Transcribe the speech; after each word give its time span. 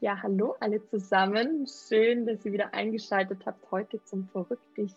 Ja, 0.00 0.22
hallo 0.22 0.54
alle 0.60 0.84
zusammen. 0.84 1.66
Schön, 1.66 2.26
dass 2.26 2.44
ihr 2.44 2.52
wieder 2.52 2.74
eingeschaltet 2.74 3.46
habt 3.46 3.70
heute 3.70 4.02
zum 4.04 4.28
Verrückt 4.28 4.76
dich 4.76 4.92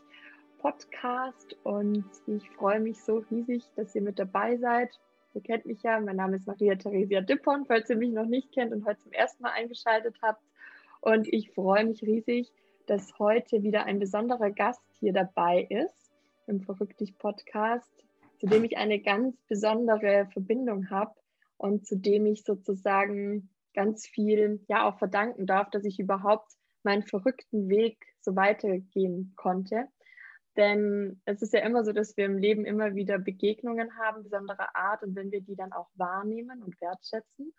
Podcast. 0.57 1.55
Und 1.63 2.03
ich 2.27 2.49
freue 2.49 2.81
mich 2.81 3.01
so 3.01 3.23
riesig, 3.31 3.63
dass 3.77 3.95
ihr 3.95 4.01
mit 4.01 4.19
dabei 4.19 4.57
seid. 4.57 4.89
Ihr 5.33 5.41
kennt 5.41 5.65
mich 5.65 5.83
ja. 5.83 6.01
Mein 6.01 6.17
Name 6.17 6.35
ist 6.35 6.47
Maria 6.47 6.75
Theresia 6.75 7.21
Dippon, 7.21 7.65
falls 7.65 7.89
ihr 7.89 7.95
mich 7.95 8.11
noch 8.11 8.25
nicht 8.25 8.51
kennt 8.51 8.73
und 8.73 8.85
heute 8.85 8.99
zum 8.99 9.13
ersten 9.13 9.41
Mal 9.41 9.53
eingeschaltet 9.53 10.17
habt. 10.21 10.43
Und 10.99 11.31
ich 11.31 11.49
freue 11.51 11.85
mich 11.85 12.01
riesig, 12.01 12.51
dass 12.85 13.17
heute 13.19 13.63
wieder 13.63 13.85
ein 13.85 13.99
besonderer 13.99 14.51
Gast 14.51 14.83
hier 14.99 15.13
dabei 15.13 15.65
ist 15.69 16.11
im 16.45 16.59
Verrückt 16.59 16.99
dich 16.99 17.17
Podcast, 17.17 17.89
zu 18.37 18.47
dem 18.47 18.65
ich 18.65 18.75
eine 18.75 18.99
ganz 18.99 19.37
besondere 19.47 20.27
Verbindung 20.33 20.89
habe 20.89 21.15
und 21.57 21.87
zu 21.87 21.95
dem 21.95 22.25
ich 22.25 22.43
sozusagen 22.43 23.47
ganz 23.79 24.05
viel 24.05 24.59
ja 24.67 24.85
auch 24.85 24.99
verdanken 24.99 25.45
darf, 25.45 25.69
dass 25.69 25.85
ich 25.85 25.99
überhaupt 25.99 26.51
meinen 26.83 27.03
verrückten 27.03 27.69
Weg 27.69 27.97
so 28.19 28.35
weitergehen 28.35 29.31
konnte. 29.37 29.85
Denn 30.57 31.21
es 31.23 31.41
ist 31.41 31.53
ja 31.53 31.61
immer 31.61 31.85
so, 31.85 31.93
dass 31.93 32.17
wir 32.17 32.25
im 32.25 32.37
Leben 32.37 32.65
immer 32.65 32.95
wieder 32.95 33.17
Begegnungen 33.19 33.97
haben, 33.97 34.23
besonderer 34.23 34.75
Art, 34.75 35.01
und 35.01 35.15
wenn 35.15 35.31
wir 35.31 35.39
die 35.39 35.55
dann 35.55 35.71
auch 35.71 35.87
wahrnehmen 35.93 36.61
und 36.61 36.75
wertschätzen 36.81 37.53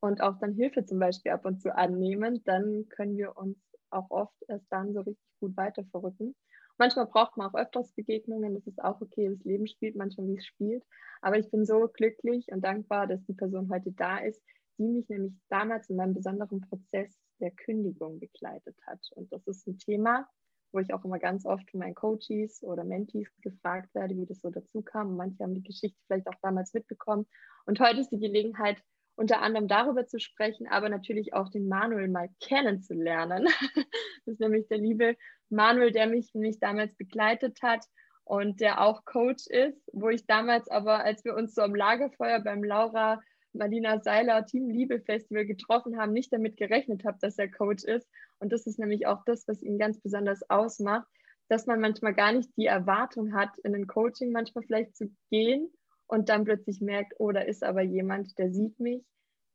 und 0.00 0.22
auch 0.22 0.38
dann 0.38 0.54
Hilfe 0.54 0.86
zum 0.86 0.98
Beispiel 0.98 1.32
ab 1.32 1.44
und 1.44 1.60
zu 1.60 1.76
annehmen, 1.76 2.42
dann 2.44 2.86
können 2.88 3.18
wir 3.18 3.36
uns 3.36 3.58
auch 3.90 4.10
oft 4.10 4.42
erst 4.48 4.64
dann 4.72 4.94
so 4.94 5.00
richtig 5.00 5.28
gut 5.40 5.54
weiter 5.58 5.84
verrücken. 5.90 6.34
Manchmal 6.78 7.04
braucht 7.04 7.36
man 7.36 7.50
auch 7.50 7.54
öfters 7.54 7.92
Begegnungen, 7.92 8.54
das 8.54 8.66
ist 8.66 8.82
auch 8.82 8.98
okay, 9.02 9.28
das 9.28 9.44
Leben 9.44 9.66
spielt 9.66 9.94
manchmal, 9.94 10.28
wie 10.28 10.38
es 10.38 10.46
spielt. 10.46 10.82
Aber 11.20 11.36
ich 11.36 11.50
bin 11.50 11.66
so 11.66 11.86
glücklich 11.92 12.46
und 12.50 12.64
dankbar, 12.64 13.06
dass 13.06 13.22
die 13.26 13.34
Person 13.34 13.68
heute 13.70 13.92
da 13.92 14.16
ist, 14.16 14.40
die 14.80 14.88
mich 14.88 15.08
nämlich 15.10 15.34
damals 15.50 15.90
in 15.90 15.96
meinem 15.96 16.14
besonderen 16.14 16.62
Prozess 16.62 17.14
der 17.38 17.50
Kündigung 17.50 18.18
begleitet 18.18 18.76
hat. 18.86 19.00
Und 19.14 19.30
das 19.30 19.46
ist 19.46 19.66
ein 19.66 19.78
Thema, 19.78 20.26
wo 20.72 20.78
ich 20.78 20.94
auch 20.94 21.04
immer 21.04 21.18
ganz 21.18 21.44
oft 21.44 21.70
von 21.70 21.80
meinen 21.80 21.94
Coaches 21.94 22.62
oder 22.62 22.82
Mentees 22.84 23.28
gefragt 23.42 23.94
werde, 23.94 24.16
wie 24.16 24.24
das 24.24 24.40
so 24.40 24.50
dazu 24.50 24.80
kam. 24.82 25.08
Und 25.10 25.16
manche 25.16 25.44
haben 25.44 25.54
die 25.54 25.62
Geschichte 25.62 25.98
vielleicht 26.06 26.28
auch 26.28 26.38
damals 26.42 26.72
mitbekommen. 26.72 27.26
Und 27.66 27.78
heute 27.78 28.00
ist 28.00 28.10
die 28.10 28.18
Gelegenheit, 28.18 28.82
unter 29.16 29.42
anderem 29.42 29.68
darüber 29.68 30.06
zu 30.06 30.18
sprechen, 30.18 30.66
aber 30.66 30.88
natürlich 30.88 31.34
auch 31.34 31.50
den 31.50 31.68
Manuel 31.68 32.08
mal 32.08 32.30
kennenzulernen. 32.40 33.46
Das 34.26 34.34
ist 34.34 34.40
nämlich 34.40 34.68
der 34.68 34.78
liebe 34.78 35.16
Manuel, 35.48 35.92
der 35.92 36.06
mich, 36.06 36.34
mich 36.34 36.60
damals 36.60 36.94
begleitet 36.94 37.62
hat 37.62 37.86
und 38.24 38.60
der 38.60 38.80
auch 38.82 39.06
Coach 39.06 39.46
ist, 39.46 39.90
wo 39.94 40.10
ich 40.10 40.26
damals 40.26 40.68
aber, 40.68 41.02
als 41.02 41.24
wir 41.24 41.34
uns 41.34 41.54
so 41.54 41.62
am 41.62 41.74
Lagerfeuer 41.74 42.38
beim 42.40 42.62
Laura 42.62 43.20
Marlina 43.52 44.00
Seiler 44.00 44.46
Team 44.46 44.68
Liebe 44.68 45.00
Festival 45.00 45.44
getroffen 45.44 45.98
haben, 45.98 46.12
nicht 46.12 46.32
damit 46.32 46.56
gerechnet 46.56 47.04
habe, 47.04 47.18
dass 47.20 47.38
er 47.38 47.50
Coach 47.50 47.84
ist. 47.84 48.08
Und 48.38 48.52
das 48.52 48.66
ist 48.66 48.78
nämlich 48.78 49.06
auch 49.06 49.24
das, 49.24 49.46
was 49.48 49.62
ihn 49.62 49.78
ganz 49.78 50.00
besonders 50.00 50.48
ausmacht, 50.48 51.06
dass 51.48 51.66
man 51.66 51.80
manchmal 51.80 52.14
gar 52.14 52.32
nicht 52.32 52.50
die 52.56 52.66
Erwartung 52.66 53.34
hat, 53.34 53.58
in 53.64 53.74
ein 53.74 53.86
Coaching 53.86 54.30
manchmal 54.30 54.64
vielleicht 54.64 54.96
zu 54.96 55.10
gehen 55.30 55.68
und 56.06 56.28
dann 56.28 56.44
plötzlich 56.44 56.80
merkt, 56.80 57.14
oh, 57.18 57.32
da 57.32 57.40
ist 57.40 57.64
aber 57.64 57.82
jemand, 57.82 58.38
der 58.38 58.52
sieht 58.52 58.78
mich, 58.78 59.04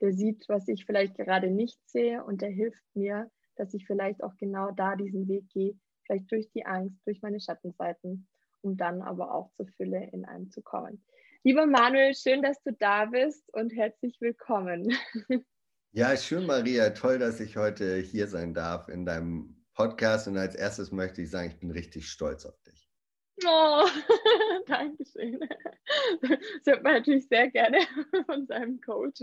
der 0.01 0.13
sieht, 0.13 0.43
was 0.49 0.67
ich 0.67 0.85
vielleicht 0.85 1.15
gerade 1.15 1.49
nicht 1.49 1.79
sehe 1.85 2.23
und 2.23 2.41
der 2.41 2.49
hilft 2.49 2.83
mir, 2.95 3.31
dass 3.55 3.73
ich 3.73 3.85
vielleicht 3.85 4.23
auch 4.23 4.35
genau 4.37 4.71
da 4.71 4.95
diesen 4.95 5.27
Weg 5.29 5.47
gehe, 5.49 5.75
vielleicht 6.05 6.29
durch 6.31 6.49
die 6.51 6.65
Angst, 6.65 6.99
durch 7.05 7.21
meine 7.21 7.39
Schattenseiten, 7.39 8.27
um 8.61 8.75
dann 8.75 9.01
aber 9.01 9.33
auch 9.33 9.51
zur 9.53 9.67
Fülle 9.67 10.09
in 10.11 10.25
einem 10.25 10.49
zu 10.51 10.61
kommen. 10.61 11.03
Lieber 11.47 11.67
Manuel, 11.67 12.15
schön, 12.15 12.41
dass 12.41 12.59
du 12.63 12.73
da 12.73 13.05
bist 13.05 13.53
und 13.53 13.69
herzlich 13.69 14.19
willkommen. 14.19 14.91
Ja, 15.91 16.17
schön, 16.17 16.45
Maria. 16.45 16.89
Toll, 16.89 17.19
dass 17.19 17.39
ich 17.39 17.55
heute 17.55 17.99
hier 17.99 18.27
sein 18.27 18.53
darf 18.53 18.89
in 18.89 19.05
deinem 19.05 19.63
Podcast. 19.75 20.27
Und 20.27 20.37
als 20.37 20.53
erstes 20.53 20.91
möchte 20.91 21.21
ich 21.21 21.29
sagen, 21.29 21.51
ich 21.51 21.59
bin 21.59 21.71
richtig 21.71 22.09
stolz 22.09 22.45
auf 22.45 22.61
dich. 22.63 22.89
Oh, 23.45 23.85
danke 24.67 25.05
schön. 25.05 25.39
Das 26.19 26.65
hört 26.65 26.83
man 26.83 26.95
natürlich 26.95 27.27
sehr 27.29 27.49
gerne 27.49 27.77
von 28.25 28.45
seinem 28.47 28.81
Coach. 28.81 29.21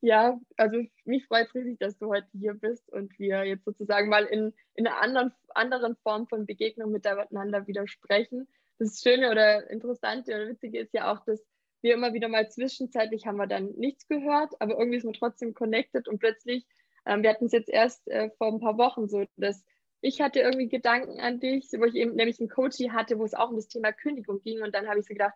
Ja, 0.00 0.40
also 0.56 0.82
mich 1.04 1.26
freut 1.26 1.46
es 1.46 1.54
riesig, 1.54 1.78
dass 1.78 1.96
du 1.98 2.08
heute 2.08 2.26
hier 2.32 2.54
bist 2.54 2.90
und 2.90 3.16
wir 3.18 3.44
jetzt 3.44 3.66
sozusagen 3.66 4.08
mal 4.08 4.24
in, 4.24 4.52
in 4.74 4.88
einer 4.88 5.00
anderen, 5.00 5.32
anderen 5.50 5.94
Form 5.96 6.26
von 6.26 6.44
Begegnung 6.46 6.90
miteinander 6.90 7.68
wieder 7.68 7.86
sprechen 7.86 8.48
das 8.78 9.00
Schöne 9.00 9.30
oder 9.30 9.70
Interessante 9.70 10.34
oder 10.34 10.48
Witzige 10.48 10.80
ist 10.80 10.92
ja 10.92 11.12
auch, 11.12 11.24
dass 11.24 11.42
wir 11.82 11.94
immer 11.94 12.12
wieder 12.14 12.28
mal 12.28 12.48
zwischenzeitlich 12.50 13.26
haben 13.26 13.36
wir 13.36 13.46
dann 13.46 13.72
nichts 13.76 14.08
gehört, 14.08 14.52
aber 14.60 14.78
irgendwie 14.78 14.98
ist 14.98 15.04
man 15.04 15.14
trotzdem 15.14 15.54
connected 15.54 16.08
und 16.08 16.18
plötzlich, 16.18 16.66
ähm, 17.04 17.22
wir 17.22 17.30
hatten 17.30 17.46
es 17.46 17.52
jetzt 17.52 17.68
erst 17.68 18.06
äh, 18.08 18.30
vor 18.38 18.48
ein 18.48 18.60
paar 18.60 18.78
Wochen 18.78 19.08
so, 19.08 19.24
dass 19.36 19.64
ich 20.00 20.20
hatte 20.20 20.40
irgendwie 20.40 20.68
Gedanken 20.68 21.20
an 21.20 21.40
dich, 21.40 21.68
wo 21.76 21.84
ich 21.84 21.94
eben 21.94 22.14
nämlich 22.14 22.38
einen 22.38 22.48
Coach 22.48 22.78
hatte, 22.90 23.18
wo 23.18 23.24
es 23.24 23.34
auch 23.34 23.50
um 23.50 23.56
das 23.56 23.68
Thema 23.68 23.92
Kündigung 23.92 24.40
ging 24.42 24.62
und 24.62 24.74
dann 24.74 24.88
habe 24.88 25.00
ich 25.00 25.06
so 25.06 25.14
gedacht, 25.14 25.34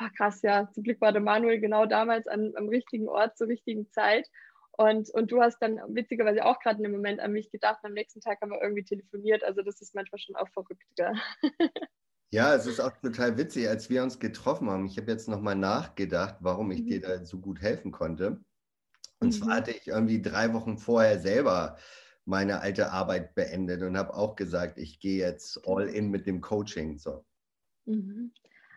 oh, 0.00 0.06
krass, 0.16 0.42
ja, 0.42 0.70
zum 0.72 0.84
Glück 0.84 1.00
war 1.00 1.12
der 1.12 1.20
Manuel 1.20 1.60
genau 1.60 1.86
damals 1.86 2.26
an, 2.26 2.52
am 2.56 2.68
richtigen 2.68 3.08
Ort 3.08 3.36
zur 3.36 3.48
richtigen 3.48 3.90
Zeit 3.90 4.28
und, 4.72 5.10
und 5.10 5.32
du 5.32 5.42
hast 5.42 5.58
dann 5.58 5.80
witzigerweise 5.88 6.44
auch 6.44 6.60
gerade 6.60 6.76
in 6.76 6.84
dem 6.84 6.92
Moment 6.92 7.20
an 7.20 7.32
mich 7.32 7.50
gedacht, 7.50 7.80
am 7.82 7.92
nächsten 7.92 8.20
Tag 8.20 8.40
haben 8.40 8.50
wir 8.50 8.62
irgendwie 8.62 8.84
telefoniert, 8.84 9.42
also 9.42 9.62
das 9.62 9.80
ist 9.80 9.94
manchmal 9.94 10.20
schon 10.20 10.36
auch 10.36 10.48
verrückt, 10.50 10.84
gell? 10.96 11.12
Ja, 12.30 12.54
es 12.54 12.66
ist 12.66 12.80
auch 12.80 12.92
total 13.00 13.38
witzig, 13.38 13.68
als 13.68 13.88
wir 13.88 14.02
uns 14.02 14.18
getroffen 14.18 14.68
haben. 14.68 14.86
Ich 14.86 14.98
habe 14.98 15.10
jetzt 15.10 15.28
nochmal 15.28 15.54
nachgedacht, 15.54 16.36
warum 16.40 16.70
ich 16.70 16.82
mhm. 16.82 16.86
dir 16.86 17.00
da 17.00 17.24
so 17.24 17.40
gut 17.40 17.60
helfen 17.62 17.90
konnte. 17.90 18.40
Und 19.20 19.28
mhm. 19.28 19.32
zwar 19.32 19.56
hatte 19.56 19.70
ich 19.70 19.86
irgendwie 19.86 20.20
drei 20.20 20.52
Wochen 20.52 20.76
vorher 20.76 21.18
selber 21.18 21.78
meine 22.26 22.60
alte 22.60 22.92
Arbeit 22.92 23.34
beendet 23.34 23.82
und 23.82 23.96
habe 23.96 24.14
auch 24.14 24.36
gesagt, 24.36 24.78
ich 24.78 25.00
gehe 25.00 25.18
jetzt 25.18 25.66
all 25.66 25.88
in 25.88 26.10
mit 26.10 26.26
dem 26.26 26.42
Coaching. 26.42 26.98
So. 26.98 27.24
Mhm. 27.86 28.32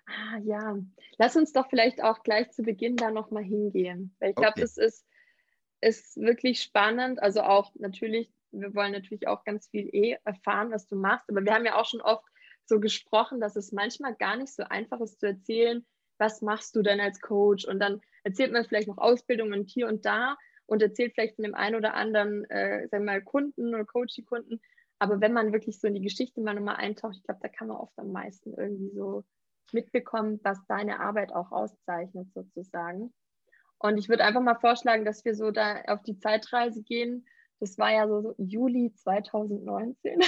Ah, 0.05 0.37
ja, 0.43 0.77
lass 1.17 1.35
uns 1.35 1.51
doch 1.51 1.69
vielleicht 1.69 2.01
auch 2.01 2.23
gleich 2.23 2.51
zu 2.51 2.63
Beginn 2.63 2.95
da 2.95 3.11
nochmal 3.11 3.43
hingehen. 3.43 4.15
Weil 4.19 4.29
ich 4.29 4.35
glaube, 4.35 4.51
okay. 4.51 4.61
das 4.61 4.77
ist, 4.77 5.05
ist 5.81 6.15
wirklich 6.15 6.61
spannend. 6.61 7.21
Also 7.21 7.41
auch 7.41 7.73
natürlich, 7.75 8.33
wir 8.51 8.73
wollen 8.73 8.93
natürlich 8.93 9.27
auch 9.27 9.43
ganz 9.43 9.67
viel 9.67 9.89
eh 9.93 10.17
erfahren, 10.23 10.71
was 10.71 10.87
du 10.87 10.95
machst. 10.95 11.29
Aber 11.29 11.43
wir 11.43 11.53
haben 11.53 11.65
ja 11.65 11.75
auch 11.75 11.85
schon 11.85 12.01
oft 12.01 12.30
so 12.71 12.79
gesprochen, 12.79 13.41
dass 13.41 13.57
es 13.57 13.73
manchmal 13.73 14.15
gar 14.15 14.37
nicht 14.37 14.53
so 14.53 14.63
einfach 14.63 15.01
ist 15.01 15.19
zu 15.19 15.27
erzählen, 15.27 15.85
was 16.17 16.41
machst 16.41 16.73
du 16.75 16.81
denn 16.81 17.01
als 17.01 17.19
Coach? 17.19 17.65
Und 17.65 17.79
dann 17.79 17.99
erzählt 18.23 18.53
man 18.53 18.63
vielleicht 18.63 18.87
noch 18.87 18.97
Ausbildungen 18.97 19.65
hier 19.65 19.87
und 19.87 20.05
da 20.05 20.37
und 20.67 20.81
erzählt 20.81 21.13
vielleicht 21.13 21.35
von 21.35 21.43
dem 21.43 21.53
einen 21.53 21.75
oder 21.75 21.95
anderen, 21.95 22.49
äh, 22.49 22.87
sagen 22.87 23.03
wir 23.03 23.11
mal, 23.11 23.21
Kunden 23.21 23.75
oder 23.75 23.83
Coaching-Kunden. 23.83 24.61
Aber 24.99 25.19
wenn 25.19 25.33
man 25.33 25.51
wirklich 25.51 25.81
so 25.81 25.87
in 25.87 25.95
die 25.95 26.01
Geschichte 26.01 26.39
mal 26.39 26.53
nochmal 26.53 26.77
eintaucht, 26.77 27.17
ich 27.17 27.23
glaube, 27.23 27.41
da 27.41 27.49
kann 27.49 27.67
man 27.67 27.77
oft 27.77 27.97
am 27.97 28.13
meisten 28.13 28.53
irgendwie 28.53 28.91
so 28.95 29.25
mitbekommen, 29.73 30.39
was 30.43 30.57
deine 30.67 31.01
Arbeit 31.01 31.33
auch 31.33 31.51
auszeichnet, 31.51 32.31
sozusagen. 32.33 33.13
Und 33.79 33.97
ich 33.97 34.07
würde 34.07 34.23
einfach 34.23 34.41
mal 34.41 34.59
vorschlagen, 34.59 35.03
dass 35.03 35.25
wir 35.25 35.35
so 35.35 35.51
da 35.51 35.81
auf 35.87 36.03
die 36.03 36.19
Zeitreise 36.19 36.83
gehen 36.83 37.25
das 37.61 37.77
war 37.77 37.93
ja 37.93 38.07
so, 38.07 38.33
Juli 38.39 38.91
2019. 38.95 40.19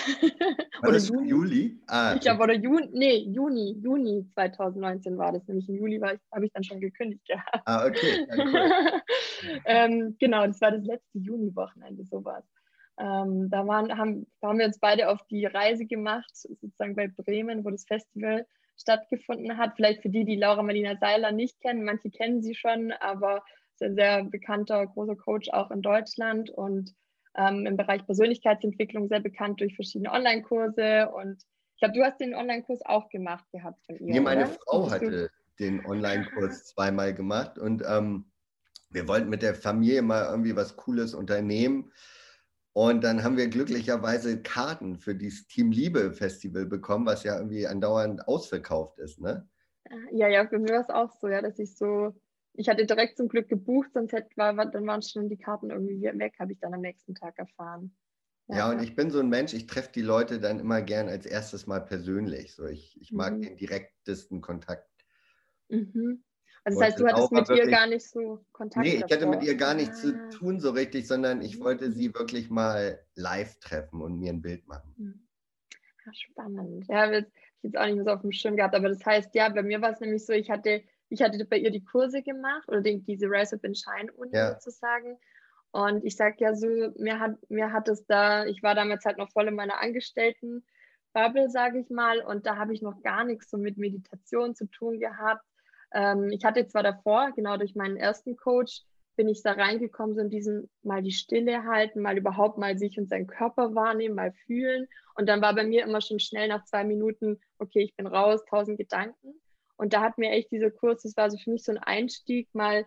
War 0.81 0.91
das 0.91 1.09
Juni? 1.09 1.29
Juli? 1.29 1.79
Ah, 1.87 2.13
ich 2.13 2.21
glaube, 2.21 2.43
oder 2.43 2.53
Juni, 2.53 2.87
nee, 2.93 3.17
Juni, 3.17 3.75
Juni 3.81 4.23
2019 4.35 5.17
war 5.17 5.31
das. 5.31 5.47
Nämlich 5.47 5.67
im 5.67 5.77
Juli 5.77 5.99
habe 5.99 6.45
ich 6.45 6.51
dann 6.53 6.63
schon 6.63 6.79
gekündigt 6.79 7.27
gehabt. 7.27 7.63
Ah, 7.65 7.87
okay. 7.87 8.27
Ja, 8.29 8.35
cool. 8.37 9.01
ähm, 9.65 10.15
genau, 10.19 10.45
das 10.45 10.61
war 10.61 10.71
das 10.71 10.85
letzte 10.85 11.17
Juni-Wochenende, 11.17 12.05
sowas. 12.05 12.43
Ähm, 12.99 13.49
da, 13.49 13.65
waren, 13.65 13.97
haben, 13.97 14.27
da 14.39 14.49
haben 14.49 14.59
wir 14.59 14.67
uns 14.67 14.79
beide 14.79 15.09
auf 15.09 15.25
die 15.31 15.47
Reise 15.47 15.87
gemacht, 15.87 16.29
sozusagen 16.35 16.95
bei 16.95 17.07
Bremen, 17.07 17.65
wo 17.65 17.71
das 17.71 17.85
Festival 17.85 18.45
stattgefunden 18.77 19.57
hat. 19.57 19.73
Vielleicht 19.75 20.03
für 20.03 20.09
die, 20.09 20.23
die 20.23 20.35
Laura 20.35 20.61
Marlina 20.61 20.97
Seiler 20.97 21.31
nicht 21.31 21.59
kennen, 21.61 21.83
manche 21.83 22.11
kennen 22.11 22.43
sie 22.43 22.53
schon, 22.53 22.91
aber 22.91 23.43
ist 23.73 23.81
ein 23.81 23.95
sehr 23.95 24.23
bekannter, 24.23 24.85
großer 24.85 25.15
Coach 25.15 25.49
auch 25.49 25.71
in 25.71 25.81
Deutschland 25.81 26.51
und 26.51 26.93
ähm, 27.35 27.65
im 27.65 27.77
Bereich 27.77 28.05
Persönlichkeitsentwicklung 28.05 29.07
sehr 29.07 29.19
bekannt 29.19 29.61
durch 29.61 29.75
verschiedene 29.75 30.11
Online-Kurse. 30.11 31.09
Und 31.09 31.43
ich 31.75 31.79
glaube, 31.79 31.95
du 31.95 32.03
hast 32.03 32.19
den 32.19 32.35
Online-Kurs 32.35 32.81
auch 32.85 33.09
gemacht 33.09 33.45
gehabt 33.51 33.83
von 33.85 33.97
ihr. 33.97 34.13
Nee, 34.13 34.19
meine 34.19 34.45
oder? 34.45 34.55
Frau 34.65 34.91
hatte 34.91 35.29
den 35.59 35.85
Online-Kurs 35.85 36.65
zweimal 36.65 37.13
gemacht 37.13 37.57
und 37.57 37.83
ähm, 37.87 38.25
wir 38.89 39.07
wollten 39.07 39.29
mit 39.29 39.41
der 39.41 39.55
Familie 39.55 40.01
mal 40.01 40.25
irgendwie 40.29 40.55
was 40.55 40.75
Cooles 40.75 41.13
unternehmen. 41.13 41.91
Und 42.73 43.03
dann 43.03 43.23
haben 43.23 43.37
wir 43.37 43.47
glücklicherweise 43.49 44.41
Karten 44.41 44.97
für 44.97 45.13
dieses 45.13 45.45
Team 45.47 45.71
Liebe 45.71 46.11
Festival 46.11 46.65
bekommen, 46.65 47.05
was 47.05 47.23
ja 47.23 47.37
irgendwie 47.37 47.67
andauernd 47.67 48.27
ausverkauft 48.27 48.97
ist, 48.97 49.19
ne? 49.19 49.47
Ja, 50.11 50.27
ja, 50.27 50.47
für 50.47 50.57
mich 50.57 50.71
war 50.71 50.81
es 50.81 50.89
auch 50.89 51.11
so, 51.11 51.27
ja, 51.27 51.41
dass 51.41 51.59
ich 51.59 51.75
so 51.75 52.15
ich 52.53 52.69
hatte 52.69 52.85
direkt 52.85 53.17
zum 53.17 53.27
Glück 53.27 53.49
gebucht, 53.49 53.91
sonst 53.93 54.13
hätte, 54.13 54.35
war, 54.37 54.53
dann 54.53 54.85
waren 54.85 55.01
schon 55.01 55.29
die 55.29 55.37
Karten 55.37 55.71
irgendwie 55.71 56.01
weg, 56.01 56.35
habe 56.39 56.51
ich 56.51 56.59
dann 56.59 56.73
am 56.73 56.81
nächsten 56.81 57.15
Tag 57.15 57.37
erfahren. 57.39 57.95
Ja, 58.47 58.57
ja, 58.57 58.71
und 58.71 58.83
ich 58.83 58.95
bin 58.95 59.09
so 59.09 59.19
ein 59.19 59.29
Mensch, 59.29 59.53
ich 59.53 59.67
treffe 59.67 59.91
die 59.93 60.01
Leute 60.01 60.39
dann 60.39 60.59
immer 60.59 60.81
gern 60.81 61.07
als 61.07 61.25
erstes 61.25 61.65
mal 61.65 61.79
persönlich. 61.79 62.53
So, 62.53 62.65
ich, 62.65 62.99
ich 63.01 63.11
mag 63.11 63.33
mhm. 63.33 63.41
den 63.41 63.57
direktesten 63.57 64.41
Kontakt. 64.41 64.89
Mhm. 65.69 66.23
Also 66.65 66.79
das 66.79 66.89
heißt, 66.89 66.99
du 66.99 67.07
hattest 67.07 67.31
mit 67.31 67.47
wirklich, 67.47 67.65
ihr 67.65 67.71
gar 67.71 67.87
nicht 67.87 68.09
so 68.09 68.45
Kontakt. 68.51 68.85
Nee, 68.85 68.95
ich 68.95 69.01
davor. 69.01 69.17
hatte 69.17 69.27
mit 69.27 69.43
ihr 69.43 69.55
gar 69.55 69.73
nichts 69.73 69.99
ah. 69.99 70.29
zu 70.29 70.37
tun 70.37 70.59
so 70.59 70.71
richtig, 70.71 71.07
sondern 71.07 71.41
ich 71.41 71.59
mhm. 71.59 71.63
wollte 71.63 71.91
sie 71.91 72.13
wirklich 72.13 72.49
mal 72.49 72.99
live 73.15 73.59
treffen 73.59 74.01
und 74.01 74.19
mir 74.19 74.31
ein 74.31 74.41
Bild 74.41 74.67
machen. 74.67 74.93
Mhm. 74.97 75.27
Ja, 76.05 76.13
spannend. 76.13 76.85
Ja, 76.89 77.11
ich 77.11 77.25
jetzt 77.61 77.77
auch 77.77 77.85
nicht 77.85 77.95
mehr 77.95 78.03
so 78.03 78.11
auf 78.11 78.21
dem 78.21 78.31
Schirm 78.31 78.57
gehabt, 78.57 78.75
aber 78.75 78.89
das 78.89 79.05
heißt, 79.05 79.33
ja, 79.35 79.49
bei 79.49 79.63
mir 79.63 79.81
war 79.81 79.91
es 79.91 80.01
nämlich 80.01 80.25
so, 80.25 80.33
ich 80.33 80.49
hatte, 80.49 80.83
ich 81.13 81.21
hatte 81.21 81.45
bei 81.45 81.57
ihr 81.57 81.71
die 81.71 81.83
Kurse 81.83 82.23
gemacht 82.23 82.67
oder 82.67 82.81
den, 82.81 83.05
diese 83.05 83.27
Rise 83.27 83.55
Up 83.55 83.63
in 83.63 83.75
Shine 83.75 84.11
Uni 84.13 84.33
ja. 84.33 84.53
sozusagen. 84.53 85.17
Und 85.71 86.03
ich 86.03 86.15
sage 86.15 86.35
ja 86.39 86.55
so, 86.55 86.67
mir 86.97 87.19
hat, 87.19 87.37
mir 87.49 87.71
hat 87.71 87.87
es 87.87 88.05
da, 88.05 88.45
ich 88.45 88.63
war 88.63 88.75
damals 88.75 89.05
halt 89.05 89.17
noch 89.17 89.31
voll 89.31 89.47
in 89.47 89.55
meiner 89.55 89.79
Angestellten 89.79 90.63
Bubble, 91.13 91.49
sage 91.49 91.79
ich 91.79 91.89
mal, 91.91 92.21
und 92.21 92.47
da 92.47 92.57
habe 92.57 92.73
ich 92.73 92.81
noch 92.81 93.01
gar 93.03 93.23
nichts 93.23 93.51
so 93.51 93.57
mit 93.57 93.77
Meditation 93.77 94.55
zu 94.55 94.65
tun 94.65 94.99
gehabt. 94.99 95.45
Ähm, 95.93 96.29
ich 96.31 96.43
hatte 96.43 96.65
zwar 96.67 96.81
davor, 96.81 97.31
genau 97.35 97.57
durch 97.57 97.75
meinen 97.75 97.97
ersten 97.97 98.35
Coach, 98.35 98.81
bin 99.15 99.27
ich 99.27 99.43
da 99.43 99.51
reingekommen, 99.51 100.15
so 100.15 100.21
in 100.21 100.31
diesen 100.31 100.71
mal 100.81 101.03
die 101.03 101.11
Stille 101.11 101.65
halten, 101.65 102.01
mal 102.01 102.17
überhaupt 102.17 102.57
mal 102.57 102.79
sich 102.79 102.97
und 102.97 103.09
seinen 103.09 103.27
Körper 103.27 103.75
wahrnehmen, 103.75 104.15
mal 104.15 104.33
fühlen. 104.47 104.87
Und 105.15 105.29
dann 105.29 105.39
war 105.43 105.53
bei 105.53 105.63
mir 105.63 105.83
immer 105.83 106.01
schon 106.01 106.19
schnell 106.19 106.47
nach 106.47 106.65
zwei 106.65 106.83
Minuten, 106.83 107.39
okay, 107.59 107.83
ich 107.83 107.95
bin 107.95 108.07
raus, 108.07 108.43
tausend 108.49 108.79
Gedanken. 108.79 109.35
Und 109.77 109.93
da 109.93 110.01
hat 110.01 110.17
mir 110.17 110.31
echt 110.31 110.51
dieser 110.51 110.71
Kurs, 110.71 111.03
das 111.03 111.17
war 111.17 111.29
so 111.29 111.37
für 111.37 111.51
mich 111.51 111.63
so 111.63 111.71
ein 111.71 111.77
Einstieg, 111.77 112.47
mal 112.53 112.85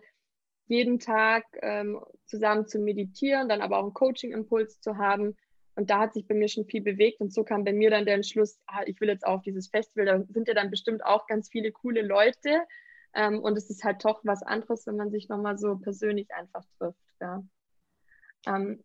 jeden 0.67 0.99
Tag 0.99 1.45
ähm, 1.61 1.99
zusammen 2.25 2.67
zu 2.67 2.79
meditieren, 2.79 3.49
dann 3.49 3.61
aber 3.61 3.77
auch 3.77 3.83
einen 3.83 3.93
Coaching-Impuls 3.93 4.81
zu 4.81 4.97
haben. 4.97 5.35
Und 5.75 5.89
da 5.89 5.99
hat 5.99 6.13
sich 6.13 6.27
bei 6.27 6.33
mir 6.33 6.47
schon 6.47 6.65
viel 6.65 6.81
bewegt. 6.81 7.21
Und 7.21 7.33
so 7.33 7.43
kam 7.43 7.63
bei 7.63 7.73
mir 7.73 7.89
dann 7.89 8.05
der 8.05 8.15
Entschluss, 8.15 8.59
ah, 8.65 8.83
ich 8.85 8.99
will 8.99 9.09
jetzt 9.09 9.25
auf 9.25 9.41
dieses 9.43 9.69
Festival, 9.69 10.05
da 10.05 10.23
sind 10.33 10.47
ja 10.47 10.53
dann 10.53 10.71
bestimmt 10.71 11.05
auch 11.05 11.27
ganz 11.27 11.49
viele 11.49 11.71
coole 11.71 12.01
Leute. 12.01 12.63
Ähm, 13.13 13.39
und 13.39 13.57
es 13.57 13.69
ist 13.69 13.83
halt 13.83 14.03
doch 14.03 14.21
was 14.23 14.43
anderes, 14.43 14.85
wenn 14.87 14.97
man 14.97 15.11
sich 15.11 15.29
nochmal 15.29 15.57
so 15.57 15.77
persönlich 15.77 16.33
einfach 16.33 16.65
trifft. 16.77 16.99
Ja, 17.21 17.43
ähm, 18.47 18.83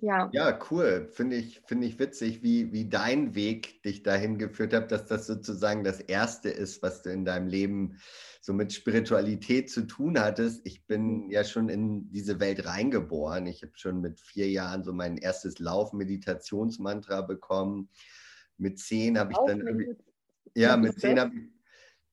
ja. 0.00 0.30
ja 0.32 0.58
cool. 0.70 1.08
Finde 1.12 1.36
ich, 1.36 1.60
find 1.66 1.84
ich 1.84 1.98
witzig, 1.98 2.42
wie, 2.42 2.72
wie 2.72 2.88
dein 2.88 3.34
Weg 3.34 3.82
dich 3.82 4.02
dahin 4.02 4.38
geführt 4.38 4.72
hat, 4.72 4.92
dass 4.92 5.06
das 5.06 5.26
sozusagen 5.26 5.84
das 5.84 6.00
Erste 6.00 6.48
ist, 6.48 6.82
was 6.82 7.02
du 7.02 7.10
in 7.10 7.24
deinem 7.24 7.46
Leben 7.46 7.98
so 8.40 8.52
mit 8.52 8.72
Spiritualität 8.72 9.70
zu 9.70 9.86
tun 9.86 10.18
hattest. 10.18 10.66
Ich 10.66 10.86
bin 10.86 11.30
ja 11.30 11.44
schon 11.44 11.68
in 11.68 12.10
diese 12.10 12.40
Welt 12.40 12.66
reingeboren. 12.66 13.46
Ich 13.46 13.62
habe 13.62 13.72
schon 13.74 14.00
mit 14.00 14.20
vier 14.20 14.50
Jahren 14.50 14.82
so 14.82 14.92
mein 14.92 15.18
erstes 15.18 15.58
Lauf-Meditationsmantra 15.58 17.22
bekommen. 17.22 17.90
Mit 18.56 18.78
zehn 18.78 19.18
habe 19.18 19.32
ich 19.32 19.38
dann 19.46 19.60
irgendwie. 19.60 19.96
Ja, 20.54 20.76
mit 20.76 20.98
zehn 20.98 21.20
habe 21.20 21.34
ich 21.34 21.59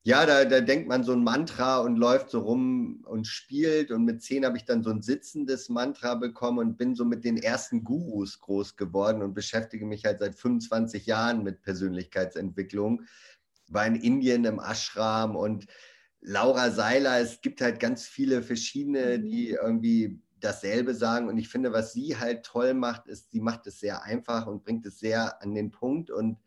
ja, 0.04 0.24
da, 0.24 0.44
da 0.44 0.60
denkt 0.60 0.88
man 0.88 1.04
so 1.04 1.12
ein 1.12 1.22
Mantra 1.22 1.78
und 1.80 1.96
läuft 1.96 2.30
so 2.30 2.40
rum 2.40 3.04
und 3.06 3.26
spielt. 3.26 3.90
Und 3.90 4.04
mit 4.04 4.22
zehn 4.22 4.44
habe 4.44 4.56
ich 4.56 4.64
dann 4.64 4.82
so 4.82 4.90
ein 4.90 5.02
sitzendes 5.02 5.68
Mantra 5.68 6.14
bekommen 6.14 6.58
und 6.58 6.78
bin 6.78 6.94
so 6.94 7.04
mit 7.04 7.24
den 7.24 7.36
ersten 7.36 7.84
Gurus 7.84 8.40
groß 8.40 8.76
geworden 8.76 9.22
und 9.22 9.34
beschäftige 9.34 9.84
mich 9.84 10.04
halt 10.04 10.20
seit 10.20 10.34
25 10.34 11.06
Jahren 11.06 11.42
mit 11.42 11.62
Persönlichkeitsentwicklung. 11.62 13.02
War 13.68 13.86
in 13.86 13.96
Indien 13.96 14.44
im 14.44 14.60
Ashram 14.60 15.36
und 15.36 15.66
Laura 16.20 16.70
Seiler, 16.70 17.20
es 17.20 17.40
gibt 17.40 17.60
halt 17.60 17.78
ganz 17.78 18.06
viele 18.06 18.42
verschiedene, 18.42 19.18
mhm. 19.18 19.22
die 19.22 19.50
irgendwie 19.50 20.20
dasselbe 20.40 20.94
sagen. 20.94 21.28
Und 21.28 21.38
ich 21.38 21.48
finde, 21.48 21.72
was 21.72 21.92
sie 21.92 22.16
halt 22.16 22.44
toll 22.44 22.74
macht, 22.74 23.08
ist, 23.08 23.30
sie 23.30 23.40
macht 23.40 23.66
es 23.66 23.80
sehr 23.80 24.02
einfach 24.02 24.46
und 24.46 24.64
bringt 24.64 24.86
es 24.86 24.98
sehr 24.98 25.42
an 25.42 25.54
den 25.54 25.70
Punkt. 25.70 26.10
Und 26.10 26.38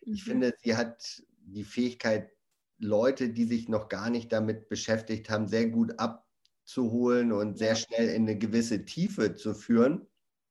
ich 0.00 0.26
mhm. 0.26 0.30
finde, 0.30 0.54
sie 0.62 0.76
hat 0.76 1.22
die 1.40 1.64
Fähigkeit, 1.64 2.30
Leute, 2.78 3.30
die 3.30 3.44
sich 3.44 3.68
noch 3.68 3.88
gar 3.88 4.10
nicht 4.10 4.32
damit 4.32 4.68
beschäftigt 4.68 5.30
haben, 5.30 5.48
sehr 5.48 5.68
gut 5.68 5.98
abzuholen 5.98 7.32
und 7.32 7.58
sehr 7.58 7.74
schnell 7.74 8.08
in 8.08 8.22
eine 8.22 8.38
gewisse 8.38 8.84
Tiefe 8.84 9.34
zu 9.34 9.54
führen. 9.54 10.06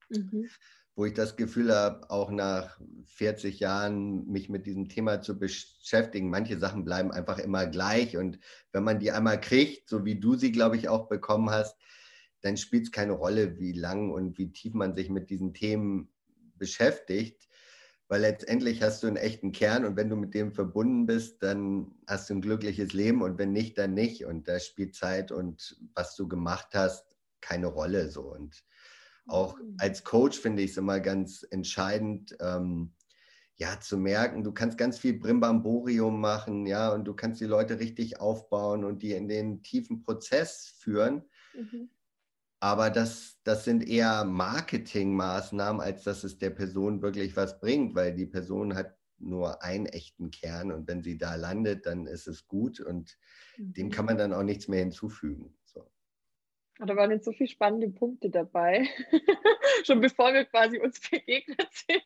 Mhm. 0.10 0.48
Wo 0.98 1.06
ich 1.06 1.14
das 1.14 1.36
Gefühl 1.36 1.76
habe, 1.76 2.10
auch 2.10 2.32
nach 2.32 2.80
40 3.06 3.60
Jahren 3.60 4.26
mich 4.28 4.48
mit 4.48 4.66
diesem 4.66 4.88
Thema 4.88 5.22
zu 5.22 5.38
beschäftigen, 5.38 6.30
manche 6.30 6.58
Sachen 6.58 6.86
bleiben 6.86 7.12
einfach 7.12 7.38
immer 7.38 7.68
gleich. 7.68 8.16
Und 8.16 8.40
wenn 8.72 8.86
man 8.86 9.00
die 9.00 9.12
einmal 9.12 9.42
kriegt, 9.42 9.90
so 9.90 10.06
wie 10.06 10.20
du 10.20 10.36
sie, 10.36 10.54
glaube 10.54 10.78
ich, 10.78 10.88
auch 10.88 11.10
bekommen 11.10 11.50
hast, 11.50 11.78
dann 12.42 12.56
spielt 12.56 12.84
es 12.84 12.92
keine 12.92 13.12
Rolle, 13.12 13.60
wie 13.60 13.74
lang 13.74 14.12
und 14.12 14.38
wie 14.38 14.54
tief 14.54 14.74
man 14.74 14.96
sich 14.96 15.10
mit 15.10 15.30
diesen 15.30 15.54
Themen 15.54 16.14
beschäftigt 16.58 17.50
weil 18.08 18.22
letztendlich 18.22 18.82
hast 18.82 19.04
du 19.04 19.08
einen 19.08 19.18
echten 19.18 19.52
Kern 19.52 19.86
und 19.86 19.96
wenn 19.96 20.10
du 20.10 20.16
mit 20.16 20.34
dem 20.34 20.52
verbunden 20.52 21.06
bist, 21.06 21.42
dann 21.42 21.92
hast 22.08 22.30
du 22.30 22.36
ein 22.36 22.42
glückliches 22.42 22.94
Leben 22.94 23.22
und 23.22 23.38
wenn 23.38 23.52
nicht, 23.52 23.78
dann 23.78 23.94
nicht. 23.94 24.26
Und 24.26 24.48
da 24.48 24.60
spielt 24.60 24.96
Zeit 24.96 25.32
und 25.32 25.78
was 25.96 26.16
du 26.16 26.28
gemacht 26.28 26.70
hast 26.74 27.16
keine 27.46 27.68
Rolle 27.68 28.10
so. 28.10 28.22
Und 28.22 28.64
auch 29.28 29.58
mhm. 29.58 29.76
als 29.80 30.04
Coach 30.04 30.40
finde 30.40 30.64
ich 30.64 30.72
es 30.72 30.78
immer 30.78 31.00
ganz 31.00 31.46
entscheidend, 31.50 32.36
ähm, 32.40 32.94
ja, 33.58 33.80
zu 33.80 33.98
merken, 33.98 34.44
du 34.44 34.52
kannst 34.52 34.78
ganz 34.78 34.98
viel 34.98 35.18
Brimbamborium 35.18 36.20
machen, 36.20 36.66
ja, 36.66 36.92
und 36.92 37.06
du 37.06 37.14
kannst 37.14 37.40
die 37.40 37.46
Leute 37.46 37.80
richtig 37.80 38.20
aufbauen 38.20 38.84
und 38.84 39.02
die 39.02 39.14
in 39.14 39.30
den 39.30 39.64
tiefen 39.64 40.02
Prozess 40.02 40.76
führen. 40.78 41.24
Mhm. 41.54 41.90
Aber 42.60 42.90
das, 42.90 43.38
das 43.44 43.66
sind 43.66 43.88
eher 43.88 44.24
Marketingmaßnahmen, 44.24 45.82
als 45.82 46.04
dass 46.04 46.24
es 46.24 46.38
der 46.38 46.50
Person 46.50 47.02
wirklich 47.02 47.36
was 47.36 47.60
bringt, 47.60 47.96
weil 47.96 48.16
die 48.16 48.26
Person 48.26 48.76
hat 48.76 48.96
nur 49.18 49.64
einen 49.64 49.86
echten 49.86 50.32
Kern 50.32 50.72
und 50.72 50.88
wenn 50.88 51.04
sie 51.04 51.18
da 51.18 51.36
landet, 51.36 51.86
dann 51.86 52.06
ist 52.06 52.28
es 52.28 52.48
gut 52.48 52.80
und 52.80 53.18
mhm. 53.58 53.74
dem 53.74 53.90
kann 53.90 54.06
man 54.06 54.18
dann 54.18 54.34
auch 54.34 54.44
nichts 54.44 54.68
mehr 54.68 54.80
hinzufügen. 54.80 55.58
So. 55.64 55.90
Da 56.80 56.96
waren 56.96 57.12
jetzt 57.12 57.26
so 57.26 57.32
viele 57.32 57.50
spannende 57.50 57.90
Punkte 57.90 58.30
dabei, 58.30 58.88
schon 59.86 60.02
bevor 60.02 60.34
wir 60.34 60.46
quasi 60.46 60.80
uns 60.80 61.00
begegnet 61.10 61.68
sind. 61.72 62.04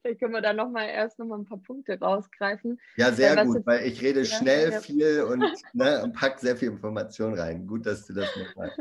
Vielleicht 0.00 0.20
können 0.20 0.34
wir 0.34 0.40
da 0.40 0.52
noch 0.52 0.70
mal 0.70 0.86
erst 0.86 1.18
noch 1.18 1.26
mal 1.26 1.38
ein 1.38 1.44
paar 1.44 1.58
Punkte 1.58 1.98
rausgreifen. 1.98 2.80
Ja, 2.96 3.10
sehr 3.10 3.36
weil, 3.36 3.46
gut, 3.46 3.56
jetzt, 3.56 3.66
weil 3.66 3.86
ich 3.86 4.02
rede 4.02 4.20
ja, 4.20 4.24
schnell 4.24 4.70
ja. 4.70 4.80
viel 4.80 5.22
und, 5.22 5.40
ne, 5.74 6.12
pack 6.14 6.38
sehr 6.38 6.56
viel 6.56 6.68
Information 6.68 7.34
rein. 7.34 7.66
Gut, 7.66 7.84
dass 7.84 8.06
du 8.06 8.12
das 8.12 8.28
noch 8.36 8.56
machst. 8.56 8.80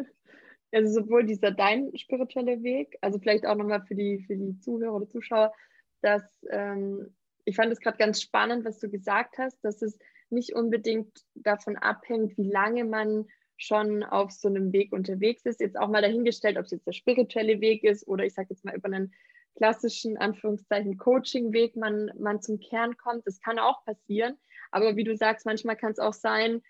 Also 0.71 1.01
sowohl 1.01 1.25
dieser 1.25 1.51
dein 1.51 1.95
spirituelle 1.97 2.61
Weg, 2.61 2.97
also 3.01 3.19
vielleicht 3.19 3.45
auch 3.45 3.55
nochmal 3.55 3.83
für 3.85 3.95
die, 3.95 4.23
für 4.27 4.35
die 4.35 4.59
Zuhörer 4.59 4.95
oder 4.95 5.09
Zuschauer, 5.09 5.53
dass 6.01 6.45
ähm, 6.49 7.15
ich 7.45 7.55
fand 7.55 7.71
es 7.71 7.79
gerade 7.79 7.97
ganz 7.97 8.21
spannend, 8.21 8.65
was 8.65 8.79
du 8.79 8.89
gesagt 8.89 9.37
hast, 9.37 9.57
dass 9.63 9.81
es 9.81 9.97
nicht 10.29 10.53
unbedingt 10.53 11.23
davon 11.35 11.77
abhängt, 11.77 12.37
wie 12.37 12.49
lange 12.49 12.83
man 12.83 13.25
schon 13.55 14.03
auf 14.03 14.31
so 14.31 14.49
einem 14.49 14.71
Weg 14.73 14.91
unterwegs 14.91 15.45
ist. 15.45 15.61
Jetzt 15.61 15.77
auch 15.77 15.87
mal 15.87 16.01
dahingestellt, 16.01 16.57
ob 16.57 16.65
es 16.65 16.71
jetzt 16.71 16.85
der 16.85 16.91
spirituelle 16.91 17.59
Weg 17.61 17.83
ist 17.83 18.07
oder 18.07 18.25
ich 18.25 18.33
sage 18.33 18.49
jetzt 18.51 18.65
mal 18.65 18.75
über 18.75 18.87
einen 18.87 19.13
klassischen 19.55 20.17
Anführungszeichen 20.17 20.97
Coaching-Weg 20.97 21.75
man, 21.75 22.11
man 22.19 22.41
zum 22.41 22.59
Kern 22.59 22.95
kommt. 22.97 23.25
Das 23.25 23.39
kann 23.39 23.57
auch 23.57 23.83
passieren. 23.85 24.37
Aber 24.71 24.95
wie 24.95 25.03
du 25.03 25.15
sagst, 25.15 25.45
manchmal 25.45 25.75
kann 25.75 25.91
es 25.91 25.99
auch 25.99 26.13
sein, 26.13 26.61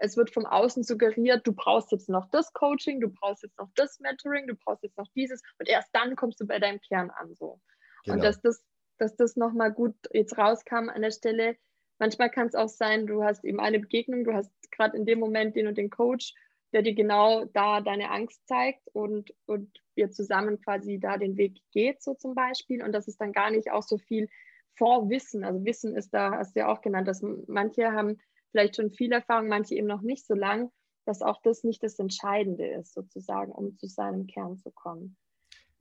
es 0.00 0.16
wird 0.16 0.30
vom 0.30 0.46
Außen 0.46 0.82
suggeriert, 0.82 1.46
du 1.46 1.52
brauchst 1.52 1.92
jetzt 1.92 2.08
noch 2.08 2.30
das 2.30 2.52
Coaching, 2.52 3.00
du 3.00 3.08
brauchst 3.08 3.42
jetzt 3.42 3.58
noch 3.58 3.68
das 3.74 4.00
Mentoring, 4.00 4.46
du 4.46 4.54
brauchst 4.54 4.82
jetzt 4.82 4.96
noch 4.96 5.08
dieses 5.14 5.42
und 5.58 5.68
erst 5.68 5.88
dann 5.92 6.16
kommst 6.16 6.40
du 6.40 6.46
bei 6.46 6.58
deinem 6.58 6.80
Kern 6.80 7.10
an. 7.10 7.34
So. 7.34 7.60
Genau. 8.04 8.16
Und 8.16 8.24
dass 8.24 8.40
das, 8.40 8.64
dass 8.98 9.16
das 9.16 9.36
nochmal 9.36 9.72
gut 9.72 9.94
jetzt 10.12 10.38
rauskam 10.38 10.88
an 10.88 11.02
der 11.02 11.10
Stelle. 11.10 11.56
Manchmal 11.98 12.30
kann 12.30 12.46
es 12.46 12.54
auch 12.54 12.68
sein, 12.68 13.06
du 13.06 13.24
hast 13.24 13.44
eben 13.44 13.60
eine 13.60 13.80
Begegnung, 13.80 14.24
du 14.24 14.32
hast 14.32 14.52
gerade 14.70 14.96
in 14.96 15.04
dem 15.04 15.18
Moment 15.18 15.56
den 15.56 15.66
und 15.66 15.76
den 15.76 15.90
Coach, 15.90 16.32
der 16.72 16.82
dir 16.82 16.94
genau 16.94 17.44
da 17.46 17.80
deine 17.80 18.10
Angst 18.10 18.46
zeigt 18.46 18.86
und, 18.92 19.34
und 19.46 19.82
ihr 19.96 20.10
zusammen 20.10 20.60
quasi 20.60 21.00
da 21.00 21.16
den 21.16 21.36
Weg 21.36 21.60
geht, 21.72 22.02
so 22.02 22.14
zum 22.14 22.34
Beispiel. 22.34 22.84
Und 22.84 22.92
das 22.92 23.08
ist 23.08 23.20
dann 23.20 23.32
gar 23.32 23.50
nicht 23.50 23.72
auch 23.72 23.82
so 23.82 23.98
viel 23.98 24.28
Vorwissen. 24.76 25.44
Also 25.44 25.64
Wissen 25.64 25.96
ist 25.96 26.10
da, 26.14 26.32
hast 26.32 26.54
du 26.54 26.60
ja 26.60 26.68
auch 26.68 26.82
genannt, 26.82 27.08
dass 27.08 27.22
manche 27.48 27.92
haben 27.92 28.20
vielleicht 28.50 28.76
schon 28.76 28.90
viel 28.90 29.12
Erfahrung, 29.12 29.48
manche 29.48 29.74
eben 29.74 29.86
noch 29.86 30.02
nicht 30.02 30.26
so 30.26 30.34
lang, 30.34 30.70
dass 31.04 31.22
auch 31.22 31.40
das 31.42 31.64
nicht 31.64 31.82
das 31.82 31.98
Entscheidende 31.98 32.66
ist, 32.66 32.92
sozusagen, 32.92 33.52
um 33.52 33.76
zu 33.78 33.86
seinem 33.86 34.26
Kern 34.26 34.58
zu 34.58 34.70
kommen. 34.70 35.16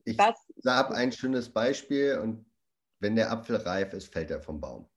Ich 0.06 0.18
habe 0.18 0.96
ein 0.96 1.12
schönes 1.12 1.50
Beispiel 1.50 2.20
und 2.22 2.46
wenn 3.00 3.16
der 3.16 3.32
Apfel 3.32 3.58
reif 3.58 3.94
ist, 3.94 4.12
fällt 4.14 4.32
er 4.32 4.42
vom 4.42 4.62
Baum. 4.62 4.90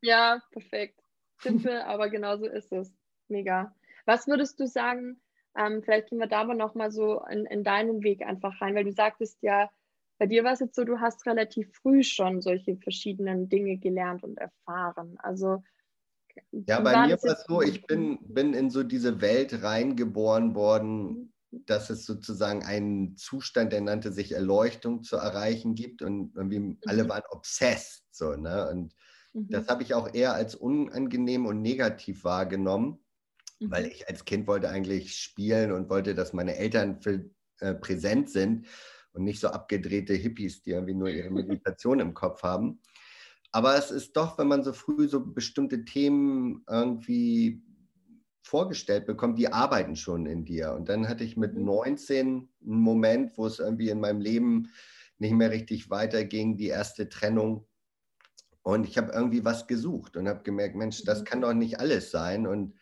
Ja, 0.00 0.42
perfekt. 0.52 1.02
Simpel, 1.40 1.80
aber 1.82 2.08
genau 2.08 2.36
so 2.38 2.46
ist 2.46 2.72
es. 2.72 2.92
Mega. 3.28 3.74
Was 4.06 4.26
würdest 4.26 4.58
du 4.58 4.66
sagen, 4.66 5.20
ähm, 5.56 5.82
vielleicht 5.82 6.08
gehen 6.08 6.18
wir 6.18 6.28
da 6.28 6.40
aber 6.40 6.54
nochmal 6.54 6.90
so 6.90 7.22
in, 7.26 7.44
in 7.46 7.64
deinen 7.64 8.02
Weg 8.02 8.22
einfach 8.22 8.60
rein, 8.60 8.74
weil 8.74 8.84
du 8.84 8.92
sagtest 8.92 9.42
ja, 9.42 9.70
bei 10.18 10.26
dir 10.26 10.44
war 10.44 10.52
es 10.52 10.60
jetzt 10.60 10.76
so, 10.76 10.84
du 10.84 11.00
hast 11.00 11.26
relativ 11.26 11.74
früh 11.74 12.02
schon 12.02 12.40
solche 12.40 12.76
verschiedenen 12.76 13.48
Dinge 13.48 13.76
gelernt 13.76 14.22
und 14.22 14.38
erfahren. 14.38 15.16
Also 15.18 15.62
ja, 16.52 16.80
bei 16.80 17.06
mir 17.06 17.16
war 17.22 17.32
es 17.32 17.44
so, 17.46 17.62
ich 17.62 17.86
bin, 17.86 18.18
bin 18.22 18.54
in 18.54 18.70
so 18.70 18.82
diese 18.82 19.20
Welt 19.20 19.62
reingeboren 19.62 20.54
worden, 20.54 21.32
dass 21.50 21.90
es 21.90 22.04
sozusagen 22.04 22.64
einen 22.64 23.16
Zustand, 23.16 23.72
der 23.72 23.80
nannte 23.80 24.12
sich 24.12 24.32
Erleuchtung 24.32 25.02
zu 25.02 25.16
erreichen 25.16 25.74
gibt 25.74 26.02
und 26.02 26.34
irgendwie 26.34 26.58
mhm. 26.58 26.78
alle 26.86 27.08
waren 27.08 27.22
obsessed. 27.30 28.04
So, 28.10 28.34
ne? 28.34 28.68
Und 28.70 28.94
mhm. 29.32 29.48
das 29.48 29.68
habe 29.68 29.82
ich 29.82 29.94
auch 29.94 30.12
eher 30.12 30.34
als 30.34 30.54
unangenehm 30.54 31.46
und 31.46 31.62
negativ 31.62 32.24
wahrgenommen. 32.24 32.98
mhm. 33.60 33.70
weil 33.70 33.86
ich 33.86 34.08
als 34.08 34.24
Kind 34.24 34.46
wollte 34.46 34.68
eigentlich 34.68 35.16
spielen 35.16 35.72
und 35.72 35.88
wollte, 35.88 36.14
dass 36.14 36.32
meine 36.32 36.56
Eltern 36.56 37.00
für, 37.00 37.24
äh, 37.60 37.74
präsent 37.74 38.30
sind 38.30 38.66
und 39.12 39.24
nicht 39.24 39.40
so 39.40 39.48
abgedrehte 39.48 40.14
Hippies, 40.14 40.62
die 40.62 40.70
irgendwie 40.70 40.94
nur 40.94 41.08
ihre 41.08 41.30
Meditation 41.30 42.00
im 42.00 42.14
Kopf 42.14 42.42
haben. 42.42 42.80
Aber 43.52 43.76
es 43.76 43.90
ist 43.90 44.16
doch, 44.16 44.38
wenn 44.38 44.48
man 44.48 44.62
so 44.62 44.72
früh 44.72 45.08
so 45.08 45.24
bestimmte 45.24 45.84
Themen 45.84 46.64
irgendwie 46.68 47.62
vorgestellt 48.46 49.06
bekommt, 49.06 49.38
die 49.38 49.52
arbeiten 49.52 49.96
schon 49.96 50.26
in 50.26 50.44
dir. 50.44 50.72
Und 50.72 50.88
dann 50.88 51.08
hatte 51.08 51.24
ich 51.24 51.36
mit 51.36 51.56
19 51.56 52.26
mhm. 52.26 52.48
einen 52.64 52.80
Moment, 52.80 53.38
wo 53.38 53.46
es 53.46 53.58
irgendwie 53.58 53.90
in 53.90 54.00
meinem 54.00 54.20
Leben 54.20 54.68
nicht 55.18 55.32
mehr 55.32 55.50
richtig 55.50 55.90
weiterging, 55.90 56.56
die 56.56 56.68
erste 56.68 57.08
Trennung. 57.08 57.66
Und 58.62 58.86
ich 58.86 58.98
habe 58.98 59.12
irgendwie 59.12 59.44
was 59.44 59.66
gesucht 59.66 60.16
und 60.16 60.28
habe 60.28 60.42
gemerkt, 60.42 60.76
Mensch, 60.76 61.02
das 61.04 61.20
mhm. 61.20 61.24
kann 61.24 61.40
doch 61.40 61.54
nicht 61.54 61.80
alles 61.80 62.10
sein. 62.10 62.46
Und 62.46 62.74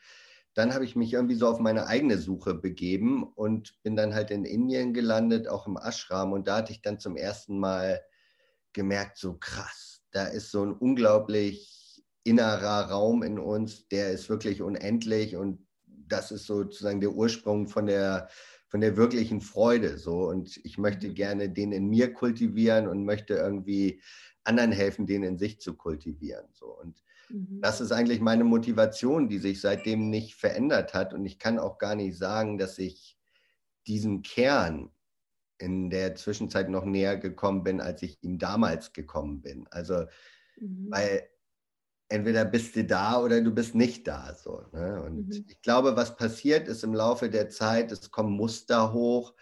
dann 0.54 0.72
habe 0.72 0.84
ich 0.84 0.96
mich 0.96 1.12
irgendwie 1.12 1.34
so 1.34 1.48
auf 1.48 1.58
meine 1.58 1.86
eigene 1.86 2.18
Suche 2.18 2.54
begeben 2.54 3.24
und 3.24 3.82
bin 3.82 3.96
dann 3.96 4.14
halt 4.14 4.30
in 4.30 4.44
Indien 4.44 4.94
gelandet, 4.94 5.48
auch 5.48 5.66
im 5.66 5.76
Ashram. 5.76 6.32
Und 6.32 6.46
da 6.46 6.58
hatte 6.58 6.72
ich 6.72 6.82
dann 6.82 7.00
zum 7.00 7.16
ersten 7.16 7.58
Mal 7.58 8.00
gemerkt, 8.72 9.18
so 9.18 9.36
krass, 9.38 9.83
da 10.14 10.26
ist 10.26 10.50
so 10.50 10.64
ein 10.64 10.72
unglaublich 10.72 12.02
innerer 12.22 12.88
Raum 12.90 13.22
in 13.22 13.38
uns, 13.38 13.88
der 13.88 14.12
ist 14.12 14.28
wirklich 14.30 14.62
unendlich 14.62 15.36
und 15.36 15.66
das 15.86 16.30
ist 16.30 16.46
sozusagen 16.46 17.00
der 17.00 17.12
Ursprung 17.12 17.66
von 17.68 17.86
der, 17.86 18.28
von 18.68 18.80
der 18.80 18.96
wirklichen 18.96 19.40
Freude. 19.40 19.98
So. 19.98 20.28
Und 20.28 20.58
ich 20.64 20.78
möchte 20.78 21.08
mhm. 21.08 21.14
gerne 21.14 21.50
den 21.50 21.72
in 21.72 21.88
mir 21.88 22.12
kultivieren 22.12 22.88
und 22.88 23.04
möchte 23.04 23.34
irgendwie 23.34 24.00
anderen 24.44 24.72
helfen, 24.72 25.06
den 25.06 25.22
in 25.24 25.38
sich 25.38 25.60
zu 25.60 25.74
kultivieren. 25.74 26.46
So. 26.52 26.66
Und 26.66 27.02
mhm. 27.28 27.60
das 27.60 27.80
ist 27.80 27.90
eigentlich 27.90 28.20
meine 28.20 28.44
Motivation, 28.44 29.28
die 29.28 29.38
sich 29.38 29.60
seitdem 29.60 30.10
nicht 30.10 30.36
verändert 30.36 30.94
hat. 30.94 31.12
Und 31.12 31.26
ich 31.26 31.38
kann 31.38 31.58
auch 31.58 31.78
gar 31.78 31.94
nicht 31.94 32.16
sagen, 32.16 32.56
dass 32.58 32.78
ich 32.78 33.18
diesen 33.86 34.22
Kern 34.22 34.90
in 35.58 35.90
der 35.90 36.14
Zwischenzeit 36.14 36.68
noch 36.68 36.84
näher 36.84 37.16
gekommen 37.16 37.62
bin, 37.62 37.80
als 37.80 38.02
ich 38.02 38.22
ihm 38.22 38.38
damals 38.38 38.92
gekommen 38.92 39.40
bin. 39.42 39.66
Also, 39.70 40.04
mhm. 40.58 40.86
weil 40.90 41.28
entweder 42.08 42.44
bist 42.44 42.76
du 42.76 42.84
da 42.84 43.20
oder 43.20 43.40
du 43.40 43.52
bist 43.52 43.74
nicht 43.74 44.06
da. 44.06 44.34
So, 44.34 44.62
ne? 44.72 45.02
Und 45.02 45.28
mhm. 45.28 45.44
ich 45.48 45.62
glaube, 45.62 45.96
was 45.96 46.16
passiert 46.16 46.68
ist 46.68 46.84
im 46.84 46.94
Laufe 46.94 47.30
der 47.30 47.50
Zeit, 47.50 47.92
es 47.92 48.10
kommen 48.10 48.36
Muster 48.36 48.92
hoch 48.92 49.34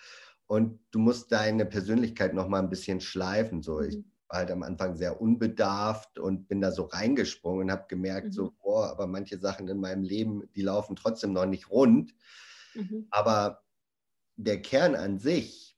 und 0.46 0.78
du 0.90 0.98
musst 0.98 1.32
deine 1.32 1.66
Persönlichkeit 1.66 2.34
noch 2.34 2.48
mal 2.48 2.60
ein 2.60 2.70
bisschen 2.70 3.00
schleifen. 3.00 3.62
So, 3.62 3.78
mhm. 3.78 3.84
ich 3.88 3.96
war 4.28 4.38
halt 4.38 4.50
am 4.50 4.62
Anfang 4.62 4.96
sehr 4.96 5.20
unbedarft 5.20 6.18
und 6.18 6.48
bin 6.48 6.60
da 6.60 6.72
so 6.72 6.84
reingesprungen 6.84 7.64
und 7.64 7.72
habe 7.72 7.86
gemerkt, 7.88 8.28
mhm. 8.28 8.32
so, 8.32 8.52
boah, 8.62 8.90
aber 8.90 9.06
manche 9.06 9.38
Sachen 9.38 9.68
in 9.68 9.80
meinem 9.80 10.02
Leben, 10.02 10.42
die 10.54 10.62
laufen 10.62 10.96
trotzdem 10.96 11.32
noch 11.32 11.46
nicht 11.46 11.70
rund. 11.70 12.14
Mhm. 12.74 13.06
Aber 13.10 13.62
der 14.36 14.62
Kern 14.62 14.94
an 14.94 15.18
sich, 15.18 15.71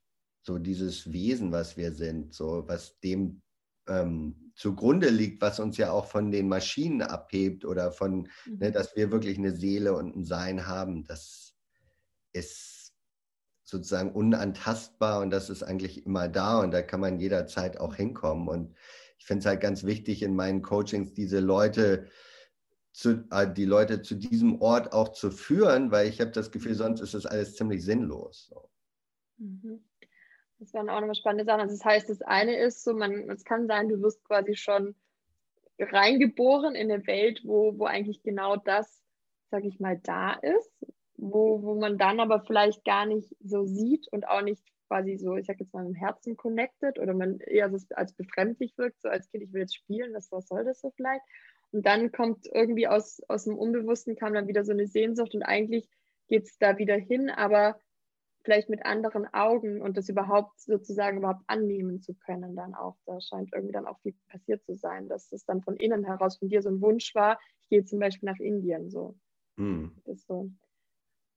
so 0.45 0.59
dieses 0.59 1.11
Wesen, 1.11 1.51
was 1.51 1.75
wir 1.75 1.91
sind, 1.91 2.33
so 2.33 2.63
was 2.67 2.99
dem 2.99 3.41
ähm, 3.87 4.51
zugrunde 4.55 5.09
liegt, 5.09 5.41
was 5.41 5.59
uns 5.59 5.77
ja 5.77 5.91
auch 5.91 6.05
von 6.05 6.31
den 6.31 6.47
Maschinen 6.47 7.01
abhebt 7.01 7.65
oder 7.65 7.91
von, 7.91 8.21
ne, 8.21 8.29
mhm. 8.45 8.57
ne, 8.59 8.71
dass 8.71 8.95
wir 8.95 9.11
wirklich 9.11 9.37
eine 9.37 9.55
Seele 9.55 9.95
und 9.95 10.15
ein 10.15 10.23
Sein 10.23 10.67
haben, 10.67 11.03
das 11.03 11.55
ist 12.31 12.93
sozusagen 13.63 14.11
unantastbar 14.11 15.21
und 15.21 15.31
das 15.31 15.49
ist 15.49 15.63
eigentlich 15.63 16.05
immer 16.05 16.27
da 16.27 16.59
und 16.59 16.71
da 16.71 16.83
kann 16.83 16.99
man 16.99 17.19
jederzeit 17.19 17.79
auch 17.79 17.95
hinkommen. 17.95 18.47
Und 18.47 18.75
ich 19.17 19.25
finde 19.25 19.39
es 19.39 19.45
halt 19.47 19.61
ganz 19.61 19.83
wichtig 19.83 20.21
in 20.21 20.35
meinen 20.35 20.61
Coachings, 20.61 21.13
diese 21.13 21.39
Leute, 21.39 22.07
zu, 22.93 23.27
äh, 23.31 23.51
die 23.51 23.65
Leute 23.65 24.03
zu 24.03 24.15
diesem 24.15 24.61
Ort 24.61 24.93
auch 24.93 25.09
zu 25.09 25.31
führen, 25.31 25.91
weil 25.91 26.07
ich 26.07 26.21
habe 26.21 26.31
das 26.31 26.51
Gefühl, 26.51 26.73
mhm. 26.73 26.77
sonst 26.77 27.01
ist 27.01 27.15
das 27.15 27.25
alles 27.25 27.55
ziemlich 27.55 27.83
sinnlos. 27.83 28.47
So. 28.51 28.69
Mhm. 29.37 29.83
Das 30.59 30.73
waren 30.73 30.89
auch 30.89 30.99
nochmal 30.99 31.15
spannende 31.15 31.45
Sachen. 31.45 31.61
Also 31.61 31.75
das 31.75 31.85
heißt, 31.85 32.09
das 32.09 32.21
eine 32.21 32.55
ist 32.57 32.83
so, 32.83 32.93
man, 32.93 33.29
es 33.29 33.43
kann 33.43 33.67
sein, 33.67 33.89
du 33.89 34.01
wirst 34.01 34.23
quasi 34.23 34.55
schon 34.55 34.95
reingeboren 35.79 36.75
in 36.75 36.91
eine 36.91 37.05
Welt, 37.07 37.41
wo, 37.43 37.77
wo 37.77 37.85
eigentlich 37.85 38.23
genau 38.23 38.55
das, 38.55 39.03
sag 39.51 39.65
ich 39.65 39.79
mal, 39.79 39.99
da 40.01 40.33
ist, 40.33 40.71
wo, 41.17 41.61
wo 41.63 41.75
man 41.75 41.97
dann 41.97 42.19
aber 42.19 42.41
vielleicht 42.41 42.85
gar 42.85 43.05
nicht 43.05 43.35
so 43.41 43.65
sieht 43.65 44.07
und 44.09 44.27
auch 44.27 44.41
nicht 44.41 44.63
quasi 44.87 45.17
so, 45.17 45.35
ich 45.35 45.45
sag 45.45 45.59
jetzt 45.59 45.73
mal, 45.73 45.85
im 45.85 45.95
Herzen 45.95 46.37
connected 46.37 46.99
oder 46.99 47.13
man 47.13 47.39
eher 47.39 47.69
so 47.69 47.77
als 47.95 48.13
befremdlich 48.13 48.77
wirkt, 48.77 49.01
so 49.01 49.09
als 49.09 49.29
Kind, 49.29 49.43
ich 49.43 49.51
will 49.51 49.61
jetzt 49.61 49.75
spielen, 49.75 50.13
was, 50.13 50.31
was 50.31 50.47
soll 50.47 50.63
das 50.63 50.79
so 50.79 50.91
vielleicht? 50.91 51.23
Und 51.71 51.85
dann 51.85 52.11
kommt 52.11 52.45
irgendwie 52.53 52.87
aus, 52.87 53.21
aus 53.27 53.45
dem 53.45 53.57
Unbewussten 53.57 54.15
kam 54.15 54.33
dann 54.33 54.47
wieder 54.47 54.63
so 54.63 54.71
eine 54.71 54.87
Sehnsucht 54.87 55.35
und 55.35 55.43
eigentlich 55.43 55.89
geht 56.27 56.45
es 56.45 56.57
da 56.57 56.77
wieder 56.77 56.95
hin, 56.95 57.29
aber 57.29 57.79
vielleicht 58.45 58.69
mit 58.69 58.85
anderen 58.85 59.27
Augen 59.33 59.81
und 59.81 59.97
das 59.97 60.07
überhaupt 60.07 60.59
sozusagen 60.61 61.17
überhaupt 61.17 61.43
annehmen 61.47 62.01
zu 62.01 62.13
können 62.13 62.55
dann 62.55 62.73
auch. 62.75 62.95
Da 63.05 63.19
scheint 63.19 63.49
irgendwie 63.53 63.73
dann 63.73 63.87
auch 63.87 63.99
viel 64.01 64.13
passiert 64.29 64.63
zu 64.63 64.75
sein, 64.75 65.09
dass 65.09 65.29
das 65.29 65.43
dann 65.45 65.61
von 65.61 65.75
innen 65.75 66.05
heraus 66.05 66.37
von 66.37 66.47
dir 66.47 66.61
so 66.61 66.69
ein 66.69 66.81
Wunsch 66.81 67.13
war, 67.15 67.39
ich 67.61 67.69
gehe 67.69 67.83
zum 67.83 67.99
Beispiel 67.99 68.29
nach 68.29 68.39
Indien 68.39 68.89
so. 68.89 69.17
Hm. 69.57 69.91
so. 70.27 70.51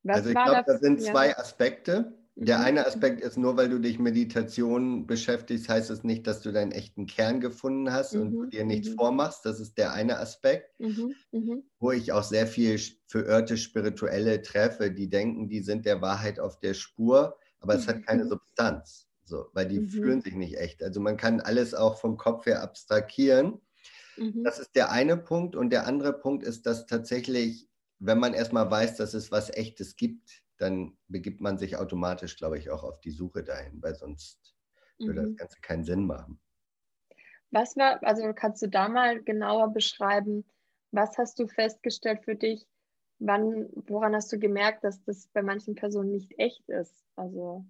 also 0.07 0.29
ich 0.29 0.35
glaube, 0.35 0.65
da 0.67 0.79
sind 0.79 1.01
zwei 1.01 1.37
Aspekte. 1.37 2.18
Der 2.41 2.59
mhm. 2.59 2.65
eine 2.65 2.87
Aspekt 2.87 3.21
ist, 3.21 3.37
nur 3.37 3.57
weil 3.57 3.69
du 3.69 3.81
dich 3.81 3.99
Meditation 3.99 5.09
beschäftigst, 5.09 5.69
heißt 5.69 5.91
es 5.91 6.05
nicht, 6.05 6.25
dass 6.29 6.41
du 6.41 6.53
deinen 6.53 6.71
echten 6.71 7.07
Kern 7.07 7.41
gefunden 7.41 7.93
hast 7.93 8.15
mhm. 8.15 8.37
und 8.37 8.53
dir 8.53 8.65
nichts 8.65 8.91
mhm. 8.91 8.95
vormachst. 8.95 9.45
Das 9.45 9.59
ist 9.59 9.77
der 9.77 9.93
eine 9.93 10.19
Aspekt, 10.21 10.79
mhm. 10.79 11.17
mhm. 11.33 11.65
wo 11.81 11.91
ich 11.91 12.13
auch 12.13 12.23
sehr 12.23 12.47
viel 12.47 12.81
verirrte 13.09 13.57
Spirituelle 13.57 14.41
treffe, 14.41 14.93
die 14.93 15.11
denken, 15.11 15.49
die 15.49 15.61
sind 15.61 15.85
der 15.85 16.01
Wahrheit 16.01 16.39
auf 16.39 16.61
der 16.61 16.75
Spur, 16.75 17.37
aber 17.59 17.75
es 17.75 17.89
hat 17.89 18.07
keine 18.07 18.25
mhm. 18.25 18.29
Substanz, 18.29 19.09
so, 19.25 19.47
weil 19.53 19.67
die 19.67 19.81
fühlen 19.81 20.21
sich 20.21 20.35
nicht 20.35 20.59
echt. 20.59 20.81
Also 20.81 21.01
man 21.01 21.17
kann 21.17 21.41
alles 21.41 21.75
auch 21.75 21.99
vom 21.99 22.17
Kopf 22.17 22.47
her 22.47 22.63
abstrahieren. 22.63 23.61
Das 24.43 24.59
ist 24.59 24.75
der 24.75 24.91
eine 24.91 25.17
Punkt. 25.17 25.57
Und 25.57 25.71
der 25.71 25.87
andere 25.87 26.13
Punkt 26.13 26.45
ist, 26.45 26.67
dass 26.67 26.87
tatsächlich, 26.87 27.69
wenn 27.99 28.19
man 28.19 28.35
erstmal 28.35 28.71
weiß, 28.71 28.97
dass 28.97 29.15
es 29.15 29.31
was 29.31 29.51
Echtes 29.51 29.97
gibt, 29.97 30.43
dann 30.59 30.97
begibt 31.09 31.41
man 31.41 31.59
sich 31.59 31.77
automatisch, 31.77 32.37
glaube 32.37 32.59
ich, 32.59 32.71
auch 32.71 32.85
auf 32.85 33.01
die 33.01 33.11
Suche 33.11 33.43
dahin, 33.43 33.83
weil 33.83 33.95
sonst 33.95 34.55
mhm. 34.99 35.07
würde 35.07 35.23
das 35.23 35.31
mhm. 35.31 35.37
Ganze 35.37 35.61
keinen 35.61 35.85
Sinn 35.85 36.07
machen. 36.07 36.41
Was 37.51 37.77
war, 37.77 38.03
also 38.03 38.33
kannst 38.35 38.63
du 38.63 38.69
da 38.69 38.89
mal 38.89 39.23
genauer 39.23 39.73
beschreiben, 39.73 40.45
was 40.91 41.17
hast 41.17 41.39
du 41.39 41.47
festgestellt 41.47 42.25
für 42.25 42.35
dich? 42.35 42.67
Wann, 43.21 43.69
woran 43.87 44.15
hast 44.15 44.33
du 44.33 44.39
gemerkt, 44.39 44.85
dass 44.85 45.03
das 45.05 45.29
bei 45.29 45.43
manchen 45.43 45.75
Personen 45.75 46.13
nicht 46.13 46.39
echt 46.39 46.69
ist? 46.69 47.05
Also 47.17 47.65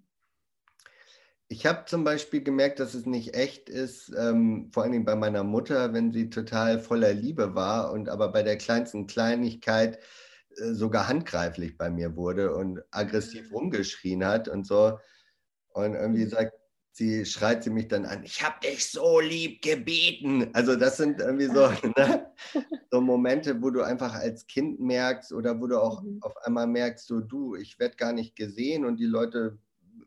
ich 1.51 1.65
habe 1.65 1.85
zum 1.85 2.03
Beispiel 2.03 2.43
gemerkt, 2.43 2.79
dass 2.79 2.93
es 2.93 3.07
nicht 3.07 3.33
echt 3.33 3.69
ist, 3.69 4.13
ähm, 4.15 4.69
vor 4.71 4.83
allen 4.83 4.91
Dingen 4.91 5.05
bei 5.05 5.15
meiner 5.15 5.43
Mutter, 5.43 5.93
wenn 5.93 6.11
sie 6.11 6.29
total 6.29 6.79
voller 6.79 7.11
Liebe 7.11 7.55
war 7.55 7.91
und 7.91 8.07
aber 8.07 8.31
bei 8.31 8.43
der 8.43 8.57
kleinsten 8.57 9.07
Kleinigkeit 9.07 9.97
sogar 10.73 11.07
handgreiflich 11.07 11.77
bei 11.77 11.89
mir 11.89 12.15
wurde 12.15 12.55
und 12.55 12.81
aggressiv 12.91 13.49
mhm. 13.49 13.55
rumgeschrien 13.55 14.25
hat 14.25 14.47
und 14.47 14.65
so. 14.65 14.99
Und 15.73 15.93
irgendwie 15.93 16.25
mhm. 16.25 16.29
sagt 16.29 16.53
sie, 16.91 17.25
schreit 17.25 17.63
sie 17.63 17.69
mich 17.69 17.87
dann 17.87 18.05
an, 18.05 18.23
ich 18.23 18.43
habe 18.43 18.59
dich 18.61 18.91
so 18.91 19.19
lieb 19.19 19.61
gebeten. 19.61 20.49
Also 20.53 20.75
das 20.75 20.97
sind 20.97 21.19
irgendwie 21.19 21.45
so, 21.45 21.69
ne? 21.97 22.31
so 22.91 23.01
Momente, 23.01 23.61
wo 23.61 23.69
du 23.69 23.81
einfach 23.81 24.13
als 24.13 24.47
Kind 24.47 24.79
merkst 24.79 25.31
oder 25.31 25.59
wo 25.59 25.67
du 25.67 25.81
auch 25.81 26.01
mhm. 26.01 26.19
auf 26.21 26.35
einmal 26.43 26.67
merkst, 26.67 27.07
so 27.07 27.19
du, 27.21 27.55
ich 27.55 27.79
werde 27.79 27.95
gar 27.95 28.13
nicht 28.13 28.35
gesehen 28.35 28.85
und 28.85 28.97
die 28.97 29.05
Leute 29.05 29.57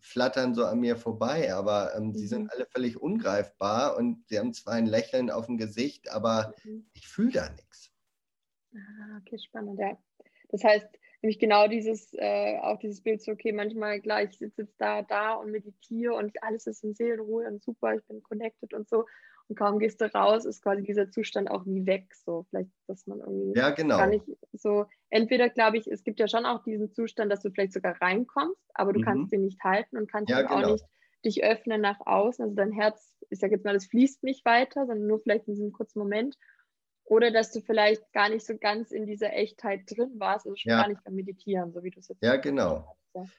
flattern 0.00 0.54
so 0.54 0.64
an 0.64 0.80
mir 0.80 0.96
vorbei, 0.96 1.54
aber 1.54 1.94
ähm, 1.96 2.08
mhm. 2.08 2.14
sie 2.14 2.26
sind 2.26 2.42
mhm. 2.44 2.50
alle 2.52 2.66
völlig 2.66 3.00
ungreifbar 3.00 3.96
und 3.96 4.24
sie 4.28 4.38
haben 4.38 4.52
zwar 4.52 4.74
ein 4.74 4.86
Lächeln 4.86 5.30
auf 5.30 5.46
dem 5.46 5.56
Gesicht, 5.56 6.10
aber 6.10 6.54
mhm. 6.64 6.86
ich 6.92 7.08
fühle 7.08 7.32
da 7.32 7.48
nichts. 7.50 7.90
Ah, 8.74 9.20
okay, 9.20 9.38
spannend, 9.38 9.78
ja. 9.78 9.96
Das 10.52 10.62
heißt, 10.62 10.86
nämlich 11.22 11.38
genau 11.38 11.66
dieses, 11.66 12.12
äh, 12.14 12.58
auch 12.60 12.78
dieses 12.78 13.02
Bild, 13.02 13.22
so, 13.22 13.32
okay, 13.32 13.52
manchmal 13.52 14.00
gleich, 14.00 14.30
ich 14.30 14.38
sitze 14.38 14.62
jetzt 14.62 14.80
da, 14.80 15.02
da 15.02 15.34
und 15.34 15.50
meditiere 15.50 16.14
und 16.14 16.40
alles 16.42 16.66
ist 16.66 16.84
in 16.84 16.94
Seelenruhe 16.94 17.46
und 17.46 17.62
super, 17.62 17.94
ich 17.94 18.04
bin 18.04 18.22
connected 18.22 18.74
und 18.74 18.88
so. 18.88 19.06
Und 19.48 19.56
kaum 19.58 19.78
gehst 19.78 20.00
du 20.00 20.12
raus, 20.14 20.44
ist 20.44 20.62
quasi 20.62 20.82
dieser 20.82 21.10
Zustand 21.10 21.50
auch 21.50 21.66
wie 21.66 21.84
weg. 21.84 22.14
So, 22.14 22.46
vielleicht, 22.48 22.70
dass 22.86 23.06
man 23.06 23.18
irgendwie 23.20 23.58
ja, 23.58 23.70
genau. 23.70 23.98
gar 23.98 24.06
nicht 24.06 24.24
so. 24.52 24.86
Entweder 25.10 25.48
glaube 25.48 25.78
ich, 25.78 25.86
es 25.86 26.04
gibt 26.04 26.20
ja 26.20 26.28
schon 26.28 26.46
auch 26.46 26.62
diesen 26.62 26.92
Zustand, 26.92 27.30
dass 27.30 27.42
du 27.42 27.50
vielleicht 27.50 27.72
sogar 27.72 28.00
reinkommst, 28.00 28.62
aber 28.74 28.92
du 28.92 29.00
mhm. 29.00 29.04
kannst 29.04 29.32
den 29.32 29.42
nicht 29.42 29.62
halten 29.62 29.96
und 29.96 30.10
kannst 30.10 30.30
ja, 30.30 30.42
genau. 30.42 30.54
auch 30.54 30.72
nicht 30.72 30.84
dich 31.24 31.44
öffnen 31.44 31.80
nach 31.80 32.00
außen. 32.04 32.44
Also 32.44 32.54
dein 32.54 32.72
Herz, 32.72 33.16
ich 33.30 33.38
sage 33.38 33.54
jetzt 33.54 33.64
mal, 33.64 33.74
das 33.74 33.86
fließt 33.86 34.22
nicht 34.22 34.44
weiter, 34.44 34.86
sondern 34.86 35.06
nur 35.06 35.20
vielleicht 35.20 35.48
in 35.48 35.54
diesem 35.54 35.72
kurzen 35.72 35.98
Moment. 35.98 36.36
Oder 37.12 37.30
dass 37.30 37.52
du 37.52 37.60
vielleicht 37.60 38.10
gar 38.14 38.30
nicht 38.30 38.46
so 38.46 38.56
ganz 38.56 38.90
in 38.90 39.04
dieser 39.04 39.34
Echtheit 39.34 39.82
drin 39.86 40.12
warst, 40.18 40.46
also 40.46 40.56
schon 40.56 40.70
ja. 40.70 40.80
gar 40.80 40.88
nicht 40.88 41.04
beim 41.04 41.14
Meditieren, 41.14 41.70
so 41.70 41.84
wie 41.84 41.90
du 41.90 42.00
es 42.00 42.08
jetzt 42.08 42.22
Ja, 42.22 42.36
genau. 42.36 42.96
Hast, 43.14 43.32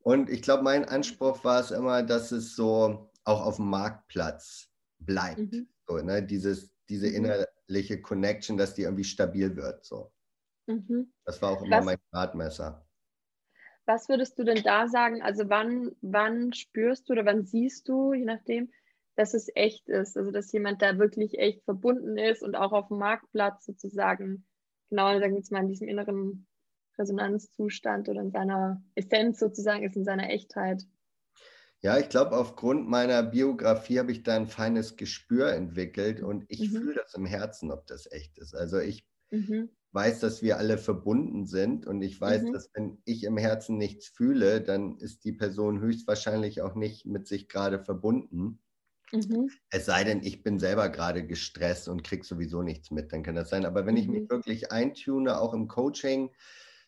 Und 0.00 0.28
ich 0.28 0.42
glaube, 0.42 0.64
mein 0.64 0.84
Anspruch 0.84 1.44
war 1.44 1.60
es 1.60 1.70
immer, 1.70 2.02
dass 2.02 2.32
es 2.32 2.56
so 2.56 3.08
auch 3.22 3.46
auf 3.46 3.54
dem 3.54 3.70
Marktplatz 3.70 4.72
bleibt. 4.98 5.38
Mhm. 5.38 5.68
So, 5.86 5.98
ne? 5.98 6.24
Dieses, 6.24 6.72
diese 6.88 7.06
mhm. 7.06 7.14
innerliche 7.68 8.02
Connection, 8.02 8.56
dass 8.56 8.74
die 8.74 8.82
irgendwie 8.82 9.04
stabil 9.04 9.54
wird. 9.54 9.84
So. 9.84 10.10
Mhm. 10.66 11.12
Das 11.24 11.40
war 11.40 11.52
auch 11.52 11.62
immer 11.62 11.78
was, 11.78 11.84
mein 11.84 11.98
Gradmesser. 12.10 12.84
Was 13.86 14.08
würdest 14.08 14.40
du 14.40 14.42
denn 14.42 14.64
da 14.64 14.88
sagen? 14.88 15.22
Also 15.22 15.48
wann, 15.48 15.92
wann 16.00 16.52
spürst 16.52 17.08
du 17.08 17.12
oder 17.12 17.26
wann 17.26 17.44
siehst 17.44 17.88
du, 17.88 18.12
je 18.12 18.24
nachdem, 18.24 18.72
dass 19.16 19.34
es 19.34 19.48
echt 19.54 19.88
ist? 19.88 20.16
Also 20.16 20.30
dass 20.30 20.52
jemand 20.52 20.82
da 20.82 20.98
wirklich 20.98 21.38
echt 21.38 21.64
verbunden 21.64 22.16
ist 22.16 22.42
und 22.42 22.54
auch 22.54 22.72
auf 22.72 22.88
dem 22.88 22.98
Marktplatz 22.98 23.64
sozusagen, 23.64 24.46
genau, 24.88 25.06
sagen 25.18 25.32
wir 25.32 25.38
jetzt 25.38 25.52
mal 25.52 25.62
in 25.62 25.68
diesem 25.68 25.88
inneren 25.88 26.46
Resonanzzustand 26.98 28.08
oder 28.08 28.20
in 28.20 28.30
seiner 28.30 28.82
Essenz 28.94 29.38
sozusagen 29.38 29.84
ist, 29.84 29.96
in 29.96 30.04
seiner 30.04 30.30
Echtheit. 30.30 30.84
Ja, 31.82 31.98
ich 31.98 32.10
glaube, 32.10 32.36
aufgrund 32.36 32.88
meiner 32.88 33.22
Biografie 33.22 33.98
habe 33.98 34.12
ich 34.12 34.22
da 34.22 34.36
ein 34.36 34.46
feines 34.46 34.96
Gespür 34.96 35.52
entwickelt 35.52 36.22
und 36.22 36.44
ich 36.48 36.70
mhm. 36.70 36.76
fühle 36.76 36.94
das 36.94 37.14
im 37.14 37.24
Herzen, 37.24 37.70
ob 37.70 37.86
das 37.86 38.10
echt 38.12 38.36
ist. 38.38 38.54
Also 38.54 38.78
ich 38.78 39.06
mhm. 39.30 39.70
weiß, 39.92 40.20
dass 40.20 40.42
wir 40.42 40.58
alle 40.58 40.76
verbunden 40.76 41.46
sind 41.46 41.86
und 41.86 42.02
ich 42.02 42.20
weiß, 42.20 42.42
mhm. 42.42 42.52
dass 42.52 42.70
wenn 42.74 43.00
ich 43.06 43.24
im 43.24 43.38
Herzen 43.38 43.78
nichts 43.78 44.08
fühle, 44.08 44.60
dann 44.60 44.98
ist 44.98 45.24
die 45.24 45.32
Person 45.32 45.80
höchstwahrscheinlich 45.80 46.60
auch 46.60 46.74
nicht 46.74 47.06
mit 47.06 47.26
sich 47.26 47.48
gerade 47.48 47.82
verbunden. 47.82 48.60
Mhm. 49.12 49.50
Es 49.70 49.86
sei 49.86 50.04
denn, 50.04 50.22
ich 50.22 50.42
bin 50.42 50.58
selber 50.58 50.88
gerade 50.88 51.26
gestresst 51.26 51.88
und 51.88 52.04
kriege 52.04 52.24
sowieso 52.24 52.62
nichts 52.62 52.90
mit, 52.90 53.12
dann 53.12 53.22
kann 53.22 53.34
das 53.34 53.50
sein. 53.50 53.66
Aber 53.66 53.86
wenn 53.86 53.96
ich 53.96 54.08
mich 54.08 54.22
mhm. 54.22 54.30
wirklich 54.30 54.72
eintune, 54.72 55.40
auch 55.40 55.54
im 55.54 55.68
Coaching, 55.68 56.30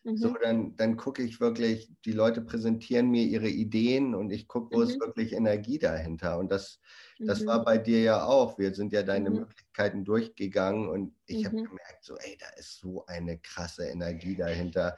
Mhm. 0.05 0.17
So, 0.17 0.35
dann, 0.43 0.77
dann 0.77 0.97
gucke 0.97 1.23
ich 1.23 1.41
wirklich, 1.41 1.93
die 2.05 2.13
Leute 2.13 2.41
präsentieren 2.41 3.09
mir 3.11 3.23
ihre 3.23 3.49
Ideen 3.49 4.15
und 4.15 4.31
ich 4.31 4.49
gucke, 4.49 4.75
wo 4.75 4.81
mhm. 4.81 4.89
ist 4.89 5.01
wirklich 5.01 5.33
Energie 5.33 5.79
dahinter. 5.79 6.39
Und 6.39 6.51
das, 6.51 6.81
das 7.21 7.43
mhm. 7.43 7.47
war 7.47 7.65
bei 7.65 7.79
dir 7.79 8.01
ja 8.03 8.25
auch. 8.25 8.59
Wir 8.59 8.75
sind 8.75 8.93
ja 8.93 9.05
deine 9.05 9.31
mhm. 9.31 9.37
Möglichkeiten 9.41 10.05
durchgegangen 10.05 10.89
und 10.89 11.15
ich 11.27 11.47
habe 11.47 11.57
mhm. 11.57 11.65
gemerkt, 11.65 12.05
so, 12.05 12.17
ey, 12.17 12.37
da 12.39 12.49
ist 12.59 12.81
so 12.81 13.07
eine 13.07 13.39
krasse 13.39 13.87
Energie 13.87 14.35
dahinter 14.35 14.97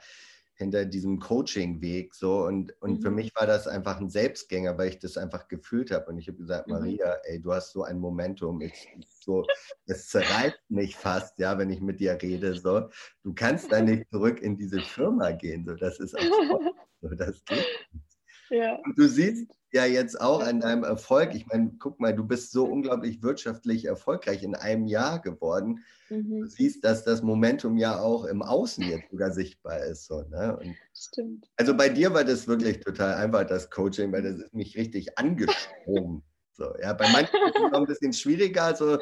hinter 0.55 0.85
diesem 0.85 1.19
Coaching-Weg 1.19 2.15
so 2.15 2.45
und, 2.45 2.73
und 2.81 2.99
mhm. 2.99 3.01
für 3.01 3.11
mich 3.11 3.35
war 3.35 3.45
das 3.45 3.67
einfach 3.67 3.99
ein 3.99 4.09
Selbstgänger, 4.09 4.77
weil 4.77 4.89
ich 4.89 4.99
das 4.99 5.17
einfach 5.17 5.47
gefühlt 5.47 5.91
habe 5.91 6.07
und 6.07 6.17
ich 6.17 6.27
habe 6.27 6.37
gesagt, 6.37 6.67
mhm. 6.67 6.73
Maria, 6.73 7.17
ey, 7.23 7.41
du 7.41 7.53
hast 7.53 7.71
so 7.71 7.83
ein 7.83 7.99
Momentum, 7.99 8.61
ich, 8.61 8.87
so, 9.19 9.45
es 9.85 10.07
zerreißt 10.07 10.59
mich 10.69 10.95
fast, 10.95 11.37
ja, 11.39 11.57
wenn 11.57 11.69
ich 11.69 11.81
mit 11.81 11.99
dir 11.99 12.17
rede, 12.21 12.55
so, 12.55 12.89
du 13.23 13.33
kannst 13.33 13.71
da 13.71 13.81
nicht 13.81 14.09
zurück 14.09 14.41
in 14.41 14.57
diese 14.57 14.79
Firma 14.79 15.31
gehen, 15.31 15.65
so, 15.65 15.75
das 15.75 15.99
ist 15.99 16.17
auch 16.17 16.21
so, 17.01 17.09
das 17.09 17.43
geht 17.45 17.57
nicht. 17.91 18.05
Ja. 18.49 18.75
Und 18.75 18.97
du 18.97 19.07
siehst 19.07 19.47
ja 19.75 19.85
jetzt 19.85 20.19
auch 20.19 20.41
an 20.41 20.61
deinem 20.61 20.83
Erfolg, 20.83 21.35
ich 21.35 21.45
meine, 21.47 21.73
guck 21.79 21.99
mal, 21.99 22.15
du 22.15 22.25
bist 22.25 22.51
so 22.51 22.65
unglaublich 22.65 23.21
wirtschaftlich 23.21 23.85
erfolgreich 23.85 24.41
in 24.41 24.55
einem 24.55 24.87
Jahr 24.87 25.21
geworden. 25.21 25.83
Mhm. 26.09 26.41
Du 26.41 26.47
siehst, 26.47 26.83
dass 26.83 27.03
das 27.03 27.21
Momentum 27.21 27.77
ja 27.77 27.99
auch 27.99 28.25
im 28.25 28.41
Außen 28.41 28.83
jetzt 28.83 29.11
sogar 29.11 29.31
sichtbar 29.31 29.79
ist. 29.79 30.05
So, 30.05 30.23
ne? 30.23 30.57
Und 30.57 30.75
Stimmt. 30.95 31.47
Also 31.57 31.75
bei 31.75 31.89
dir 31.89 32.13
war 32.13 32.23
das 32.23 32.47
wirklich 32.47 32.79
total 32.79 33.15
einfach, 33.15 33.45
das 33.45 33.69
Coaching, 33.69 34.11
weil 34.11 34.23
das 34.23 34.39
ist 34.39 34.53
mich 34.53 34.75
richtig 34.77 35.17
angesprungen. 35.17 36.23
so, 36.53 36.73
ja, 36.81 36.93
bei 36.93 37.07
manchen 37.11 37.35
ist 37.47 37.55
es 37.55 37.71
noch 37.71 37.79
ein 37.79 37.85
bisschen 37.85 38.13
schwieriger, 38.13 38.75
so, 38.75 38.97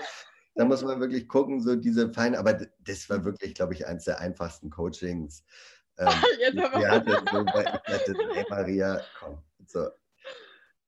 da 0.56 0.66
muss 0.66 0.84
man 0.84 1.00
wirklich 1.00 1.28
gucken, 1.28 1.62
so 1.62 1.76
diese 1.76 2.12
feinen, 2.14 2.36
aber 2.36 2.54
das 2.80 3.10
war 3.10 3.24
wirklich, 3.26 3.56
glaube 3.56 3.74
ich, 3.74 3.88
eines 3.88 4.06
der 4.06 4.20
einfachsten 4.20 4.70
Coachings. 4.70 5.44
Ähm, 5.98 6.08
Jetzt 6.40 6.58
aber. 6.58 6.88
Hatte 6.88 7.24
so, 7.32 7.46
ich 7.46 7.94
hatte, 7.94 8.16
hey 8.34 8.46
Maria, 8.50 9.02
komm, 9.20 9.42
so. 9.66 9.90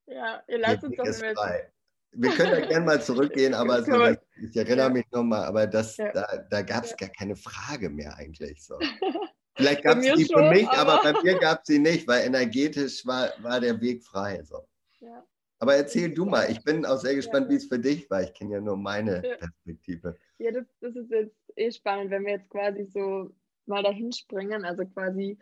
Ja, 0.06 0.42
ihr 0.46 0.58
lasst 0.58 0.84
uns 0.84 0.96
doch 0.96 1.04
mit. 1.04 1.36
Wir 2.18 2.30
können 2.30 2.52
da 2.52 2.60
gerne 2.60 2.86
mal 2.86 3.02
zurückgehen, 3.02 3.52
aber 3.52 3.82
so, 3.82 3.92
das, 3.92 4.16
ich 4.40 4.56
erinnere 4.56 4.86
ja. 4.86 4.92
mich 4.92 5.04
nochmal, 5.10 5.44
aber 5.44 5.66
das, 5.66 5.98
ja. 5.98 6.10
da, 6.12 6.46
da 6.48 6.62
gab 6.62 6.84
es 6.84 6.90
ja. 6.92 6.96
gar 6.96 7.10
keine 7.10 7.36
Frage 7.36 7.90
mehr 7.90 8.16
eigentlich. 8.16 8.64
So. 8.64 8.78
Vielleicht 9.56 9.82
gab 9.82 9.98
es 9.98 10.14
die 10.14 10.24
schon, 10.24 10.44
für 10.44 10.50
mich, 10.50 10.68
aber, 10.68 11.00
aber 11.00 11.12
bei 11.12 11.22
mir 11.22 11.38
gab 11.40 11.60
es 11.60 11.66
sie 11.66 11.78
nicht, 11.78 12.08
weil 12.08 12.26
energetisch 12.26 13.04
war, 13.04 13.32
war 13.42 13.60
der 13.60 13.78
Weg 13.82 14.02
frei. 14.02 14.42
So. 14.44 14.66
Ja. 15.00 15.26
Aber 15.58 15.74
erzähl 15.74 16.12
du 16.12 16.24
mal, 16.24 16.50
ich 16.50 16.62
bin 16.64 16.86
auch 16.86 16.98
sehr 16.98 17.14
gespannt, 17.14 17.50
wie 17.50 17.56
es 17.56 17.66
für 17.66 17.78
dich 17.78 18.08
war. 18.08 18.22
Ich 18.22 18.32
kenne 18.32 18.54
ja 18.54 18.60
nur 18.60 18.76
meine 18.78 19.20
Perspektive. 19.38 20.16
Ja, 20.38 20.52
das, 20.52 20.64
das 20.80 20.94
ist 20.96 21.10
jetzt 21.10 21.36
eh 21.56 21.70
spannend, 21.70 22.10
wenn 22.10 22.24
wir 22.24 22.32
jetzt 22.32 22.48
quasi 22.48 22.84
so 22.84 23.30
mal 23.66 23.82
dahin 23.82 24.12
springen, 24.12 24.64
also 24.64 24.86
quasi 24.86 25.38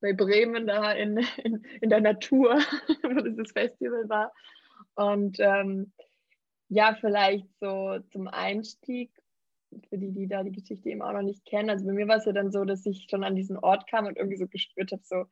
bei 0.00 0.12
Bremen 0.12 0.66
da 0.66 0.92
in, 0.92 1.18
in, 1.42 1.64
in 1.80 1.90
der 1.90 2.00
Natur, 2.00 2.54
wo 3.02 3.20
dieses 3.20 3.52
Festival 3.52 4.08
war. 4.08 4.32
Und 4.94 5.38
ähm, 5.40 5.92
ja, 6.68 6.96
vielleicht 7.00 7.46
so 7.60 7.98
zum 8.12 8.28
Einstieg, 8.28 9.10
für 9.88 9.98
die, 9.98 10.12
die 10.12 10.28
da 10.28 10.42
die 10.42 10.52
Geschichte 10.52 10.88
eben 10.88 11.02
auch 11.02 11.12
noch 11.12 11.22
nicht 11.22 11.44
kennen. 11.44 11.70
Also 11.70 11.84
bei 11.84 11.92
mir 11.92 12.08
war 12.08 12.16
es 12.16 12.24
ja 12.24 12.32
dann 12.32 12.50
so, 12.50 12.64
dass 12.64 12.86
ich 12.86 13.06
schon 13.10 13.24
an 13.24 13.36
diesen 13.36 13.58
Ort 13.58 13.88
kam 13.88 14.06
und 14.06 14.16
irgendwie 14.16 14.38
so 14.38 14.46
gespürt 14.46 14.92
habe, 14.92 15.02
so, 15.04 15.26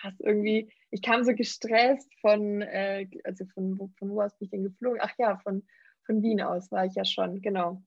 krass, 0.00 0.14
irgendwie, 0.20 0.70
ich 0.90 1.02
kam 1.02 1.24
so 1.24 1.34
gestresst 1.34 2.10
von, 2.20 2.62
äh, 2.62 3.06
also 3.24 3.44
von, 3.54 3.92
von 3.98 4.10
wo 4.10 4.22
aus 4.22 4.36
bin 4.38 4.46
ich 4.46 4.50
denn 4.50 4.64
geflogen? 4.64 5.00
Ach 5.02 5.12
ja, 5.18 5.38
von, 5.38 5.66
von 6.06 6.22
Wien 6.22 6.40
aus 6.40 6.70
war 6.70 6.86
ich 6.86 6.94
ja 6.94 7.04
schon, 7.04 7.40
genau. 7.42 7.82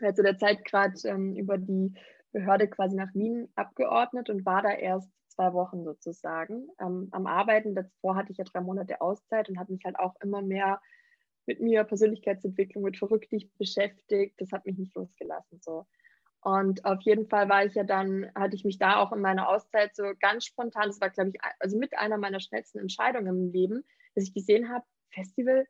Ich 0.00 0.14
zu 0.14 0.22
der 0.22 0.38
Zeit 0.38 0.64
gerade 0.64 0.94
ähm, 1.04 1.36
über 1.36 1.58
die 1.58 1.92
Behörde 2.32 2.68
quasi 2.68 2.96
nach 2.96 3.12
Wien 3.14 3.48
abgeordnet 3.54 4.30
und 4.30 4.46
war 4.46 4.62
da 4.62 4.70
erst 4.70 5.10
zwei 5.30 5.52
Wochen 5.52 5.84
sozusagen 5.84 6.68
ähm, 6.80 7.08
am 7.12 7.26
Arbeiten. 7.26 7.74
Davor 7.74 8.16
hatte 8.16 8.32
ich 8.32 8.38
ja 8.38 8.44
drei 8.44 8.60
Monate 8.60 9.00
Auszeit 9.00 9.48
und 9.48 9.58
habe 9.58 9.72
mich 9.72 9.84
halt 9.84 9.98
auch 9.98 10.14
immer 10.22 10.42
mehr 10.42 10.80
mit 11.46 11.60
mir, 11.60 11.84
Persönlichkeitsentwicklung, 11.84 12.84
mit 12.84 12.98
Verrücktlich 12.98 13.50
beschäftigt. 13.58 14.40
Das 14.40 14.52
hat 14.52 14.66
mich 14.66 14.78
nicht 14.78 14.94
losgelassen 14.94 15.60
so. 15.60 15.86
Und 16.42 16.84
auf 16.84 17.02
jeden 17.02 17.26
Fall 17.28 17.48
war 17.48 17.64
ich 17.64 17.74
ja 17.74 17.84
dann, 17.84 18.30
hatte 18.34 18.56
ich 18.56 18.64
mich 18.64 18.78
da 18.78 18.98
auch 18.98 19.12
in 19.12 19.20
meiner 19.20 19.48
Auszeit 19.48 19.94
so 19.94 20.04
ganz 20.20 20.46
spontan, 20.46 20.86
das 20.86 21.00
war, 21.00 21.10
glaube 21.10 21.30
ich, 21.34 21.40
also 21.58 21.76
mit 21.76 21.96
einer 21.98 22.16
meiner 22.16 22.40
schnellsten 22.40 22.78
Entscheidungen 22.78 23.26
im 23.26 23.52
Leben, 23.52 23.84
dass 24.14 24.24
ich 24.24 24.32
gesehen 24.32 24.70
habe, 24.70 24.84
Festival, 25.10 25.66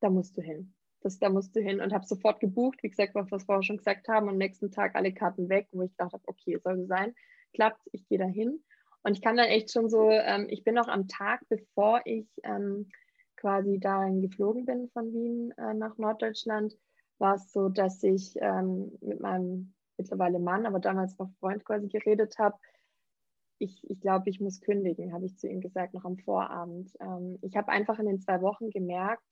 da 0.00 0.08
musst 0.08 0.36
du 0.38 0.40
hin 0.40 0.74
das, 1.00 1.18
da 1.18 1.30
musst 1.30 1.54
du 1.54 1.60
hin 1.60 1.80
und 1.80 1.92
habe 1.92 2.06
sofort 2.06 2.40
gebucht, 2.40 2.82
wie 2.82 2.90
gesagt, 2.90 3.14
was 3.14 3.30
wir 3.30 3.40
vorher 3.40 3.62
schon 3.62 3.76
gesagt 3.76 4.08
haben, 4.08 4.26
und 4.26 4.34
am 4.34 4.38
nächsten 4.38 4.70
Tag 4.70 4.94
alle 4.94 5.12
Karten 5.12 5.48
weg, 5.48 5.68
wo 5.72 5.82
ich 5.82 5.94
dachte, 5.96 6.20
okay, 6.26 6.58
soll 6.62 6.76
so 6.76 6.86
sein, 6.86 7.14
klappt, 7.54 7.80
ich 7.92 8.06
gehe 8.08 8.18
da 8.18 8.26
hin. 8.26 8.62
Und 9.02 9.16
ich 9.16 9.22
kam 9.22 9.36
dann 9.36 9.46
echt 9.46 9.72
schon 9.72 9.88
so, 9.88 10.10
ähm, 10.10 10.46
ich 10.50 10.64
bin 10.64 10.78
auch 10.78 10.88
am 10.88 11.08
Tag, 11.08 11.40
bevor 11.48 12.00
ich 12.04 12.26
ähm, 12.42 12.88
quasi 13.36 13.78
dahin 13.78 14.20
geflogen 14.20 14.64
bin 14.64 14.88
von 14.90 15.12
Wien 15.12 15.52
äh, 15.56 15.74
nach 15.74 15.96
Norddeutschland, 15.98 16.74
war 17.18 17.36
es 17.36 17.52
so, 17.52 17.68
dass 17.68 18.02
ich 18.02 18.34
ähm, 18.40 18.92
mit 19.00 19.20
meinem 19.20 19.74
mittlerweile 19.96 20.38
Mann, 20.38 20.66
aber 20.66 20.78
damals 20.80 21.18
noch 21.18 21.30
Freund 21.40 21.64
quasi 21.64 21.88
geredet 21.88 22.38
habe. 22.38 22.56
Ich, 23.58 23.82
ich 23.90 24.00
glaube, 24.00 24.30
ich 24.30 24.40
muss 24.40 24.60
kündigen, 24.60 25.12
habe 25.12 25.26
ich 25.26 25.36
zu 25.36 25.48
ihm 25.48 25.60
gesagt, 25.60 25.94
noch 25.94 26.04
am 26.04 26.16
Vorabend. 26.18 26.92
Ähm, 27.00 27.38
ich 27.42 27.56
habe 27.56 27.72
einfach 27.72 27.98
in 27.98 28.06
den 28.06 28.20
zwei 28.20 28.40
Wochen 28.40 28.70
gemerkt, 28.70 29.22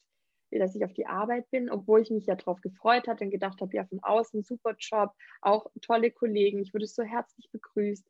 dass 0.51 0.75
ich 0.75 0.85
auf 0.85 0.93
die 0.93 1.07
Arbeit 1.07 1.51
bin, 1.51 1.71
obwohl 1.71 2.01
ich 2.01 2.11
mich 2.11 2.27
ja 2.27 2.35
darauf 2.35 2.61
gefreut 2.61 3.09
hatte 3.09 3.25
und 3.25 3.31
gedacht 3.31 3.61
habe, 3.61 3.77
ja, 3.77 3.85
von 3.85 4.01
außen 4.03 4.43
super 4.43 4.75
Job, 4.79 5.13
auch 5.43 5.67
tolle 5.81 6.11
Kollegen, 6.11 6.61
ich 6.61 6.73
wurde 6.75 6.87
so 6.87 7.03
herzlich 7.03 7.49
begrüßt. 7.51 8.07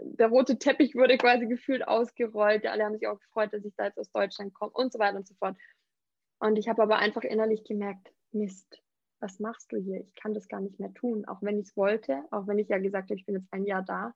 Der 0.00 0.28
rote 0.28 0.58
Teppich 0.58 0.94
wurde 0.94 1.16
quasi 1.18 1.46
gefühlt 1.46 1.86
ausgerollt, 1.86 2.66
alle 2.66 2.84
haben 2.84 2.94
sich 2.94 3.06
auch 3.06 3.18
gefreut, 3.18 3.52
dass 3.52 3.64
ich 3.64 3.74
da 3.76 3.86
jetzt 3.86 3.98
aus 3.98 4.10
Deutschland 4.10 4.54
komme 4.54 4.72
und 4.72 4.92
so 4.92 4.98
weiter 4.98 5.16
und 5.16 5.26
so 5.26 5.34
fort. 5.34 5.56
Und 6.40 6.58
ich 6.58 6.68
habe 6.68 6.82
aber 6.82 6.98
einfach 6.98 7.22
innerlich 7.22 7.64
gemerkt, 7.64 8.12
Mist, 8.32 8.82
was 9.20 9.38
machst 9.40 9.72
du 9.72 9.78
hier? 9.78 10.00
Ich 10.00 10.14
kann 10.14 10.34
das 10.34 10.48
gar 10.48 10.60
nicht 10.60 10.78
mehr 10.78 10.92
tun, 10.92 11.24
auch 11.26 11.40
wenn 11.42 11.58
ich 11.58 11.68
es 11.68 11.76
wollte, 11.76 12.22
auch 12.30 12.46
wenn 12.46 12.58
ich 12.58 12.68
ja 12.68 12.78
gesagt 12.78 13.10
habe, 13.10 13.18
ich 13.18 13.26
bin 13.26 13.36
jetzt 13.36 13.52
ein 13.52 13.64
Jahr 13.64 13.82
da. 13.82 14.14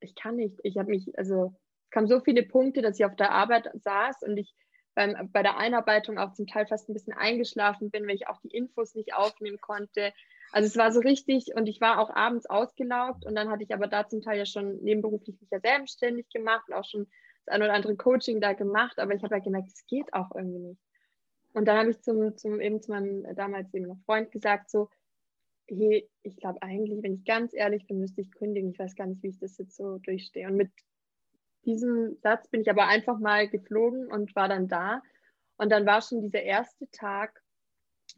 Ich 0.00 0.14
kann 0.14 0.36
nicht. 0.36 0.58
Ich 0.64 0.76
habe 0.78 0.90
mich, 0.90 1.16
also 1.18 1.54
es 1.84 1.90
kamen 1.90 2.08
so 2.08 2.20
viele 2.20 2.42
Punkte, 2.42 2.82
dass 2.82 2.98
ich 2.98 3.04
auf 3.04 3.16
der 3.16 3.30
Arbeit 3.30 3.70
saß 3.74 4.22
und 4.22 4.36
ich 4.36 4.54
beim, 4.94 5.30
bei 5.32 5.42
der 5.42 5.56
Einarbeitung 5.56 6.18
auch 6.18 6.32
zum 6.32 6.46
Teil 6.46 6.66
fast 6.66 6.88
ein 6.88 6.94
bisschen 6.94 7.12
eingeschlafen 7.12 7.90
bin, 7.90 8.06
weil 8.06 8.14
ich 8.14 8.28
auch 8.28 8.40
die 8.40 8.48
Infos 8.48 8.94
nicht 8.94 9.14
aufnehmen 9.14 9.60
konnte. 9.60 10.12
Also 10.52 10.66
es 10.66 10.76
war 10.76 10.92
so 10.92 11.00
richtig 11.00 11.54
und 11.54 11.66
ich 11.66 11.80
war 11.80 11.98
auch 11.98 12.10
abends 12.10 12.46
ausgelaugt 12.46 13.24
und 13.24 13.34
dann 13.34 13.50
hatte 13.50 13.64
ich 13.64 13.74
aber 13.74 13.86
da 13.86 14.08
zum 14.08 14.22
Teil 14.22 14.38
ja 14.38 14.46
schon 14.46 14.76
nebenberuflich 14.82 15.40
mich 15.40 15.50
ja 15.50 15.60
selbstständig 15.60 16.28
gemacht 16.30 16.64
und 16.68 16.74
auch 16.74 16.84
schon 16.84 17.06
das 17.44 17.54
ein 17.54 17.62
oder 17.62 17.74
andere 17.74 17.96
Coaching 17.96 18.40
da 18.40 18.52
gemacht, 18.52 18.98
aber 18.98 19.14
ich 19.14 19.22
habe 19.22 19.34
ja 19.34 19.42
gemerkt, 19.42 19.68
es 19.68 19.84
geht 19.86 20.12
auch 20.14 20.30
irgendwie 20.34 20.60
nicht. 20.60 20.80
Und 21.54 21.66
dann 21.66 21.78
habe 21.78 21.90
ich 21.90 22.00
zum, 22.02 22.36
zum, 22.36 22.60
eben 22.60 22.80
zu 22.82 22.90
meinem 22.90 23.24
damals 23.36 23.72
eben 23.74 23.86
noch 23.86 23.98
Freund 24.06 24.32
gesagt, 24.32 24.70
so, 24.70 24.88
hey, 25.68 26.08
ich 26.22 26.36
glaube 26.36 26.60
eigentlich, 26.62 27.02
wenn 27.02 27.14
ich 27.14 27.24
ganz 27.24 27.54
ehrlich 27.54 27.86
bin, 27.86 28.00
müsste 28.00 28.20
ich 28.20 28.32
kündigen. 28.32 28.70
Ich 28.70 28.78
weiß 28.78 28.96
gar 28.96 29.06
nicht, 29.06 29.22
wie 29.22 29.28
ich 29.28 29.38
das 29.38 29.56
jetzt 29.58 29.76
so 29.76 29.98
durchstehe. 29.98 30.48
Und 30.48 30.56
mit 30.56 30.70
diesem 31.64 32.16
Satz 32.22 32.48
bin 32.48 32.62
ich 32.62 32.70
aber 32.70 32.86
einfach 32.86 33.18
mal 33.18 33.48
geflogen 33.48 34.06
und 34.10 34.34
war 34.36 34.48
dann 34.48 34.68
da. 34.68 35.02
Und 35.56 35.70
dann 35.70 35.86
war 35.86 36.02
schon 36.02 36.20
dieser 36.20 36.42
erste 36.42 36.90
Tag 36.90 37.42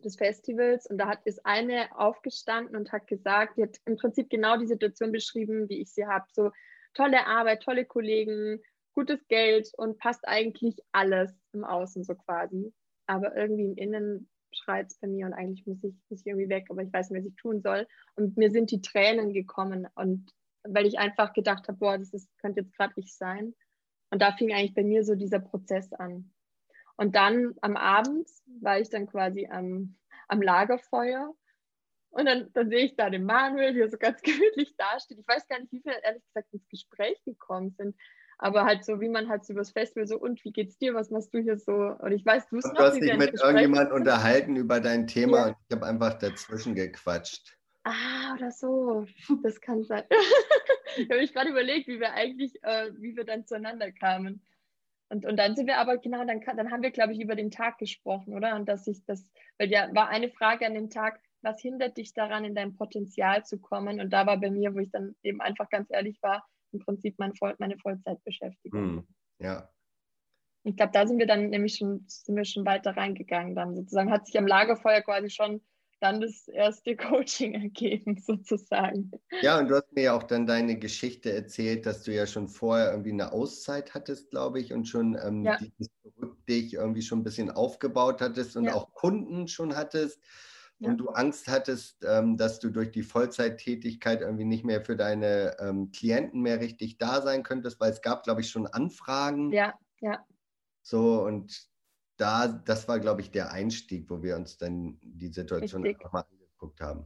des 0.05 0.17
Festivals 0.17 0.87
und 0.87 0.99
da 0.99 1.07
hat 1.09 1.21
ist 1.25 1.45
eine 1.47 1.97
aufgestanden 1.99 2.77
und 2.77 2.93
hat 2.93 3.07
gesagt, 3.07 3.57
die 3.57 3.63
hat 3.63 3.77
im 3.85 3.97
Prinzip 3.97 4.29
genau 4.29 4.59
die 4.59 4.67
Situation 4.67 5.13
beschrieben, 5.13 5.69
wie 5.69 5.81
ich 5.81 5.93
sie 5.93 6.07
habe. 6.07 6.27
So 6.33 6.51
tolle 6.95 7.27
Arbeit, 7.27 7.63
tolle 7.63 7.85
Kollegen, 7.85 8.61
gutes 8.93 9.27
Geld 9.29 9.71
und 9.77 9.99
passt 9.99 10.27
eigentlich 10.27 10.77
alles 10.93 11.33
im 11.53 11.65
Außen 11.65 12.05
so 12.05 12.15
quasi. 12.15 12.73
Aber 13.07 13.37
irgendwie 13.37 13.65
im 13.65 13.77
Innen 13.77 14.29
schreit 14.53 14.91
es 14.91 14.99
bei 14.99 15.07
mir 15.07 15.27
und 15.27 15.35
eigentlich 15.35 15.67
muss 15.67 15.83
ich, 15.85 15.95
muss 16.09 16.21
ich 16.21 16.27
irgendwie 16.27 16.49
weg, 16.49 16.67
aber 16.71 16.83
ich 16.83 16.93
weiß 16.93 17.11
nicht, 17.11 17.21
was 17.21 17.29
ich 17.29 17.37
tun 17.37 17.61
soll. 17.61 17.87
Und 18.17 18.37
mir 18.37 18.51
sind 18.51 18.71
die 18.71 18.81
Tränen 18.81 19.33
gekommen 19.33 19.87
und 19.95 20.31
weil 20.69 20.87
ich 20.87 20.99
einfach 20.99 21.33
gedacht 21.33 21.69
habe, 21.69 21.79
boah, 21.79 21.99
das 21.99 22.13
ist, 22.13 22.29
könnte 22.39 22.61
jetzt 22.61 22.77
gerade 22.77 22.93
ich 22.97 23.15
sein. 23.17 23.55
Und 24.11 24.23
da 24.23 24.33
fing 24.33 24.53
eigentlich 24.53 24.75
bei 24.75 24.85
mir 24.85 25.05
so 25.05 25.15
dieser 25.15 25.41
Prozess 25.41 25.93
an. 25.93 26.33
Und 26.97 27.15
dann 27.15 27.55
am 27.61 27.77
Abend 27.77 28.29
war 28.61 28.81
ich 28.81 28.89
dann 28.89 29.07
quasi 29.07 29.47
am, 29.51 29.97
am 30.29 30.41
Lagerfeuer. 30.41 31.35
Und 32.11 32.25
dann, 32.25 32.51
dann 32.55 32.71
sehe 32.71 32.87
ich 32.87 32.97
da 32.97 33.11
den 33.11 33.25
Manuel, 33.25 33.75
der 33.75 33.91
so 33.91 33.99
ganz 33.99 34.23
gemütlich 34.23 34.75
dasteht. 34.77 35.19
Ich 35.19 35.29
weiß 35.29 35.47
gar 35.49 35.61
nicht, 35.61 35.73
wie 35.73 35.81
viele 35.81 36.03
ehrlich 36.03 36.25
gesagt 36.27 36.53
ins 36.53 36.69
Gespräch 36.69 37.23
gekommen 37.25 37.75
sind. 37.77 37.97
Aber 38.39 38.65
halt 38.65 38.85
so, 38.85 39.01
wie 39.01 39.09
man 39.09 39.29
halt 39.29 39.45
so 39.47 39.55
übers 39.55 39.71
Festival 39.71 40.07
so, 40.07 40.19
und 40.19 40.45
wie 40.45 40.53
geht's 40.53 40.77
dir? 40.77 40.95
Was 40.95 41.11
machst 41.11 41.33
du 41.33 41.39
hier 41.39 41.57
so? 41.57 41.73
Und 41.73 42.13
ich 42.13 42.25
weiß, 42.25 42.49
du, 42.49 42.61
du 42.61 42.79
hast 42.79 43.01
dich 43.01 43.17
mit 43.17 43.35
irgendjemand 43.35 43.93
unterhalten 43.93 44.57
über 44.57 44.81
dein 44.81 45.07
Thema 45.07 45.39
ja. 45.39 45.47
und 45.47 45.57
ich 45.69 45.77
habe 45.77 45.87
einfach 45.87 46.15
dazwischen 46.15 46.75
gequatscht. 46.75 47.57
Ah, 47.87 48.35
oder 48.35 48.51
so. 48.51 49.07
Das 49.45 49.61
kann 49.61 49.85
sein. 49.85 50.03
ich 50.97 51.09
habe 51.09 51.21
mich 51.21 51.33
gerade 51.33 51.51
überlegt, 51.51 51.87
wie 51.87 52.01
wir 52.01 52.13
eigentlich, 52.13 52.53
äh, 52.65 52.91
wie 52.99 53.17
wir 53.17 53.25
dann 53.25 53.47
zueinander 53.47 53.93
kamen. 53.93 54.43
Und, 55.09 55.25
und 55.25 55.37
dann 55.37 55.55
sind 55.55 55.69
wir 55.69 55.79
aber, 55.79 55.99
genau, 55.99 56.25
dann, 56.25 56.41
dann 56.41 56.73
haben 56.73 56.83
wir, 56.83 56.91
glaube 56.91 57.13
ich, 57.13 57.21
über 57.21 57.37
den 57.37 57.53
Tag 57.53 57.79
gesprochen, 57.79 58.35
oder? 58.35 58.57
Und 58.57 58.69
dass 58.69 58.89
ich 58.89 59.05
das, 59.05 59.25
weil 59.57 59.71
ja 59.71 59.89
war 59.95 60.09
eine 60.09 60.31
Frage 60.31 60.67
an 60.67 60.75
dem 60.75 60.91
Tag, 60.91 61.21
was 61.43 61.61
hindert 61.61 61.97
dich 61.97 62.13
daran, 62.13 62.45
in 62.45 62.57
dein 62.57 62.75
Potenzial 62.75 63.45
zu 63.45 63.61
kommen? 63.61 64.01
Und 64.01 64.11
da 64.11 64.27
war 64.27 64.41
bei 64.41 64.51
mir, 64.51 64.75
wo 64.75 64.81
ich 64.81 64.91
dann 64.91 65.15
eben 65.23 65.41
einfach 65.41 65.71
ganz 65.71 65.89
ehrlich 65.91 66.21
war, 66.23 66.45
im 66.73 66.81
Prinzip 66.81 67.15
mein 67.19 67.37
Voll, 67.37 67.55
meine 67.61 67.79
Vollzeitbeschäftigung. 67.79 68.81
Hm, 68.81 69.09
ja. 69.39 69.71
Ich 70.65 70.75
glaube, 70.75 70.91
da 70.93 71.07
sind 71.07 71.21
wir 71.21 71.29
dann 71.29 71.51
nämlich 71.51 71.77
schon, 71.77 72.05
sind 72.09 72.35
wir 72.35 72.45
schon 72.45 72.67
weiter 72.67 72.97
reingegangen. 72.97 73.55
Dann 73.55 73.77
sozusagen 73.77 74.11
hat 74.11 74.27
sich 74.27 74.37
am 74.37 74.49
Lagerfeuer 74.49 75.03
quasi 75.03 75.31
schon 75.31 75.61
dann 76.01 76.21
das 76.21 76.49
erste 76.49 76.97
Coaching 76.97 77.55
ergeben, 77.55 78.17
sozusagen. 78.19 79.11
Ja, 79.43 79.59
und 79.59 79.69
du 79.69 79.77
hast 79.77 79.93
mir 79.93 80.03
ja 80.03 80.17
auch 80.17 80.25
dann 80.25 80.47
deine 80.47 80.79
Geschichte 80.79 81.33
erzählt, 81.33 81.87
dass 81.87 82.03
du 82.03 82.13
ja 82.13 82.27
schon 82.27 82.49
vorher 82.49 82.91
irgendwie 82.91 83.13
eine 83.13 83.33
Auszeit 83.33 83.95
hattest, 83.95 84.31
glaube 84.31 84.61
ich, 84.61 84.73
und 84.73 84.87
schon 84.87 85.19
ähm, 85.23 85.45
ja. 85.45 85.57
dieses 85.59 85.91
dich 86.49 86.75
irgendwie 86.75 87.03
schon 87.03 87.21
ein 87.21 87.25
bisschen 87.25 87.51
aufgebaut 87.51 88.21
hattest 88.21 88.57
und 88.57 88.65
ja. 88.65 88.75
auch 88.75 88.93
Kunden 88.93 89.49
schon 89.49 89.77
hattest. 89.77 90.23
Ja. 90.79 90.91
Und 90.91 90.99
du 90.99 91.09
Angst 91.09 91.49
hattest, 91.49 92.05
ähm, 92.05 92.37
dass 92.37 92.61
du 92.61 92.71
durch 92.71 92.91
die 92.91 93.03
Vollzeittätigkeit 93.03 94.21
irgendwie 94.21 94.45
nicht 94.45 94.65
mehr 94.65 94.85
für 94.85 94.95
deine 94.95 95.57
ähm, 95.59 95.91
Klienten 95.91 96.43
mehr 96.43 96.61
richtig 96.61 96.99
da 96.99 97.23
sein 97.23 97.43
könntest, 97.43 97.81
weil 97.81 97.93
es 97.93 98.03
gab, 98.03 98.25
glaube 98.25 98.43
ich, 98.43 98.51
schon 98.51 98.67
Anfragen. 98.67 99.53
Ja, 99.53 99.75
ja. 100.01 100.25
So, 100.83 101.23
und 101.23 101.67
da, 102.17 102.49
das 102.49 102.89
war, 102.89 102.99
glaube 102.99 103.21
ich, 103.21 103.31
der 103.31 103.53
Einstieg, 103.53 104.09
wo 104.11 104.23
wir 104.23 104.37
uns 104.37 104.57
dann 104.59 104.99
die 105.03 105.29
Situation 105.29 105.83
Richtig. 105.83 106.05
einfach 106.05 106.13
mal 106.13 106.27
angeguckt 106.31 106.81
haben. 106.81 107.05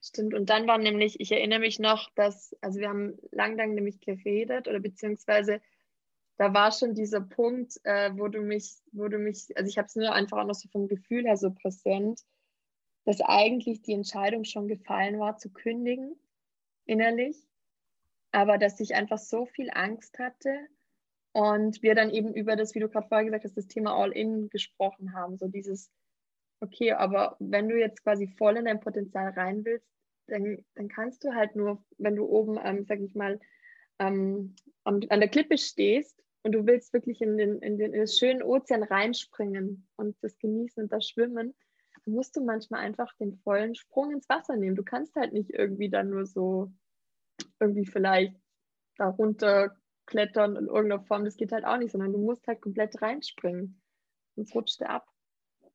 Stimmt, 0.00 0.34
und 0.34 0.50
dann 0.50 0.66
war 0.66 0.78
nämlich, 0.78 1.18
ich 1.20 1.32
erinnere 1.32 1.60
mich 1.60 1.78
noch, 1.78 2.10
dass, 2.14 2.56
also 2.60 2.78
wir 2.78 2.88
haben 2.88 3.18
lang, 3.32 3.56
lang 3.56 3.74
nämlich 3.74 4.00
geredet 4.00 4.68
oder 4.68 4.80
beziehungsweise 4.80 5.60
da 6.36 6.54
war 6.54 6.70
schon 6.70 6.94
dieser 6.94 7.20
Punkt, 7.20 7.80
äh, 7.82 8.12
wo 8.14 8.28
du 8.28 8.40
mich, 8.40 8.76
wo 8.92 9.08
du 9.08 9.18
mich, 9.18 9.48
also 9.56 9.68
ich 9.68 9.76
habe 9.76 9.86
es 9.86 9.96
nur 9.96 10.12
einfach 10.12 10.38
auch 10.38 10.46
noch 10.46 10.54
so 10.54 10.68
vom 10.68 10.86
Gefühl 10.86 11.24
her 11.24 11.36
so 11.36 11.50
präsent, 11.50 12.22
dass 13.04 13.20
eigentlich 13.20 13.82
die 13.82 13.94
Entscheidung 13.94 14.44
schon 14.44 14.68
gefallen 14.68 15.18
war, 15.18 15.36
zu 15.38 15.50
kündigen, 15.50 16.14
innerlich, 16.84 17.36
aber 18.30 18.56
dass 18.56 18.78
ich 18.78 18.94
einfach 18.94 19.18
so 19.18 19.46
viel 19.46 19.70
Angst 19.72 20.18
hatte 20.20 20.68
und 21.38 21.84
wir 21.84 21.94
dann 21.94 22.10
eben 22.10 22.34
über 22.34 22.56
das, 22.56 22.74
wie 22.74 22.80
du 22.80 22.88
gerade 22.88 23.06
vorher 23.06 23.24
gesagt 23.24 23.44
hast, 23.44 23.56
das 23.56 23.68
Thema 23.68 23.94
All-In 23.94 24.48
gesprochen 24.48 25.12
haben. 25.12 25.38
So 25.38 25.46
dieses, 25.46 25.88
okay, 26.58 26.90
aber 26.90 27.36
wenn 27.38 27.68
du 27.68 27.78
jetzt 27.78 28.02
quasi 28.02 28.26
voll 28.26 28.56
in 28.56 28.64
dein 28.64 28.80
Potenzial 28.80 29.30
rein 29.30 29.64
willst, 29.64 29.86
dann, 30.26 30.64
dann 30.74 30.88
kannst 30.88 31.22
du 31.22 31.32
halt 31.32 31.54
nur, 31.54 31.84
wenn 31.96 32.16
du 32.16 32.24
oben, 32.24 32.58
ähm, 32.60 32.84
sag 32.86 32.98
ich 32.98 33.14
mal, 33.14 33.38
ähm, 34.00 34.56
an, 34.82 35.00
der 35.00 35.28
Klippe 35.28 35.58
stehst 35.58 36.20
und 36.42 36.50
du 36.50 36.66
willst 36.66 36.92
wirklich 36.92 37.20
in 37.20 37.38
den, 37.38 37.60
in 37.60 37.78
den 37.78 37.94
in 37.94 38.00
das 38.00 38.18
schönen 38.18 38.42
Ozean 38.42 38.82
reinspringen 38.82 39.86
und 39.94 40.16
das 40.22 40.36
genießen 40.38 40.82
und 40.82 40.92
das 40.92 41.08
schwimmen, 41.08 41.54
dann 42.04 42.14
musst 42.14 42.34
du 42.34 42.44
manchmal 42.44 42.80
einfach 42.80 43.14
den 43.14 43.36
vollen 43.44 43.76
Sprung 43.76 44.10
ins 44.10 44.28
Wasser 44.28 44.56
nehmen. 44.56 44.74
Du 44.74 44.82
kannst 44.82 45.14
halt 45.14 45.32
nicht 45.32 45.50
irgendwie 45.50 45.88
dann 45.88 46.10
nur 46.10 46.26
so 46.26 46.72
irgendwie 47.60 47.86
vielleicht 47.86 48.34
darunter 48.96 49.76
klettern 50.08 50.56
in 50.56 50.66
irgendeiner 50.66 51.02
Form, 51.02 51.24
das 51.24 51.36
geht 51.36 51.52
halt 51.52 51.64
auch 51.64 51.76
nicht, 51.76 51.92
sondern 51.92 52.12
du 52.12 52.18
musst 52.18 52.46
halt 52.48 52.60
komplett 52.60 53.00
reinspringen. 53.00 53.80
Sonst 54.34 54.54
rutscht 54.54 54.80
er 54.80 54.90
ab. 54.90 55.06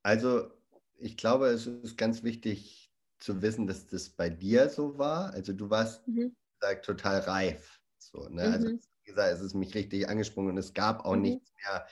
Also 0.02 0.50
ich 0.96 1.16
glaube, 1.16 1.46
es 1.46 1.66
ist 1.66 1.96
ganz 1.96 2.22
wichtig 2.22 2.92
zu 3.20 3.40
wissen, 3.40 3.66
dass 3.66 3.86
das 3.86 4.10
bei 4.10 4.28
dir 4.28 4.68
so 4.68 4.98
war. 4.98 5.32
Also 5.32 5.52
du 5.52 5.70
warst 5.70 6.06
mhm. 6.06 6.36
gesagt, 6.60 6.84
total 6.84 7.20
reif. 7.20 7.80
So, 7.98 8.28
ne? 8.28 8.42
Also, 8.42 8.68
mhm. 8.68 8.80
Wie 9.04 9.10
gesagt, 9.10 9.34
es 9.34 9.40
ist 9.40 9.54
mich 9.54 9.74
richtig 9.74 10.08
angesprungen 10.08 10.52
und 10.52 10.58
es 10.58 10.72
gab 10.72 11.04
auch 11.04 11.16
mhm. 11.16 11.22
nichts 11.22 11.52
mehr. 11.62 11.86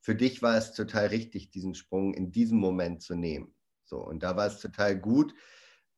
Für 0.00 0.14
dich 0.14 0.42
war 0.42 0.56
es 0.56 0.72
total 0.72 1.06
richtig, 1.06 1.50
diesen 1.50 1.74
Sprung 1.74 2.14
in 2.14 2.30
diesem 2.32 2.58
Moment 2.58 3.02
zu 3.02 3.14
nehmen. 3.14 3.54
So, 3.84 3.98
und 3.98 4.22
da 4.22 4.36
war 4.36 4.46
es 4.46 4.60
total 4.60 4.98
gut, 4.98 5.34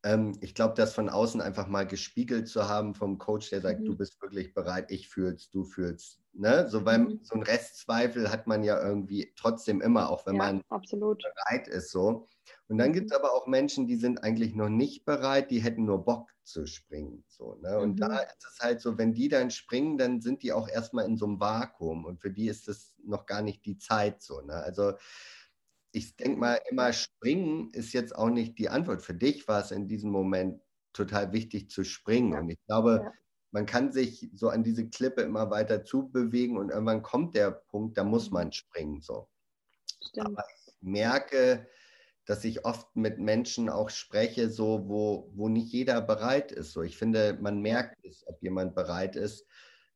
ähm, 0.03 0.37
ich 0.41 0.55
glaube, 0.55 0.75
das 0.75 0.95
von 0.95 1.09
außen 1.09 1.41
einfach 1.41 1.67
mal 1.67 1.87
gespiegelt 1.87 2.49
zu 2.49 2.69
haben 2.69 2.95
vom 2.95 3.19
Coach, 3.19 3.51
der 3.51 3.61
sagt, 3.61 3.81
mhm. 3.81 3.87
du 3.87 3.97
bist 3.97 4.21
wirklich 4.23 4.55
bereit, 4.55 4.91
ich 4.91 5.09
fühl's, 5.09 5.51
du 5.51 5.65
fühlst. 5.65 6.21
Ne? 6.33 6.69
So, 6.69 6.85
weil 6.85 6.99
mhm. 6.99 7.21
so 7.23 7.35
ein 7.35 7.43
Restzweifel 7.43 8.31
hat 8.31 8.47
man 8.47 8.63
ja 8.63 8.81
irgendwie 8.81 9.33
trotzdem 9.37 9.81
immer, 9.81 10.11
auch 10.11 10.27
wenn 10.27 10.37
ja, 10.37 10.45
man 10.45 10.63
absolut. 10.69 11.23
bereit 11.23 11.69
ist. 11.69 11.91
So. 11.91 12.29
Und 12.69 12.79
dann 12.79 12.91
mhm. 12.91 12.95
gibt 12.95 13.11
es 13.11 13.17
aber 13.17 13.33
auch 13.35 13.47
Menschen, 13.47 13.87
die 13.87 13.97
sind 13.97 14.23
eigentlich 14.23 14.55
noch 14.55 14.69
nicht 14.69 15.05
bereit, 15.05 15.51
die 15.51 15.61
hätten 15.61 15.85
nur 15.85 16.05
Bock 16.05 16.31
zu 16.45 16.67
springen. 16.67 17.25
So, 17.29 17.57
ne? 17.61 17.79
Und 17.79 17.97
da 17.97 18.09
mhm. 18.09 18.15
ist 18.15 18.47
es 18.53 18.61
halt 18.61 18.81
so, 18.81 18.97
wenn 18.97 19.13
die 19.13 19.29
dann 19.29 19.51
springen, 19.51 19.99
dann 19.99 20.21
sind 20.21 20.43
die 20.43 20.53
auch 20.53 20.69
erstmal 20.69 21.05
in 21.05 21.17
so 21.17 21.27
einem 21.27 21.41
Vakuum 21.41 22.05
und 22.05 22.21
für 22.21 22.31
die 22.31 22.49
ist 22.49 22.69
das 22.69 22.95
noch 23.05 23.27
gar 23.27 23.43
nicht 23.43 23.65
die 23.67 23.79
Zeit 23.79 24.23
so. 24.23 24.41
Ne? 24.41 24.55
Also 24.55 24.93
ich 25.93 26.17
denke 26.17 26.39
mal, 26.39 26.61
immer 26.71 26.93
springen 26.93 27.71
ist 27.73 27.93
jetzt 27.93 28.15
auch 28.15 28.31
nicht 28.31 28.59
die 28.59 28.69
Antwort. 28.69 29.03
Für 29.03 29.15
dich 29.15 29.47
war 29.49 29.61
es 29.61 29.71
in 29.71 29.89
diesem 29.89 30.11
Moment 30.11 30.61
total 30.93 31.33
wichtig 31.33 31.71
zu 31.71 31.85
springen. 31.85 32.33
Ja. 32.33 32.41
Und 32.41 32.51
ich 32.51 32.59
glaube, 32.67 33.01
ja. 33.05 33.13
man 33.51 33.67
kann 33.67 33.93
sich 33.93 34.31
so 34.35 34.49
an 34.49 34.63
diese 34.63 34.89
Klippe 34.89 35.23
immer 35.23 35.51
weiter 35.51 35.85
zubewegen 35.85 36.59
und 36.59 36.71
irgendwann 36.71 37.03
kommt 37.03 37.35
der 37.35 37.51
Punkt, 37.51 37.99
da 37.99 38.05
muss 38.05 38.31
man 38.31 38.53
springen. 38.53 39.01
So. 39.01 39.29
Aber 40.17 40.45
ich 40.67 40.75
merke, 40.81 41.67
dass 42.25 42.45
ich 42.45 42.65
oft 42.65 42.95
mit 42.95 43.19
Menschen 43.19 43.69
auch 43.69 43.91
spreche, 43.91 44.51
so 44.51 44.89
wo, 44.89 45.31
wo 45.35 45.49
nicht 45.49 45.73
jeder 45.73 46.01
bereit 46.01 46.53
ist. 46.53 46.73
So, 46.73 46.83
ich 46.83 46.97
finde, 46.97 47.37
man 47.41 47.61
merkt 47.61 48.05
es, 48.05 48.27
ob 48.27 48.41
jemand 48.43 48.75
bereit 48.75 49.17
ist 49.17 49.47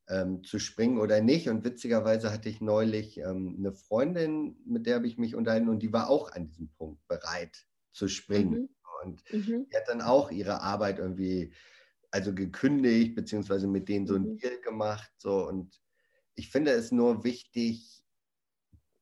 ähm, 0.09 0.45
zu 0.45 0.59
springen 0.59 0.99
oder 0.99 1.21
nicht. 1.21 1.49
Und 1.49 1.65
witzigerweise 1.65 2.33
hatte 2.33 2.49
ich 2.49 2.61
neulich 2.61 3.19
ähm, 3.19 3.57
eine 3.59 3.73
Freundin, 3.73 4.57
mit 4.67 4.87
der 4.87 4.97
habe 4.97 5.07
ich 5.07 5.19
mich 5.19 5.35
unterhalten 5.35 5.69
und 5.69 5.81
die 5.81 5.93
war 5.93 6.09
auch 6.09 6.33
an 6.33 6.47
diesem 6.47 6.71
Punkt 6.77 7.07
bereit 7.09 7.67
zu 7.93 8.09
springen. 8.09 8.63
Mhm. 8.63 8.69
Und 9.03 9.33
mhm. 9.33 9.67
die 9.71 9.77
hat 9.77 9.89
dann 9.89 10.03
auch 10.03 10.31
ihre 10.31 10.61
Arbeit 10.61 10.99
irgendwie, 10.99 11.53
also 12.11 12.35
gekündigt, 12.35 13.15
beziehungsweise 13.15 13.67
mit 13.67 13.89
denen 13.89 14.07
so 14.07 14.15
ein 14.15 14.33
mhm. 14.33 14.39
Deal 14.39 14.61
gemacht. 14.61 15.11
So. 15.19 15.47
Und 15.47 15.81
ich 16.35 16.51
finde 16.51 16.73
es 16.73 16.93
nur 16.93 17.25
wichtig, 17.25 18.04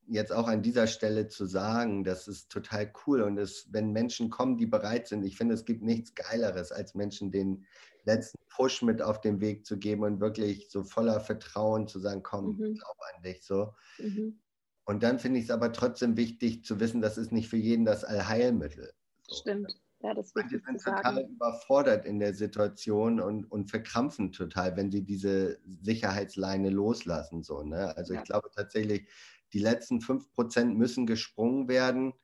jetzt 0.07 0.33
auch 0.33 0.49
an 0.49 0.62
dieser 0.62 0.87
Stelle 0.87 1.29
zu 1.29 1.47
sagen, 1.47 2.05
das 2.05 2.29
ist 2.29 2.51
total 2.51 2.93
cool 3.07 3.23
und 3.23 3.38
es, 3.38 3.69
wenn 3.71 3.93
Menschen 3.93 4.31
kommen, 4.31 4.57
die 4.57 4.67
bereit 4.67 5.09
sind, 5.09 5.25
ich 5.25 5.37
finde, 5.37 5.55
es 5.55 5.65
gibt 5.65 5.83
nichts 5.83 6.15
Geileres, 6.15 6.73
als 6.73 6.95
Menschen 6.95 7.31
den 7.31 7.65
letzten 8.05 8.38
Push 8.49 8.83
mit 8.83 9.01
auf 9.01 9.21
den 9.21 9.41
Weg 9.41 9.65
zu 9.65 9.79
geben 9.79 10.03
und 10.03 10.21
wirklich 10.21 10.71
so 10.71 10.83
voller 10.83 11.21
Vertrauen 11.21 11.87
zu 11.87 11.99
sagen, 12.01 12.23
komm, 12.23 12.57
mhm. 12.57 12.75
glaub 12.75 12.97
an 13.15 13.23
dich 13.23 13.45
so. 13.45 13.75
Mhm. 13.99 14.41
Und 14.85 15.03
dann 15.03 15.19
finde 15.19 15.38
ich 15.38 15.47
es 15.47 15.51
aber 15.51 15.73
trotzdem 15.73 16.17
wichtig 16.17 16.65
zu 16.65 16.81
wissen, 16.81 17.01
das 17.01 17.17
ist 17.17 17.33
nicht 17.33 17.49
für 17.49 17.57
jeden 17.57 17.85
das 17.85 18.05
Allheilmittel. 18.05 18.93
So. 19.29 19.37
Stimmt. 19.37 19.81
Ja, 20.03 20.15
das 20.15 20.33
Manche 20.35 20.59
sind 20.59 20.83
total 20.83 21.23
überfordert 21.31 22.05
in 22.05 22.19
der 22.19 22.35
Situation 22.35 23.21
und, 23.21 23.45
und 23.45 23.71
verkrampfen 23.71 24.33
total, 24.33 24.77
wenn 24.77 24.91
sie 24.91 25.05
diese 25.05 25.61
Sicherheitsleine 25.65 26.71
loslassen. 26.71 27.45
So, 27.45 27.62
ne? 27.62 27.97
Also 27.97 28.15
ja. 28.15 28.21
ich 28.21 28.27
glaube 28.27 28.51
tatsächlich, 28.53 29.07
die 29.53 29.59
letzten 29.59 29.99
5% 29.99 30.75
müssen 30.75 31.07
gesprungen 31.07 31.69
werden, 31.69 32.15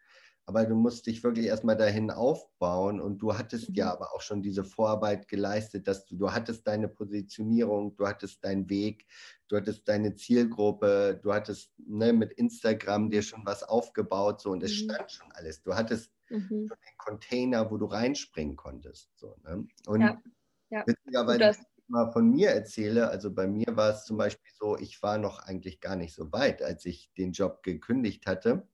aber 0.49 0.65
du 0.65 0.75
musst 0.75 1.07
dich 1.07 1.23
wirklich 1.23 1.45
erstmal 1.45 1.77
dahin 1.77 2.11
aufbauen 2.11 3.03
und 3.03 3.19
du 3.19 3.37
hattest 3.37 3.69
ja 3.77 3.85
mhm. 3.85 3.91
aber 3.93 4.15
auch 4.15 4.23
schon 4.23 4.41
diese 4.41 4.65
Vorarbeit 4.65 5.29
geleistet, 5.29 5.87
dass 5.87 6.07
du, 6.07 6.17
du 6.17 6.33
hattest 6.33 6.67
deine 6.67 6.89
Positionierung, 6.89 7.95
du 7.97 8.07
hattest 8.07 8.43
deinen 8.43 8.71
Weg, 8.71 9.07
du 9.49 9.57
hattest 9.57 9.87
deine 9.87 10.15
Zielgruppe, 10.15 11.21
du 11.23 11.35
hattest 11.35 11.71
ne, 11.77 12.15
mit 12.15 12.33
Instagram 12.33 13.11
dir 13.11 13.21
schon 13.21 13.45
was 13.45 13.63
aufgebaut 13.63 14.41
so 14.41 14.51
und 14.51 14.63
es 14.63 14.71
mhm. 14.71 14.91
stand 14.91 15.11
schon 15.11 15.31
alles. 15.33 15.63
Du 15.63 15.75
hattest 15.75 16.11
mhm. 16.31 16.67
schon 16.67 16.79
den 16.83 16.97
Container, 16.97 17.71
wo 17.71 17.77
du 17.77 17.85
reinspringen 17.85 18.57
konntest. 18.57 19.11
So, 19.17 19.37
ne? 19.45 19.67
Und 19.87 20.01
ja. 20.01 20.23
Ja. 20.71 20.83
witzigerweise, 20.87 21.61
mal 21.89 22.13
von 22.13 22.31
mir 22.31 22.51
erzähle, 22.51 23.09
also 23.09 23.33
bei 23.33 23.47
mir 23.47 23.77
war 23.77 23.91
es 23.91 24.05
zum 24.05 24.17
Beispiel 24.17 24.53
so, 24.59 24.77
ich 24.79 25.03
war 25.03 25.19
noch 25.19 25.41
eigentlich 25.41 25.81
gar 25.81 25.97
nicht 25.97 26.15
so 26.15 26.33
weit, 26.33 26.63
als 26.63 26.85
ich 26.85 27.11
den 27.17 27.33
Job 27.33 27.63
gekündigt 27.63 28.27
hatte. 28.27 28.67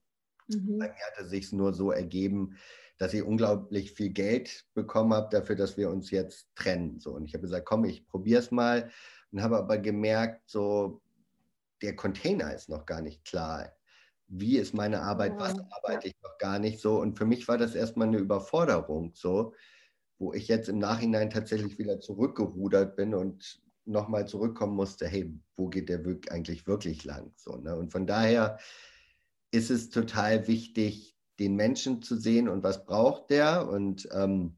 Mhm. 0.48 0.78
Bei 0.78 0.88
mir 0.88 1.06
hatte 1.10 1.26
sich 1.26 1.52
nur 1.52 1.72
so 1.74 1.90
ergeben, 1.90 2.56
dass 2.98 3.14
ich 3.14 3.22
unglaublich 3.22 3.92
viel 3.92 4.10
Geld 4.10 4.66
bekommen 4.74 5.14
habe 5.14 5.28
dafür, 5.30 5.56
dass 5.56 5.76
wir 5.76 5.90
uns 5.90 6.10
jetzt 6.10 6.48
trennen. 6.54 7.00
So. 7.00 7.12
Und 7.12 7.24
ich 7.24 7.34
habe 7.34 7.42
gesagt, 7.42 7.66
komm, 7.66 7.84
ich 7.84 8.06
probiere 8.06 8.40
es 8.40 8.50
mal 8.50 8.90
und 9.32 9.42
habe 9.42 9.56
aber 9.56 9.78
gemerkt, 9.78 10.42
so 10.48 11.02
der 11.82 11.96
Container 11.96 12.54
ist 12.54 12.68
noch 12.68 12.86
gar 12.86 13.00
nicht 13.00 13.24
klar. 13.24 13.72
Wie 14.26 14.58
ist 14.58 14.74
meine 14.74 15.02
Arbeit? 15.02 15.36
Was 15.36 15.54
arbeite 15.70 16.08
ich 16.08 16.14
noch 16.22 16.38
gar 16.38 16.58
nicht 16.58 16.80
so? 16.80 17.00
Und 17.00 17.18
für 17.18 17.26
mich 17.26 17.46
war 17.46 17.58
das 17.58 17.74
erstmal 17.74 18.08
eine 18.08 18.18
Überforderung, 18.18 19.12
so, 19.14 19.54
wo 20.18 20.32
ich 20.32 20.48
jetzt 20.48 20.68
im 20.68 20.78
Nachhinein 20.78 21.30
tatsächlich 21.30 21.78
wieder 21.78 22.00
zurückgerudert 22.00 22.96
bin 22.96 23.14
und 23.14 23.60
nochmal 23.84 24.26
zurückkommen 24.26 24.74
musste, 24.74 25.06
hey, 25.06 25.32
wo 25.56 25.68
geht 25.68 25.88
der 25.88 26.04
Weg 26.04 26.32
eigentlich 26.32 26.66
wirklich 26.66 27.04
lang? 27.04 27.32
So, 27.36 27.56
ne? 27.56 27.76
Und 27.76 27.92
von 27.92 28.06
daher 28.06 28.58
ist 29.50 29.70
es 29.70 29.90
total 29.90 30.46
wichtig, 30.48 31.16
den 31.38 31.54
Menschen 31.56 32.02
zu 32.02 32.16
sehen 32.16 32.48
und 32.48 32.62
was 32.62 32.84
braucht 32.84 33.30
der. 33.30 33.68
Und 33.68 34.08
ähm, 34.12 34.56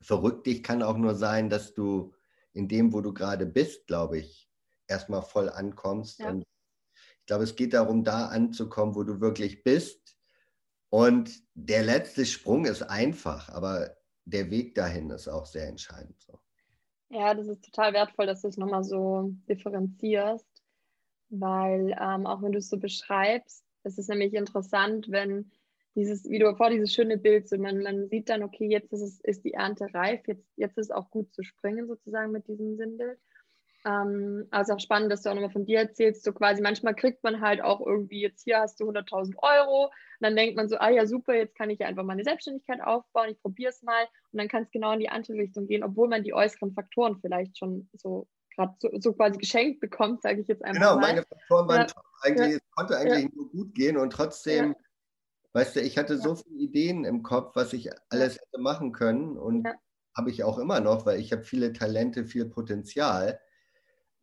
verrückt 0.00 0.46
dich 0.46 0.62
kann 0.62 0.82
auch 0.82 0.96
nur 0.96 1.14
sein, 1.14 1.48
dass 1.48 1.74
du 1.74 2.12
in 2.52 2.68
dem, 2.68 2.92
wo 2.92 3.00
du 3.00 3.12
gerade 3.12 3.46
bist, 3.46 3.86
glaube 3.86 4.18
ich, 4.18 4.48
erstmal 4.86 5.22
voll 5.22 5.48
ankommst. 5.48 6.20
Ja. 6.20 6.30
Und 6.30 6.42
ich 6.42 7.26
glaube, 7.26 7.44
es 7.44 7.56
geht 7.56 7.72
darum, 7.72 8.04
da 8.04 8.26
anzukommen, 8.26 8.94
wo 8.94 9.02
du 9.02 9.20
wirklich 9.20 9.64
bist. 9.64 10.16
Und 10.90 11.42
der 11.54 11.82
letzte 11.82 12.26
Sprung 12.26 12.66
ist 12.66 12.82
einfach, 12.82 13.48
aber 13.48 13.96
der 14.24 14.50
Weg 14.50 14.74
dahin 14.74 15.10
ist 15.10 15.28
auch 15.28 15.46
sehr 15.46 15.68
entscheidend. 15.68 16.20
So. 16.20 16.38
Ja, 17.10 17.34
das 17.34 17.46
ist 17.48 17.64
total 17.64 17.92
wertvoll, 17.92 18.26
dass 18.26 18.42
du 18.42 18.48
es 18.48 18.56
nochmal 18.56 18.84
so 18.84 19.32
differenzierst, 19.48 20.46
weil 21.28 21.96
ähm, 22.00 22.26
auch 22.26 22.42
wenn 22.42 22.52
du 22.52 22.58
es 22.58 22.68
so 22.68 22.78
beschreibst, 22.78 23.64
es 23.82 23.98
ist 23.98 24.08
nämlich 24.08 24.34
interessant, 24.34 25.10
wenn 25.10 25.50
dieses, 25.94 26.28
wie 26.28 26.38
du 26.38 26.54
vor 26.56 26.70
dieses 26.70 26.92
schöne 26.92 27.18
Bild, 27.18 27.48
so 27.48 27.56
man, 27.56 27.82
man 27.82 28.08
sieht 28.08 28.28
dann, 28.28 28.42
okay, 28.42 28.66
jetzt 28.66 28.92
ist, 28.92 29.02
es, 29.02 29.20
ist 29.20 29.44
die 29.44 29.52
Ernte 29.52 29.92
reif, 29.94 30.26
jetzt, 30.26 30.46
jetzt 30.56 30.76
ist 30.78 30.86
es 30.86 30.90
auch 30.90 31.10
gut 31.10 31.32
zu 31.32 31.42
springen 31.44 31.86
sozusagen 31.86 32.32
mit 32.32 32.48
diesem 32.48 32.76
Sindel. 32.76 33.18
Ähm, 33.86 34.46
also 34.50 34.74
auch 34.74 34.80
spannend, 34.80 35.12
dass 35.12 35.22
du 35.22 35.30
auch 35.30 35.34
nochmal 35.34 35.50
von 35.50 35.66
dir 35.66 35.80
erzählst, 35.80 36.24
so 36.24 36.32
quasi 36.32 36.62
manchmal 36.62 36.94
kriegt 36.94 37.22
man 37.22 37.40
halt 37.40 37.60
auch 37.60 37.84
irgendwie, 37.84 38.22
jetzt 38.22 38.44
hier 38.44 38.60
hast 38.60 38.80
du 38.80 38.88
100.000 38.88 39.34
Euro 39.42 39.84
und 39.84 39.90
dann 40.20 40.36
denkt 40.36 40.56
man 40.56 40.68
so, 40.68 40.76
ah 40.78 40.88
ja 40.88 41.06
super, 41.06 41.34
jetzt 41.34 41.54
kann 41.54 41.68
ich 41.68 41.80
ja 41.80 41.86
einfach 41.86 42.04
meine 42.04 42.24
Selbstständigkeit 42.24 42.80
aufbauen, 42.80 43.28
ich 43.30 43.40
probiere 43.42 43.70
es 43.70 43.82
mal 43.82 44.04
und 44.32 44.38
dann 44.38 44.48
kann 44.48 44.62
es 44.62 44.70
genau 44.70 44.92
in 44.92 45.00
die 45.00 45.10
andere 45.10 45.34
Richtung 45.34 45.66
gehen, 45.66 45.84
obwohl 45.84 46.08
man 46.08 46.24
die 46.24 46.32
äußeren 46.32 46.72
Faktoren 46.72 47.18
vielleicht 47.20 47.58
schon 47.58 47.88
so 47.92 48.26
gerade 48.54 48.74
so, 48.78 48.88
so, 49.00 49.12
quasi 49.12 49.38
geschenkt 49.38 49.80
bekommt, 49.80 50.22
sage 50.22 50.40
ich 50.40 50.48
jetzt 50.48 50.64
einfach 50.64 50.80
genau, 50.80 50.96
mal. 50.96 51.00
Genau, 51.00 51.08
meine 51.08 51.26
Faktoren 51.26 51.68
waren 51.68 51.86
ja. 51.88 51.94
eigentlich, 52.22 52.50
ja. 52.52 52.56
es 52.56 52.70
konnte 52.70 52.96
eigentlich 52.96 53.24
ja. 53.24 53.30
nur 53.34 53.50
gut 53.50 53.74
gehen 53.74 53.96
und 53.98 54.10
trotzdem, 54.10 54.74
weißt 55.52 55.76
du, 55.76 55.80
ich 55.80 55.98
hatte 55.98 56.18
so 56.18 56.36
viele 56.36 56.56
Ideen 56.56 57.04
im 57.04 57.22
Kopf, 57.22 57.54
was 57.54 57.72
ich 57.72 57.90
alles 58.08 58.36
hätte 58.36 58.60
machen 58.60 58.92
können 58.92 59.36
und 59.36 59.66
habe 60.16 60.30
ich 60.30 60.44
auch 60.44 60.58
immer 60.58 60.80
noch, 60.80 61.06
weil 61.06 61.20
ich 61.20 61.32
habe 61.32 61.42
viele 61.42 61.72
Talente, 61.72 62.24
viel 62.24 62.46
Potenzial. 62.46 63.40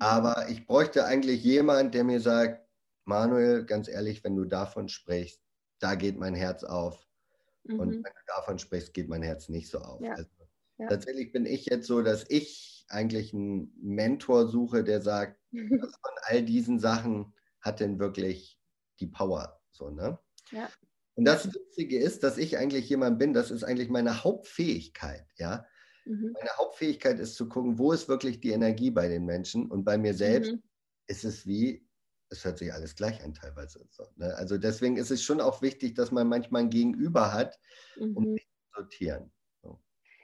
Aber 0.02 0.50
ich 0.50 0.66
bräuchte 0.66 1.06
eigentlich 1.06 1.44
jemand, 1.44 1.94
der 1.94 2.04
mir 2.04 2.20
sagt, 2.20 2.68
Manuel, 3.06 3.66
ganz 3.66 3.88
ehrlich, 3.88 4.24
wenn 4.24 4.36
du 4.36 4.46
davon 4.46 4.90
sprichst, 4.90 5.40
da 5.78 5.94
geht 5.94 6.18
mein 6.18 6.34
Herz 6.34 6.64
auf. 6.64 7.08
Mhm. 7.66 7.80
Und 7.80 7.90
wenn 7.94 8.02
du 8.02 8.34
davon 8.36 8.58
sprichst, 8.58 8.96
geht 8.96 9.10
mein 9.10 9.22
Herz 9.22 9.48
nicht 9.48 9.70
so 9.70 9.78
auf. 9.78 10.02
Also, 10.04 10.28
tatsächlich 10.90 11.32
bin 11.32 11.46
ich 11.46 11.68
jetzt 11.68 11.86
so, 11.86 12.02
dass 12.02 12.26
ich 12.30 12.84
eigentlich 12.88 13.32
einen 13.32 13.72
Mentor 13.80 14.48
suche, 14.48 14.84
der 14.84 15.02
sagt, 15.02 15.40
was 15.52 15.92
von 15.92 16.14
all 16.24 16.42
diesen 16.42 16.80
Sachen 16.80 17.36
hat 17.62 17.80
denn 17.80 18.00
wirklich 18.00 18.60
die 19.00 19.08
Power? 19.08 19.62
So, 19.70 19.92
ne? 19.92 20.18
Ja. 20.50 20.68
Und 21.14 21.26
das 21.26 21.54
Witzige 21.54 22.00
ist, 22.00 22.24
dass 22.24 22.40
ich 22.40 22.58
eigentlich 22.58 22.90
jemand 22.90 23.20
bin, 23.20 23.34
das 23.34 23.52
ist 23.52 23.64
eigentlich 23.64 23.90
meine 23.90 24.24
Hauptfähigkeit, 24.24 25.28
ja. 25.36 25.64
Mhm. 26.06 26.34
Meine 26.34 26.58
Hauptfähigkeit 26.58 27.20
ist 27.20 27.36
zu 27.36 27.48
gucken, 27.48 27.78
wo 27.78 27.92
ist 27.92 28.08
wirklich 28.08 28.40
die 28.40 28.52
Energie 28.52 28.92
bei 28.92 29.08
den 29.08 29.26
Menschen 29.26 29.70
und 29.70 29.84
bei 29.84 29.98
mir 29.98 30.14
selbst 30.14 30.54
mhm. 30.54 30.64
ist 31.08 31.24
es 31.24 31.46
wie, 31.46 31.86
es 32.30 32.46
hört 32.46 32.58
sich 32.58 32.74
alles 32.74 32.96
gleich 32.96 33.24
an 33.24 33.34
teilweise. 33.34 33.86
So, 33.90 34.08
ne? 34.16 34.34
Also 34.36 34.58
deswegen 34.58 34.98
ist 34.98 35.12
es 35.12 35.22
schon 35.22 35.42
auch 35.42 35.62
wichtig, 35.62 35.96
dass 35.96 36.12
man 36.12 36.28
manchmal 36.28 36.64
ein 36.64 36.70
Gegenüber 36.70 37.34
hat, 37.34 37.60
um 37.98 38.14
mhm. 38.14 38.34
sich 38.34 38.48
zu 38.48 38.82
sortieren. 38.82 39.32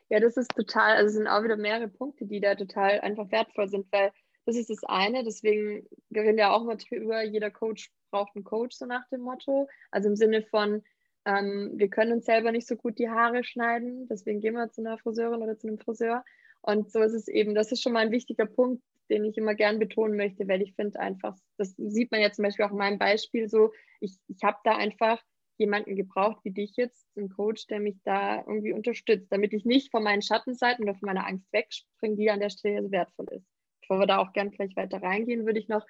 Ja, 0.09 0.21
das 0.21 0.37
ist 0.37 0.51
total, 0.55 0.95
also 0.95 1.07
es 1.07 1.13
sind 1.15 1.27
auch 1.27 1.43
wieder 1.43 1.57
mehrere 1.57 1.89
Punkte, 1.89 2.25
die 2.25 2.39
da 2.39 2.55
total 2.55 3.01
einfach 3.01 3.29
wertvoll 3.29 3.67
sind, 3.67 3.91
weil 3.91 4.11
das 4.45 4.55
ist 4.55 4.69
das 4.69 4.83
eine, 4.85 5.25
deswegen 5.25 5.85
wir 6.09 6.21
reden 6.21 6.37
ja 6.37 6.53
auch 6.53 6.63
mal 6.63 6.77
drüber, 6.77 7.23
jeder 7.23 7.51
Coach 7.51 7.91
braucht 8.09 8.33
einen 8.35 8.45
Coach, 8.45 8.77
so 8.77 8.85
nach 8.85 9.05
dem 9.09 9.21
Motto. 9.21 9.67
Also 9.91 10.07
im 10.07 10.15
Sinne 10.15 10.43
von, 10.43 10.81
ähm, 11.27 11.73
wir 11.75 11.89
können 11.89 12.13
uns 12.13 12.25
selber 12.25 12.53
nicht 12.53 12.67
so 12.67 12.77
gut 12.77 12.97
die 12.97 13.09
Haare 13.09 13.43
schneiden, 13.43 14.07
deswegen 14.07 14.39
gehen 14.39 14.53
wir 14.53 14.71
zu 14.71 14.79
einer 14.79 14.97
Friseurin 14.97 15.41
oder 15.41 15.57
zu 15.57 15.67
einem 15.67 15.77
Friseur. 15.77 16.23
Und 16.61 16.89
so 16.89 17.01
ist 17.01 17.13
es 17.13 17.27
eben, 17.27 17.53
das 17.53 17.71
ist 17.73 17.83
schon 17.83 17.91
mal 17.91 18.05
ein 18.05 18.11
wichtiger 18.11 18.45
Punkt, 18.45 18.81
den 19.09 19.25
ich 19.25 19.37
immer 19.37 19.53
gern 19.53 19.77
betonen 19.77 20.15
möchte, 20.15 20.47
weil 20.47 20.61
ich 20.61 20.73
finde 20.75 20.99
einfach, 20.99 21.35
das 21.57 21.75
sieht 21.77 22.11
man 22.11 22.21
ja 22.21 22.31
zum 22.31 22.43
Beispiel 22.43 22.63
auch 22.63 22.71
in 22.71 22.77
meinem 22.77 22.97
Beispiel 22.97 23.49
so, 23.49 23.73
ich, 23.99 24.17
ich 24.29 24.41
habe 24.43 24.57
da 24.63 24.77
einfach 24.77 25.21
jemanden 25.57 25.97
gebraucht 25.97 26.39
wie 26.43 26.51
dich 26.51 26.77
jetzt, 26.77 27.05
einen 27.17 27.29
Coach, 27.29 27.67
der 27.67 27.81
mich 27.81 27.97
da 28.03 28.37
irgendwie 28.37 28.71
unterstützt, 28.71 29.27
damit 29.29 29.51
ich 29.53 29.65
nicht 29.65 29.91
von 29.91 30.03
meinen 30.03 30.21
Schattenseiten 30.21 30.85
oder 30.85 30.95
von 30.95 31.07
meiner 31.07 31.27
Angst 31.27 31.51
wegspringe, 31.51 32.15
die 32.15 32.29
an 32.29 32.39
der 32.39 32.51
Stelle 32.51 32.83
so 32.83 32.91
wertvoll 32.91 33.27
ist. 33.31 33.47
Bevor 33.81 33.99
wir 33.99 34.07
da 34.07 34.19
auch 34.19 34.31
gern 34.31 34.51
gleich 34.51 34.75
weiter 34.77 35.01
reingehen, 35.01 35.45
würde 35.45 35.59
ich 35.59 35.67
noch 35.67 35.85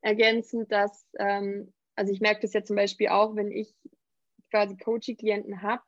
ergänzen, 0.00 0.66
dass, 0.68 1.06
ähm, 1.18 1.72
also 1.94 2.12
ich 2.12 2.20
merke 2.20 2.40
das 2.40 2.52
ja 2.52 2.64
zum 2.64 2.76
Beispiel 2.76 3.08
auch, 3.08 3.36
wenn 3.36 3.50
ich 3.50 3.74
quasi 4.50 4.76
Coaching-Klienten 4.76 5.62
habe, 5.62 5.82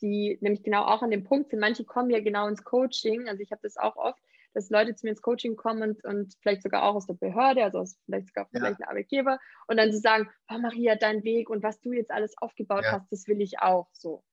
die 0.00 0.38
nämlich 0.40 0.62
genau 0.62 0.84
auch 0.84 1.02
an 1.02 1.10
dem 1.10 1.24
Punkt 1.24 1.50
sind. 1.50 1.60
Manche 1.60 1.84
kommen 1.84 2.10
ja 2.10 2.20
genau 2.20 2.48
ins 2.48 2.64
Coaching, 2.64 3.28
also 3.28 3.42
ich 3.42 3.52
habe 3.52 3.60
das 3.62 3.76
auch 3.76 3.96
oft, 3.96 4.20
dass 4.54 4.70
Leute 4.70 4.94
zu 4.94 5.06
mir 5.06 5.10
ins 5.10 5.22
Coaching 5.22 5.56
kommen 5.56 5.82
und, 5.82 6.04
und 6.04 6.34
vielleicht 6.40 6.62
sogar 6.62 6.82
auch 6.82 6.96
aus 6.96 7.06
der 7.06 7.14
Behörde, 7.14 7.62
also 7.62 7.78
aus, 7.78 7.98
vielleicht 8.04 8.28
sogar 8.28 8.48
ja. 8.52 8.60
gleichen 8.60 8.84
Arbeitgeber, 8.84 9.38
und 9.68 9.76
dann 9.76 9.92
sie 9.92 9.98
sagen, 9.98 10.28
oh 10.50 10.58
Maria, 10.58 10.96
dein 10.96 11.22
Weg 11.22 11.50
und 11.50 11.62
was 11.62 11.80
du 11.80 11.92
jetzt 11.92 12.10
alles 12.10 12.36
aufgebaut 12.38 12.84
ja. 12.84 12.92
hast, 12.92 13.12
das 13.12 13.28
will 13.28 13.40
ich 13.40 13.60
auch 13.60 13.88
so. 13.92 14.24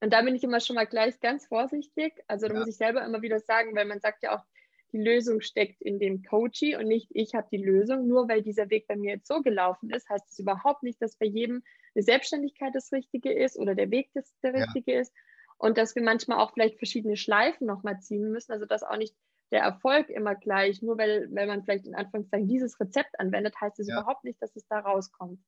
Und 0.00 0.12
da 0.12 0.22
bin 0.22 0.34
ich 0.34 0.44
immer 0.44 0.60
schon 0.60 0.76
mal 0.76 0.86
gleich 0.86 1.20
ganz 1.20 1.46
vorsichtig. 1.46 2.12
Also 2.28 2.48
da 2.48 2.54
ja. 2.54 2.60
muss 2.60 2.68
ich 2.68 2.76
selber 2.76 3.04
immer 3.04 3.22
wieder 3.22 3.40
sagen, 3.40 3.74
weil 3.74 3.86
man 3.86 4.00
sagt 4.00 4.22
ja 4.22 4.36
auch, 4.36 4.44
die 4.92 4.98
Lösung 4.98 5.40
steckt 5.40 5.80
in 5.82 5.98
dem 5.98 6.22
Coachie 6.22 6.76
und 6.76 6.86
nicht 6.86 7.08
ich 7.12 7.34
habe 7.34 7.48
die 7.50 7.62
Lösung. 7.62 8.06
Nur 8.06 8.28
weil 8.28 8.42
dieser 8.42 8.70
Weg 8.70 8.86
bei 8.86 8.96
mir 8.96 9.14
jetzt 9.14 9.26
so 9.26 9.40
gelaufen 9.40 9.90
ist, 9.90 10.08
heißt 10.08 10.28
es 10.30 10.38
überhaupt 10.38 10.82
nicht, 10.82 11.00
dass 11.00 11.16
bei 11.16 11.26
jedem 11.26 11.62
eine 11.96 12.02
Selbstständigkeit 12.02 12.74
das 12.74 12.92
Richtige 12.92 13.32
ist 13.32 13.58
oder 13.58 13.74
der 13.74 13.90
Weg 13.90 14.10
das 14.14 14.32
der 14.42 14.54
richtige 14.54 14.92
ja. 14.92 15.00
ist. 15.00 15.12
Und 15.58 15.78
dass 15.78 15.94
wir 15.96 16.02
manchmal 16.02 16.38
auch 16.38 16.52
vielleicht 16.52 16.76
verschiedene 16.76 17.16
Schleifen 17.16 17.66
nochmal 17.66 17.98
ziehen 18.00 18.30
müssen. 18.30 18.52
Also 18.52 18.66
dass 18.66 18.82
auch 18.82 18.98
nicht 18.98 19.14
der 19.50 19.62
Erfolg 19.62 20.10
immer 20.10 20.34
gleich, 20.34 20.82
nur 20.82 20.98
weil, 20.98 21.28
weil 21.32 21.46
man 21.46 21.64
vielleicht 21.64 21.86
in 21.86 21.94
Anführungszeichen 21.94 22.48
dieses 22.48 22.78
Rezept 22.78 23.18
anwendet, 23.18 23.60
heißt 23.60 23.78
es 23.80 23.88
ja. 23.88 24.00
überhaupt 24.00 24.24
nicht, 24.24 24.40
dass 24.42 24.54
es 24.56 24.66
da 24.66 24.80
rauskommt. 24.80 25.40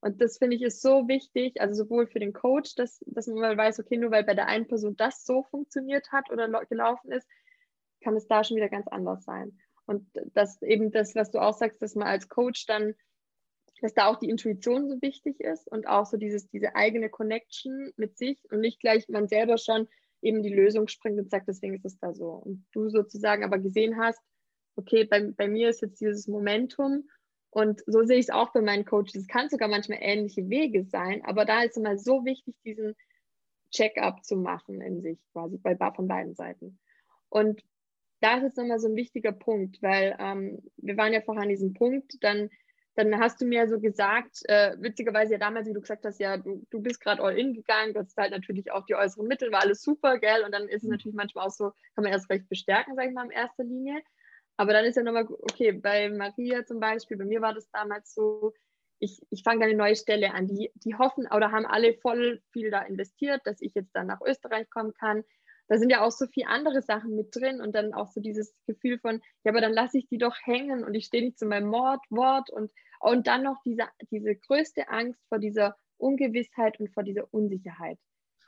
Und 0.00 0.20
das 0.20 0.38
finde 0.38 0.56
ich 0.56 0.62
ist 0.62 0.82
so 0.82 1.08
wichtig, 1.08 1.60
also 1.60 1.74
sowohl 1.84 2.06
für 2.06 2.18
den 2.18 2.32
Coach, 2.32 2.74
dass, 2.74 3.00
dass 3.06 3.26
man 3.26 3.38
mal 3.38 3.56
weiß, 3.56 3.80
okay, 3.80 3.96
nur 3.96 4.10
weil 4.10 4.24
bei 4.24 4.34
der 4.34 4.46
einen 4.46 4.68
Person 4.68 4.96
das 4.96 5.24
so 5.24 5.42
funktioniert 5.44 6.12
hat 6.12 6.30
oder 6.30 6.48
gelaufen 6.66 7.10
ist, 7.12 7.26
kann 8.02 8.14
es 8.14 8.28
da 8.28 8.44
schon 8.44 8.56
wieder 8.56 8.68
ganz 8.68 8.86
anders 8.88 9.24
sein. 9.24 9.58
Und 9.86 10.06
das 10.34 10.60
eben 10.62 10.90
das, 10.90 11.14
was 11.14 11.30
du 11.30 11.38
auch 11.40 11.54
sagst, 11.54 11.80
dass 11.80 11.94
man 11.94 12.08
als 12.08 12.28
Coach 12.28 12.66
dann, 12.66 12.94
dass 13.80 13.94
da 13.94 14.06
auch 14.06 14.16
die 14.16 14.30
Intuition 14.30 14.88
so 14.88 15.00
wichtig 15.02 15.40
ist 15.40 15.70
und 15.70 15.86
auch 15.86 16.06
so 16.06 16.16
dieses, 16.16 16.48
diese 16.48 16.74
eigene 16.74 17.10
Connection 17.10 17.92
mit 17.96 18.16
sich 18.16 18.38
und 18.50 18.60
nicht 18.60 18.80
gleich 18.80 19.08
man 19.08 19.28
selber 19.28 19.58
schon 19.58 19.88
eben 20.22 20.42
die 20.42 20.54
Lösung 20.54 20.88
springt 20.88 21.18
und 21.18 21.30
sagt, 21.30 21.48
deswegen 21.48 21.74
ist 21.74 21.84
es 21.84 21.98
da 21.98 22.14
so. 22.14 22.30
Und 22.30 22.64
du 22.72 22.88
sozusagen 22.88 23.44
aber 23.44 23.58
gesehen 23.58 23.98
hast, 23.98 24.20
okay, 24.76 25.04
bei, 25.04 25.30
bei 25.36 25.48
mir 25.48 25.68
ist 25.68 25.82
jetzt 25.82 26.00
dieses 26.00 26.26
Momentum 26.26 27.08
und 27.50 27.82
so 27.86 28.04
sehe 28.04 28.18
ich 28.18 28.26
es 28.26 28.30
auch 28.30 28.52
bei 28.52 28.60
meinen 28.60 28.84
Coaches. 28.84 29.14
Es 29.14 29.28
kann 29.28 29.48
sogar 29.48 29.68
manchmal 29.68 29.98
ähnliche 30.02 30.48
Wege 30.48 30.84
sein, 30.84 31.22
aber 31.24 31.44
da 31.44 31.62
ist 31.62 31.76
immer 31.76 31.96
so 31.98 32.24
wichtig, 32.24 32.54
diesen 32.64 32.94
Check-up 33.70 34.24
zu 34.24 34.36
machen 34.36 34.80
in 34.80 35.02
sich, 35.02 35.18
quasi 35.32 35.58
bei, 35.58 35.76
von 35.76 36.08
beiden 36.08 36.34
Seiten. 36.34 36.78
Und 37.28 37.62
da 38.20 38.36
ist 38.36 38.42
jetzt 38.42 38.56
nochmal 38.56 38.78
so 38.78 38.88
ein 38.88 38.96
wichtiger 38.96 39.32
Punkt, 39.32 39.82
weil 39.82 40.16
ähm, 40.18 40.62
wir 40.76 40.96
waren 40.96 41.12
ja 41.12 41.20
vorher 41.20 41.42
an 41.42 41.48
diesem 41.48 41.74
Punkt, 41.74 42.16
dann 42.22 42.50
dann 42.96 43.20
hast 43.20 43.40
du 43.40 43.44
mir 43.44 43.68
so 43.68 43.78
gesagt, 43.78 44.40
äh, 44.44 44.74
witzigerweise 44.78 45.34
ja 45.34 45.38
damals, 45.38 45.68
wie 45.68 45.74
du 45.74 45.80
gesagt 45.80 46.04
hast, 46.04 46.18
ja, 46.18 46.38
du, 46.38 46.66
du 46.70 46.80
bist 46.80 47.00
gerade 47.00 47.22
all 47.22 47.38
in 47.38 47.52
gegangen, 47.52 47.92
das 47.92 48.08
ist 48.08 48.16
halt 48.16 48.30
natürlich 48.30 48.72
auch 48.72 48.86
die 48.86 48.94
äußeren 48.94 49.28
Mittel, 49.28 49.52
war 49.52 49.62
alles 49.62 49.82
super, 49.82 50.18
gell? 50.18 50.44
Und 50.44 50.52
dann 50.52 50.68
ist 50.68 50.82
es 50.82 50.84
mhm. 50.84 50.90
natürlich 50.90 51.14
manchmal 51.14 51.46
auch 51.46 51.50
so, 51.50 51.70
kann 51.94 52.04
man 52.04 52.12
erst 52.12 52.30
recht 52.30 52.48
bestärken, 52.48 52.94
sag 52.96 53.06
ich 53.06 53.14
mal, 53.14 53.26
in 53.26 53.30
erster 53.30 53.64
Linie. 53.64 54.00
Aber 54.56 54.72
dann 54.72 54.86
ist 54.86 54.96
ja 54.96 55.02
nochmal, 55.02 55.26
okay, 55.28 55.72
bei 55.72 56.08
Maria 56.08 56.64
zum 56.64 56.80
Beispiel, 56.80 57.18
bei 57.18 57.26
mir 57.26 57.42
war 57.42 57.52
das 57.52 57.70
damals 57.70 58.14
so, 58.14 58.54
ich, 58.98 59.20
ich 59.30 59.42
fange 59.42 59.64
eine 59.64 59.76
neue 59.76 59.96
Stelle 59.96 60.32
an. 60.32 60.46
Die, 60.46 60.72
die 60.74 60.94
hoffen 60.94 61.26
oder 61.26 61.52
haben 61.52 61.66
alle 61.66 61.94
voll 61.94 62.40
viel 62.52 62.70
da 62.70 62.80
investiert, 62.82 63.42
dass 63.44 63.60
ich 63.60 63.74
jetzt 63.74 63.94
dann 63.94 64.06
nach 64.06 64.20
Österreich 64.22 64.70
kommen 64.70 64.94
kann. 64.94 65.22
Da 65.68 65.78
sind 65.78 65.90
ja 65.90 66.02
auch 66.02 66.12
so 66.12 66.26
viele 66.26 66.48
andere 66.48 66.82
Sachen 66.82 67.16
mit 67.16 67.34
drin 67.34 67.60
und 67.60 67.74
dann 67.74 67.92
auch 67.92 68.08
so 68.12 68.20
dieses 68.20 68.54
Gefühl 68.66 68.98
von, 68.98 69.20
ja, 69.44 69.52
aber 69.52 69.60
dann 69.60 69.72
lasse 69.72 69.98
ich 69.98 70.06
die 70.08 70.18
doch 70.18 70.36
hängen 70.44 70.84
und 70.84 70.94
ich 70.94 71.06
stehe 71.06 71.24
nicht 71.24 71.38
zu 71.38 71.46
meinem 71.46 71.68
Mord, 71.68 72.04
Wort 72.10 72.50
und 72.50 72.70
und 73.00 73.26
dann 73.26 73.42
noch 73.42 73.62
diese, 73.64 73.84
diese 74.10 74.34
größte 74.34 74.88
Angst 74.88 75.20
vor 75.28 75.38
dieser 75.38 75.76
Ungewissheit 75.98 76.78
und 76.80 76.92
vor 76.92 77.02
dieser 77.02 77.32
Unsicherheit. 77.32 77.98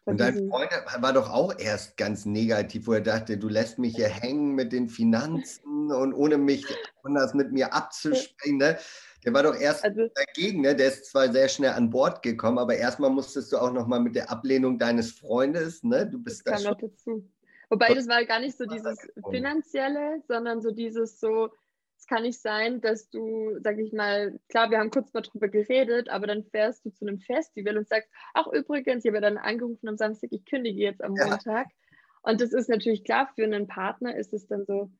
Und 0.05 0.21
dein 0.21 0.49
Freund 0.49 0.71
war 1.01 1.13
doch 1.13 1.29
auch 1.31 1.59
erst 1.59 1.99
ganz 1.99 2.25
negativ, 2.25 2.87
wo 2.87 2.95
er 2.95 3.03
dachte, 3.03 3.37
du 3.37 3.49
lässt 3.49 3.79
mich 3.79 3.95
hier 3.95 4.09
hängen 4.09 4.55
mit 4.55 4.73
den 4.73 4.89
Finanzen 4.89 5.93
und 5.93 6.15
ohne 6.15 6.39
mich 6.39 6.65
anders 7.03 7.35
mit 7.35 7.53
mir 7.53 7.75
abzusprechen. 7.75 8.57
Ne? 8.57 8.79
Der 9.25 9.35
war 9.35 9.43
doch 9.43 9.55
erst 9.55 9.85
also, 9.85 10.09
dagegen, 10.15 10.61
ne? 10.61 10.77
der 10.77 10.89
ist 10.89 11.07
zwar 11.07 11.31
sehr 11.33 11.49
schnell 11.49 11.73
an 11.73 11.91
Bord 11.91 12.23
gekommen, 12.23 12.59
aber 12.59 12.77
erstmal 12.77 13.11
musstest 13.11 13.53
du 13.53 13.59
auch 13.59 13.73
nochmal 13.73 14.01
mit 14.01 14.15
der 14.15 14.31
Ablehnung 14.31 14.79
deines 14.79 15.13
Freundes, 15.13 15.83
ne? 15.83 16.07
Du 16.07 16.23
bist 16.23 16.47
das 16.47 16.63
da 16.63 16.69
schon. 16.69 16.79
Dazu. 16.79 17.31
Wobei 17.69 17.95
das 17.95 18.09
war 18.09 18.25
gar 18.25 18.41
nicht 18.41 18.57
so 18.57 18.65
dieses 18.65 18.99
finanzielle, 19.31 20.23
sondern 20.27 20.63
so 20.63 20.71
dieses 20.71 21.21
so, 21.21 21.51
es 21.99 22.07
kann 22.07 22.23
nicht 22.23 22.41
sein, 22.41 22.81
dass 22.81 23.11
du, 23.11 23.59
sag 23.63 23.79
ich 23.79 23.93
mal, 23.93 24.39
klar, 24.49 24.71
wir 24.71 24.79
haben 24.79 24.91
kurz 24.91 25.13
mal 25.13 25.21
drüber 25.21 25.49
geredet, 25.49 26.09
aber 26.09 26.27
dann 26.27 26.45
fährst 26.45 26.85
du 26.85 26.91
zu 26.91 27.07
einem 27.07 27.19
Festival 27.19 27.77
und 27.77 27.89
sagst, 27.89 28.09
ach 28.35 28.47
übrigens, 28.47 29.05
ich 29.05 29.11
habe 29.11 29.21
dann 29.21 29.37
angerufen 29.37 29.89
am 29.89 29.97
Samstag, 29.97 30.31
ich 30.33 30.45
kündige 30.47 30.81
jetzt 30.81 31.03
am 31.03 31.13
Montag. 31.13 31.67
Ja. 31.67 31.73
Und 32.23 32.41
das 32.41 32.53
ist 32.53 32.69
natürlich 32.69 33.05
klar, 33.05 33.31
für 33.35 33.45
einen 33.45 33.67
Partner 33.67 34.17
ist 34.17 34.33
es 34.33 34.47
dann 34.47 34.65
so, 34.65 34.91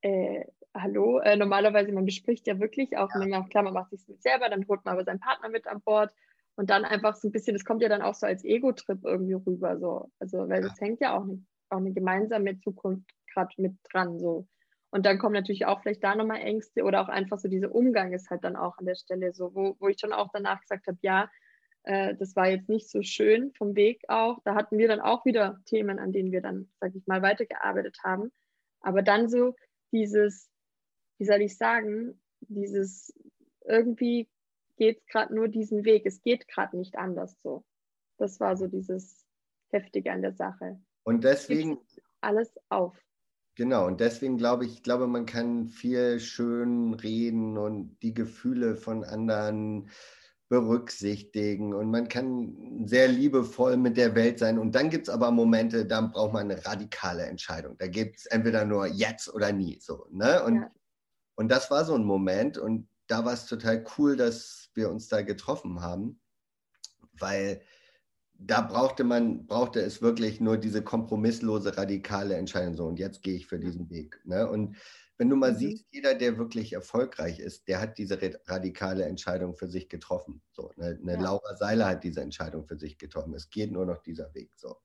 äh, 0.00 0.44
hallo, 0.80 1.18
äh, 1.20 1.36
normalerweise, 1.36 1.92
man 1.92 2.04
bespricht 2.04 2.46
ja 2.46 2.58
wirklich 2.60 2.96
auch, 2.96 3.08
ja. 3.14 3.26
man, 3.26 3.48
klar, 3.48 3.64
man 3.64 3.74
macht 3.74 3.90
sich 3.90 4.06
mit 4.08 4.22
selber, 4.22 4.48
dann 4.48 4.66
holt 4.68 4.84
man 4.84 4.94
aber 4.94 5.04
seinen 5.04 5.20
Partner 5.20 5.48
mit 5.48 5.66
an 5.66 5.80
Bord 5.82 6.12
und 6.56 6.70
dann 6.70 6.84
einfach 6.84 7.14
so 7.16 7.28
ein 7.28 7.32
bisschen, 7.32 7.54
das 7.54 7.64
kommt 7.64 7.82
ja 7.82 7.88
dann 7.88 8.02
auch 8.02 8.14
so 8.14 8.26
als 8.26 8.44
Ego-Trip 8.44 9.00
irgendwie 9.04 9.34
rüber, 9.34 9.78
so. 9.78 10.10
Also, 10.18 10.48
weil 10.48 10.62
ja. 10.62 10.68
das 10.68 10.80
hängt 10.80 11.00
ja 11.00 11.16
auch, 11.16 11.24
nicht, 11.24 11.42
auch 11.70 11.78
eine 11.78 11.92
gemeinsame 11.92 12.58
Zukunft 12.60 13.10
gerade 13.32 13.52
mit 13.58 13.74
dran, 13.92 14.18
so. 14.18 14.46
Und 14.90 15.04
dann 15.04 15.18
kommen 15.18 15.34
natürlich 15.34 15.66
auch 15.66 15.82
vielleicht 15.82 16.02
da 16.02 16.14
nochmal 16.14 16.40
Ängste 16.40 16.84
oder 16.84 17.02
auch 17.02 17.08
einfach 17.08 17.38
so 17.38 17.48
dieser 17.48 17.74
Umgang 17.74 18.12
ist 18.12 18.30
halt 18.30 18.44
dann 18.44 18.56
auch 18.56 18.78
an 18.78 18.86
der 18.86 18.94
Stelle 18.94 19.32
so, 19.32 19.54
wo, 19.54 19.76
wo 19.78 19.88
ich 19.88 19.98
schon 20.00 20.12
auch 20.12 20.30
danach 20.32 20.60
gesagt 20.60 20.86
habe, 20.86 20.98
ja, 21.02 21.28
äh, 21.82 22.14
das 22.14 22.34
war 22.36 22.48
jetzt 22.48 22.68
nicht 22.68 22.88
so 22.88 23.02
schön 23.02 23.52
vom 23.52 23.76
Weg 23.76 24.04
auch. 24.08 24.38
Da 24.44 24.54
hatten 24.54 24.78
wir 24.78 24.88
dann 24.88 25.00
auch 25.00 25.24
wieder 25.24 25.60
Themen, 25.66 25.98
an 25.98 26.12
denen 26.12 26.32
wir 26.32 26.40
dann, 26.40 26.70
sag 26.80 26.94
ich 26.94 27.06
mal, 27.06 27.20
weitergearbeitet 27.20 27.98
haben. 28.04 28.32
Aber 28.80 29.02
dann 29.02 29.28
so 29.28 29.54
dieses, 29.92 30.48
wie 31.18 31.24
soll 31.24 31.42
ich 31.42 31.56
sagen, 31.56 32.20
dieses 32.40 33.12
irgendwie 33.64 34.28
geht 34.76 34.98
es 34.98 35.06
gerade 35.06 35.34
nur 35.34 35.48
diesen 35.48 35.84
Weg. 35.84 36.06
Es 36.06 36.22
geht 36.22 36.48
gerade 36.48 36.76
nicht 36.76 36.96
anders 36.96 37.36
so. 37.42 37.64
Das 38.18 38.40
war 38.40 38.56
so 38.56 38.66
dieses 38.66 39.26
Heftige 39.68 40.12
an 40.12 40.22
der 40.22 40.34
Sache. 40.34 40.80
Und 41.04 41.24
deswegen. 41.24 41.78
Alles 42.20 42.50
auf. 42.68 42.96
Genau, 43.56 43.86
und 43.86 44.00
deswegen 44.00 44.36
glaube 44.36 44.66
ich, 44.66 44.74
ich 44.74 44.82
glaube, 44.82 45.06
man 45.06 45.24
kann 45.24 45.68
viel 45.68 46.20
schön 46.20 46.92
reden 46.94 47.56
und 47.56 47.96
die 48.02 48.12
Gefühle 48.12 48.76
von 48.76 49.02
anderen 49.02 49.88
berücksichtigen 50.48 51.74
und 51.74 51.90
man 51.90 52.08
kann 52.08 52.86
sehr 52.86 53.08
liebevoll 53.08 53.76
mit 53.76 53.96
der 53.96 54.14
Welt 54.14 54.38
sein. 54.38 54.58
Und 54.58 54.74
dann 54.74 54.90
gibt 54.90 55.08
es 55.08 55.14
aber 55.14 55.30
Momente, 55.30 55.86
da 55.86 56.02
braucht 56.02 56.34
man 56.34 56.50
eine 56.50 56.64
radikale 56.64 57.24
Entscheidung. 57.24 57.76
Da 57.78 57.88
gibt 57.88 58.18
es 58.18 58.26
entweder 58.26 58.64
nur 58.64 58.86
jetzt 58.86 59.32
oder 59.32 59.52
nie. 59.52 59.78
So, 59.80 60.06
ne? 60.10 60.42
und, 60.44 60.56
ja. 60.56 60.70
Und 61.36 61.48
das 61.48 61.70
war 61.70 61.84
so 61.84 61.94
ein 61.94 62.04
Moment 62.04 62.58
und 62.58 62.88
da 63.06 63.24
war 63.24 63.32
es 63.32 63.46
total 63.46 63.84
cool, 63.96 64.16
dass 64.16 64.70
wir 64.74 64.90
uns 64.90 65.08
da 65.08 65.22
getroffen 65.22 65.80
haben, 65.80 66.20
weil 67.12 67.62
da 68.38 68.60
brauchte 68.60 69.04
man, 69.04 69.46
brauchte 69.46 69.80
es 69.80 70.02
wirklich 70.02 70.40
nur 70.40 70.58
diese 70.58 70.82
kompromisslose, 70.82 71.76
radikale 71.76 72.34
Entscheidung. 72.34 72.74
So, 72.74 72.86
und 72.86 72.98
jetzt 72.98 73.22
gehe 73.22 73.36
ich 73.36 73.46
für 73.46 73.58
diesen 73.58 73.88
Weg. 73.88 74.20
Ne? 74.24 74.48
Und 74.48 74.76
wenn 75.18 75.30
du 75.30 75.36
mal 75.36 75.52
mhm. 75.52 75.56
siehst, 75.56 75.86
jeder, 75.90 76.14
der 76.14 76.36
wirklich 76.36 76.72
erfolgreich 76.72 77.38
ist, 77.38 77.68
der 77.68 77.80
hat 77.80 77.96
diese 77.96 78.18
radikale 78.46 79.04
Entscheidung 79.04 79.54
für 79.54 79.68
sich 79.68 79.88
getroffen. 79.88 80.42
So, 80.52 80.70
eine, 80.76 80.98
eine 81.00 81.14
ja. 81.14 81.20
Laura 81.20 81.56
Seiler 81.56 81.88
hat 81.88 82.04
diese 82.04 82.20
Entscheidung 82.20 82.66
für 82.66 82.76
sich 82.76 82.98
getroffen. 82.98 83.32
Es 83.34 83.48
geht 83.48 83.72
nur 83.72 83.86
noch 83.86 84.02
dieser 84.02 84.34
Weg. 84.34 84.52
So. 84.56 84.76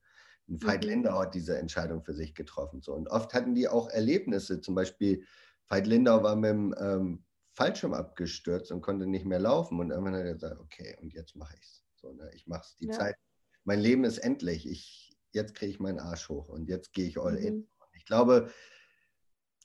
Ein 0.48 0.62
Veit 0.64 0.84
mhm. 0.84 0.90
Lindau 0.90 1.20
hat 1.20 1.36
diese 1.36 1.58
Entscheidung 1.58 2.04
für 2.04 2.14
sich 2.14 2.34
getroffen. 2.34 2.82
So. 2.82 2.94
Und 2.94 3.10
oft 3.10 3.34
hatten 3.34 3.54
die 3.54 3.68
auch 3.68 3.90
Erlebnisse. 3.90 4.62
Zum 4.62 4.76
Beispiel, 4.76 5.26
Veit 5.72 5.88
Lindau 5.88 6.22
war 6.22 6.36
mit 6.36 6.52
dem 6.52 6.76
ähm, 6.78 7.24
Fallschirm 7.54 7.94
abgestürzt 7.94 8.72
und 8.72 8.82
konnte 8.82 9.08
nicht 9.08 9.26
mehr 9.26 9.40
laufen. 9.40 9.80
Und 9.80 9.92
irgendwann 9.92 10.16
hat 10.16 10.26
er 10.26 10.34
gesagt, 10.34 10.60
okay, 10.60 10.98
und 11.02 11.14
jetzt 11.14 11.36
mache 11.36 11.56
ich 11.56 11.64
es. 11.64 11.84
So, 11.96 12.12
ne? 12.12 12.30
Ich 12.34 12.46
mache 12.48 12.64
es. 12.66 12.78
Die 12.78 12.88
ja. 12.88 12.94
Zeit 12.94 13.16
mein 13.64 13.80
Leben 13.80 14.04
ist 14.04 14.18
endlich. 14.18 14.70
Ich, 14.70 15.16
jetzt 15.32 15.56
kriege 15.56 15.72
ich 15.72 15.80
meinen 15.80 16.00
Arsch 16.00 16.30
hoch 16.30 16.50
und 16.50 16.68
jetzt 16.68 16.94
gehe 16.94 17.08
ich 17.08 17.20
all 17.20 17.34
mhm. 17.34 17.46
in. 17.46 17.70
Ich 17.94 18.06
glaube, 18.06 18.52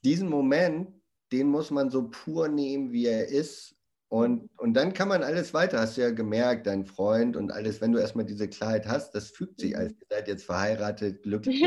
diesen 0.04 0.28
Moment, 0.28 0.92
den 1.32 1.48
muss 1.48 1.70
man 1.70 1.90
so 1.90 2.08
pur 2.08 2.48
nehmen, 2.48 2.92
wie 2.92 3.06
er 3.06 3.28
ist. 3.28 3.74
Und, 4.08 4.48
und 4.58 4.74
dann 4.74 4.92
kann 4.92 5.08
man 5.08 5.24
alles 5.24 5.52
weiter, 5.52 5.80
hast 5.80 5.96
du 5.96 6.02
ja 6.02 6.10
gemerkt, 6.12 6.68
dein 6.68 6.86
Freund 6.86 7.36
und 7.36 7.50
alles, 7.50 7.80
wenn 7.80 7.90
du 7.90 7.98
erstmal 7.98 8.24
diese 8.24 8.48
Klarheit 8.48 8.86
hast, 8.86 9.16
das 9.16 9.30
fügt 9.30 9.60
sich 9.60 9.76
als, 9.76 9.92
mhm. 9.92 9.98
ihr 10.00 10.06
seid 10.10 10.28
jetzt 10.28 10.44
verheiratet, 10.44 11.22
glücklich. 11.22 11.64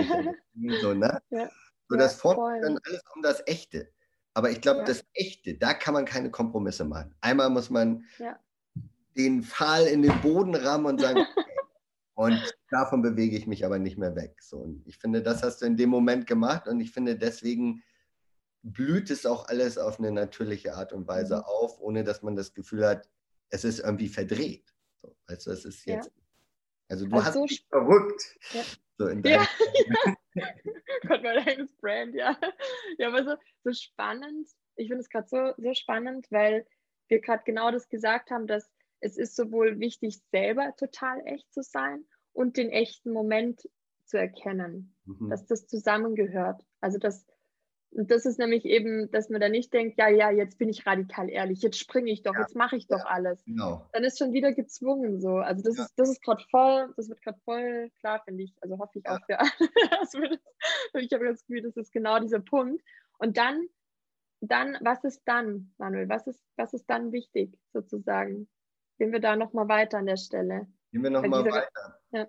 So, 0.82 0.94
ne? 0.94 1.22
ja. 1.32 1.50
so, 1.90 1.98
das 1.98 2.14
ja, 2.14 2.20
formt 2.20 2.64
dann 2.64 2.80
alles 2.86 3.02
um 3.16 3.22
das 3.22 3.44
Echte. 3.46 3.92
Aber 4.34 4.52
ich 4.52 4.62
glaube, 4.62 4.80
ja. 4.80 4.86
das 4.86 5.04
Echte, 5.14 5.56
da 5.56 5.74
kann 5.74 5.94
man 5.94 6.06
keine 6.06 6.32
Kompromisse 6.32 6.86
machen. 6.86 7.16
Einmal 7.22 7.50
muss 7.50 7.70
man 7.70 8.06
ja. 8.20 8.40
den 9.18 9.44
Pfahl 9.44 9.86
in 9.88 10.02
den 10.02 10.22
Boden 10.22 10.56
rammen 10.56 10.86
und 10.86 11.02
sagen, 11.02 11.26
Und 12.20 12.54
davon 12.70 13.02
bewege 13.02 13.38
ich 13.38 13.48
mich 13.48 13.64
aber 13.64 13.80
nicht 13.80 13.98
mehr 13.98 14.14
weg. 14.14 14.42
So, 14.42 14.58
und 14.58 14.86
ich 14.86 14.98
finde, 14.98 15.22
das 15.22 15.42
hast 15.42 15.62
du 15.62 15.66
in 15.66 15.78
dem 15.78 15.90
Moment 15.90 16.28
gemacht 16.28 16.68
und 16.68 16.82
ich 16.82 16.92
finde, 16.92 17.16
deswegen 17.18 17.82
blüht 18.62 19.10
es 19.10 19.26
auch 19.26 19.48
alles 19.48 19.78
auf 19.78 20.00
eine 20.00 20.12
natürliche 20.12 20.74
Art 20.74 20.92
und 20.92 21.08
Weise 21.08 21.38
mhm. 21.38 21.44
auf, 21.44 21.80
ohne 21.80 22.04
dass 22.04 22.22
man 22.22 22.36
das 22.36 22.54
Gefühl 22.54 22.86
hat, 22.86 23.10
es 23.52 23.64
ist 23.64 23.80
irgendwie 23.80 24.10
verdreht. 24.10 24.76
So, 25.02 25.16
du, 25.28 25.34
es 25.34 25.48
ist 25.48 25.86
jetzt. 25.86 26.08
Ja. 26.08 26.12
Also 26.90 27.06
du 27.06 27.16
also 27.16 27.26
hast 27.26 27.36
so 27.36 27.48
verrückt. 27.70 28.38
Ja. 28.52 28.64
So 29.00 29.08
in 29.08 29.24
ja, 29.24 29.48
ja. 30.36 30.48
Gott, 31.08 31.24
mein 31.24 31.38
eigenes 31.38 31.74
Brand, 31.78 32.14
ja. 32.14 32.38
Ja, 32.98 33.08
aber 33.08 33.24
so, 33.24 33.36
so 33.64 33.72
spannend. 33.72 34.50
Ich 34.76 34.90
finde 34.90 35.02
es 35.02 35.10
gerade 35.10 35.28
so, 35.30 35.54
so 35.58 35.74
spannend, 35.74 36.28
weil 36.32 36.68
wir 37.08 37.22
gerade 37.22 37.44
genau 37.46 37.72
das 37.72 37.88
gesagt 37.88 38.30
haben, 38.30 38.46
dass 38.46 38.70
es 39.00 39.18
ist 39.18 39.38
sowohl 39.38 39.80
wichtig, 39.80 40.20
selber 40.32 40.76
total 40.76 41.26
echt 41.26 41.52
zu 41.54 41.64
sein 41.64 42.04
und 42.34 42.58
den 42.58 42.70
echten 42.70 43.14
Moment 43.14 43.70
zu 44.04 44.18
erkennen, 44.18 44.94
mhm. 45.06 45.30
dass 45.30 45.46
das 45.46 45.66
zusammengehört. 45.68 46.62
Also 46.82 46.98
das, 47.92 48.08
das 48.08 48.26
ist 48.26 48.40
nämlich 48.40 48.66
eben, 48.66 49.10
dass 49.12 49.30
man 49.30 49.42
da 49.42 49.50
nicht 49.50 49.74
denkt, 49.74 49.98
ja, 49.98 50.10
ja, 50.10 50.30
jetzt 50.30 50.58
bin 50.58 50.70
ich 50.70 50.86
radikal 50.86 51.30
ehrlich, 51.30 51.62
jetzt 51.62 51.78
springe 51.78 52.12
ich 52.12 52.22
doch, 52.22 52.34
ja. 52.34 52.42
jetzt 52.42 52.56
mache 52.56 52.76
ich 52.76 52.88
doch 52.88 53.00
ja. 53.00 53.06
alles. 53.06 53.44
Genau. 53.46 53.88
Dann 53.94 54.04
ist 54.04 54.18
schon 54.18 54.34
wieder 54.34 54.54
gezwungen 54.54 55.20
so. 55.20 55.38
Also 55.38 55.64
das 55.64 55.78
ja. 55.78 55.84
ist, 55.84 55.94
das 55.98 56.10
ist 56.10 56.24
gerade 56.24 56.44
voll, 56.50 56.94
das 56.98 57.10
wird 57.10 57.22
gerade 57.22 57.40
voll 57.46 57.92
klar, 58.00 58.22
finde 58.26 58.44
ich. 58.44 58.54
Also 58.62 58.78
hoffe 58.78 59.00
ich 59.00 59.08
auch 59.08 59.20
für 59.26 59.40
alle. 59.40 60.40
ich 60.94 61.14
habe 61.14 61.26
das 61.26 61.46
Gefühl, 61.46 61.64
das 61.64 61.78
ist 61.78 61.92
genau 61.92 62.20
dieser 62.20 62.40
Punkt. 62.40 62.84
Und 63.18 63.38
dann, 63.38 63.68
dann, 64.42 64.78
was 64.82 65.04
ist 65.04 65.22
dann, 65.26 65.74
Manuel? 65.78 66.10
Was 66.10 66.28
ist, 66.28 66.42
was 66.56 66.74
ist 66.74 66.90
dann 66.90 67.12
wichtig, 67.12 67.58
sozusagen? 67.74 68.48
Gehen 68.98 69.12
wir 69.12 69.20
da 69.20 69.36
nochmal 69.36 69.68
weiter 69.68 69.98
an 69.98 70.06
der 70.06 70.18
Stelle. 70.18 70.68
Gehen 70.92 71.04
wir 71.04 71.10
nochmal 71.10 71.46
weiter. 71.46 71.68
Ja. 72.12 72.28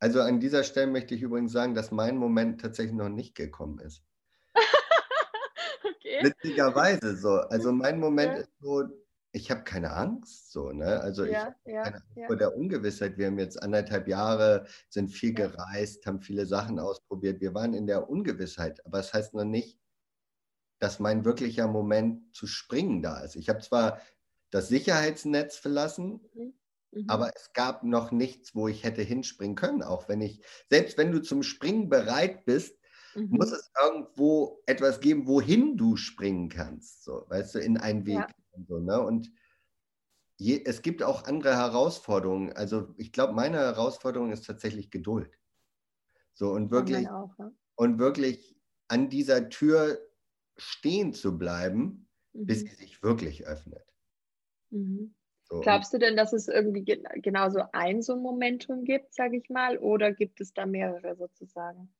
Also 0.00 0.20
an 0.20 0.40
dieser 0.40 0.64
Stelle 0.64 0.90
möchte 0.90 1.14
ich 1.14 1.22
übrigens 1.22 1.52
sagen, 1.52 1.74
dass 1.74 1.92
mein 1.92 2.16
Moment 2.16 2.60
tatsächlich 2.60 2.96
noch 2.96 3.08
nicht 3.08 3.36
gekommen 3.36 3.78
ist. 3.78 4.04
Witzigerweise 6.22 7.16
so. 7.16 7.30
Also 7.30 7.72
mein 7.72 7.98
Moment 8.00 8.32
ja. 8.32 8.38
ist 8.38 8.50
so, 8.60 8.84
ich 9.32 9.50
habe 9.50 9.64
keine 9.64 9.92
Angst, 9.92 10.52
so, 10.52 10.72
ne? 10.72 11.00
Also 11.00 11.24
ja, 11.24 11.54
ich 11.64 11.72
ja, 11.72 11.82
keine 11.82 11.96
Angst 11.96 12.16
ja. 12.16 12.26
vor 12.26 12.36
der 12.36 12.56
Ungewissheit. 12.56 13.16
Wir 13.16 13.26
haben 13.26 13.38
jetzt 13.38 13.62
anderthalb 13.62 14.08
Jahre, 14.08 14.66
sind 14.88 15.08
viel 15.08 15.32
gereist, 15.32 16.06
haben 16.06 16.20
viele 16.20 16.46
Sachen 16.46 16.78
ausprobiert. 16.78 17.40
Wir 17.40 17.54
waren 17.54 17.74
in 17.74 17.86
der 17.86 18.10
Ungewissheit, 18.10 18.84
aber 18.84 18.98
es 18.98 19.06
das 19.06 19.14
heißt 19.14 19.34
noch 19.34 19.44
nicht, 19.44 19.78
dass 20.78 20.98
mein 20.98 21.24
wirklicher 21.24 21.68
Moment 21.68 22.34
zu 22.34 22.46
springen 22.46 23.02
da 23.02 23.20
ist. 23.20 23.36
Ich 23.36 23.48
habe 23.48 23.60
zwar 23.60 24.00
das 24.50 24.68
Sicherheitsnetz 24.68 25.56
verlassen. 25.56 26.20
Mhm. 26.34 26.54
Mhm. 26.92 27.06
Aber 27.08 27.32
es 27.34 27.52
gab 27.54 27.84
noch 27.84 28.12
nichts, 28.12 28.54
wo 28.54 28.68
ich 28.68 28.84
hätte 28.84 29.02
hinspringen 29.02 29.56
können, 29.56 29.82
auch 29.82 30.08
wenn 30.08 30.20
ich, 30.20 30.42
selbst 30.68 30.98
wenn 30.98 31.10
du 31.10 31.20
zum 31.20 31.42
Springen 31.42 31.88
bereit 31.88 32.44
bist, 32.44 32.76
mhm. 33.14 33.28
muss 33.30 33.52
es 33.52 33.70
irgendwo 33.82 34.62
etwas 34.66 35.00
geben, 35.00 35.26
wohin 35.26 35.76
du 35.76 35.96
springen 35.96 36.48
kannst, 36.48 37.04
so, 37.04 37.24
weißt 37.28 37.54
du, 37.54 37.58
in 37.60 37.76
einen 37.76 38.06
Weg. 38.06 38.14
Ja. 38.14 38.26
Und, 38.52 38.68
so, 38.68 38.78
ne? 38.78 39.00
und 39.00 39.32
je, 40.36 40.62
es 40.64 40.82
gibt 40.82 41.02
auch 41.02 41.24
andere 41.24 41.56
Herausforderungen. 41.56 42.52
Also 42.52 42.94
ich 42.96 43.12
glaube, 43.12 43.32
meine 43.32 43.58
Herausforderung 43.58 44.32
ist 44.32 44.46
tatsächlich 44.46 44.90
Geduld. 44.90 45.38
So 46.34 46.50
und 46.50 46.70
wirklich, 46.70 47.08
auch, 47.08 47.34
ja. 47.38 47.50
und 47.76 47.98
wirklich 47.98 48.56
an 48.88 49.08
dieser 49.08 49.48
Tür 49.48 49.98
stehen 50.56 51.12
zu 51.12 51.38
bleiben, 51.38 52.08
mhm. 52.32 52.46
bis 52.46 52.60
sie 52.60 52.74
sich 52.74 53.02
wirklich 53.02 53.46
öffnet. 53.46 53.86
Mhm. 54.70 55.14
So. 55.44 55.60
Glaubst 55.60 55.92
du 55.92 55.98
denn, 55.98 56.16
dass 56.16 56.32
es 56.32 56.48
irgendwie 56.48 56.82
ge 56.82 57.02
genauso 57.16 57.62
ein 57.72 58.00
so 58.00 58.14
ein 58.14 58.22
Momentum 58.22 58.84
gibt, 58.84 59.14
sage 59.14 59.36
ich 59.36 59.50
mal, 59.50 59.78
oder 59.78 60.12
gibt 60.12 60.40
es 60.40 60.54
da 60.54 60.64
mehrere 60.64 61.14
sozusagen? 61.16 61.92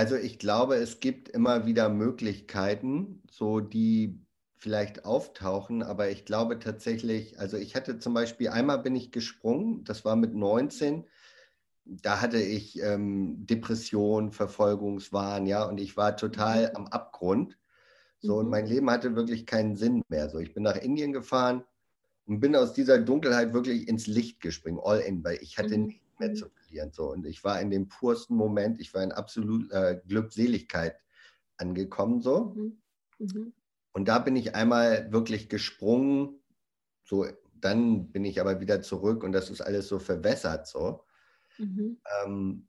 Also 0.00 0.16
ich 0.16 0.38
glaube, 0.38 0.76
es 0.76 0.98
gibt 0.98 1.28
immer 1.28 1.66
wieder 1.66 1.90
Möglichkeiten, 1.90 3.20
so 3.30 3.60
die 3.60 4.18
vielleicht 4.56 5.04
auftauchen, 5.04 5.82
aber 5.82 6.08
ich 6.08 6.24
glaube 6.24 6.58
tatsächlich, 6.58 7.38
also 7.38 7.58
ich 7.58 7.74
hatte 7.76 7.98
zum 7.98 8.14
Beispiel, 8.14 8.48
einmal 8.48 8.78
bin 8.78 8.96
ich 8.96 9.12
gesprungen, 9.12 9.84
das 9.84 10.06
war 10.06 10.16
mit 10.16 10.34
19, 10.34 11.04
da 11.84 12.22
hatte 12.22 12.40
ich 12.40 12.80
ähm, 12.80 13.44
Depression, 13.44 14.32
Verfolgungswahn, 14.32 15.44
ja, 15.44 15.64
und 15.64 15.78
ich 15.78 15.98
war 15.98 16.16
total 16.16 16.70
mhm. 16.70 16.76
am 16.76 16.86
Abgrund. 16.86 17.58
So, 18.20 18.36
mhm. 18.36 18.38
und 18.38 18.48
mein 18.48 18.64
Leben 18.64 18.90
hatte 18.90 19.16
wirklich 19.16 19.44
keinen 19.44 19.76
Sinn 19.76 20.00
mehr. 20.08 20.30
So, 20.30 20.38
ich 20.38 20.54
bin 20.54 20.62
nach 20.62 20.76
Indien 20.76 21.12
gefahren 21.12 21.62
und 22.24 22.40
bin 22.40 22.56
aus 22.56 22.72
dieser 22.72 22.98
Dunkelheit 23.00 23.52
wirklich 23.52 23.86
ins 23.86 24.06
Licht 24.06 24.40
gesprungen, 24.40 24.80
all 24.82 25.00
in, 25.00 25.22
weil 25.22 25.36
ich 25.42 25.58
hatte 25.58 25.76
mhm. 25.76 25.88
nichts 25.88 26.18
mehr 26.18 26.32
zu 26.32 26.46
verlieren. 26.70 26.92
So, 26.92 27.10
und 27.10 27.26
ich 27.26 27.44
war 27.44 27.60
in 27.60 27.70
dem 27.70 27.88
pursten 27.88 28.36
Moment, 28.36 28.80
ich 28.80 28.94
war 28.94 29.02
in 29.02 29.12
absoluter 29.12 29.90
äh, 29.90 30.00
Glückseligkeit 30.06 30.96
angekommen. 31.56 32.20
So. 32.20 32.54
Mhm. 32.54 32.82
mhm. 33.18 33.52
Und 33.92 34.06
da 34.06 34.20
bin 34.20 34.36
ich 34.36 34.54
einmal 34.54 35.12
wirklich 35.12 35.48
gesprungen. 35.48 36.40
So, 37.04 37.26
dann 37.54 38.12
bin 38.12 38.24
ich 38.24 38.40
aber 38.40 38.60
wieder 38.60 38.82
zurück 38.82 39.24
und 39.24 39.32
das 39.32 39.50
ist 39.50 39.60
alles 39.60 39.88
so 39.88 39.98
verwässert. 39.98 40.68
So. 40.68 41.04
Mhm. 41.58 42.00
Ähm, 42.24 42.68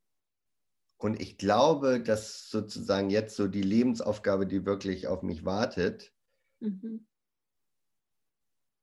und 0.98 1.20
ich 1.20 1.38
glaube, 1.38 2.02
dass 2.02 2.50
sozusagen 2.50 3.10
jetzt 3.10 3.36
so 3.36 3.48
die 3.48 3.62
Lebensaufgabe, 3.62 4.48
die 4.48 4.66
wirklich 4.66 5.08
auf 5.08 5.22
mich 5.22 5.46
wartet, 5.46 6.14
mhm. 6.60 7.08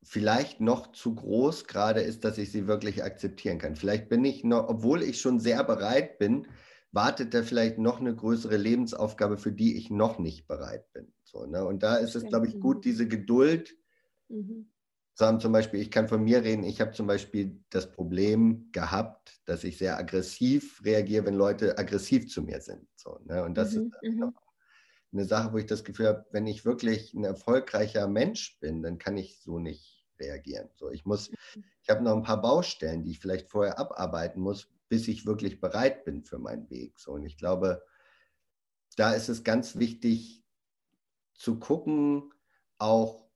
Vielleicht 0.03 0.61
noch 0.61 0.93
zu 0.93 1.15
groß 1.15 1.67
gerade 1.67 2.01
ist, 2.01 2.25
dass 2.25 2.39
ich 2.39 2.51
sie 2.53 2.67
wirklich 2.67 3.03
akzeptieren 3.03 3.59
kann. 3.59 3.77
Vielleicht 3.77 4.09
bin 4.09 4.25
ich 4.25 4.45
noch, 4.45 4.69
obwohl 4.69 5.03
ich 5.03 5.21
schon 5.21 5.41
sehr 5.41 5.63
bereit 5.65 6.19
bin, 6.19 6.47
wartet 6.93 7.35
da 7.35 7.43
vielleicht 7.43 7.79
noch 7.79 8.01
eine 8.01 8.15
größere 8.15 8.57
Lebensaufgabe, 8.57 9.37
für 9.37 9.53
die 9.53 9.77
ich 9.77 9.91
noch 9.91 10.19
nicht 10.19 10.47
bereit 10.47 10.91
bin. 10.93 11.13
So, 11.25 11.45
ne? 11.47 11.65
Und 11.65 11.83
da 11.83 11.97
ist 11.97 12.17
es, 12.17 12.25
glaube 12.25 12.47
ich, 12.47 12.59
gut, 12.59 12.85
diese 12.85 13.07
Geduld 13.07 13.77
mhm 14.29 14.71
sagen 15.19 15.41
zum 15.41 15.53
Beispiel, 15.53 15.81
ich 15.81 15.91
kann 15.91 16.07
von 16.07 16.23
mir 16.23 16.45
reden, 16.45 16.63
ich 16.63 16.81
habe 16.81 16.93
zum 16.93 17.09
Beispiel 17.09 17.61
das 17.71 17.91
Problem 17.91 18.69
gehabt, 18.71 19.41
dass 19.47 19.65
ich 19.65 19.77
sehr 19.77 19.99
aggressiv 19.99 20.81
reagiere, 20.85 21.27
wenn 21.27 21.35
Leute 21.35 21.77
aggressiv 21.77 22.29
zu 22.29 22.43
mir 22.43 22.61
sind. 22.61 22.87
So, 22.95 23.19
ne? 23.25 23.43
Und 23.43 23.59
das 23.59 23.75
mhm, 23.75 23.93
ist 24.03 24.15
mhm. 24.15 24.33
Eine 25.13 25.25
Sache, 25.25 25.53
wo 25.53 25.59
ich 25.59 25.67
das 25.67 25.85
Gefühl 25.85 26.09
habe, 26.09 26.27
wenn 26.33 26.47
ich 26.47 26.65
wirklich 26.65 27.15
ein 27.15 27.25
erfolgreicher 27.25 28.09
Mensch 28.09 28.59
bin, 28.61 28.83
dann 28.83 28.99
kann 28.99 29.17
ich 29.17 29.41
so 29.41 29.59
nicht 29.59 30.07
reagieren. 30.21 30.69
So, 30.75 30.91
ich 30.91 31.05
muss, 31.05 31.31
mhm. 31.31 31.65
ich 31.83 31.89
habe 31.89 32.03
noch 32.03 32.15
ein 32.15 32.23
paar 32.23 32.41
Baustellen, 32.41 33.05
die 33.05 33.13
ich 33.13 33.21
vielleicht 33.21 33.51
vorher 33.51 33.79
abarbeiten 33.79 34.41
muss, 34.41 34.69
bis 34.89 35.09
ich 35.09 35.27
wirklich 35.27 35.61
bereit 35.61 36.05
bin 36.05 36.25
für 36.25 36.39
meinen 36.39 36.69
Weg. 36.71 36.99
So, 36.99 37.13
und 37.13 37.25
ich 37.25 37.37
glaube, 37.37 37.83
da 38.97 39.13
ist 39.13 39.29
es 39.29 39.45
ganz 39.45 39.77
wichtig 39.77 40.45
zu 41.35 41.59
gucken, 41.59 42.33
auch 42.79 43.29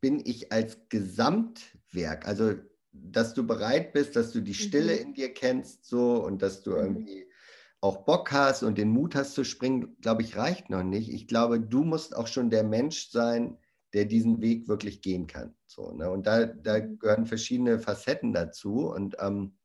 bin 0.00 0.20
ich 0.24 0.52
als 0.52 0.88
Gesamtwerk, 0.88 2.26
also 2.26 2.54
dass 2.92 3.34
du 3.34 3.46
bereit 3.46 3.92
bist, 3.92 4.16
dass 4.16 4.32
du 4.32 4.40
die 4.40 4.54
Stille 4.54 4.94
mhm. 4.94 5.00
in 5.00 5.14
dir 5.14 5.34
kennst 5.34 5.84
so 5.84 6.24
und 6.24 6.42
dass 6.42 6.62
du 6.62 6.72
mhm. 6.72 6.76
irgendwie 6.76 7.26
auch 7.84 8.06
Bock 8.06 8.32
hast 8.32 8.62
und 8.62 8.78
den 8.78 8.88
Mut 8.88 9.14
hast 9.14 9.34
zu 9.34 9.44
springen, 9.44 9.94
glaube 10.00 10.22
ich, 10.22 10.38
reicht 10.38 10.70
noch 10.70 10.82
nicht. 10.82 11.10
Ich 11.10 11.28
glaube, 11.28 11.60
du 11.60 11.84
musst 11.84 12.16
auch 12.16 12.28
schon 12.28 12.48
der 12.48 12.64
Mensch 12.64 13.10
sein, 13.10 13.58
der 13.92 14.06
diesen 14.06 14.40
Weg 14.40 14.68
wirklich 14.68 15.02
gehen 15.02 15.26
kann. 15.26 15.54
So, 15.66 15.92
ne? 15.92 16.10
Und 16.10 16.26
da, 16.26 16.46
da 16.46 16.78
mhm. 16.78 16.98
gehören 16.98 17.26
verschiedene 17.26 17.78
Facetten 17.78 18.32
dazu. 18.32 18.90
Und 18.90 19.16
ähm, 19.20 19.58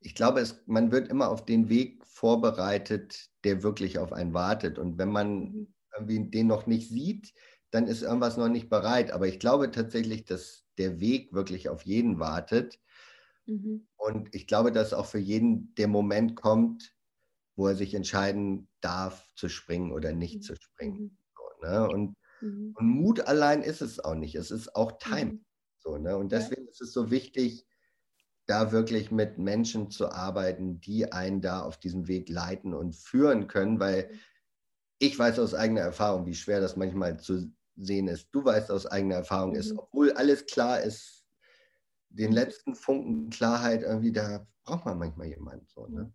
ich 0.00 0.16
glaube, 0.16 0.40
es, 0.40 0.64
man 0.66 0.90
wird 0.90 1.06
immer 1.06 1.30
auf 1.30 1.44
den 1.44 1.68
Weg 1.68 2.04
vorbereitet, 2.04 3.30
der 3.44 3.62
wirklich 3.62 4.00
auf 4.00 4.12
einen 4.12 4.34
wartet. 4.34 4.76
Und 4.76 4.98
wenn 4.98 5.12
man 5.12 5.38
mhm. 5.38 5.74
irgendwie 5.96 6.28
den 6.28 6.48
noch 6.48 6.66
nicht 6.66 6.88
sieht, 6.88 7.32
dann 7.70 7.86
ist 7.86 8.02
irgendwas 8.02 8.36
noch 8.36 8.48
nicht 8.48 8.68
bereit. 8.68 9.12
Aber 9.12 9.28
ich 9.28 9.38
glaube 9.38 9.70
tatsächlich, 9.70 10.24
dass 10.24 10.64
der 10.76 10.98
Weg 10.98 11.32
wirklich 11.32 11.68
auf 11.68 11.82
jeden 11.82 12.18
wartet. 12.18 12.80
Mhm. 13.50 13.88
Und 13.96 14.34
ich 14.34 14.46
glaube, 14.46 14.70
dass 14.70 14.92
auch 14.92 15.06
für 15.06 15.18
jeden 15.18 15.74
der 15.74 15.88
Moment 15.88 16.36
kommt, 16.36 16.94
wo 17.56 17.66
er 17.66 17.74
sich 17.74 17.94
entscheiden 17.94 18.68
darf, 18.80 19.28
zu 19.34 19.48
springen 19.48 19.92
oder 19.92 20.12
nicht 20.12 20.36
mhm. 20.36 20.42
zu 20.42 20.56
springen. 20.56 21.00
Mhm. 21.02 21.18
So, 21.36 21.66
ne? 21.66 21.88
und, 21.88 22.16
mhm. 22.40 22.74
und, 22.78 22.86
Mut 22.86 23.20
allein 23.20 23.62
ist 23.62 23.82
es 23.82 23.98
auch 23.98 24.14
nicht. 24.14 24.36
Es 24.36 24.50
ist 24.50 24.74
auch 24.76 24.92
Time. 24.98 25.32
Mhm. 25.32 25.44
So, 25.78 25.98
ne? 25.98 26.16
Und 26.16 26.32
deswegen 26.32 26.64
ja. 26.64 26.70
ist 26.70 26.80
es 26.80 26.92
so 26.92 27.10
wichtig, 27.10 27.66
da 28.46 28.72
wirklich 28.72 29.10
mit 29.10 29.38
Menschen 29.38 29.90
zu 29.90 30.10
arbeiten, 30.10 30.80
die 30.80 31.12
einen 31.12 31.40
da 31.40 31.62
auf 31.62 31.78
diesem 31.78 32.08
Weg 32.08 32.28
leiten 32.28 32.74
und 32.74 32.96
führen 32.96 33.46
können, 33.46 33.78
weil 33.80 34.10
ich 34.98 35.18
weiß 35.18 35.38
aus 35.38 35.54
eigener 35.54 35.80
Erfahrung, 35.80 36.26
wie 36.26 36.34
schwer 36.34 36.60
das 36.60 36.76
manchmal 36.76 37.18
zu 37.18 37.52
sehen 37.76 38.08
ist. 38.08 38.28
Du 38.32 38.44
weißt 38.44 38.70
aus 38.70 38.86
eigener 38.86 39.16
Erfahrung 39.16 39.50
mhm. 39.50 39.56
ist, 39.56 39.72
obwohl 39.76 40.12
alles 40.12 40.46
klar 40.46 40.80
ist, 40.80 41.19
den 42.10 42.32
letzten 42.32 42.74
Funken 42.74 43.30
Klarheit 43.30 43.82
irgendwie, 43.82 44.12
da 44.12 44.46
braucht 44.64 44.84
man 44.84 44.98
manchmal 44.98 45.28
jemanden. 45.28 45.66
So, 45.66 45.86
ne? 45.86 46.12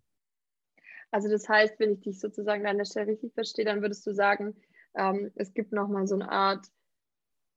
Also 1.10 1.28
das 1.28 1.48
heißt, 1.48 1.78
wenn 1.78 1.92
ich 1.92 2.00
dich 2.00 2.20
sozusagen 2.20 2.66
an 2.66 2.78
der 2.78 2.84
Stelle 2.84 3.08
richtig 3.08 3.32
verstehe, 3.34 3.64
dann 3.64 3.82
würdest 3.82 4.06
du 4.06 4.12
sagen, 4.12 4.54
ähm, 4.94 5.30
es 5.34 5.52
gibt 5.54 5.72
nochmal 5.72 6.06
so 6.06 6.14
eine 6.14 6.30
Art 6.30 6.66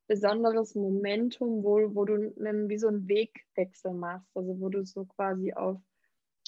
besonderes 0.06 0.74
Momentum, 0.74 1.62
wo, 1.62 1.94
wo 1.94 2.04
du 2.04 2.14
einen, 2.14 2.68
wie 2.68 2.78
so 2.78 2.88
einen 2.88 3.06
Wegwechsel 3.08 3.92
machst. 3.92 4.28
Also 4.34 4.58
wo 4.60 4.68
du 4.68 4.84
so 4.84 5.04
quasi 5.04 5.52
auf, 5.52 5.80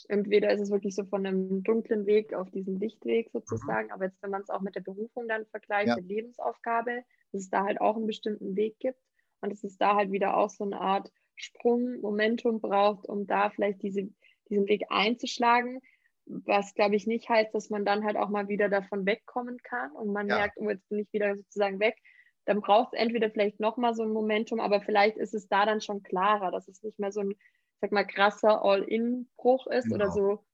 entweder 0.08 0.52
ist 0.52 0.60
es 0.60 0.70
wirklich 0.70 0.94
so 0.94 1.04
von 1.04 1.24
einem 1.24 1.62
dunklen 1.62 2.06
Weg 2.06 2.34
auf 2.34 2.50
diesen 2.50 2.80
Lichtweg 2.80 3.30
sozusagen, 3.30 3.86
mhm. 3.86 3.92
aber 3.92 4.06
jetzt, 4.06 4.20
wenn 4.22 4.30
man 4.30 4.42
es 4.42 4.50
auch 4.50 4.62
mit 4.62 4.74
der 4.74 4.80
Berufung 4.80 5.28
dann 5.28 5.46
vergleicht, 5.46 5.88
ja. 5.88 5.94
der 5.94 6.04
Lebensaufgabe, 6.04 7.04
dass 7.30 7.42
es 7.42 7.50
da 7.50 7.64
halt 7.64 7.80
auch 7.80 7.96
einen 7.96 8.06
bestimmten 8.06 8.56
Weg 8.56 8.78
gibt 8.80 8.98
und 9.42 9.50
dass 9.52 9.62
es 9.62 9.76
da 9.78 9.94
halt 9.94 10.10
wieder 10.10 10.36
auch 10.36 10.50
so 10.50 10.64
eine 10.64 10.80
Art 10.80 11.12
Sprung, 11.36 12.00
Momentum 12.00 12.60
braucht, 12.60 13.06
um 13.06 13.26
da 13.26 13.50
vielleicht 13.50 13.82
diese, 13.82 14.08
diesen 14.48 14.68
Weg 14.68 14.84
einzuschlagen, 14.90 15.80
was 16.26 16.74
glaube 16.74 16.96
ich 16.96 17.06
nicht 17.06 17.28
heißt, 17.28 17.54
dass 17.54 17.70
man 17.70 17.84
dann 17.84 18.04
halt 18.04 18.16
auch 18.16 18.28
mal 18.28 18.48
wieder 18.48 18.68
davon 18.68 19.06
wegkommen 19.06 19.58
kann 19.62 19.92
und 19.92 20.12
man 20.12 20.28
ja. 20.28 20.36
merkt, 20.36 20.56
oh, 20.58 20.70
jetzt 20.70 20.88
bin 20.88 21.00
ich 21.00 21.12
wieder 21.12 21.36
sozusagen 21.36 21.80
weg. 21.80 21.96
Dann 22.44 22.60
braucht 22.60 22.94
es 22.94 23.00
entweder 23.00 23.30
vielleicht 23.30 23.60
nochmal 23.60 23.94
so 23.94 24.02
ein 24.02 24.12
Momentum, 24.12 24.60
aber 24.60 24.80
vielleicht 24.80 25.16
ist 25.16 25.34
es 25.34 25.48
da 25.48 25.64
dann 25.64 25.80
schon 25.80 26.02
klarer, 26.02 26.50
dass 26.50 26.68
es 26.68 26.82
nicht 26.82 26.98
mehr 26.98 27.12
so 27.12 27.20
ein, 27.20 27.34
sag 27.80 27.92
mal, 27.92 28.04
krasser 28.04 28.64
All-In-Bruch 28.64 29.66
ist 29.68 29.84
genau. 29.84 29.96
oder 29.96 30.10
so. 30.10 30.44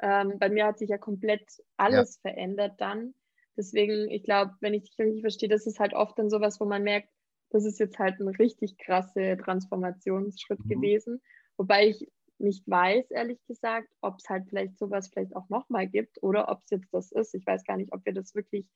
Ähm, 0.00 0.38
bei 0.38 0.48
mir 0.48 0.66
hat 0.66 0.78
sich 0.78 0.90
ja 0.90 0.98
komplett 0.98 1.46
alles 1.76 2.16
ja. 2.16 2.30
verändert 2.30 2.74
dann. 2.78 3.14
Deswegen, 3.56 4.10
ich 4.10 4.22
glaube, 4.22 4.54
wenn 4.60 4.74
ich 4.74 4.84
dich 4.84 4.98
richtig 4.98 5.20
verstehe, 5.22 5.48
das 5.48 5.66
ist 5.66 5.80
halt 5.80 5.94
oft 5.94 6.18
dann 6.18 6.30
sowas, 6.30 6.60
wo 6.60 6.64
man 6.64 6.82
merkt, 6.82 7.08
das 7.50 7.64
ist 7.64 7.78
jetzt 7.78 7.98
halt 7.98 8.20
ein 8.20 8.28
richtig 8.28 8.78
krasse 8.78 9.36
Transformationsschritt 9.36 10.64
mhm. 10.64 10.68
gewesen. 10.68 11.22
Wobei 11.56 11.88
ich 11.88 12.08
nicht 12.38 12.66
weiß, 12.68 13.10
ehrlich 13.10 13.38
gesagt, 13.46 13.88
ob 14.00 14.16
es 14.18 14.28
halt 14.28 14.46
vielleicht 14.48 14.78
sowas 14.78 15.08
vielleicht 15.08 15.36
auch 15.36 15.48
nochmal 15.50 15.86
gibt 15.86 16.22
oder 16.22 16.48
ob 16.48 16.62
es 16.64 16.70
jetzt 16.70 16.92
das 16.92 17.12
ist. 17.12 17.34
Ich 17.34 17.46
weiß 17.46 17.64
gar 17.64 17.76
nicht, 17.76 17.92
ob 17.92 18.04
wir 18.06 18.14
das 18.14 18.34
wirklich 18.34 18.66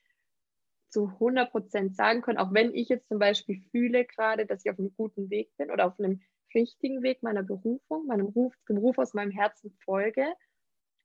zu 0.91 1.09
100 1.09 1.51
Prozent 1.51 1.97
sagen 1.97 2.21
können. 2.21 2.39
Auch 2.39 2.53
wenn 2.53 2.75
ich 2.75 2.89
jetzt 2.89 3.09
zum 3.09 3.19
Beispiel 3.19 3.63
fühle 3.71 4.05
gerade, 4.05 4.47
dass 4.47 4.65
ich 4.65 4.71
auf 4.71 4.79
einem 4.79 4.95
guten 4.97 5.31
Weg 5.31 5.51
bin 5.57 5.71
oder 5.71 5.87
auf 5.87 5.99
einem 5.99 6.21
richtigen 6.55 7.03
Weg 7.03 7.23
meiner 7.23 7.43
Berufung, 7.43 8.07
meinem 8.07 8.27
Ruf, 8.27 8.55
dem 8.69 8.77
Ruf 8.77 8.99
aus 8.99 9.15
meinem 9.15 9.33
Herzen 9.33 9.73
folge 9.85 10.27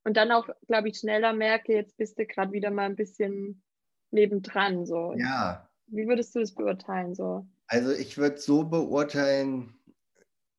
und 0.04 0.18
dann 0.18 0.32
auch, 0.32 0.48
glaube 0.68 0.90
ich, 0.90 1.00
schneller 1.00 1.34
merke, 1.34 1.74
jetzt 1.74 1.98
bist 1.98 2.20
du 2.20 2.26
gerade 2.26 2.52
wieder 2.52 2.72
mal 2.72 2.86
ein 2.86 2.96
bisschen 2.96 3.64
nebendran. 4.12 4.86
So. 4.86 5.14
Ja. 5.18 5.68
Wie 5.88 6.08
würdest 6.08 6.36
du 6.36 6.40
das 6.40 6.54
beurteilen? 6.54 7.16
So? 7.16 7.48
Also 7.72 7.92
ich 7.92 8.18
würde 8.18 8.40
so 8.40 8.64
beurteilen, 8.64 9.76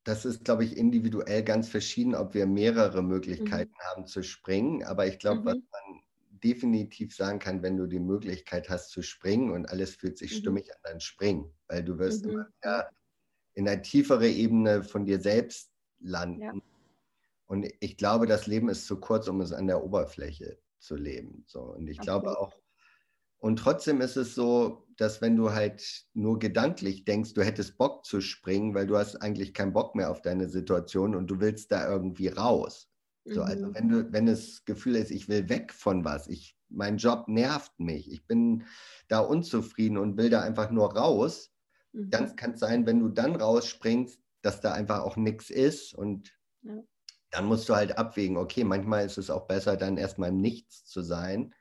das 0.04 0.24
ist, 0.24 0.44
glaube 0.44 0.64
ich, 0.64 0.76
individuell 0.76 1.42
ganz 1.42 1.68
verschieden, 1.68 2.14
ob 2.14 2.34
wir 2.34 2.46
mehrere 2.46 3.02
Möglichkeiten 3.02 3.72
mhm. 3.72 3.90
haben 3.90 4.06
zu 4.06 4.22
springen. 4.22 4.84
Aber 4.84 5.06
ich 5.06 5.18
glaube, 5.18 5.40
mhm. 5.40 5.44
was 5.44 5.56
man 5.56 6.00
definitiv 6.42 7.14
sagen 7.14 7.40
kann, 7.40 7.62
wenn 7.62 7.76
du 7.76 7.86
die 7.86 7.98
Möglichkeit 7.98 8.70
hast 8.70 8.90
zu 8.90 9.02
springen 9.02 9.50
und 9.50 9.66
alles 9.66 9.96
fühlt 9.96 10.18
sich 10.18 10.32
mhm. 10.32 10.36
stimmig 10.38 10.72
an, 10.72 10.80
dann 10.84 11.00
springen. 11.00 11.52
Weil 11.66 11.84
du 11.84 11.98
wirst 11.98 12.24
mhm. 12.24 12.30
immer 12.30 12.46
wieder 12.46 12.90
in 13.54 13.68
eine 13.68 13.82
tiefere 13.82 14.28
Ebene 14.28 14.84
von 14.84 15.04
dir 15.04 15.20
selbst 15.20 15.72
landen. 15.98 16.40
Ja. 16.40 16.54
Und 17.46 17.66
ich 17.80 17.96
glaube, 17.96 18.26
das 18.26 18.46
Leben 18.46 18.68
ist 18.68 18.86
zu 18.86 19.00
kurz, 19.00 19.26
um 19.26 19.40
es 19.40 19.52
an 19.52 19.66
der 19.66 19.82
Oberfläche 19.82 20.58
zu 20.78 20.94
leben. 20.94 21.42
So. 21.48 21.62
Und 21.62 21.88
ich 21.88 21.98
okay. 21.98 22.06
glaube 22.06 22.38
auch, 22.38 22.54
und 23.38 23.58
trotzdem 23.58 24.00
ist 24.00 24.16
es 24.16 24.36
so, 24.36 24.86
dass 25.00 25.22
wenn 25.22 25.36
du 25.36 25.52
halt 25.52 26.04
nur 26.12 26.38
gedanklich 26.38 27.04
denkst, 27.04 27.34
du 27.34 27.42
hättest 27.42 27.78
Bock 27.78 28.04
zu 28.04 28.20
springen, 28.20 28.74
weil 28.74 28.86
du 28.86 28.98
hast 28.98 29.16
eigentlich 29.16 29.54
keinen 29.54 29.72
Bock 29.72 29.94
mehr 29.94 30.10
auf 30.10 30.20
deine 30.20 30.48
Situation 30.48 31.14
und 31.14 31.28
du 31.28 31.40
willst 31.40 31.72
da 31.72 31.90
irgendwie 31.90 32.28
raus. 32.28 32.88
So, 33.24 33.42
also 33.42 33.66
mhm. 33.66 33.74
wenn 33.74 33.88
du, 33.88 34.12
wenn 34.12 34.26
das 34.26 34.64
Gefühl 34.64 34.96
ist, 34.96 35.10
ich 35.10 35.28
will 35.28 35.48
weg 35.48 35.72
von 35.72 36.04
was, 36.04 36.26
ich, 36.26 36.56
mein 36.68 36.96
Job 36.96 37.28
nervt 37.28 37.78
mich, 37.78 38.10
ich 38.10 38.26
bin 38.26 38.64
da 39.08 39.20
unzufrieden 39.20 39.98
und 39.98 40.16
will 40.16 40.30
da 40.30 40.42
einfach 40.42 40.70
nur 40.70 40.96
raus, 40.96 41.50
mhm. 41.92 42.10
dann 42.10 42.36
kann 42.36 42.52
es 42.52 42.60
sein, 42.60 42.86
wenn 42.86 43.00
du 43.00 43.08
dann 43.08 43.36
rausspringst, 43.36 44.20
dass 44.42 44.60
da 44.60 44.72
einfach 44.72 45.00
auch 45.00 45.16
nichts 45.16 45.50
ist 45.50 45.94
und 45.94 46.32
ja 46.62 46.82
dann 47.30 47.46
musst 47.46 47.68
du 47.68 47.76
halt 47.76 47.96
abwägen, 47.96 48.36
okay, 48.36 48.64
manchmal 48.64 49.06
ist 49.06 49.18
es 49.18 49.30
auch 49.30 49.46
besser, 49.46 49.76
dann 49.76 49.96
erstmal 49.96 50.30
im 50.30 50.40
Nichts 50.40 50.84
zu 50.84 51.00
sein, 51.00 51.54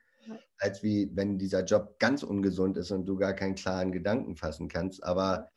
als 0.59 0.83
wie 0.83 1.09
wenn 1.13 1.37
dieser 1.37 1.63
Job 1.63 1.97
ganz 1.99 2.23
ungesund 2.23 2.77
ist 2.77 2.91
und 2.91 3.05
du 3.05 3.17
gar 3.17 3.33
keinen 3.33 3.55
klaren 3.55 3.91
Gedanken 3.91 4.35
fassen 4.35 4.67
kannst. 4.67 5.03
Aber 5.03 5.49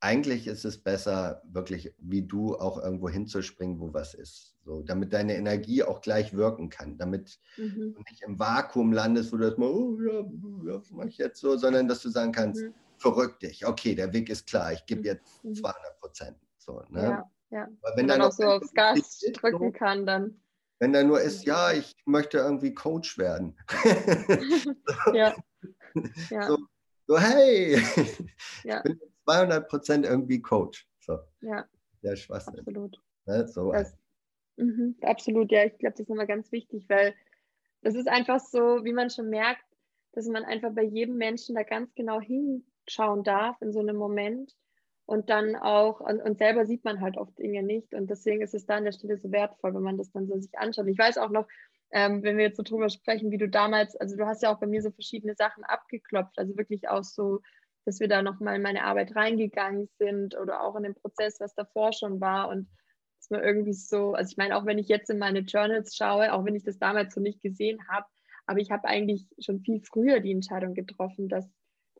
eigentlich 0.00 0.46
ist 0.46 0.64
es 0.64 0.78
besser, 0.78 1.42
wirklich 1.44 1.94
wie 1.98 2.22
du 2.22 2.56
auch 2.56 2.82
irgendwo 2.82 3.08
hinzuspringen, 3.08 3.78
wo 3.78 3.92
was 3.92 4.14
ist. 4.14 4.56
So, 4.64 4.82
damit 4.82 5.12
deine 5.12 5.36
Energie 5.36 5.82
auch 5.82 6.00
gleich 6.00 6.34
wirken 6.34 6.70
kann, 6.70 6.96
damit 6.96 7.38
mhm. 7.56 7.94
du 7.94 8.02
nicht 8.08 8.22
im 8.22 8.38
Vakuum 8.38 8.92
landest, 8.92 9.32
wo 9.32 9.36
du 9.36 9.44
erstmal, 9.44 9.68
oh 9.68 9.98
ja, 10.00 10.24
was 10.78 10.90
mache 10.90 11.08
ich 11.08 11.18
jetzt 11.18 11.40
so, 11.40 11.56
sondern 11.56 11.86
dass 11.86 12.02
du 12.02 12.08
sagen 12.08 12.32
kannst, 12.32 12.62
mhm. 12.62 12.74
verrück 12.96 13.38
dich, 13.40 13.66
okay, 13.66 13.94
der 13.94 14.12
Weg 14.12 14.30
ist 14.30 14.46
klar, 14.46 14.72
ich 14.72 14.84
gebe 14.86 15.00
mhm. 15.00 15.06
jetzt 15.06 15.42
200 15.42 15.64
mhm. 15.64 16.00
Prozent. 16.00 16.36
So, 16.56 16.82
ne? 16.88 17.02
Ja, 17.02 17.30
ja. 17.50 17.68
Aber 17.82 17.96
wenn 17.96 18.08
dann 18.08 18.22
auch 18.22 18.32
so 18.32 18.44
aufs 18.44 18.72
Gas 18.72 19.20
drücken 19.34 19.72
kann, 19.72 20.06
dann. 20.06 20.40
Wenn 20.80 20.94
da 20.94 21.04
nur 21.04 21.20
ist, 21.20 21.44
ja, 21.44 21.72
ich 21.72 21.94
möchte 22.06 22.38
irgendwie 22.38 22.72
Coach 22.72 23.18
werden. 23.18 23.54
ja. 25.12 25.36
ja. 26.30 26.48
So, 26.48 26.58
so, 27.06 27.18
hey, 27.18 27.76
ja. 28.64 28.78
ich 28.78 28.82
bin 28.84 29.00
200 29.24 29.68
Prozent 29.68 30.06
irgendwie 30.06 30.40
Coach. 30.40 30.88
So. 31.00 31.18
Ja. 31.42 31.66
Der 32.02 32.16
Schwachsinn. 32.16 32.58
Absolut. 32.58 32.98
Ne? 33.26 33.46
So 33.46 33.72
das, 33.72 33.94
mh, 34.56 34.94
absolut, 35.02 35.52
ja. 35.52 35.66
Ich 35.66 35.76
glaube, 35.76 35.92
das 35.92 36.00
ist 36.00 36.10
immer 36.10 36.26
ganz 36.26 36.50
wichtig, 36.50 36.88
weil 36.88 37.14
das 37.82 37.94
ist 37.94 38.08
einfach 38.08 38.40
so, 38.40 38.82
wie 38.82 38.94
man 38.94 39.10
schon 39.10 39.28
merkt, 39.28 39.64
dass 40.12 40.26
man 40.28 40.44
einfach 40.44 40.72
bei 40.72 40.84
jedem 40.84 41.16
Menschen 41.16 41.56
da 41.56 41.62
ganz 41.62 41.94
genau 41.94 42.20
hinschauen 42.20 43.22
darf 43.22 43.60
in 43.60 43.72
so 43.72 43.80
einem 43.80 43.96
Moment 43.96 44.56
und 45.10 45.28
dann 45.28 45.56
auch, 45.56 46.00
und, 46.00 46.20
und, 46.20 46.38
selber 46.38 46.66
sieht 46.66 46.84
man 46.84 47.00
halt 47.00 47.16
oft 47.16 47.38
Dinge 47.38 47.62
nicht. 47.62 47.94
Und 47.94 48.08
deswegen 48.08 48.42
ist 48.42 48.54
es 48.54 48.66
da 48.66 48.76
an 48.76 48.84
der 48.84 48.92
Stelle 48.92 49.18
so 49.18 49.30
wertvoll, 49.32 49.74
wenn 49.74 49.82
man 49.82 49.98
das 49.98 50.10
dann 50.12 50.26
so 50.26 50.38
sich 50.38 50.56
anschaut. 50.58 50.86
Ich 50.86 50.98
weiß 50.98 51.18
auch 51.18 51.30
noch, 51.30 51.46
ähm, 51.92 52.22
wenn 52.22 52.36
wir 52.36 52.44
jetzt 52.44 52.56
so 52.56 52.62
drüber 52.62 52.88
sprechen, 52.88 53.30
wie 53.30 53.38
du 53.38 53.48
damals, 53.48 53.96
also 53.96 54.16
du 54.16 54.26
hast 54.26 54.42
ja 54.42 54.54
auch 54.54 54.60
bei 54.60 54.66
mir 54.66 54.82
so 54.82 54.90
verschiedene 54.90 55.34
Sachen 55.34 55.64
abgeklopft, 55.64 56.38
also 56.38 56.56
wirklich 56.56 56.88
auch 56.88 57.02
so 57.02 57.40
dass 57.84 58.00
wir 58.00 58.08
da 58.08 58.22
nochmal 58.22 58.56
in 58.56 58.62
meine 58.62 58.84
Arbeit 58.84 59.16
reingegangen 59.16 59.88
sind 59.98 60.36
oder 60.38 60.62
auch 60.62 60.76
in 60.76 60.82
den 60.82 60.94
Prozess, 60.94 61.40
was 61.40 61.54
davor 61.54 61.92
schon 61.92 62.20
war. 62.20 62.48
Und 62.48 62.68
dass 63.18 63.30
man 63.30 63.42
irgendwie 63.42 63.72
so, 63.72 64.12
also 64.12 64.30
ich 64.30 64.36
meine, 64.36 64.56
auch 64.56 64.66
wenn 64.66 64.78
ich 64.78 64.88
jetzt 64.88 65.10
in 65.10 65.18
meine 65.18 65.40
Journals 65.40 65.96
schaue, 65.96 66.32
auch 66.32 66.44
wenn 66.44 66.54
ich 66.54 66.64
das 66.64 66.78
damals 66.78 67.14
so 67.14 67.20
nicht 67.20 67.42
gesehen 67.42 67.80
habe, 67.88 68.06
aber 68.46 68.60
ich 68.60 68.70
habe 68.70 68.88
eigentlich 68.88 69.26
schon 69.38 69.60
viel 69.60 69.80
früher 69.80 70.20
die 70.20 70.32
Entscheidung 70.32 70.74
getroffen, 70.74 71.28
dass, 71.28 71.48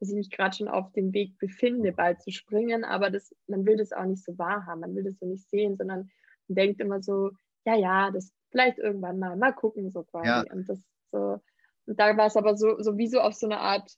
dass 0.01 0.09
ich 0.09 0.16
mich 0.16 0.30
gerade 0.30 0.57
schon 0.57 0.68
auf 0.68 0.90
dem 0.92 1.12
Weg 1.12 1.38
befinde, 1.38 1.92
bald 1.92 2.22
zu 2.22 2.30
springen, 2.30 2.84
aber 2.84 3.11
das, 3.11 3.34
man 3.46 3.66
will 3.66 3.76
das 3.76 3.92
auch 3.92 4.07
nicht 4.07 4.24
so 4.24 4.36
wahrhaben, 4.38 4.80
man 4.80 4.94
will 4.94 5.05
das 5.05 5.18
so 5.18 5.26
nicht 5.26 5.48
sehen, 5.48 5.76
sondern 5.76 6.11
man 6.48 6.57
denkt 6.57 6.80
immer 6.80 7.03
so, 7.03 7.30
ja, 7.64 7.76
ja, 7.76 8.11
das 8.11 8.32
vielleicht 8.51 8.78
irgendwann 8.78 9.18
mal, 9.18 9.36
mal 9.36 9.53
gucken 9.53 9.90
so 9.90 10.03
quasi. 10.03 10.26
Ja. 10.26 10.44
Und 10.53 10.68
das 10.68 10.82
so, 11.12 11.40
und 11.86 11.98
da 11.98 12.16
war 12.16 12.26
es 12.26 12.36
aber 12.36 12.57
so, 12.57 12.80
so 12.80 12.96
wie 12.96 13.09
so 13.09 13.20
auf 13.20 13.34
so 13.34 13.46
eine 13.46 13.59
Art 13.59 13.90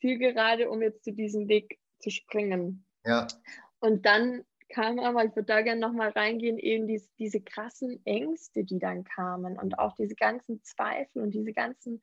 Zielgerade, 0.00 0.70
um 0.70 0.82
jetzt 0.82 1.04
zu 1.04 1.12
diesem 1.12 1.48
Weg 1.48 1.78
zu 1.98 2.10
springen. 2.10 2.84
Ja. 3.04 3.26
Und 3.80 4.06
dann 4.06 4.44
kam 4.68 4.98
aber, 4.98 5.24
ich 5.24 5.34
würde 5.34 5.46
da 5.46 5.62
gerne 5.62 5.80
nochmal 5.80 6.10
reingehen, 6.10 6.58
eben 6.58 6.86
diese, 6.86 7.08
diese 7.18 7.40
krassen 7.40 8.00
Ängste, 8.04 8.64
die 8.64 8.78
dann 8.78 9.04
kamen 9.04 9.58
und 9.58 9.78
auch 9.78 9.94
diese 9.94 10.14
ganzen 10.14 10.62
Zweifel 10.62 11.22
und 11.22 11.32
diese 11.32 11.52
ganzen 11.52 12.00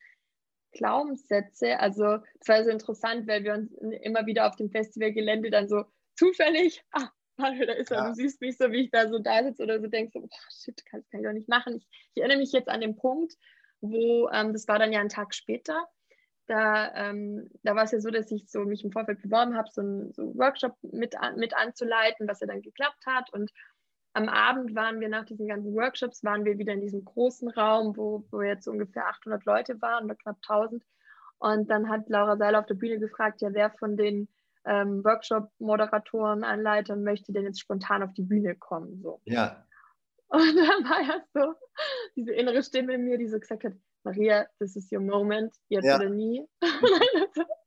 Glaubenssätze. 0.77 1.79
Also 1.79 2.19
es 2.39 2.47
war 2.47 2.63
so 2.63 2.69
interessant, 2.69 3.27
weil 3.27 3.43
wir 3.43 3.53
uns 3.53 3.73
immer 4.01 4.25
wieder 4.25 4.47
auf 4.47 4.55
dem 4.55 4.69
Festivalgelände 4.69 5.49
dann 5.49 5.67
so 5.67 5.85
zufällig, 6.15 6.83
ah, 6.91 7.09
da 7.37 7.49
ist 7.73 7.91
er, 7.91 7.97
ja. 7.97 8.07
du 8.09 8.15
siehst 8.15 8.41
mich 8.41 8.57
so, 8.57 8.71
wie 8.71 8.83
ich 8.85 8.91
da 8.91 9.09
so 9.09 9.19
da 9.19 9.43
sitze 9.43 9.63
oder 9.63 9.79
so 9.79 9.87
denkst, 9.87 10.13
so, 10.13 10.21
oh, 10.21 10.29
shit, 10.49 10.83
kann, 10.85 11.03
kann 11.11 11.21
ich 11.21 11.27
doch 11.27 11.33
nicht 11.33 11.49
machen. 11.49 11.75
Ich, 11.75 11.87
ich, 12.13 12.21
erinnere 12.21 12.39
mich 12.39 12.51
jetzt 12.51 12.69
an 12.69 12.81
den 12.81 12.95
Punkt, 12.95 13.33
wo, 13.81 14.29
ähm, 14.29 14.53
das 14.53 14.67
war 14.67 14.79
dann 14.79 14.91
ja 14.91 15.01
ein 15.01 15.09
Tag 15.09 15.35
später, 15.35 15.87
da, 16.47 16.93
ähm, 16.95 17.49
da 17.63 17.75
war 17.75 17.83
es 17.83 17.91
ja 17.91 17.99
so, 17.99 18.09
dass 18.09 18.31
ich 18.31 18.49
so 18.49 18.61
mich 18.61 18.83
im 18.83 18.91
Vorfeld 18.91 19.21
beworben 19.21 19.55
habe, 19.55 19.69
so 19.71 19.81
einen 19.81 20.13
so 20.13 20.33
Workshop 20.35 20.75
mit, 20.81 21.13
mit 21.35 21.55
anzuleiten, 21.55 22.27
was 22.27 22.39
ja 22.39 22.47
dann 22.47 22.61
geklappt 22.61 23.05
hat. 23.05 23.31
Und 23.33 23.51
am 24.17 24.29
Abend 24.29 24.73
waren 24.73 24.99
wir 24.99 25.09
nach 25.09 25.25
diesen 25.25 25.47
ganzen 25.47 25.75
Workshops, 25.75 26.23
waren 26.23 26.43
wir 26.43 26.57
wieder 26.57 26.73
in 26.73 26.81
diesem 26.81 27.05
großen 27.05 27.49
Raum, 27.51 27.95
wo, 27.95 28.25
wo 28.31 28.41
jetzt 28.41 28.67
ungefähr 28.67 29.07
800 29.07 29.45
Leute 29.45 29.79
waren 29.79 30.05
oder 30.05 30.15
knapp 30.15 30.37
1000. 30.41 30.83
Und 31.37 31.69
dann 31.69 31.87
hat 31.87 32.09
Laura 32.09 32.35
Seiler 32.35 32.59
auf 32.59 32.65
der 32.65 32.73
Bühne 32.73 32.97
gefragt, 32.97 33.41
ja, 33.41 33.53
wer 33.53 33.69
von 33.69 33.95
den 33.95 34.27
ähm, 34.65 35.03
Workshop-Moderatoren, 35.03 36.43
Anleitern 36.43 37.03
möchte 37.03 37.31
denn 37.31 37.43
jetzt 37.43 37.59
spontan 37.59 38.01
auf 38.01 38.11
die 38.13 38.23
Bühne 38.23 38.55
kommen? 38.55 38.99
So. 39.03 39.21
Ja. 39.25 39.63
Und 40.29 40.39
dann 40.55 40.89
war 40.89 41.01
ja 41.03 41.21
so 41.35 41.53
diese 42.15 42.33
innere 42.33 42.63
Stimme 42.63 42.95
in 42.95 43.03
mir, 43.03 43.19
die 43.19 43.27
so 43.27 43.39
gesagt 43.39 43.65
hat, 43.65 43.73
Maria, 44.03 44.47
this 44.59 44.75
is 44.75 44.91
your 44.91 45.01
moment, 45.01 45.53
jetzt 45.69 45.85
ja. 45.85 45.97
oder 45.97 46.09
nie. 46.09 46.43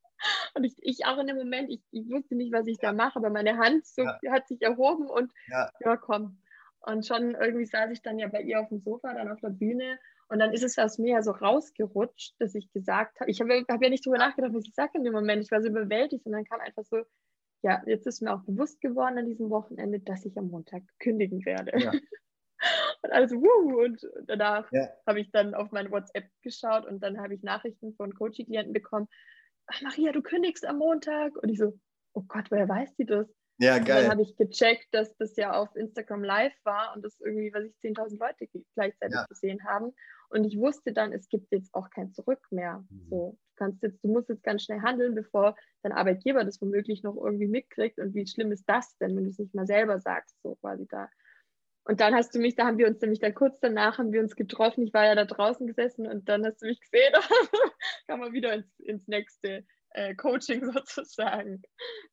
und 0.55 0.65
ich, 0.65 0.75
ich, 0.79 1.07
auch 1.07 1.19
in 1.19 1.27
dem 1.27 1.37
Moment, 1.37 1.71
ich, 1.71 1.83
ich, 1.91 2.09
wusste 2.09 2.35
nicht, 2.35 2.53
was 2.53 2.67
ich 2.67 2.79
da 2.79 2.93
mache, 2.93 3.19
aber 3.19 3.31
meine 3.31 3.59
Hand 3.59 3.87
so, 3.87 4.03
ja. 4.03 4.19
hat 4.31 4.49
sich 4.49 4.63
erhoben 4.63 5.09
und 5.09 5.33
ja. 5.49 5.71
ja, 5.81 5.97
komm. 5.97 6.39
Und 6.81 7.07
schon 7.07 7.35
irgendwie 7.35 7.67
saß 7.67 7.91
ich 7.91 8.03
dann 8.03 8.19
ja 8.19 8.29
bei 8.29 8.43
ihr 8.43 8.61
auf 8.61 8.69
dem 8.69 8.81
Sofa, 8.81 9.13
dann 9.13 9.31
auf 9.31 9.41
der 9.41 9.51
Bühne. 9.51 9.99
Und 10.29 10.39
dann 10.39 10.53
ist 10.53 10.63
es 10.63 10.79
aus 10.79 10.99
mir 10.99 11.15
ja 11.15 11.23
so 11.23 11.33
rausgerutscht, 11.33 12.37
dass 12.39 12.55
ich 12.55 12.73
gesagt 12.73 13.21
habe, 13.21 13.31
ich 13.31 13.41
habe 13.41 13.65
hab 13.69 13.83
ja 13.83 13.91
nicht 13.91 14.07
drüber 14.07 14.17
nachgedacht, 14.17 14.55
was 14.55 14.65
ich 14.65 14.75
sage 14.75 14.93
in 14.95 15.05
dem 15.05 15.13
Moment. 15.13 15.43
Ich 15.43 15.51
war 15.51 15.61
so 15.61 15.69
überwältigt 15.69 16.25
und 16.25 16.33
dann 16.33 16.45
kam 16.45 16.61
einfach 16.61 16.85
so, 16.85 17.03
ja, 17.63 17.83
jetzt 17.87 18.07
ist 18.07 18.23
mir 18.23 18.33
auch 18.33 18.43
bewusst 18.45 18.81
geworden 18.81 19.19
an 19.19 19.27
diesem 19.27 19.51
Wochenende, 19.51 20.01
dass 20.01 20.25
ich 20.25 20.39
am 20.39 20.49
Montag 20.49 20.83
kündigen 20.99 21.45
werde. 21.45 21.79
Ja. 21.79 21.93
Und 23.03 23.13
also, 23.13 23.37
wuh, 23.37 23.85
und 23.85 24.07
danach 24.27 24.71
ja. 24.71 24.89
habe 25.07 25.21
ich 25.21 25.31
dann 25.31 25.55
auf 25.55 25.73
meine 25.73 25.91
WhatsApp 25.91 26.29
geschaut 26.43 26.85
und 26.85 27.01
dann 27.01 27.19
habe 27.19 27.35
ich 27.35 27.43
Nachrichten 27.43 27.95
von 27.95 28.13
Coaching-Klienten 28.13 28.75
bekommen. 28.75 29.09
Ach, 29.73 29.83
Maria, 29.83 30.13
du 30.13 30.23
kündigst 30.23 30.67
am 30.67 30.79
Montag. 30.79 31.37
Und 31.37 31.49
ich 31.49 31.59
so, 31.59 31.79
oh 32.15 32.23
Gott, 32.27 32.51
woher 32.51 32.69
weiß 32.69 32.97
sie 32.97 33.07
das? 33.07 33.27
Ja, 33.59 33.79
geil. 33.79 33.99
Und 33.99 34.03
dann 34.05 34.11
habe 34.13 34.23
ich 34.23 34.37
gecheckt, 34.37 34.87
dass 34.93 35.15
das 35.19 35.37
ja 35.37 35.53
auf 35.53 35.77
Instagram 35.77 36.25
live 36.25 36.55
war 36.65 36.95
und 36.97 37.05
das 37.05 37.21
irgendwie, 37.21 37.53
was 37.53 37.65
ich 37.65 37.75
10.000 37.83 38.19
Leute 38.19 38.49
gleichzeitig 38.75 39.15
ja. 39.15 39.27
gesehen 39.27 39.63
haben. 39.65 39.93
Und 40.31 40.45
ich 40.45 40.59
wusste 40.59 40.93
dann, 40.93 41.13
es 41.13 41.29
gibt 41.29 41.53
jetzt 41.53 41.75
auch 41.75 41.91
kein 41.91 42.13
Zurück 42.13 42.41
mehr. 42.51 42.85
Mhm. 42.89 43.07
So, 43.11 43.39
du 43.39 43.55
kannst 43.57 43.83
jetzt, 43.83 44.03
du 44.03 44.09
musst 44.09 44.31
jetzt 44.31 44.43
ganz 44.43 44.63
schnell 44.63 44.81
handeln, 44.81 45.15
bevor 45.15 45.57
dein 45.83 45.93
Arbeitgeber 45.93 46.45
das 46.45 46.61
womöglich 46.63 47.03
noch 47.03 47.17
irgendwie 47.17 47.49
mitkriegt. 47.49 47.99
Und 47.99 48.15
wie 48.15 48.27
schlimm 48.27 48.51
ist 48.51 48.65
das 48.67 48.97
denn, 48.97 49.15
wenn 49.15 49.25
du 49.25 49.31
es 49.31 49.39
nicht 49.39 49.55
mal 49.55 49.67
selber 49.67 50.01
sagst, 50.01 50.41
so 50.43 50.55
quasi 50.57 50.87
da. 50.89 51.11
Und 51.85 52.01
dann 52.01 52.15
hast 52.15 52.35
du 52.35 52.39
mich, 52.39 52.55
da 52.55 52.67
haben 52.67 52.79
wir 52.79 52.87
uns 52.87 53.01
nämlich 53.01 53.21
dann 53.21 53.35
kurz 53.35 53.59
danach 53.61 53.99
haben 53.99 54.13
wir 54.13 54.21
uns 54.21 54.37
getroffen. 54.37 54.85
Ich 54.85 54.93
war 54.93 55.07
ja 55.07 55.15
da 55.15 55.25
draußen 55.25 55.67
gesessen 55.67 56.07
und 56.07 56.29
dann 56.29 56.45
hast 56.45 56.63
du 56.63 56.67
mich 56.67 56.81
gesehen. 56.81 57.13
Kann 58.07 58.21
man 58.21 58.33
wieder 58.33 58.53
ins, 58.53 58.79
ins 58.81 59.09
nächste 59.09 59.65
äh, 59.91 60.15
Coaching 60.15 60.65
sozusagen. 60.73 61.63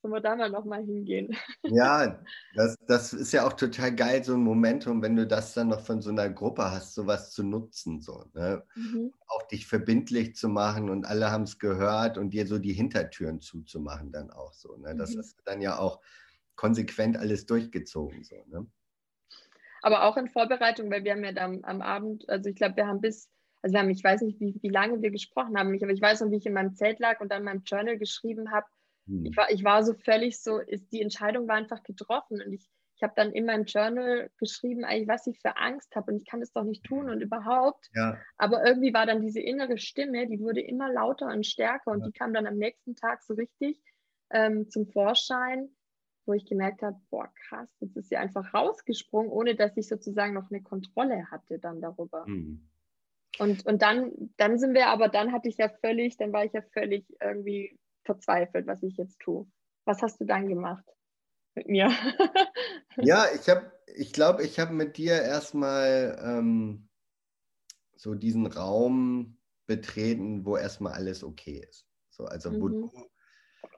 Sollen 0.01 0.13
wir 0.13 0.21
da 0.21 0.35
mal 0.35 0.49
nochmal 0.49 0.83
hingehen? 0.83 1.35
Ja, 1.63 2.23
das, 2.55 2.75
das 2.87 3.13
ist 3.13 3.31
ja 3.33 3.45
auch 3.45 3.53
total 3.53 3.93
geil, 3.93 4.23
so 4.23 4.33
ein 4.33 4.43
Momentum, 4.43 5.01
wenn 5.01 5.15
du 5.15 5.27
das 5.27 5.53
dann 5.53 5.67
noch 5.67 5.81
von 5.81 6.01
so 6.01 6.09
einer 6.09 6.29
Gruppe 6.29 6.71
hast, 6.71 6.95
sowas 6.95 7.31
zu 7.31 7.43
nutzen. 7.43 8.01
So, 8.01 8.25
ne? 8.33 8.63
Mhm. 8.75 9.13
Auch 9.27 9.47
dich 9.47 9.67
verbindlich 9.67 10.35
zu 10.35 10.49
machen 10.49 10.89
und 10.89 11.05
alle 11.05 11.31
haben 11.31 11.43
es 11.43 11.59
gehört 11.59 12.17
und 12.17 12.31
dir 12.31 12.47
so 12.47 12.57
die 12.57 12.73
Hintertüren 12.73 13.41
zuzumachen 13.41 14.11
dann 14.11 14.31
auch 14.31 14.53
so. 14.53 14.75
Ne? 14.77 14.95
Das 14.95 15.13
mhm. 15.13 15.19
ist 15.19 15.37
dann 15.45 15.61
ja 15.61 15.77
auch 15.77 16.01
konsequent 16.55 17.17
alles 17.17 17.45
durchgezogen. 17.45 18.23
So, 18.23 18.43
ne? 18.47 18.65
Aber 19.87 20.03
auch 20.03 20.17
in 20.17 20.27
Vorbereitung, 20.27 20.91
weil 20.91 21.05
wir 21.05 21.13
haben 21.13 21.23
ja 21.23 21.31
dann 21.31 21.63
am 21.63 21.81
Abend, 21.81 22.27
also 22.27 22.49
ich 22.49 22.57
glaube, 22.57 22.75
wir 22.75 22.87
haben 22.87 22.99
bis, 22.99 23.29
also 23.61 23.73
wir 23.73 23.79
haben, 23.79 23.89
ich 23.89 24.03
weiß 24.03 24.21
nicht, 24.21 24.37
wie, 24.41 24.59
wie 24.61 24.69
lange 24.69 25.01
wir 25.01 25.11
gesprochen 25.11 25.57
haben, 25.57 25.73
aber 25.81 25.93
ich 25.93 26.01
weiß 26.01 26.19
noch, 26.19 26.29
wie 26.29 26.35
ich 26.35 26.45
in 26.45 26.53
meinem 26.53 26.75
Zelt 26.75 26.99
lag 26.99 27.21
und 27.21 27.31
dann 27.31 27.39
in 27.39 27.45
meinem 27.45 27.63
Journal 27.63 27.97
geschrieben 27.97 28.51
habe. 28.51 28.65
Hm. 29.07 29.25
Ich, 29.25 29.37
war, 29.37 29.49
ich 29.49 29.63
war 29.63 29.85
so 29.85 29.93
völlig 29.93 30.41
so, 30.41 30.57
ist, 30.59 30.91
die 30.91 31.01
Entscheidung 31.01 31.47
war 31.47 31.55
einfach 31.55 31.83
getroffen 31.83 32.41
und 32.45 32.51
ich, 32.51 32.67
ich 32.97 33.01
habe 33.03 33.13
dann 33.15 33.31
in 33.31 33.45
meinem 33.45 33.63
Journal 33.63 34.29
geschrieben, 34.37 34.83
eigentlich, 34.83 35.07
was 35.07 35.25
ich 35.25 35.39
für 35.39 35.55
Angst 35.55 35.95
habe 35.95 36.11
und 36.11 36.17
ich 36.17 36.25
kann 36.25 36.41
das 36.41 36.51
doch 36.51 36.65
nicht 36.65 36.83
tun 36.83 37.09
und 37.09 37.21
überhaupt. 37.21 37.87
Ja. 37.93 38.17
Aber 38.37 38.65
irgendwie 38.65 38.93
war 38.93 39.05
dann 39.05 39.21
diese 39.21 39.39
innere 39.39 39.77
Stimme, 39.77 40.27
die 40.27 40.41
wurde 40.41 40.59
immer 40.59 40.91
lauter 40.91 41.27
und 41.27 41.45
stärker 41.45 41.91
und 41.91 42.01
ja. 42.01 42.07
die 42.07 42.11
kam 42.11 42.33
dann 42.33 42.45
am 42.45 42.57
nächsten 42.57 42.97
Tag 42.97 43.23
so 43.23 43.35
richtig 43.35 43.81
ähm, 44.31 44.69
zum 44.69 44.85
Vorschein 44.87 45.69
wo 46.27 46.33
ich 46.33 46.45
gemerkt 46.45 46.81
habe, 46.81 46.99
boah, 47.09 47.31
krass, 47.47 47.69
jetzt 47.79 47.95
ist 47.95 48.09
sie 48.09 48.17
einfach 48.17 48.53
rausgesprungen, 48.53 49.31
ohne 49.31 49.55
dass 49.55 49.77
ich 49.77 49.87
sozusagen 49.87 50.33
noch 50.33 50.51
eine 50.51 50.61
Kontrolle 50.61 51.29
hatte 51.31 51.59
dann 51.59 51.81
darüber. 51.81 52.25
Mhm. 52.27 52.67
Und, 53.39 53.65
und 53.65 53.81
dann, 53.81 54.11
dann 54.37 54.57
sind 54.57 54.73
wir, 54.73 54.87
aber 54.87 55.09
dann 55.09 55.31
hatte 55.31 55.47
ich 55.47 55.57
ja 55.57 55.69
völlig, 55.69 56.17
dann 56.17 56.33
war 56.33 56.43
ich 56.43 56.53
ja 56.53 56.61
völlig 56.73 57.05
irgendwie 57.21 57.79
verzweifelt, 58.03 58.67
was 58.67 58.83
ich 58.83 58.97
jetzt 58.97 59.19
tue. 59.19 59.47
Was 59.85 60.01
hast 60.01 60.19
du 60.19 60.25
dann 60.25 60.47
gemacht 60.47 60.85
mit 61.55 61.67
mir? 61.67 61.91
ja, 62.97 63.25
ich 63.33 63.47
habe, 63.47 63.71
ich 63.95 64.11
glaube, 64.11 64.43
ich 64.43 64.59
habe 64.59 64.73
mit 64.73 64.97
dir 64.97 65.21
erstmal 65.21 66.19
ähm, 66.23 66.89
so 67.95 68.15
diesen 68.15 68.47
Raum 68.47 69.37
betreten, 69.65 70.45
wo 70.45 70.57
erstmal 70.57 70.93
alles 70.93 71.23
okay 71.23 71.63
ist. 71.69 71.87
So, 72.09 72.25
also 72.25 72.51
wo 72.59 72.67
mhm. 72.67 72.71
du 72.71 73.09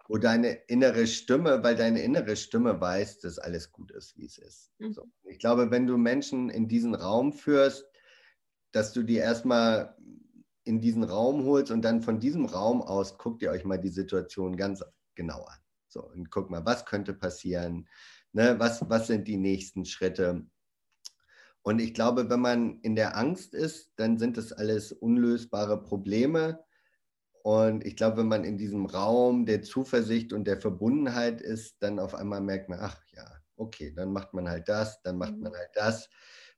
wo 0.07 0.17
deine 0.17 0.53
innere 0.67 1.05
Stimme, 1.07 1.63
weil 1.63 1.75
deine 1.75 2.01
innere 2.01 2.35
Stimme 2.35 2.81
weiß, 2.81 3.19
dass 3.19 3.39
alles 3.39 3.71
gut 3.71 3.91
ist, 3.91 4.17
wie 4.17 4.25
es 4.25 4.37
ist. 4.37 4.71
Mhm. 4.79 4.93
So. 4.93 5.03
Ich 5.23 5.39
glaube, 5.39 5.71
wenn 5.71 5.87
du 5.87 5.97
Menschen 5.97 6.49
in 6.49 6.67
diesen 6.67 6.95
Raum 6.95 7.33
führst, 7.33 7.85
dass 8.71 8.93
du 8.93 9.03
die 9.03 9.17
erstmal 9.17 9.95
in 10.63 10.81
diesen 10.81 11.03
Raum 11.03 11.45
holst 11.45 11.71
und 11.71 11.83
dann 11.83 12.01
von 12.01 12.19
diesem 12.19 12.45
Raum 12.45 12.81
aus 12.81 13.17
guckt 13.17 13.41
ihr 13.41 13.51
euch 13.51 13.65
mal 13.65 13.79
die 13.79 13.89
Situation 13.89 14.55
ganz 14.55 14.83
genau 15.15 15.43
an. 15.43 15.57
So, 15.87 16.03
und 16.03 16.29
guck 16.29 16.49
mal, 16.49 16.65
was 16.65 16.85
könnte 16.85 17.13
passieren? 17.13 17.87
Ne, 18.31 18.59
was, 18.59 18.87
was 18.89 19.07
sind 19.07 19.27
die 19.27 19.37
nächsten 19.37 19.85
Schritte? 19.85 20.45
Und 21.61 21.79
ich 21.79 21.93
glaube, 21.93 22.29
wenn 22.29 22.39
man 22.39 22.79
in 22.81 22.95
der 22.95 23.17
Angst 23.17 23.53
ist, 23.53 23.91
dann 23.95 24.17
sind 24.17 24.37
das 24.37 24.53
alles 24.53 24.91
unlösbare 24.91 25.81
Probleme. 25.81 26.63
Und 27.43 27.85
ich 27.85 27.95
glaube, 27.95 28.17
wenn 28.17 28.27
man 28.27 28.43
in 28.43 28.57
diesem 28.57 28.85
Raum 28.85 29.45
der 29.45 29.61
Zuversicht 29.61 30.33
und 30.33 30.45
der 30.45 30.59
Verbundenheit 30.59 31.41
ist, 31.41 31.81
dann 31.81 31.99
auf 31.99 32.13
einmal 32.13 32.41
merkt 32.41 32.69
man, 32.69 32.79
ach 32.81 33.01
ja, 33.13 33.25
okay, 33.55 33.93
dann 33.95 34.11
macht 34.11 34.33
man 34.33 34.49
halt 34.49 34.67
das, 34.67 35.01
dann 35.03 35.17
macht 35.17 35.37
man 35.37 35.51
mhm. 35.51 35.55
halt 35.55 35.69
das. 35.73 36.09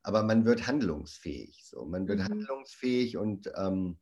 Aber 0.04 0.24
man 0.24 0.46
wird 0.46 0.68
handlungsfähig. 0.68 1.64
So, 1.66 1.86
man 1.86 2.08
wird 2.08 2.20
mhm. 2.20 2.26
handlungsfähig 2.26 3.18
und 3.18 3.52
ähm, 3.56 4.00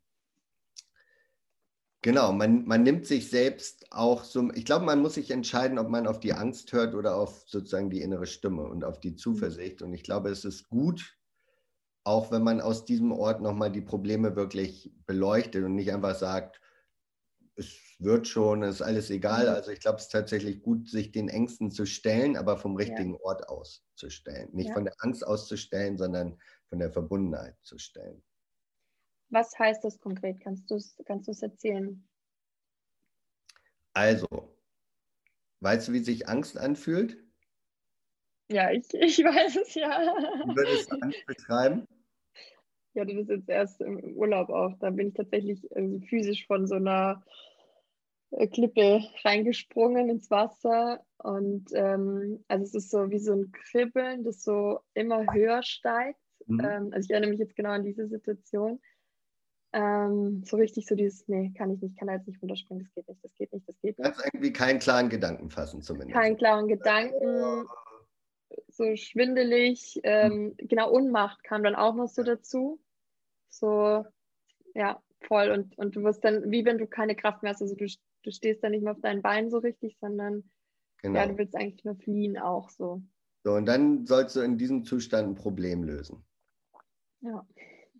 genau, 2.02 2.32
man, 2.32 2.66
man 2.66 2.84
nimmt 2.84 3.06
sich 3.06 3.30
selbst 3.30 3.92
auch 3.92 4.24
so. 4.24 4.50
Ich 4.54 4.64
glaube, 4.64 4.86
man 4.86 5.02
muss 5.02 5.16
sich 5.16 5.32
entscheiden, 5.32 5.80
ob 5.80 5.90
man 5.90 6.08
auf 6.08 6.20
die 6.20 6.34
Angst 6.34 6.72
hört 6.72 6.96
oder 6.96 7.16
auf 7.16 7.44
sozusagen 7.48 7.90
die 7.90 8.02
innere 8.02 8.26
Stimme 8.26 8.64
und 8.64 8.86
auf 8.86 9.00
die 9.00 9.12
mhm. 9.12 9.18
Zuversicht. 9.18 9.82
Und 9.82 9.94
ich 9.94 10.04
glaube, 10.04 10.30
es 10.30 10.46
ist 10.46 10.70
gut, 10.70 11.18
auch 12.06 12.32
wenn 12.32 12.44
man 12.44 12.62
aus 12.62 12.86
diesem 12.86 13.12
Ort 13.12 13.42
nochmal 13.42 13.72
die 13.72 13.82
Probleme 13.82 14.36
wirklich 14.36 14.92
beleuchtet 15.06 15.66
und 15.66 15.76
nicht 15.76 15.92
einfach 15.92 16.16
sagt, 16.16 16.62
es 17.60 17.96
wird 18.00 18.28
schon, 18.28 18.64
ist 18.64 18.82
alles 18.82 19.10
egal. 19.10 19.44
Mhm. 19.44 19.56
Also 19.56 19.72
ich 19.72 19.80
glaube, 19.82 19.98
es 19.98 20.04
ist 20.04 20.12
tatsächlich 20.12 20.62
gut, 20.62 20.90
sich 20.90 21.12
den 21.12 21.30
Ängsten 21.30 21.70
zu 21.70 21.86
stellen, 21.86 22.38
aber 22.38 22.58
vom 22.58 22.76
richtigen 22.76 23.14
ja. 23.14 23.20
Ort 23.22 23.50
auszustellen. 23.50 24.50
Nicht 24.54 24.70
ja. 24.70 24.74
von 24.74 24.86
der 24.86 24.94
Angst 25.00 25.26
auszustellen, 25.26 25.98
sondern 25.98 26.40
von 26.68 26.80
der 26.80 26.92
Verbundenheit 26.92 27.56
zu 27.62 27.78
stellen. 27.78 28.24
Was 29.30 29.58
heißt 29.60 29.84
das 29.84 30.00
konkret? 30.00 30.40
Kannst 30.42 30.72
du 30.72 30.76
es 30.76 30.96
kannst 31.06 31.44
erzählen? 31.44 32.08
Also, 33.94 34.28
weißt 35.60 35.90
du, 35.90 35.94
wie 35.94 36.00
sich 36.00 36.28
Angst 36.28 36.58
anfühlt? 36.58 37.18
Ja, 38.52 38.72
ich, 38.72 38.92
ich 38.94 39.20
weiß 39.20 39.58
es 39.58 39.76
ja. 39.76 39.90
Wie 39.90 40.56
würdest 40.56 40.92
du 40.92 40.96
Angst 41.02 41.20
beschreiben? 41.28 41.86
Ich 42.94 43.02
hatte 43.02 43.16
das 43.16 43.28
jetzt 43.28 43.50
erst 43.50 43.82
im 43.82 44.00
Urlaub 44.16 44.50
auch. 44.50 44.74
Da 44.80 44.90
bin 44.90 45.10
ich 45.10 45.14
tatsächlich 45.14 45.64
also 45.76 46.00
physisch 46.08 46.48
von 46.48 46.66
so 46.66 46.76
einer 46.76 47.24
Klippe 48.52 49.02
reingesprungen 49.24 50.10
ins 50.10 50.30
Wasser. 50.30 51.04
Und 51.18 51.70
ähm, 51.74 52.44
also 52.48 52.64
es 52.64 52.76
ist 52.76 52.92
so 52.92 53.10
wie 53.10 53.20
so 53.20 53.34
ein 53.34 53.52
Kribbeln, 53.52 54.24
das 54.24 54.44
so 54.44 54.80
immer 54.94 55.26
höher 55.34 55.64
steigt. 55.64 56.20
Mhm. 56.46 56.60
Ähm, 56.60 56.90
also 56.94 57.06
ich 57.06 57.12
erinnere 57.12 57.32
mich 57.32 57.40
jetzt 57.40 57.56
genau 57.56 57.72
an 57.72 57.84
diese 57.84 58.08
Situation. 58.08 58.80
Ähm, 59.72 60.44
so 60.46 60.58
richtig 60.58 60.88
so 60.88 60.96
dieses, 60.96 61.28
nee, 61.28 61.52
kann 61.56 61.72
ich 61.72 61.82
nicht, 61.82 61.98
kann 61.98 62.08
da 62.08 62.16
jetzt 62.16 62.28
nicht 62.28 62.42
runterspringen, 62.42 62.84
das 62.84 62.94
geht 62.96 63.08
nicht, 63.08 63.24
das 63.24 63.36
geht 63.36 63.54
nicht, 63.54 63.70
das 63.70 63.80
geht 63.82 64.00
nicht. 64.00 64.06
Ganz 64.06 64.26
irgendwie 64.26 64.52
keinen 64.52 64.80
klaren 64.80 65.10
Gedanken 65.10 65.52
fassen 65.52 65.84
zumindest. 65.84 66.14
Keinen 66.14 66.38
klaren 66.38 66.68
Gedanken, 66.68 67.68
so 68.68 68.96
schwindelig, 68.96 70.00
ähm, 70.04 70.56
genau, 70.58 70.90
Unmacht 70.90 71.44
kam 71.44 71.64
dann 71.64 71.76
auch 71.76 71.94
noch 71.94 72.08
so 72.08 72.24
dazu. 72.24 72.80
So, 73.50 74.06
ja, 74.74 75.02
voll. 75.22 75.52
Und, 75.52 75.78
und 75.78 75.96
du 75.96 76.04
wirst 76.04 76.24
dann, 76.24 76.50
wie 76.50 76.66
wenn 76.66 76.78
du 76.78 76.88
keine 76.88 77.16
Kraft 77.16 77.44
mehr 77.44 77.52
hast, 77.52 77.62
also 77.62 77.76
du, 77.76 77.86
du 78.24 78.32
stehst 78.32 78.64
dann 78.64 78.72
nicht 78.72 78.84
mehr 78.84 78.94
auf 78.94 79.02
deinen 79.02 79.22
Beinen 79.22 79.50
so 79.50 79.58
richtig, 79.58 79.98
sondern 80.00 80.50
genau. 81.02 81.20
ja, 81.20 81.28
du 81.28 81.38
willst 81.38 81.56
eigentlich 81.56 81.84
nur 81.86 81.96
fliehen 81.96 82.38
auch 82.38 82.70
so. 82.70 83.02
So, 83.44 83.54
und 83.54 83.66
dann 83.66 84.06
sollst 84.06 84.36
du 84.36 84.42
in 84.42 84.58
diesem 84.58 84.84
Zustand 84.84 85.30
ein 85.30 85.36
Problem 85.36 85.84
lösen. 85.84 86.26
Ja. 87.22 87.48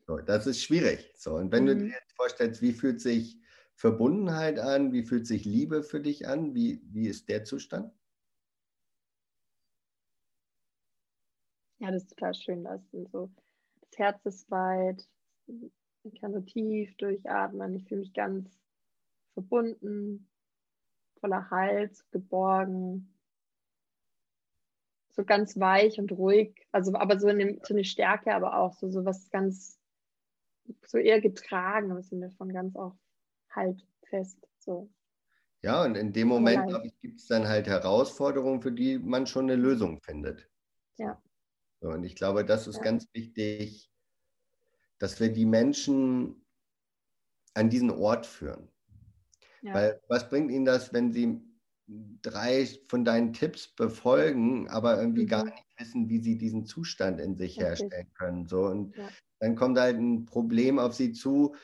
So, 0.06 0.18
das 0.18 0.48
ist 0.48 0.62
schwierig. 0.62 1.14
So, 1.16 1.36
und 1.36 1.52
wenn 1.52 1.64
mhm. 1.64 1.68
du 1.68 1.76
dir 1.78 1.88
jetzt 1.90 2.14
vorstellst, 2.16 2.62
wie 2.62 2.74
fühlt 2.74 3.00
sich 3.00 3.40
Verbundenheit 3.76 4.60
an, 4.60 4.92
wie 4.92 5.04
fühlt 5.04 5.26
sich 5.26 5.46
Liebe 5.46 5.84
für 5.84 6.02
dich 6.02 6.28
an, 6.28 6.54
wie, 6.54 6.82
wie 6.92 7.08
ist 7.08 7.30
der 7.30 7.46
Zustand? 7.46 7.94
Ja, 11.80 11.92
das 11.92 12.04
ist 12.04 12.10
total 12.10 12.34
schön. 12.34 12.64
Das, 12.66 12.82
so, 12.92 13.32
das 13.82 13.98
Herz 13.98 14.26
ist 14.26 14.52
weit, 14.52 15.08
ich 16.04 16.20
kann 16.20 16.34
so 16.34 16.42
tief 16.42 16.96
durchatmen, 16.98 17.76
ich 17.76 17.88
fühle 17.88 18.02
mich 18.02 18.14
ganz 18.14 18.60
verbunden, 19.34 20.30
voller 21.20 21.50
Hals, 21.50 22.10
geborgen, 22.12 23.14
so 25.12 25.26
ganz 25.26 25.60
weich 25.60 26.00
und 26.00 26.12
ruhig, 26.12 26.66
also 26.72 26.94
aber 26.96 27.20
so 27.20 27.28
eine, 27.28 27.60
so 27.64 27.74
eine 27.74 27.84
Stärke, 27.84 28.34
aber 28.34 28.58
auch 28.58 28.74
so, 28.74 28.90
so 28.90 29.06
was 29.06 29.30
ganz 29.30 29.80
so 30.86 30.98
eher 30.98 31.20
getragen 31.20 31.92
im 31.92 32.02
Sinne 32.02 32.32
von 32.32 32.54
ganz 32.54 32.76
auch 32.76 32.96
haltfest. 33.50 34.48
So. 34.60 34.90
Ja, 35.62 35.84
und 35.84 35.96
in 35.96 36.14
dem 36.14 36.28
Moment, 36.28 36.68
glaube 36.68 36.88
ich, 36.88 37.00
gibt 37.02 37.20
es 37.20 37.28
dann 37.28 37.48
halt 37.48 37.68
Herausforderungen, 37.68 38.62
für 38.62 38.72
die 38.72 38.98
man 38.98 39.28
schon 39.28 39.46
eine 39.46 39.56
Lösung 39.56 40.00
findet. 40.02 40.50
Ja. 40.98 41.22
So, 41.82 41.90
und 41.90 42.04
ich 42.04 42.16
glaube, 42.16 42.46
das 42.46 42.68
ist 42.68 42.78
ja. 42.78 42.84
ganz 42.84 43.08
wichtig, 43.14 43.92
dass 45.00 45.20
wir 45.20 45.32
die 45.32 45.46
Menschen 45.46 46.46
an 47.54 47.70
diesen 47.70 47.90
Ort 47.90 48.26
führen. 48.26 48.72
Ja. 49.62 49.74
Weil 49.74 50.02
was 50.08 50.30
bringt 50.30 50.52
ihnen 50.52 50.66
das, 50.66 50.94
wenn 50.94 51.12
sie 51.12 51.42
drei 52.22 52.68
von 52.88 53.04
deinen 53.04 53.34
Tipps 53.34 53.68
befolgen, 53.68 54.70
aber 54.70 55.00
irgendwie 55.00 55.24
mhm. 55.24 55.30
gar 55.30 55.44
nicht 55.46 55.66
wissen, 55.78 56.08
wie 56.10 56.20
sie 56.20 56.38
diesen 56.38 56.66
Zustand 56.66 57.20
in 57.20 57.36
sich 57.36 57.58
herstellen 57.58 58.12
können. 58.14 58.48
So 58.48 58.66
und 58.66 58.96
ja 58.96 59.10
dann 59.40 59.56
kommt 59.56 59.80
halt 59.80 59.98
ein 59.98 60.26
Problem 60.26 60.80
auf 60.80 60.94
sie 60.94 61.12
zu, 61.12 61.56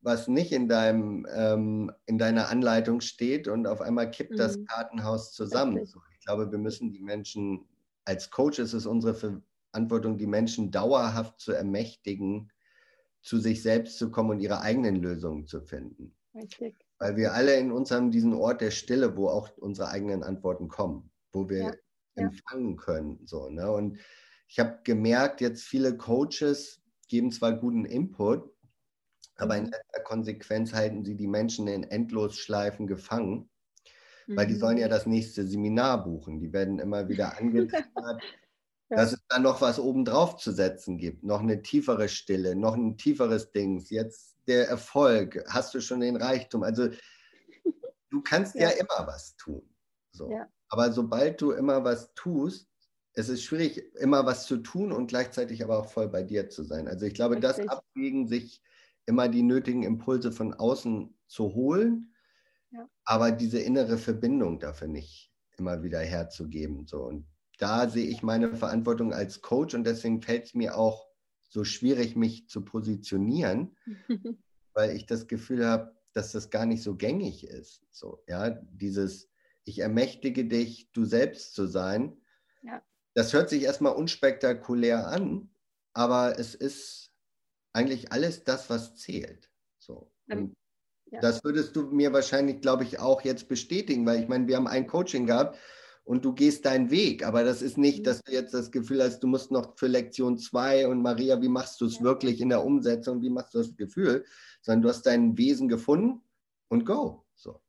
was 0.00 0.28
nicht 0.28 0.52
in, 0.52 0.68
deinem, 0.68 1.26
ähm, 1.34 1.92
in 2.06 2.18
deiner 2.18 2.48
Anleitung 2.48 3.00
steht 3.00 3.48
und 3.48 3.66
auf 3.66 3.80
einmal 3.80 4.10
kippt 4.10 4.32
mhm. 4.32 4.36
das 4.36 4.58
Kartenhaus 4.66 5.32
zusammen. 5.32 5.84
So, 5.86 6.00
ich 6.12 6.24
glaube, 6.24 6.50
wir 6.50 6.58
müssen 6.58 6.92
die 6.92 7.02
Menschen, 7.02 7.66
als 8.04 8.30
Coach 8.30 8.58
ist 8.58 8.72
es 8.72 8.86
unsere 8.86 9.14
Verantwortung, 9.14 10.18
die 10.18 10.26
Menschen 10.26 10.70
dauerhaft 10.70 11.40
zu 11.40 11.52
ermächtigen, 11.52 12.50
zu 13.22 13.38
sich 13.38 13.62
selbst 13.62 13.98
zu 13.98 14.10
kommen 14.10 14.30
und 14.30 14.40
ihre 14.40 14.60
eigenen 14.60 14.96
Lösungen 14.96 15.46
zu 15.46 15.60
finden. 15.60 16.14
Richtig. 16.34 16.74
Weil 17.02 17.16
wir 17.16 17.34
alle 17.34 17.56
in 17.56 17.72
uns 17.72 17.90
haben 17.90 18.12
diesen 18.12 18.32
Ort 18.32 18.60
der 18.60 18.70
Stille, 18.70 19.16
wo 19.16 19.26
auch 19.26 19.50
unsere 19.56 19.88
eigenen 19.88 20.22
Antworten 20.22 20.68
kommen, 20.68 21.10
wo 21.32 21.48
wir 21.48 21.58
ja. 21.58 21.72
empfangen 22.14 22.76
können. 22.76 23.18
So, 23.26 23.48
ne? 23.48 23.72
Und 23.72 23.98
ich 24.46 24.60
habe 24.60 24.78
gemerkt, 24.84 25.40
jetzt 25.40 25.64
viele 25.64 25.96
Coaches 25.96 26.80
geben 27.08 27.32
zwar 27.32 27.54
guten 27.54 27.86
Input, 27.86 28.48
aber 29.34 29.56
in 29.56 29.64
mhm. 29.64 29.70
letzter 29.70 30.00
Konsequenz 30.04 30.72
halten 30.74 31.04
sie 31.04 31.16
die 31.16 31.26
Menschen 31.26 31.66
in 31.66 31.82
Endlosschleifen 31.82 32.86
gefangen, 32.86 33.50
mhm. 34.28 34.36
weil 34.36 34.46
die 34.46 34.54
sollen 34.54 34.78
ja 34.78 34.86
mhm. 34.86 34.92
das 34.92 35.04
nächste 35.04 35.44
Seminar 35.44 36.04
buchen. 36.04 36.38
Die 36.38 36.52
werden 36.52 36.78
immer 36.78 37.08
wieder 37.08 37.36
angetriggert, 37.36 38.22
ja. 38.92 38.98
dass 38.98 39.12
es 39.12 39.20
da 39.28 39.38
noch 39.38 39.60
was 39.60 39.78
obendrauf 39.78 40.36
zu 40.36 40.52
setzen 40.52 40.98
gibt, 40.98 41.24
noch 41.24 41.40
eine 41.40 41.62
tiefere 41.62 42.08
Stille, 42.08 42.54
noch 42.54 42.74
ein 42.74 42.98
tieferes 42.98 43.50
Dings. 43.50 43.90
Jetzt 43.90 44.36
der 44.46 44.68
Erfolg, 44.68 45.42
hast 45.48 45.72
du 45.74 45.80
schon 45.80 46.00
den 46.00 46.16
Reichtum. 46.16 46.62
Also 46.62 46.88
du 48.10 48.22
kannst 48.22 48.54
ja, 48.54 48.70
ja 48.70 48.76
immer 48.76 49.06
was 49.06 49.36
tun. 49.36 49.62
So. 50.12 50.30
Ja. 50.30 50.46
Aber 50.68 50.92
sobald 50.92 51.40
du 51.40 51.52
immer 51.52 51.84
was 51.84 52.12
tust, 52.14 52.68
es 53.14 53.28
ist 53.28 53.42
schwierig, 53.42 53.94
immer 53.96 54.24
was 54.24 54.46
zu 54.46 54.58
tun 54.58 54.92
und 54.92 55.06
gleichzeitig 55.06 55.62
aber 55.64 55.78
auch 55.78 55.90
voll 55.90 56.08
bei 56.08 56.22
dir 56.22 56.48
zu 56.48 56.62
sein. 56.62 56.88
Also 56.88 57.06
ich 57.06 57.14
glaube, 57.14 57.36
Richtig. 57.36 57.66
das 57.66 57.68
Abwägen, 57.68 58.28
sich 58.28 58.62
immer 59.06 59.28
die 59.28 59.42
nötigen 59.42 59.82
Impulse 59.82 60.32
von 60.32 60.54
außen 60.54 61.14
zu 61.26 61.54
holen, 61.54 62.14
aber 63.04 63.32
diese 63.32 63.58
innere 63.58 63.98
Verbindung 63.98 64.60
dafür 64.60 64.88
nicht 64.88 65.30
immer 65.58 65.82
wieder 65.82 66.00
herzugeben. 66.00 66.86
So. 66.86 67.02
Und 67.02 67.26
da 67.62 67.88
sehe 67.88 68.06
ich 68.06 68.22
meine 68.22 68.56
Verantwortung 68.56 69.12
als 69.12 69.40
Coach 69.40 69.74
und 69.74 69.84
deswegen 69.84 70.20
fällt 70.20 70.46
es 70.46 70.54
mir 70.54 70.76
auch 70.76 71.06
so 71.48 71.64
schwierig, 71.64 72.16
mich 72.16 72.48
zu 72.48 72.64
positionieren, 72.64 73.76
weil 74.74 74.96
ich 74.96 75.06
das 75.06 75.28
Gefühl 75.28 75.66
habe, 75.66 75.94
dass 76.12 76.32
das 76.32 76.50
gar 76.50 76.66
nicht 76.66 76.82
so 76.82 76.96
gängig 76.96 77.46
ist. 77.46 77.82
So, 77.90 78.22
ja, 78.26 78.50
dieses, 78.50 79.30
ich 79.64 79.78
ermächtige 79.78 80.44
dich, 80.44 80.90
du 80.92 81.04
selbst 81.04 81.54
zu 81.54 81.66
sein. 81.66 82.16
Ja 82.62 82.82
das 83.14 83.32
hört 83.32 83.50
sich 83.50 83.62
erstmal 83.62 83.94
unspektakulär 83.94 85.06
an, 85.08 85.50
aber 85.92 86.38
es 86.38 86.54
ist 86.54 87.10
eigentlich 87.72 88.12
alles 88.12 88.44
das, 88.44 88.70
was 88.70 88.96
zählt. 88.96 89.50
So. 89.78 90.12
Und. 90.28 90.54
Das 91.20 91.44
würdest 91.44 91.76
du 91.76 91.82
mir 91.90 92.14
wahrscheinlich, 92.14 92.62
glaube 92.62 92.84
ich, 92.84 92.98
auch 92.98 93.20
jetzt 93.20 93.46
bestätigen, 93.46 94.06
weil 94.06 94.22
ich 94.22 94.28
meine, 94.28 94.48
wir 94.48 94.56
haben 94.56 94.66
ein 94.66 94.86
Coaching 94.86 95.26
gehabt 95.26 95.58
und 96.04 96.24
du 96.24 96.34
gehst 96.34 96.64
deinen 96.64 96.90
Weg, 96.90 97.24
aber 97.24 97.44
das 97.44 97.62
ist 97.62 97.78
nicht, 97.78 98.00
mhm. 98.00 98.04
dass 98.04 98.22
du 98.22 98.32
jetzt 98.32 98.54
das 98.54 98.70
Gefühl 98.70 99.02
hast, 99.02 99.20
du 99.20 99.26
musst 99.26 99.50
noch 99.50 99.78
für 99.78 99.86
Lektion 99.86 100.38
2 100.38 100.88
und 100.88 101.02
Maria, 101.02 101.40
wie 101.40 101.48
machst 101.48 101.80
du 101.80 101.86
es 101.86 101.98
ja. 101.98 102.04
wirklich 102.04 102.40
in 102.40 102.48
der 102.48 102.64
Umsetzung, 102.64 103.22
wie 103.22 103.30
machst 103.30 103.54
du 103.54 103.58
das 103.58 103.76
Gefühl, 103.76 104.24
sondern 104.60 104.82
du 104.82 104.88
hast 104.88 105.02
dein 105.02 105.36
Wesen 105.38 105.68
gefunden 105.68 106.22
und 106.68 106.84
go. 106.84 107.24
So. 107.34 107.60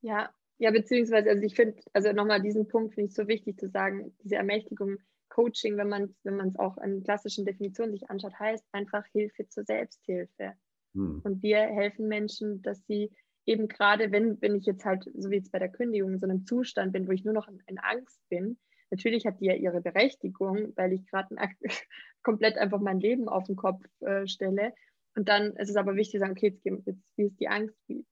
Ja, 0.00 0.30
ja, 0.58 0.70
beziehungsweise, 0.70 1.30
also 1.30 1.42
ich 1.42 1.54
finde, 1.54 1.80
also 1.92 2.12
nochmal 2.12 2.42
diesen 2.42 2.66
Punkt 2.68 2.94
finde 2.94 3.08
ich 3.08 3.14
so 3.14 3.28
wichtig 3.28 3.58
zu 3.58 3.68
sagen, 3.68 4.14
diese 4.22 4.36
Ermächtigung, 4.36 4.98
Coaching, 5.28 5.76
wenn 5.76 5.88
man 5.88 6.14
wenn 6.24 6.36
man 6.36 6.48
es 6.48 6.58
auch 6.58 6.78
in 6.78 7.04
klassischen 7.04 7.44
Definitionen 7.44 7.92
sich 7.92 8.10
anschaut, 8.10 8.38
heißt 8.38 8.64
einfach 8.72 9.04
Hilfe 9.12 9.48
zur 9.48 9.64
Selbsthilfe. 9.64 10.54
Hm. 10.94 11.20
Und 11.22 11.42
wir 11.42 11.58
helfen 11.58 12.08
Menschen, 12.08 12.62
dass 12.62 12.84
sie 12.86 13.12
eben 13.48 13.66
gerade, 13.66 14.12
wenn, 14.12 14.40
wenn 14.42 14.54
ich 14.54 14.66
jetzt 14.66 14.84
halt, 14.84 15.04
so 15.14 15.30
wie 15.30 15.36
jetzt 15.36 15.50
bei 15.50 15.58
der 15.58 15.70
Kündigung, 15.70 16.12
in 16.12 16.18
so 16.18 16.26
einem 16.26 16.44
Zustand 16.44 16.92
bin, 16.92 17.08
wo 17.08 17.12
ich 17.12 17.24
nur 17.24 17.34
noch 17.34 17.48
in, 17.48 17.60
in 17.66 17.78
Angst 17.78 18.20
bin, 18.28 18.58
natürlich 18.90 19.26
hat 19.26 19.40
die 19.40 19.46
ja 19.46 19.54
ihre 19.54 19.80
Berechtigung, 19.80 20.72
weil 20.76 20.92
ich 20.92 21.06
gerade 21.06 21.34
komplett 22.22 22.58
einfach 22.58 22.80
mein 22.80 23.00
Leben 23.00 23.28
auf 23.28 23.44
den 23.44 23.56
Kopf 23.56 23.82
äh, 24.00 24.26
stelle. 24.26 24.74
Und 25.16 25.28
dann 25.28 25.56
ist 25.56 25.70
es 25.70 25.76
aber 25.76 25.96
wichtig 25.96 26.12
zu 26.12 26.18
sagen, 26.18 26.32
okay, 26.32 26.48
jetzt, 26.62 26.86
jetzt 26.86 27.02
wie 27.16 27.24
ist 27.24 27.40
die 27.40 27.48
Angst, 27.48 27.74
wie, 27.86 28.04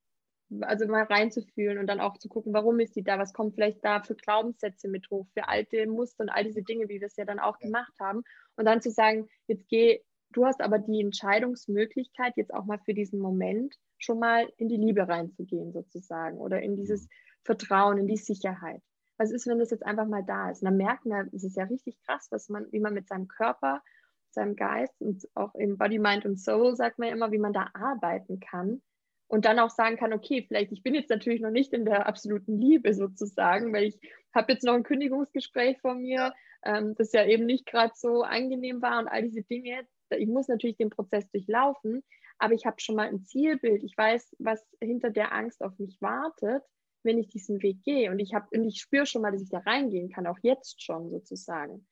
also 0.63 0.87
mal 0.87 1.05
reinzufühlen 1.05 1.79
und 1.79 1.87
dann 1.87 2.01
auch 2.01 2.17
zu 2.19 2.29
gucken, 2.29 2.55
warum 2.55 2.81
ist 2.81 2.97
die 2.97 3.05
da, 3.05 3.19
was 3.19 3.35
kommt 3.35 3.55
vielleicht 3.55 3.85
da 3.85 4.03
für 4.03 4.15
Glaubenssätze 4.15 4.89
mit 4.89 5.11
hoch, 5.11 5.27
für 5.35 5.49
alte 5.49 5.87
Muster 5.87 6.23
und 6.23 6.31
all 6.31 6.45
diese 6.45 6.63
Dinge, 6.63 6.89
wie 6.89 7.01
wir 7.01 7.07
es 7.07 7.17
ja 7.17 7.25
dann 7.27 7.41
auch 7.41 7.59
gemacht 7.59 7.93
haben. 8.01 8.23
Und 8.57 8.65
dann 8.65 8.81
zu 8.81 8.91
sagen, 8.91 9.29
jetzt 9.49 9.69
geh, 9.69 10.01
du 10.31 10.47
hast 10.47 10.63
aber 10.63 10.79
die 10.79 11.01
Entscheidungsmöglichkeit, 11.01 12.33
jetzt 12.37 12.55
auch 12.55 12.65
mal 12.65 12.79
für 12.79 12.95
diesen 12.95 13.21
Moment 13.21 13.77
schon 13.99 14.19
mal 14.19 14.49
in 14.57 14.69
die 14.69 14.77
Liebe 14.77 15.09
reinzugehen, 15.09 15.73
sozusagen, 15.73 16.39
oder 16.39 16.63
in 16.63 16.77
dieses. 16.77 17.09
Vertrauen, 17.47 17.97
in 17.97 18.07
die 18.09 18.19
Sicherheit. 18.19 18.83
Was 19.17 19.31
ist, 19.31 19.47
wenn 19.47 19.59
das 19.59 19.71
jetzt 19.71 19.87
einfach 19.87 20.07
mal 20.07 20.25
da 20.27 20.51
ist? 20.51 20.61
Und 20.61 20.67
dann 20.67 20.77
merken 20.77 21.09
wir, 21.09 21.27
es 21.33 21.45
ist 21.45 21.57
ja 21.57 21.65
richtig 21.65 21.97
krass, 22.05 22.29
was 22.31 22.51
man, 22.51 22.67
wie 22.73 22.81
man 22.81 22.93
mit 22.93 23.09
seinem 23.09 23.29
Körper, 23.29 23.83
seinem 24.31 24.57
Geist 24.57 25.01
und 25.01 25.27
auch 25.35 25.55
im 25.55 25.79
Body, 25.79 25.99
Mind 25.99 26.27
und 26.27 26.39
Soul, 26.39 26.77
sagt 26.77 26.99
man 26.99 27.09
ja 27.09 27.15
immer, 27.15 27.33
wie 27.33 27.39
man 27.39 27.55
da 27.55 27.71
arbeiten 27.73 28.41
kann 28.41 28.83
und 29.29 29.47
dann 29.47 29.59
auch 29.59 29.71
sagen 29.71 29.97
kann, 29.97 30.13
okay, 30.13 30.45
vielleicht 30.47 30.73
ich 30.73 30.83
bin 30.83 30.95
jetzt 30.95 31.09
natürlich 31.09 31.41
noch 31.41 31.51
nicht 31.51 31.73
in 31.73 31.87
der 31.87 32.07
absoluten 32.07 32.59
Liebe 32.59 32.93
sozusagen, 32.93 33.73
weil 33.73 33.85
ich 33.85 33.99
habe 34.35 34.53
jetzt 34.53 34.65
noch 34.65 34.75
ein 34.75 34.83
Kündigungsgespräch 34.83 35.81
vor 35.81 35.95
mir, 35.95 36.35
ähm, 36.63 36.95
das 36.97 37.13
ja 37.13 37.25
eben 37.25 37.47
nicht 37.47 37.65
gerade 37.65 37.93
so 37.95 38.23
angenehm 38.23 38.83
war 38.83 38.99
und 38.99 39.09
all 39.09 39.23
diese 39.23 39.43
Dinge. 39.43 39.87
Ich 40.11 40.29
muss 40.29 40.49
natürlich 40.49 40.77
den 40.77 40.91
Prozess 40.91 41.29
durchlaufen, 41.31 42.03
aber 42.39 42.55
ich 42.55 42.67
habe 42.67 42.81
schon 42.81 42.97
mal 42.97 43.09
ein 43.09 43.25
Zielbild. 43.25 43.83
Ich 43.83 43.97
weiß, 43.97 44.37
was 44.39 44.65
hinter 44.81 45.11
der 45.11 45.33
Angst 45.33 45.63
auf 45.63 45.79
mich 45.79 45.97
wartet, 46.01 46.63
wenn 47.03 47.19
ich 47.19 47.29
diesen 47.29 47.63
Weg 47.63 47.83
gehe. 47.83 48.11
Und 48.11 48.19
ich 48.19 48.35
habe 48.35 48.47
und 48.53 48.65
ich 48.65 48.81
spüre 48.81 49.07
schon 49.07 49.23
mal, 49.23 49.33
dass 49.33 49.43
ich 49.43 49.51
da 49.51 49.59
reingehen 49.59 50.11
kann, 50.11 50.27
auch 50.27 50.39
jetzt 50.43 50.83
schon 50.83 51.11
sozusagen. 51.11 51.87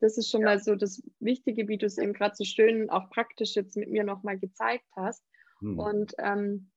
Das 0.00 0.18
ist 0.18 0.30
schon 0.30 0.42
ja. 0.42 0.48
mal 0.48 0.58
so 0.58 0.74
das 0.74 1.02
Wichtige, 1.20 1.68
wie 1.68 1.78
du 1.78 1.86
es 1.86 1.98
eben 1.98 2.12
gerade 2.12 2.34
so 2.34 2.44
schön 2.44 2.90
auch 2.90 3.08
praktisch 3.10 3.54
jetzt 3.54 3.76
mit 3.76 3.90
mir 3.90 4.04
nochmal 4.04 4.38
gezeigt 4.38 4.86
hast. 4.94 5.24
Hm. 5.60 5.78
Und 5.78 6.14
ähm, 6.18 6.70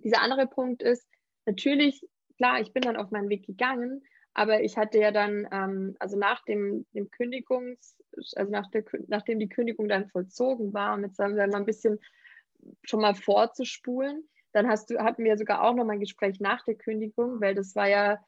dieser 0.00 0.22
andere 0.22 0.46
Punkt 0.46 0.82
ist, 0.82 1.06
natürlich, 1.46 2.06
klar, 2.36 2.60
ich 2.60 2.72
bin 2.72 2.82
dann 2.82 2.96
auf 2.96 3.10
meinen 3.10 3.30
Weg 3.30 3.46
gegangen, 3.46 4.02
aber 4.34 4.62
ich 4.62 4.76
hatte 4.76 4.98
ja 4.98 5.10
dann, 5.10 5.48
ähm, 5.50 5.96
also 5.98 6.18
nach 6.18 6.44
dem, 6.44 6.86
dem 6.92 7.10
Kündigungs, 7.10 7.96
also 8.36 8.50
nach 8.50 8.70
der, 8.70 8.84
nachdem 9.08 9.38
die 9.38 9.48
Kündigung 9.48 9.88
dann 9.88 10.08
vollzogen 10.08 10.72
war, 10.72 10.94
um 10.94 11.04
jetzt 11.04 11.16
sagen 11.16 11.36
wir 11.36 11.46
mal 11.46 11.56
ein 11.56 11.64
bisschen 11.64 11.98
schon 12.82 13.00
mal 13.00 13.14
vorzuspulen, 13.14 14.28
dann 14.52 14.68
hast 14.68 14.90
du, 14.90 14.98
hatten 14.98 15.24
wir 15.24 15.36
sogar 15.36 15.62
auch 15.62 15.74
noch 15.74 15.84
mal 15.84 15.94
ein 15.94 16.00
Gespräch 16.00 16.40
nach 16.40 16.64
der 16.64 16.74
Kündigung, 16.74 17.40
weil 17.40 17.54
das 17.54 17.74
war 17.74 17.88
ja 17.88 18.18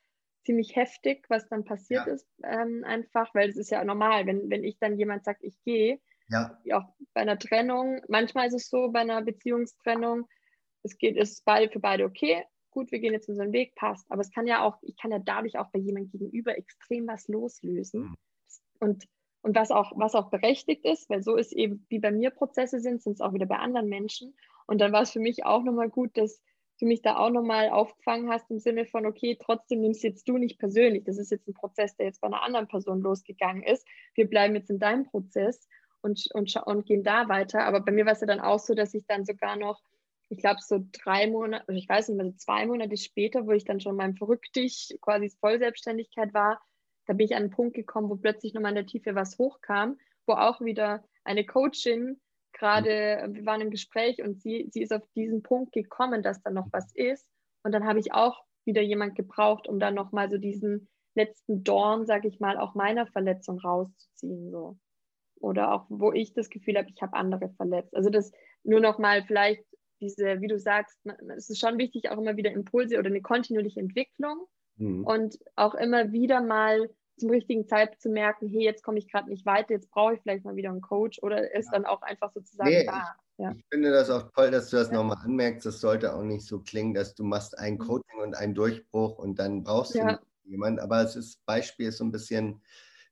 ziemlich 0.45 0.77
heftig, 0.77 1.25
was 1.29 1.49
dann 1.49 1.65
passiert 1.65 2.07
ja. 2.07 2.13
ist, 2.13 2.27
ähm, 2.45 2.85
einfach, 2.85 3.35
weil 3.35 3.51
es 3.51 3.57
ist 3.57 3.71
ja 3.71 3.85
normal, 3.85 4.27
wenn, 4.27 4.49
wenn 4.49 4.65
ich 4.65 4.79
dann 4.79 4.99
jemand 4.99 5.25
sagt, 5.25 5.43
ich 5.43 5.61
gehe, 5.65 6.01
ja. 6.29 6.59
auch 6.73 6.85
bei 7.13 7.23
einer 7.23 7.39
Trennung, 7.39 8.01
manchmal 8.09 8.49
ist 8.49 8.55
es 8.55 8.69
so, 8.69 8.91
bei 8.91 9.01
einer 9.01 9.23
Beziehungstrennung, 9.23 10.27
es 10.83 10.97
geht, 10.97 11.17
es 11.17 11.33
ist 11.33 11.45
beide, 11.45 11.71
für 11.71 11.81
beide 11.81 12.05
okay, 12.05 12.45
gut, 12.71 12.91
wir 12.93 13.01
gehen 13.01 13.13
jetzt 13.13 13.29
unseren 13.29 13.53
Weg, 13.53 13.75
passt. 13.75 14.11
Aber 14.11 14.21
es 14.21 14.31
kann 14.31 14.47
ja 14.47 14.63
auch, 14.63 14.79
ich 14.83 14.97
kann 14.97 15.11
ja 15.11 15.19
dadurch 15.19 15.59
auch 15.59 15.71
bei 15.71 15.79
jemandem 15.79 16.11
gegenüber 16.11 16.57
extrem 16.57 17.07
was 17.07 17.29
loslösen. 17.29 18.03
Mhm. 18.03 18.17
Und, 18.79 19.05
und 19.43 19.57
was 19.57 19.71
auch, 19.71 19.93
was 19.97 20.15
auch 20.15 20.31
berechtigt 20.31 20.85
ist, 20.85 21.09
weil 21.09 21.23
so 21.23 21.37
ist 21.37 21.53
eben, 21.53 21.87
wie 21.89 21.99
bei 21.99 22.11
mir 22.11 22.31
Prozesse 22.31 22.81
sind, 22.81 23.03
sind 23.03 23.15
es 23.15 23.21
auch 23.21 23.33
wieder 23.33 23.47
bei 23.47 23.57
anderen 23.57 23.89
Menschen. 23.89 24.35
Und 24.67 24.81
dann 24.81 24.93
war 24.93 25.03
es 25.03 25.11
für 25.11 25.21
mich 25.21 25.45
auch 25.45 25.63
nochmal 25.63 25.89
gut, 25.89 26.17
dass 26.17 26.43
du 26.79 26.87
mich 26.87 27.03
da 27.03 27.17
auch 27.17 27.31
nochmal 27.31 27.71
aufgefangen 27.71 28.31
hast 28.31 28.51
im 28.51 28.59
Sinne 28.59 28.87
von, 28.87 29.07
okay, 29.07 29.37
trotzdem 29.41 29.81
nimmst 29.81 30.03
jetzt 30.03 30.29
du 30.29 30.39
nicht 30.39 30.59
persönlich. 30.59 31.05
Das 31.05 31.19
ist 31.19 31.31
jetzt 31.31 31.47
ein 31.49 31.55
Prozess, 31.55 31.97
der 31.97 32.07
jetzt 32.07 32.21
bei 32.21 32.29
einer 32.29 32.43
anderen 32.43 32.69
Person 32.69 33.01
losgegangen 33.01 33.63
ist. 33.63 33.87
Wir 34.15 34.29
bleiben 34.29 34.55
jetzt 34.55 34.71
in 34.71 34.79
deinem 34.79 35.05
Prozess 35.05 35.69
und, 36.03 36.29
und, 36.35 36.55
und 36.65 36.87
gehen 36.87 37.03
da 37.03 37.29
weiter. 37.29 37.65
Aber 37.65 37.81
bei 37.81 37.93
mir 37.93 38.07
war 38.07 38.13
es 38.13 38.21
ja 38.21 38.27
dann 38.27 38.41
auch 38.41 38.59
so, 38.59 38.75
dass 38.75 38.95
ich 38.95 39.07
dann 39.07 39.25
sogar 39.25 39.57
noch, 39.57 39.81
ich 40.29 40.39
glaube, 40.39 40.61
so 40.63 40.81
drei 40.93 41.27
Monate, 41.27 41.65
also 41.69 41.79
ich 41.79 41.89
weiß 41.89 42.09
nicht 42.09 42.17
mehr, 42.17 42.27
so 42.27 42.37
zwei 42.37 42.67
Monate 42.67 42.97
später, 42.97 43.47
wo 43.47 43.53
ich 43.53 43.65
dann 43.65 43.81
schon 43.81 43.97
meinem 43.97 44.17
Verrücktig 44.17 44.97
quasi 45.01 45.31
Vollselbstständigkeit 45.41 46.33
war, 46.33 46.61
da 47.11 47.15
bin 47.15 47.27
ich 47.27 47.35
an 47.35 47.43
einen 47.43 47.51
Punkt 47.51 47.75
gekommen, 47.75 48.09
wo 48.09 48.15
plötzlich 48.15 48.55
nochmal 48.55 48.71
in 48.71 48.77
der 48.77 48.87
Tiefe 48.87 49.17
was 49.17 49.37
hochkam, 49.37 49.99
wo 50.27 50.35
auch 50.35 50.61
wieder 50.61 51.03
eine 51.25 51.45
Coachin 51.45 52.21
gerade, 52.53 53.27
wir 53.33 53.45
waren 53.45 53.61
im 53.61 53.73
Gespräch 53.73 54.23
und 54.23 54.41
sie, 54.41 54.69
sie 54.71 54.81
ist 54.81 54.93
auf 54.93 55.03
diesen 55.17 55.43
Punkt 55.43 55.73
gekommen, 55.73 56.23
dass 56.23 56.41
da 56.41 56.53
noch 56.53 56.69
was 56.71 56.95
ist. 56.95 57.29
Und 57.65 57.73
dann 57.73 57.85
habe 57.85 57.99
ich 57.99 58.13
auch 58.13 58.45
wieder 58.65 58.81
jemand 58.81 59.17
gebraucht, 59.17 59.67
um 59.67 59.81
dann 59.81 59.95
nochmal 59.95 60.31
so 60.31 60.39
diesen 60.39 60.89
letzten 61.17 61.65
Dorn, 61.65 62.07
sage 62.07 62.29
ich 62.29 62.39
mal, 62.39 62.57
auch 62.57 62.77
meiner 62.77 63.09
Verletzung 63.09 63.59
rauszuziehen. 63.59 64.53
So. 64.53 64.79
Oder 65.41 65.75
auch, 65.75 65.87
wo 65.89 66.13
ich 66.13 66.33
das 66.33 66.49
Gefühl 66.49 66.79
habe, 66.79 66.91
ich 66.95 67.03
habe 67.03 67.15
andere 67.15 67.49
verletzt. 67.57 67.93
Also 67.93 68.11
das 68.11 68.31
nur 68.63 68.79
nochmal 68.79 69.25
vielleicht 69.25 69.65
diese, 70.01 70.41
wie 70.41 70.47
du 70.47 70.61
sagst, 70.61 70.97
es 71.37 71.51
ist 71.51 71.59
schon 71.59 71.77
wichtig, 71.77 72.09
auch 72.09 72.19
immer 72.19 72.37
wieder 72.37 72.53
Impulse 72.53 73.01
oder 73.01 73.09
eine 73.09 73.21
kontinuierliche 73.21 73.81
Entwicklung 73.81 74.47
mhm. 74.77 75.03
und 75.05 75.39
auch 75.57 75.75
immer 75.75 76.13
wieder 76.13 76.41
mal 76.41 76.89
zum 77.21 77.31
richtigen 77.31 77.67
Zeitpunkt 77.67 78.03
zu 78.03 78.09
merken, 78.09 78.49
hey, 78.49 78.63
jetzt 78.63 78.83
komme 78.83 78.99
ich 78.99 79.11
gerade 79.11 79.29
nicht 79.29 79.47
weiter, 79.47 79.73
jetzt 79.73 79.91
brauche 79.91 80.15
ich 80.15 80.21
vielleicht 80.21 80.45
mal 80.45 80.57
wieder 80.57 80.71
einen 80.71 80.81
Coach 80.81 81.21
oder 81.23 81.55
ist 81.55 81.67
ja. 81.67 81.73
dann 81.73 81.87
auch 81.87 82.03
einfach 82.03 82.33
sozusagen 82.33 82.71
nee, 82.71 82.85
da. 82.85 83.17
Ich, 83.37 83.45
ja. 83.45 83.53
ich, 83.53 83.65
finde 83.71 83.91
das 83.91 84.11
auch 84.11 84.31
toll, 84.33 84.51
dass 84.51 84.71
du 84.71 84.77
das 84.77 84.89
ja. 84.89 84.95
nochmal 84.95 85.19
anmerkst. 85.25 85.65
Das 85.65 85.81
sollte 85.81 86.15
auch 86.15 86.23
nicht 86.23 86.47
so 86.47 86.61
klingen, 86.61 86.95
dass 86.95 87.15
du 87.15 87.25
machst 87.25 87.59
ein 87.59 87.75
mhm. 87.75 87.79
Coaching 87.79 88.21
und 88.23 88.35
einen 88.35 88.55
Durchbruch 88.55 89.19
und 89.19 89.39
dann 89.39 89.63
brauchst 89.63 89.95
du 89.95 90.19
jemanden. 90.45 90.81
Aber 90.81 91.03
es 91.03 91.17
ist 91.17 91.45
Beispiel 91.47 91.89
ist 91.89 91.99
so 91.99 92.05
ein 92.05 92.13
bisschen 92.13 92.61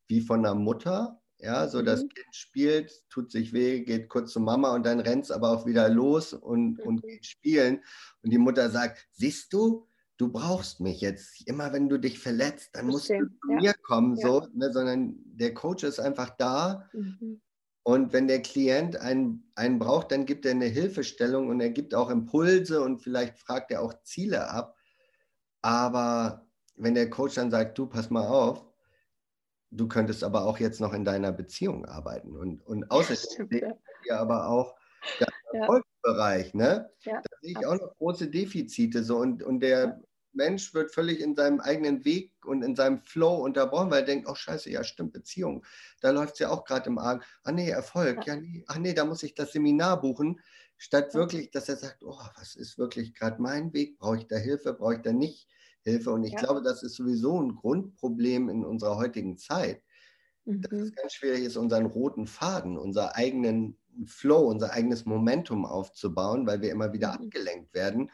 wie 0.09 0.21
von 0.21 0.41
einer 0.41 0.55
Mutter, 0.55 1.21
ja, 1.41 1.69
so 1.69 1.81
mhm. 1.81 1.85
das 1.85 2.01
Kind 2.01 2.35
spielt, 2.35 3.09
tut 3.11 3.31
sich 3.31 3.53
weh, 3.53 3.81
geht 3.81 4.09
kurz 4.09 4.33
zur 4.33 4.43
Mama 4.43 4.75
und 4.75 4.85
dann 4.85 5.01
rennt 5.01 5.25
es 5.25 5.31
aber 5.31 5.51
auch 5.51 5.67
wieder 5.67 5.89
los 5.89 6.33
und, 6.33 6.79
mhm. 6.79 6.85
und 6.85 7.03
geht 7.03 7.27
spielen. 7.27 7.83
Und 8.23 8.31
die 8.31 8.39
Mutter 8.39 8.71
sagt, 8.71 9.07
siehst 9.13 9.53
du, 9.53 9.87
du 10.19 10.31
brauchst 10.31 10.81
mich 10.81 11.01
jetzt. 11.01 11.49
Immer 11.49 11.73
wenn 11.73 11.89
du 11.89 11.99
dich 11.99 12.19
verletzt, 12.19 12.71
dann 12.75 12.87
musst 12.87 13.09
du 13.09 13.19
zu 13.19 13.53
ja. 13.53 13.61
mir 13.61 13.75
kommen, 13.75 14.17
ja. 14.17 14.27
so, 14.27 14.47
ne, 14.53 14.73
sondern 14.73 15.15
der 15.25 15.55
Coach 15.55 15.85
ist 15.85 16.01
einfach 16.01 16.31
da. 16.31 16.89
Mhm. 16.93 17.41
Und 17.85 18.13
wenn 18.13 18.29
der 18.29 18.43
Klient 18.43 18.97
einen, 18.97 19.51
einen 19.55 19.79
braucht, 19.79 20.13
dann 20.13 20.27
gibt 20.27 20.45
er 20.45 20.51
eine 20.51 20.67
Hilfestellung 20.67 21.49
und 21.49 21.61
er 21.61 21.71
gibt 21.71 21.95
auch 21.95 22.11
Impulse 22.11 22.83
und 22.83 22.99
vielleicht 22.99 23.39
fragt 23.39 23.71
er 23.71 23.81
auch 23.81 23.95
Ziele 24.03 24.51
ab. 24.51 24.77
Aber 25.63 26.47
wenn 26.77 26.95
der 26.95 27.09
Coach 27.09 27.37
dann 27.37 27.51
sagt, 27.51 27.79
du, 27.79 27.87
pass 27.87 28.11
mal 28.11 28.27
auf, 28.27 28.67
du 29.71 29.89
könntest 29.89 30.23
aber 30.23 30.45
auch 30.45 30.59
jetzt 30.59 30.81
noch 30.81 30.93
in 30.93 31.05
deiner 31.05 31.33
Beziehung 31.33 31.87
arbeiten. 31.87 32.37
Und, 32.37 32.61
und 32.67 32.91
außerdem 32.91 33.49
sehe 33.49 33.79
ich 34.05 34.13
aber 34.13 34.49
auch 34.49 34.75
der 35.19 35.29
Erfolgsbereich, 35.53 36.55
ne? 36.55 36.91
Ja. 37.01 37.23
Da 37.23 37.37
sehe 37.41 37.53
ich 37.53 37.67
auch 37.67 37.75
noch 37.75 37.97
große 37.97 38.29
Defizite. 38.29 39.03
So, 39.03 39.19
und, 39.19 39.43
und 39.43 39.61
der 39.61 40.01
Mensch 40.39 40.73
wird 40.73 40.95
völlig 40.95 41.21
in 41.21 41.35
seinem 41.35 41.61
eigenen 41.61 42.05
Weg 42.05 42.33
und 42.47 42.63
in 42.63 42.77
seinem 42.77 43.03
Flow 43.03 43.45
unterbrochen, 43.45 43.91
weil 43.91 44.01
er 44.01 44.07
denkt, 44.07 44.29
oh 44.29 44.35
scheiße, 44.35 44.71
ja 44.71 44.85
stimmt, 44.85 45.13
Beziehung. 45.13 45.67
Da 46.01 46.11
läuft 46.11 46.35
es 46.35 46.39
ja 46.39 46.51
auch 46.51 46.65
gerade 46.65 46.89
im 46.89 46.99
Argen. 46.99 47.23
Ah 47.43 47.53
nee, 47.53 47.69
Erfolg, 47.69 48.27
ja, 48.27 48.37
nee, 48.37 48.65
ach 48.69 48.79
nee, 48.79 48.95
da 48.95 49.05
muss 49.05 49.23
ich 49.23 49.35
das 49.35 49.53
Seminar 49.53 50.01
buchen. 50.01 50.41
Statt 50.79 51.13
wirklich, 51.13 51.51
dass 51.51 51.69
er 51.69 51.77
sagt, 51.77 52.05
oh, 52.05 52.19
was 52.39 52.55
ist 52.55 52.79
wirklich 52.79 53.13
gerade 53.13 53.43
mein 53.43 53.73
Weg? 53.73 53.99
Brauche 53.99 54.19
ich 54.19 54.29
da 54.29 54.37
Hilfe? 54.37 54.73
Brauche 54.73 54.95
ich 54.95 55.03
da 55.03 55.13
nicht 55.13 55.49
Hilfe? 55.83 56.13
Und 56.13 56.23
ich 56.23 56.33
ja. 56.33 56.39
glaube, 56.39 56.63
das 56.63 56.85
ist 56.85 56.95
sowieso 56.95 57.43
ein 57.43 57.57
Grundproblem 57.57 58.49
in 58.49 58.65
unserer 58.65 58.97
heutigen 58.97 59.37
Zeit. 59.37 59.83
Mhm. 60.45 60.63
Dass 60.63 60.73
es 60.79 60.95
ganz 60.95 61.15
schwierig 61.15 61.43
ist, 61.43 61.57
unseren 61.57 61.87
roten 61.87 62.29
Faden, 62.29 62.79
unseren 62.79 63.09
eigenen 63.09 63.77
Flow, 64.07 64.47
unser 64.47 64.73
eigenes 64.73 65.05
Momentum 65.05 65.67
aufzubauen, 65.67 66.47
weil 66.47 66.63
wir 66.63 66.71
immer 66.71 66.93
wieder 66.93 67.09
mhm. 67.09 67.25
abgelenkt 67.25 67.75
werden 67.75 68.13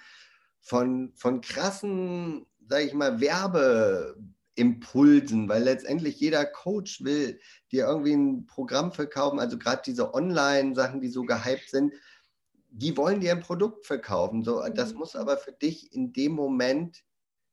von, 0.65 1.13
von 1.15 1.41
krassen, 1.43 2.47
sage 2.67 2.85
ich 2.85 2.95
mal, 2.95 3.21
Werbeimpulsen, 3.21 5.47
weil 5.49 5.63
letztendlich 5.63 6.19
jeder 6.19 6.47
Coach 6.47 7.05
will 7.05 7.39
dir 7.71 7.87
irgendwie 7.87 8.15
ein 8.15 8.47
Programm 8.47 8.91
verkaufen, 8.91 9.39
also 9.39 9.59
gerade 9.59 9.83
diese 9.85 10.15
Online-Sachen, 10.15 11.03
die 11.03 11.11
so 11.11 11.25
gehypt 11.25 11.69
sind, 11.69 11.93
die 12.71 12.97
wollen 12.97 13.21
dir 13.21 13.33
ein 13.33 13.43
Produkt 13.43 13.85
verkaufen. 13.85 14.43
So, 14.43 14.65
das 14.75 14.95
mhm. 14.95 15.01
muss 15.01 15.17
aber 15.17 15.37
für 15.37 15.53
dich 15.53 15.93
in 15.93 16.15
dem 16.15 16.33
Moment 16.33 17.05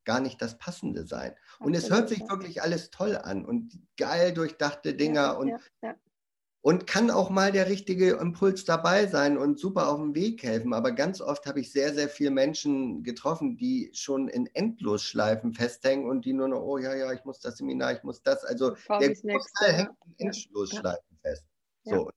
gar 0.05 0.21
nicht 0.21 0.41
das 0.41 0.57
Passende 0.57 1.05
sein. 1.05 1.35
Und 1.59 1.73
es 1.75 1.89
hört 1.91 2.07
sich 2.07 2.21
wirklich 2.29 2.61
alles 2.63 2.91
toll 2.91 3.17
an 3.17 3.43
und 3.45 3.77
geil 3.97 4.33
durchdachte 4.33 4.93
Dinger 4.95 5.21
ja, 5.21 5.33
und 5.33 5.49
ja, 5.49 5.59
ja 5.83 5.95
und 6.61 6.85
kann 6.87 7.09
auch 7.09 7.29
mal 7.29 7.51
der 7.51 7.67
richtige 7.69 8.11
Impuls 8.11 8.65
dabei 8.65 9.07
sein 9.07 9.37
und 9.37 9.59
super 9.59 9.89
auf 9.89 9.97
dem 9.97 10.13
Weg 10.13 10.43
helfen. 10.43 10.73
Aber 10.73 10.91
ganz 10.91 11.19
oft 11.19 11.45
habe 11.47 11.59
ich 11.59 11.71
sehr, 11.71 11.93
sehr 11.93 12.07
viele 12.07 12.31
Menschen 12.31 13.03
getroffen, 13.03 13.57
die 13.57 13.89
schon 13.93 14.27
in 14.27 14.47
Endlosschleifen 14.53 15.53
festhängen 15.53 16.07
und 16.07 16.25
die 16.25 16.33
nur 16.33 16.49
noch, 16.49 16.61
oh 16.61 16.77
ja, 16.77 16.93
ja, 16.93 17.11
ich 17.13 17.25
muss 17.25 17.39
das 17.39 17.57
Seminar, 17.57 17.93
ich 17.93 18.03
muss 18.03 18.21
das. 18.21 18.43
Also 18.45 18.75
der 18.99 19.09
Großteil 19.09 19.73
hängt 19.73 19.91
in 20.17 20.27
Endlosschleifen 20.27 21.17
ja. 21.23 21.29
fest. 21.29 21.45
So. 21.83 22.09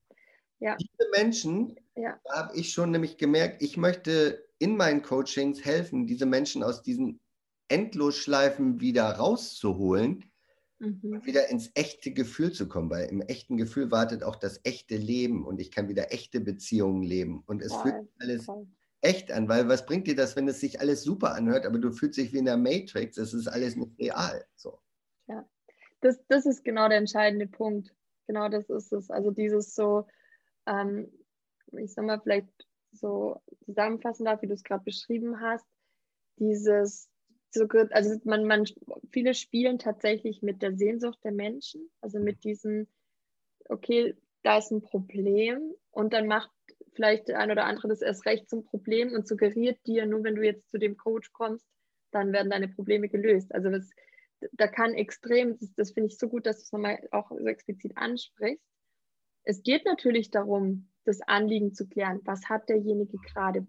Ja. 0.59 0.77
Diese 0.77 1.09
Menschen 1.11 1.75
ja. 1.95 2.19
da 2.23 2.35
habe 2.35 2.55
ich 2.55 2.71
schon 2.71 2.91
nämlich 2.91 3.17
gemerkt, 3.17 3.61
ich 3.61 3.77
möchte 3.77 4.45
in 4.59 4.77
meinen 4.77 5.01
Coachings 5.01 5.63
helfen, 5.63 6.07
diese 6.07 6.25
Menschen 6.25 6.63
aus 6.63 6.81
diesen 6.81 7.19
Endlosschleifen 7.67 8.79
wieder 8.79 9.09
rauszuholen, 9.11 10.25
mhm. 10.79 11.25
wieder 11.25 11.49
ins 11.49 11.71
echte 11.73 12.11
Gefühl 12.11 12.51
zu 12.51 12.67
kommen, 12.67 12.89
weil 12.89 13.09
im 13.09 13.21
echten 13.21 13.57
Gefühl 13.57 13.91
wartet 13.91 14.23
auch 14.23 14.35
das 14.35 14.59
echte 14.63 14.97
Leben 14.97 15.45
und 15.45 15.59
ich 15.59 15.71
kann 15.71 15.87
wieder 15.87 16.13
echte 16.13 16.39
Beziehungen 16.41 17.03
leben 17.03 17.43
und 17.45 17.61
es 17.61 17.73
voll, 17.73 17.91
fühlt 17.91 18.09
alles 18.19 18.45
voll. 18.45 18.67
echt 19.01 19.31
an, 19.31 19.47
weil 19.47 19.67
was 19.67 19.85
bringt 19.85 20.07
dir 20.07 20.15
das, 20.15 20.35
wenn 20.35 20.47
es 20.47 20.59
sich 20.59 20.79
alles 20.79 21.03
super 21.03 21.33
anhört, 21.33 21.65
aber 21.65 21.79
du 21.79 21.91
fühlst 21.91 22.17
dich 22.17 22.33
wie 22.33 22.39
in 22.39 22.45
der 22.45 22.57
Matrix, 22.57 23.17
es 23.17 23.33
ist 23.33 23.47
alles 23.47 23.75
nicht 23.75 23.97
real. 23.99 24.45
So. 24.55 24.79
Ja, 25.27 25.47
das, 26.01 26.19
das 26.27 26.45
ist 26.45 26.63
genau 26.63 26.89
der 26.89 26.97
entscheidende 26.97 27.47
Punkt. 27.47 27.93
Genau 28.27 28.49
das 28.49 28.69
ist 28.69 28.91
es. 28.91 29.09
Also 29.09 29.31
dieses 29.31 29.75
so, 29.75 30.07
ähm, 30.65 31.11
ich 31.77 31.93
sag 31.93 32.05
mal, 32.05 32.19
vielleicht 32.19 32.47
so 32.91 33.41
zusammenfassen 33.65 34.25
darf, 34.25 34.41
wie 34.41 34.47
du 34.47 34.53
es 34.53 34.63
gerade 34.63 34.83
beschrieben 34.83 35.41
hast, 35.41 35.65
dieses 36.37 37.09
so, 37.55 37.65
also 37.91 38.19
man, 38.23 38.45
man, 38.45 38.65
viele 39.11 39.33
spielen 39.33 39.79
tatsächlich 39.79 40.41
mit 40.41 40.61
der 40.61 40.75
Sehnsucht 40.75 41.19
der 41.23 41.31
Menschen, 41.31 41.89
also 42.01 42.19
mit 42.19 42.43
diesem, 42.43 42.87
okay, 43.69 44.15
da 44.43 44.59
ist 44.59 44.71
ein 44.71 44.81
Problem 44.81 45.73
und 45.91 46.13
dann 46.13 46.27
macht 46.27 46.51
vielleicht 46.93 47.27
der 47.27 47.39
ein 47.39 47.51
oder 47.51 47.65
andere 47.65 47.87
das 47.87 48.01
erst 48.01 48.25
recht 48.25 48.49
zum 48.49 48.63
Problem 48.63 49.13
und 49.13 49.27
suggeriert 49.27 49.79
dir, 49.87 50.05
nur 50.05 50.23
wenn 50.23 50.35
du 50.35 50.43
jetzt 50.43 50.69
zu 50.69 50.77
dem 50.77 50.97
Coach 50.97 51.31
kommst, 51.33 51.65
dann 52.11 52.31
werden 52.31 52.51
deine 52.51 52.69
Probleme 52.69 53.09
gelöst. 53.09 53.53
Also 53.53 53.69
das, 53.69 53.89
da 54.53 54.67
kann 54.67 54.93
extrem, 54.93 55.57
das, 55.57 55.73
das 55.73 55.91
finde 55.91 56.07
ich 56.07 56.17
so 56.17 56.29
gut, 56.29 56.45
dass 56.45 56.57
du 56.57 56.63
es 56.63 56.71
nochmal 56.71 56.99
auch 57.11 57.31
so 57.31 57.47
explizit 57.47 57.97
ansprichst. 57.97 58.63
Es 59.43 59.63
geht 59.63 59.85
natürlich 59.85 60.29
darum, 60.29 60.89
das 61.03 61.21
Anliegen 61.21 61.73
zu 61.73 61.87
klären. 61.87 62.21
Was 62.23 62.49
hat 62.49 62.69
derjenige 62.69 63.17
gerade? 63.17 63.67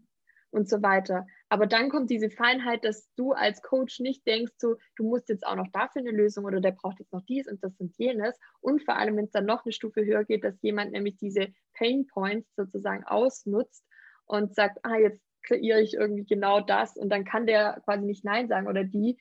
und 0.50 0.68
so 0.68 0.82
weiter. 0.82 1.26
Aber 1.48 1.66
dann 1.66 1.90
kommt 1.90 2.10
diese 2.10 2.30
Feinheit, 2.30 2.84
dass 2.84 3.08
du 3.14 3.32
als 3.32 3.62
Coach 3.62 4.00
nicht 4.00 4.26
denkst, 4.26 4.54
so, 4.58 4.76
du 4.96 5.04
musst 5.04 5.28
jetzt 5.28 5.46
auch 5.46 5.54
noch 5.54 5.68
dafür 5.72 6.00
eine 6.00 6.10
Lösung 6.10 6.44
oder 6.44 6.60
der 6.60 6.72
braucht 6.72 6.98
jetzt 6.98 7.12
noch 7.12 7.24
dies 7.24 7.46
und 7.46 7.62
das 7.62 7.78
und 7.78 7.96
jenes. 7.96 8.36
Und 8.60 8.84
vor 8.84 8.96
allem, 8.96 9.16
wenn 9.16 9.26
es 9.26 9.30
dann 9.30 9.46
noch 9.46 9.64
eine 9.64 9.72
Stufe 9.72 10.04
höher 10.04 10.24
geht, 10.24 10.42
dass 10.42 10.60
jemand 10.62 10.92
nämlich 10.92 11.16
diese 11.18 11.48
Pain 11.74 12.06
Points 12.08 12.52
sozusagen 12.56 13.04
ausnutzt 13.04 13.84
und 14.26 14.54
sagt, 14.54 14.78
ah, 14.82 14.96
jetzt 14.96 15.22
kreiere 15.42 15.80
ich 15.80 15.94
irgendwie 15.94 16.26
genau 16.26 16.60
das 16.60 16.96
und 16.96 17.08
dann 17.10 17.24
kann 17.24 17.46
der 17.46 17.80
quasi 17.84 18.04
nicht 18.04 18.24
Nein 18.24 18.48
sagen 18.48 18.66
oder 18.66 18.82
die, 18.82 19.16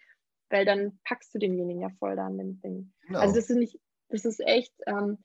weil 0.49 0.65
dann 0.65 0.99
packst 1.03 1.33
du 1.35 1.39
denjenigen 1.39 1.81
ja 1.81 1.89
voll 1.99 2.15
da 2.15 2.25
an 2.25 2.39
dem 2.39 2.59
Ding. 2.61 2.93
Genau. 3.07 3.19
Also 3.19 3.35
das 3.35 3.51
ist 3.51 3.57
nicht, 3.57 3.79
das 4.09 4.25
ist 4.25 4.39
echt, 4.39 4.73
ähm, 4.87 5.19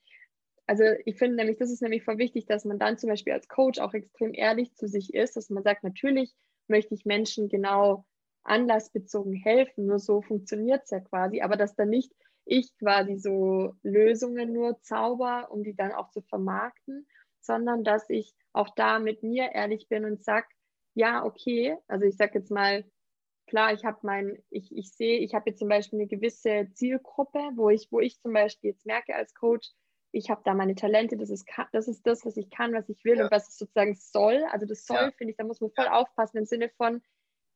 also 0.66 0.84
ich 1.06 1.16
finde 1.16 1.36
nämlich, 1.36 1.56
das 1.56 1.70
ist 1.70 1.80
nämlich 1.80 2.04
voll 2.04 2.18
wichtig, 2.18 2.44
dass 2.44 2.66
man 2.66 2.78
dann 2.78 2.98
zum 2.98 3.08
Beispiel 3.08 3.32
als 3.32 3.48
Coach 3.48 3.80
auch 3.80 3.94
extrem 3.94 4.34
ehrlich 4.34 4.74
zu 4.74 4.86
sich 4.86 5.14
ist, 5.14 5.36
dass 5.36 5.48
man 5.48 5.62
sagt, 5.62 5.82
natürlich 5.82 6.34
möchte 6.70 6.94
ich 6.94 7.04
Menschen 7.04 7.48
genau 7.48 8.06
anlassbezogen 8.42 9.34
helfen, 9.34 9.86
nur 9.86 9.98
so 9.98 10.22
funktioniert 10.22 10.84
es 10.84 10.90
ja 10.90 11.00
quasi, 11.00 11.42
aber 11.42 11.56
dass 11.56 11.74
dann 11.74 11.90
nicht 11.90 12.12
ich 12.46 12.76
quasi 12.78 13.16
so 13.16 13.74
Lösungen 13.82 14.52
nur 14.52 14.80
zauber, 14.80 15.48
um 15.50 15.62
die 15.62 15.76
dann 15.76 15.92
auch 15.92 16.10
zu 16.10 16.22
vermarkten, 16.22 17.06
sondern 17.40 17.84
dass 17.84 18.08
ich 18.08 18.34
auch 18.52 18.68
da 18.74 18.98
mit 18.98 19.22
mir 19.22 19.52
ehrlich 19.52 19.88
bin 19.88 20.04
und 20.04 20.24
sage, 20.24 20.46
ja, 20.94 21.24
okay, 21.24 21.76
also 21.86 22.06
ich 22.06 22.16
sage 22.16 22.38
jetzt 22.38 22.50
mal, 22.50 22.84
klar, 23.46 23.72
ich 23.72 23.84
habe 23.84 23.98
mein, 24.02 24.42
ich, 24.50 24.74
ich 24.74 24.92
sehe, 24.92 25.18
ich 25.18 25.34
habe 25.34 25.50
jetzt 25.50 25.58
zum 25.58 25.68
Beispiel 25.68 26.00
eine 26.00 26.08
gewisse 26.08 26.68
Zielgruppe, 26.74 27.38
wo 27.54 27.70
ich, 27.70 27.88
wo 27.90 28.00
ich 28.00 28.20
zum 28.20 28.32
Beispiel 28.32 28.70
jetzt 28.70 28.86
merke 28.86 29.14
als 29.14 29.34
Coach, 29.34 29.70
ich 30.12 30.30
habe 30.30 30.42
da 30.44 30.54
meine 30.54 30.74
Talente, 30.74 31.16
das 31.16 31.30
ist, 31.30 31.46
das 31.72 31.88
ist 31.88 32.06
das, 32.06 32.24
was 32.24 32.36
ich 32.36 32.50
kann, 32.50 32.72
was 32.72 32.88
ich 32.88 33.04
will 33.04 33.18
ja. 33.18 33.24
und 33.24 33.30
was 33.30 33.48
es 33.48 33.58
sozusagen 33.58 33.94
soll. 33.94 34.44
Also 34.50 34.66
das 34.66 34.84
soll, 34.84 34.96
ja. 34.96 35.10
finde 35.12 35.32
ich, 35.32 35.36
da 35.36 35.44
muss 35.44 35.60
man 35.60 35.70
voll 35.70 35.86
aufpassen 35.86 36.38
im 36.38 36.44
Sinne 36.44 36.68
von, 36.76 37.02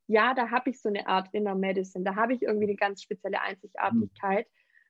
ja, 0.07 0.35
da 0.35 0.51
habe 0.51 0.71
ich 0.71 0.81
so 0.81 0.89
eine 0.89 1.07
Art 1.07 1.29
Inner 1.33 1.55
Medicine, 1.55 2.05
da 2.05 2.15
habe 2.15 2.35
ich 2.35 2.43
irgendwie 2.43 2.67
eine 2.67 2.77
ganz 2.77 3.03
spezielle 3.03 3.41
Einzigartigkeit, 3.41 4.47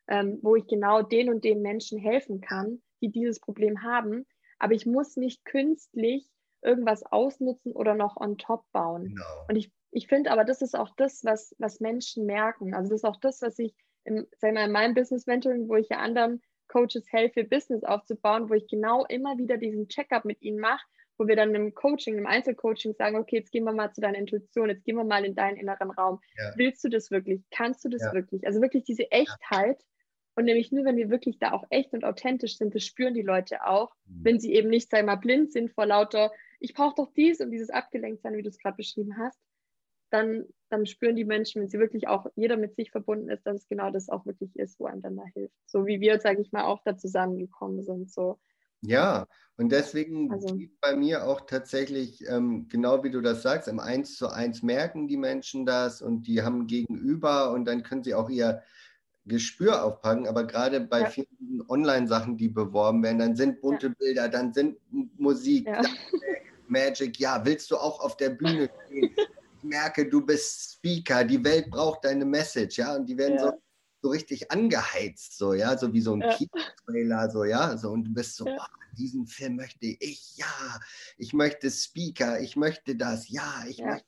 mhm. 0.08 0.14
ähm, 0.14 0.38
wo 0.42 0.56
ich 0.56 0.66
genau 0.66 1.02
den 1.02 1.30
und 1.30 1.44
den 1.44 1.62
Menschen 1.62 1.98
helfen 1.98 2.40
kann, 2.40 2.82
die 3.00 3.10
dieses 3.10 3.40
Problem 3.40 3.82
haben. 3.82 4.26
Aber 4.58 4.74
ich 4.74 4.86
muss 4.86 5.16
nicht 5.16 5.44
künstlich 5.44 6.28
irgendwas 6.62 7.04
ausnutzen 7.04 7.72
oder 7.72 7.94
noch 7.94 8.16
on 8.16 8.38
top 8.38 8.64
bauen. 8.72 9.10
Genau. 9.10 9.46
Und 9.48 9.56
ich, 9.56 9.70
ich 9.90 10.08
finde 10.08 10.30
aber, 10.30 10.44
das 10.44 10.62
ist 10.62 10.76
auch 10.76 10.90
das, 10.96 11.24
was, 11.24 11.54
was 11.58 11.80
Menschen 11.80 12.26
merken. 12.26 12.74
Also 12.74 12.90
das 12.90 13.00
ist 13.00 13.04
auch 13.04 13.20
das, 13.20 13.42
was 13.42 13.58
ich 13.58 13.74
im, 14.04 14.26
sag 14.38 14.54
mal, 14.54 14.64
in 14.64 14.72
meinem 14.72 14.94
Business 14.94 15.26
Mentoring, 15.26 15.68
wo 15.68 15.76
ich 15.76 15.88
ja 15.88 15.98
anderen 15.98 16.42
Coaches 16.68 17.04
helfe, 17.10 17.44
Business 17.44 17.84
aufzubauen, 17.84 18.48
wo 18.48 18.54
ich 18.54 18.66
genau 18.66 19.04
immer 19.06 19.38
wieder 19.38 19.56
diesen 19.56 19.88
Checkup 19.88 20.24
mit 20.24 20.42
ihnen 20.42 20.58
mache, 20.58 20.84
wo 21.18 21.26
wir 21.26 21.36
dann 21.36 21.54
im 21.54 21.74
Coaching, 21.74 22.18
im 22.18 22.26
Einzelcoaching 22.26 22.94
sagen, 22.94 23.16
okay, 23.16 23.36
jetzt 23.36 23.52
gehen 23.52 23.64
wir 23.64 23.72
mal 23.72 23.92
zu 23.92 24.00
deiner 24.00 24.18
Intuition, 24.18 24.68
jetzt 24.68 24.84
gehen 24.84 24.96
wir 24.96 25.04
mal 25.04 25.24
in 25.24 25.34
deinen 25.34 25.56
inneren 25.56 25.90
Raum. 25.90 26.20
Ja. 26.36 26.52
Willst 26.56 26.82
du 26.84 26.88
das 26.88 27.10
wirklich? 27.10 27.42
Kannst 27.50 27.84
du 27.84 27.88
das 27.88 28.02
ja. 28.02 28.12
wirklich? 28.12 28.46
Also 28.46 28.60
wirklich 28.60 28.84
diese 28.84 29.10
Echtheit. 29.10 29.84
Und 30.36 30.46
nämlich 30.46 30.72
nur, 30.72 30.84
wenn 30.84 30.96
wir 30.96 31.10
wirklich 31.10 31.38
da 31.38 31.52
auch 31.52 31.64
echt 31.70 31.92
und 31.92 32.04
authentisch 32.04 32.56
sind, 32.56 32.74
das 32.74 32.84
spüren 32.84 33.14
die 33.14 33.22
Leute 33.22 33.64
auch, 33.64 33.94
mhm. 34.06 34.24
wenn 34.24 34.40
sie 34.40 34.52
eben 34.52 34.68
nicht, 34.68 34.90
sei 34.90 35.02
mal, 35.04 35.14
blind 35.14 35.52
sind 35.52 35.70
vor 35.70 35.86
lauter, 35.86 36.32
ich 36.58 36.74
brauche 36.74 36.94
doch 36.96 37.12
dies 37.14 37.40
und 37.40 37.50
dieses 37.50 37.70
Abgelenktsein, 37.70 38.36
wie 38.36 38.42
du 38.42 38.48
es 38.48 38.58
gerade 38.58 38.76
beschrieben 38.76 39.16
hast, 39.16 39.38
dann, 40.14 40.44
dann 40.70 40.86
spüren 40.86 41.16
die 41.16 41.24
Menschen, 41.24 41.60
wenn 41.60 41.68
sie 41.68 41.80
wirklich 41.80 42.06
auch 42.06 42.26
jeder 42.36 42.56
mit 42.56 42.76
sich 42.76 42.92
verbunden 42.92 43.28
ist, 43.28 43.44
dass 43.44 43.62
es 43.62 43.68
genau 43.68 43.90
das 43.90 44.08
auch 44.08 44.24
wirklich 44.24 44.56
ist, 44.56 44.78
wo 44.78 44.86
einem 44.86 45.02
dann 45.02 45.16
da 45.16 45.24
hilft. 45.34 45.54
So 45.66 45.86
wie 45.86 46.00
wir, 46.00 46.20
sage 46.20 46.40
ich 46.40 46.52
mal, 46.52 46.62
auch 46.62 46.80
da 46.84 46.96
zusammengekommen 46.96 47.82
sind. 47.82 48.10
So. 48.10 48.38
Ja, 48.80 49.26
und 49.56 49.72
deswegen 49.72 50.30
also, 50.32 50.56
bei 50.80 50.94
mir 50.94 51.26
auch 51.26 51.42
tatsächlich, 51.42 52.24
ähm, 52.28 52.68
genau 52.68 53.02
wie 53.02 53.10
du 53.10 53.20
das 53.20 53.42
sagst, 53.42 53.66
im 53.66 53.80
Eins 53.80 54.16
zu 54.16 54.28
eins 54.28 54.62
merken 54.62 55.08
die 55.08 55.16
Menschen 55.16 55.66
das 55.66 56.00
und 56.00 56.28
die 56.28 56.42
haben 56.42 56.68
Gegenüber 56.68 57.50
und 57.52 57.64
dann 57.64 57.82
können 57.82 58.04
sie 58.04 58.14
auch 58.14 58.30
ihr 58.30 58.62
Gespür 59.26 59.84
aufpacken. 59.84 60.28
Aber 60.28 60.46
gerade 60.46 60.80
bei 60.80 61.00
ja. 61.00 61.06
vielen 61.06 61.64
Online-Sachen, 61.68 62.36
die 62.36 62.48
beworben 62.48 63.02
werden, 63.02 63.18
dann 63.18 63.36
sind 63.36 63.60
bunte 63.60 63.88
ja. 63.88 63.94
Bilder, 63.98 64.28
dann 64.28 64.52
sind 64.52 64.78
Musik, 65.18 65.66
ja. 65.66 65.82
Magic, 66.68 67.18
ja, 67.18 67.44
willst 67.44 67.70
du 67.70 67.76
auch 67.76 68.00
auf 68.00 68.16
der 68.16 68.30
Bühne 68.30 68.70
stehen? 68.86 69.14
Merke, 69.64 70.08
du 70.08 70.24
bist 70.24 70.74
Speaker, 70.74 71.24
die 71.24 71.42
Welt 71.42 71.70
braucht 71.70 72.04
deine 72.04 72.24
Message, 72.24 72.78
ja, 72.78 72.94
und 72.94 73.06
die 73.06 73.16
werden 73.16 73.36
ja. 73.36 73.46
so, 73.46 73.52
so 74.02 74.08
richtig 74.10 74.50
angeheizt, 74.50 75.38
so, 75.38 75.54
ja, 75.54 75.76
so 75.76 75.92
wie 75.92 76.00
so 76.00 76.14
ein 76.14 76.20
ja. 76.20 76.34
Kino-Trailer, 76.34 77.30
so, 77.30 77.44
ja, 77.44 77.76
so, 77.76 77.90
und 77.90 78.04
du 78.04 78.14
bist 78.14 78.36
so, 78.36 78.46
ja. 78.46 78.56
oh, 78.58 78.94
diesen 78.96 79.26
Film 79.26 79.56
möchte 79.56 79.86
ich, 79.86 80.36
ja, 80.36 80.80
ich 81.16 81.32
möchte 81.32 81.70
Speaker, 81.70 82.40
ich 82.40 82.56
möchte 82.56 82.96
das, 82.96 83.28
ja, 83.28 83.64
ich 83.66 83.78
ja. 83.78 83.86
möchte 83.86 84.06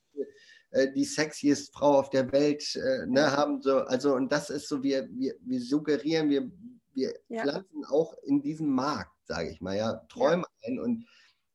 äh, 0.71 0.93
die 0.93 1.05
sexiest 1.05 1.73
Frau 1.73 1.99
auf 1.99 2.11
der 2.11 2.31
Welt 2.33 2.77
äh, 2.77 3.07
ne, 3.07 3.33
haben, 3.33 3.63
so, 3.63 3.79
also, 3.79 4.15
und 4.15 4.31
das 4.31 4.51
ist 4.51 4.69
so, 4.69 4.83
wir, 4.83 5.09
wir, 5.11 5.35
wir 5.41 5.61
suggerieren, 5.61 6.29
wir, 6.29 6.51
wir 6.95 7.15
pflanzen 7.33 7.85
auch 7.87 8.15
in 8.25 8.43
diesem 8.43 8.69
Markt, 8.69 9.13
sage 9.25 9.51
ich 9.51 9.61
mal, 9.61 9.77
ja, 9.77 9.95
Träume 10.09 10.45
ein 10.65 10.79
und 10.79 11.07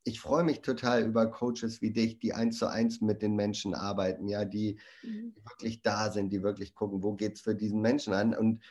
ich 0.03 0.19
freue 0.19 0.43
mich 0.43 0.61
total 0.61 1.03
über 1.03 1.27
Coaches 1.29 1.81
wie 1.81 1.91
dich, 1.91 2.19
die 2.19 2.33
eins 2.33 2.57
zu 2.57 2.67
eins 2.67 3.01
mit 3.01 3.21
den 3.21 3.35
Menschen 3.35 3.75
arbeiten, 3.75 4.27
ja, 4.27 4.45
die, 4.45 4.79
mhm. 5.03 5.35
wirklich 5.43 5.81
da 5.81 6.11
sind, 6.11 6.31
die 6.31 6.41
wirklich 6.41 6.73
gucken, 6.73 7.03
wo 7.03 7.13
geht 7.13 7.35
es 7.35 7.41
für 7.41 7.55
diesen 7.55 7.81
Menschen 7.81 8.13
an. 8.13 8.33
Und 8.33 8.63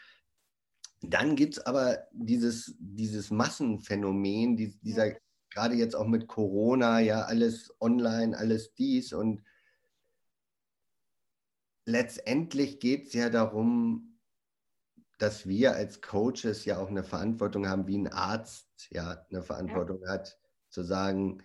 dann 1.03 1.37
gibt 1.37 1.55
es 1.55 1.67
aber 1.67 1.99
dieses, 2.13 2.75
dieses 2.79 3.31
Massenphänomen, 3.31 4.57
die, 4.57 4.77
dieser, 4.81 5.07
ja. 5.07 5.17
gerade 5.51 5.77
jetzt 5.77 5.95
auch 5.95 6.07
mit 6.07 6.27
Corona, 6.27 7.01
ja, 7.01 7.23
alles 7.23 7.73
online, 7.81 8.37
alles 8.37 8.75
dies. 8.75 9.13
Und 9.13 9.43
letztendlich 11.87 12.81
geht 12.81 13.07
es 13.07 13.13
ja 13.13 13.31
darum, 13.31 14.19
dass 15.19 15.47
wir 15.47 15.75
als 15.75 16.01
Coaches 16.01 16.65
ja 16.65 16.79
auch 16.79 16.89
eine 16.89 17.05
Verantwortung 17.05 17.69
haben, 17.69 17.87
wie 17.87 17.99
ein 17.99 18.09
Arzt 18.09 18.89
ja 18.91 19.25
eine 19.31 19.43
Verantwortung 19.43 20.01
ja. 20.03 20.13
hat 20.13 20.40
zu 20.71 20.83
sagen, 20.83 21.43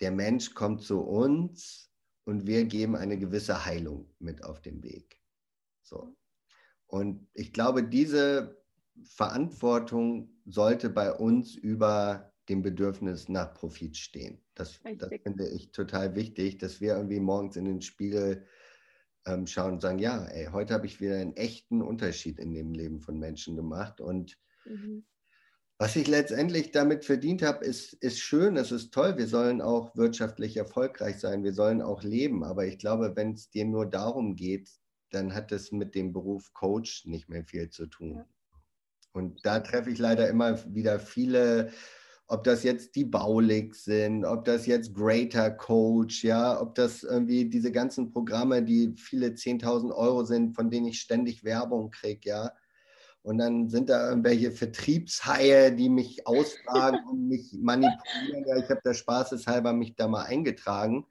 der 0.00 0.10
Mensch 0.10 0.54
kommt 0.54 0.82
zu 0.82 1.00
uns 1.00 1.90
und 2.24 2.46
wir 2.46 2.64
geben 2.64 2.96
eine 2.96 3.18
gewisse 3.18 3.64
Heilung 3.64 4.10
mit 4.18 4.44
auf 4.44 4.60
den 4.60 4.82
Weg. 4.82 5.20
So. 5.82 6.16
Und 6.86 7.28
ich 7.34 7.52
glaube, 7.52 7.84
diese 7.84 8.60
Verantwortung 9.04 10.30
sollte 10.44 10.90
bei 10.90 11.12
uns 11.12 11.54
über 11.54 12.32
dem 12.48 12.62
Bedürfnis 12.62 13.28
nach 13.28 13.54
Profit 13.54 13.96
stehen. 13.96 14.42
Das, 14.54 14.80
das 14.98 15.10
finde 15.22 15.48
ich 15.48 15.70
total 15.70 16.16
wichtig, 16.16 16.58
dass 16.58 16.80
wir 16.80 16.96
irgendwie 16.96 17.20
morgens 17.20 17.56
in 17.56 17.64
den 17.64 17.80
Spiegel 17.80 18.44
ähm, 19.26 19.46
schauen 19.46 19.74
und 19.74 19.80
sagen, 19.80 19.98
ja, 19.98 20.24
ey, 20.26 20.46
heute 20.46 20.74
habe 20.74 20.86
ich 20.86 21.00
wieder 21.00 21.16
einen 21.16 21.36
echten 21.36 21.80
Unterschied 21.82 22.38
in 22.38 22.52
dem 22.52 22.72
Leben 22.72 23.00
von 23.00 23.18
Menschen 23.18 23.54
gemacht. 23.54 24.00
Und 24.00 24.36
mhm. 24.64 25.04
Was 25.80 25.96
ich 25.96 26.08
letztendlich 26.08 26.72
damit 26.72 27.06
verdient 27.06 27.40
habe, 27.40 27.64
ist, 27.64 27.94
ist 27.94 28.20
schön, 28.20 28.58
es 28.58 28.70
ist 28.70 28.92
toll. 28.92 29.16
Wir 29.16 29.26
sollen 29.26 29.62
auch 29.62 29.96
wirtschaftlich 29.96 30.58
erfolgreich 30.58 31.18
sein, 31.18 31.42
wir 31.42 31.54
sollen 31.54 31.80
auch 31.80 32.02
leben. 32.02 32.44
Aber 32.44 32.66
ich 32.66 32.76
glaube, 32.76 33.16
wenn 33.16 33.32
es 33.32 33.48
dir 33.48 33.64
nur 33.64 33.86
darum 33.86 34.36
geht, 34.36 34.68
dann 35.08 35.32
hat 35.32 35.52
es 35.52 35.72
mit 35.72 35.94
dem 35.94 36.12
Beruf 36.12 36.52
Coach 36.52 37.06
nicht 37.06 37.30
mehr 37.30 37.46
viel 37.46 37.70
zu 37.70 37.86
tun. 37.86 38.26
Und 39.12 39.46
da 39.46 39.60
treffe 39.60 39.88
ich 39.90 39.98
leider 39.98 40.28
immer 40.28 40.62
wieder 40.74 41.00
viele 41.00 41.72
ob 42.26 42.44
das 42.44 42.62
jetzt 42.62 42.94
die 42.94 43.06
Baulig 43.06 43.74
sind, 43.74 44.24
ob 44.24 44.44
das 44.44 44.66
jetzt 44.66 44.94
Greater 44.94 45.50
Coach, 45.50 46.22
ja, 46.22 46.60
ob 46.60 46.76
das 46.76 47.02
irgendwie 47.02 47.46
diese 47.46 47.72
ganzen 47.72 48.12
Programme, 48.12 48.62
die 48.62 48.94
viele 48.96 49.34
10.000 49.34 49.92
Euro 49.92 50.24
sind, 50.24 50.54
von 50.54 50.70
denen 50.70 50.86
ich 50.86 51.00
ständig 51.00 51.42
Werbung 51.42 51.90
kriege, 51.90 52.28
ja. 52.28 52.52
Und 53.22 53.38
dann 53.38 53.68
sind 53.68 53.90
da 53.90 54.08
irgendwelche 54.08 54.50
Vertriebshaie, 54.50 55.72
die 55.72 55.90
mich 55.90 56.26
ausfragen 56.26 57.00
und 57.10 57.28
mich 57.28 57.52
manipulieren. 57.52 58.46
Ja, 58.46 58.56
ich 58.56 58.68
habe 58.70 58.80
da 58.82 58.94
spaßeshalber 58.94 59.72
mich 59.72 59.94
da 59.94 60.08
mal 60.08 60.24
eingetragen. 60.24 61.06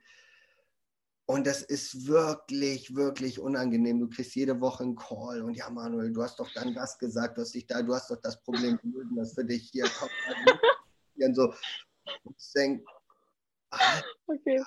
Und 1.27 1.45
das 1.45 1.61
ist 1.61 2.07
wirklich, 2.07 2.95
wirklich 2.95 3.39
unangenehm. 3.39 3.99
Du 3.99 4.09
kriegst 4.09 4.33
jede 4.33 4.59
Woche 4.61 4.83
einen 4.83 4.95
Call 4.95 5.43
und 5.43 5.53
ja, 5.53 5.69
Manuel, 5.69 6.11
du 6.11 6.23
hast 6.23 6.39
doch 6.39 6.51
dann 6.55 6.73
das 6.73 6.97
gesagt, 6.97 7.37
du 7.37 7.41
hast 7.41 7.53
dich 7.53 7.67
da, 7.67 7.83
du 7.83 7.93
hast 7.93 8.09
doch 8.09 8.19
das 8.19 8.41
Problem 8.41 8.79
gelöst, 8.81 9.11
das 9.15 9.33
für 9.35 9.45
dich 9.45 9.69
hier 9.71 9.85
kommt. 9.87 10.11
Und 11.17 11.35
so. 11.35 11.53
Und 12.23 12.35
ich 12.35 12.51
denke, 12.53 12.83
ah, 13.69 14.01
okay. 14.25 14.63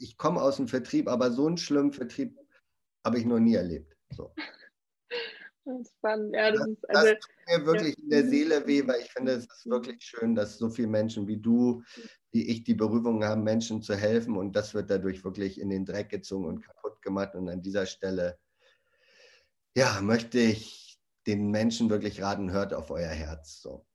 ich 0.00 0.16
komme 0.16 0.42
aus 0.42 0.56
dem 0.56 0.66
Vertrieb, 0.66 1.06
aber 1.06 1.30
so 1.30 1.46
einen 1.46 1.58
schlimmen 1.58 1.92
Vertrieb 1.92 2.36
habe 3.04 3.20
ich 3.20 3.24
noch 3.24 3.38
nie 3.38 3.54
erlebt. 3.54 3.94
So. 4.10 4.34
Das 5.64 5.80
ist 5.80 5.94
spannend. 5.96 6.34
Ja, 6.34 6.50
das, 6.50 6.66
ist, 6.66 6.90
also, 6.90 7.12
das 7.12 7.20
tut 7.20 7.34
mir 7.46 7.66
wirklich 7.66 7.96
ja. 7.96 8.02
in 8.02 8.10
der 8.10 8.24
Seele 8.26 8.66
weh, 8.66 8.86
weil 8.86 9.00
ich 9.00 9.10
finde, 9.10 9.32
es 9.32 9.46
ist 9.46 9.66
wirklich 9.66 10.02
schön, 10.02 10.34
dass 10.34 10.58
so 10.58 10.68
viele 10.68 10.88
Menschen 10.88 11.26
wie 11.26 11.38
du, 11.38 11.82
wie 12.32 12.46
ich, 12.48 12.64
die 12.64 12.74
Berufung 12.74 13.24
haben, 13.24 13.42
Menschen 13.42 13.80
zu 13.80 13.94
helfen 13.94 14.36
und 14.36 14.54
das 14.54 14.74
wird 14.74 14.90
dadurch 14.90 15.24
wirklich 15.24 15.58
in 15.58 15.70
den 15.70 15.86
Dreck 15.86 16.10
gezogen 16.10 16.44
und 16.46 16.60
kaputt 16.60 17.00
gemacht. 17.00 17.34
Und 17.34 17.48
an 17.48 17.62
dieser 17.62 17.86
Stelle, 17.86 18.38
ja, 19.74 20.00
möchte 20.02 20.38
ich 20.38 20.98
den 21.26 21.50
Menschen 21.50 21.88
wirklich 21.88 22.20
raten, 22.20 22.52
hört 22.52 22.74
auf 22.74 22.90
euer 22.90 23.08
Herz. 23.08 23.62
So. 23.62 23.86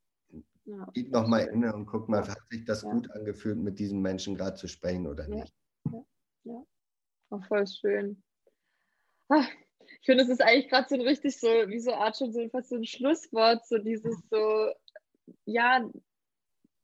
Ja, 0.65 0.87
Geht 0.93 1.11
nochmal 1.11 1.47
inne 1.47 1.73
und 1.73 1.85
guckt 1.85 2.09
mal, 2.09 2.27
hat 2.27 2.39
sich 2.49 2.65
das 2.65 2.81
ja. 2.81 2.91
gut 2.91 3.11
angefühlt, 3.11 3.57
mit 3.57 3.77
diesem 3.77 4.01
Menschen 4.01 4.35
gerade 4.35 4.55
zu 4.55 4.67
sprechen 4.67 5.05
oder 5.05 5.27
nicht. 5.27 5.53
Ja, 5.91 6.03
ja. 6.45 6.63
Auch 7.29 7.45
voll 7.45 7.67
schön. 7.67 8.23
Ach, 9.29 9.47
ich 10.01 10.05
finde, 10.05 10.23
es 10.23 10.29
ist 10.29 10.41
eigentlich 10.41 10.69
gerade 10.69 10.87
so 10.87 10.95
ein 10.95 11.01
richtig 11.01 11.39
so, 11.39 11.47
wie 11.47 11.79
so 11.79 11.93
Art 11.93 12.17
schon 12.17 12.31
so 12.31 12.47
fast 12.49 12.69
so 12.69 12.75
ein 12.75 12.85
Schlusswort, 12.85 13.65
so 13.67 13.77
dieses 13.77 14.15
so, 14.29 14.71
ja, 15.45 15.87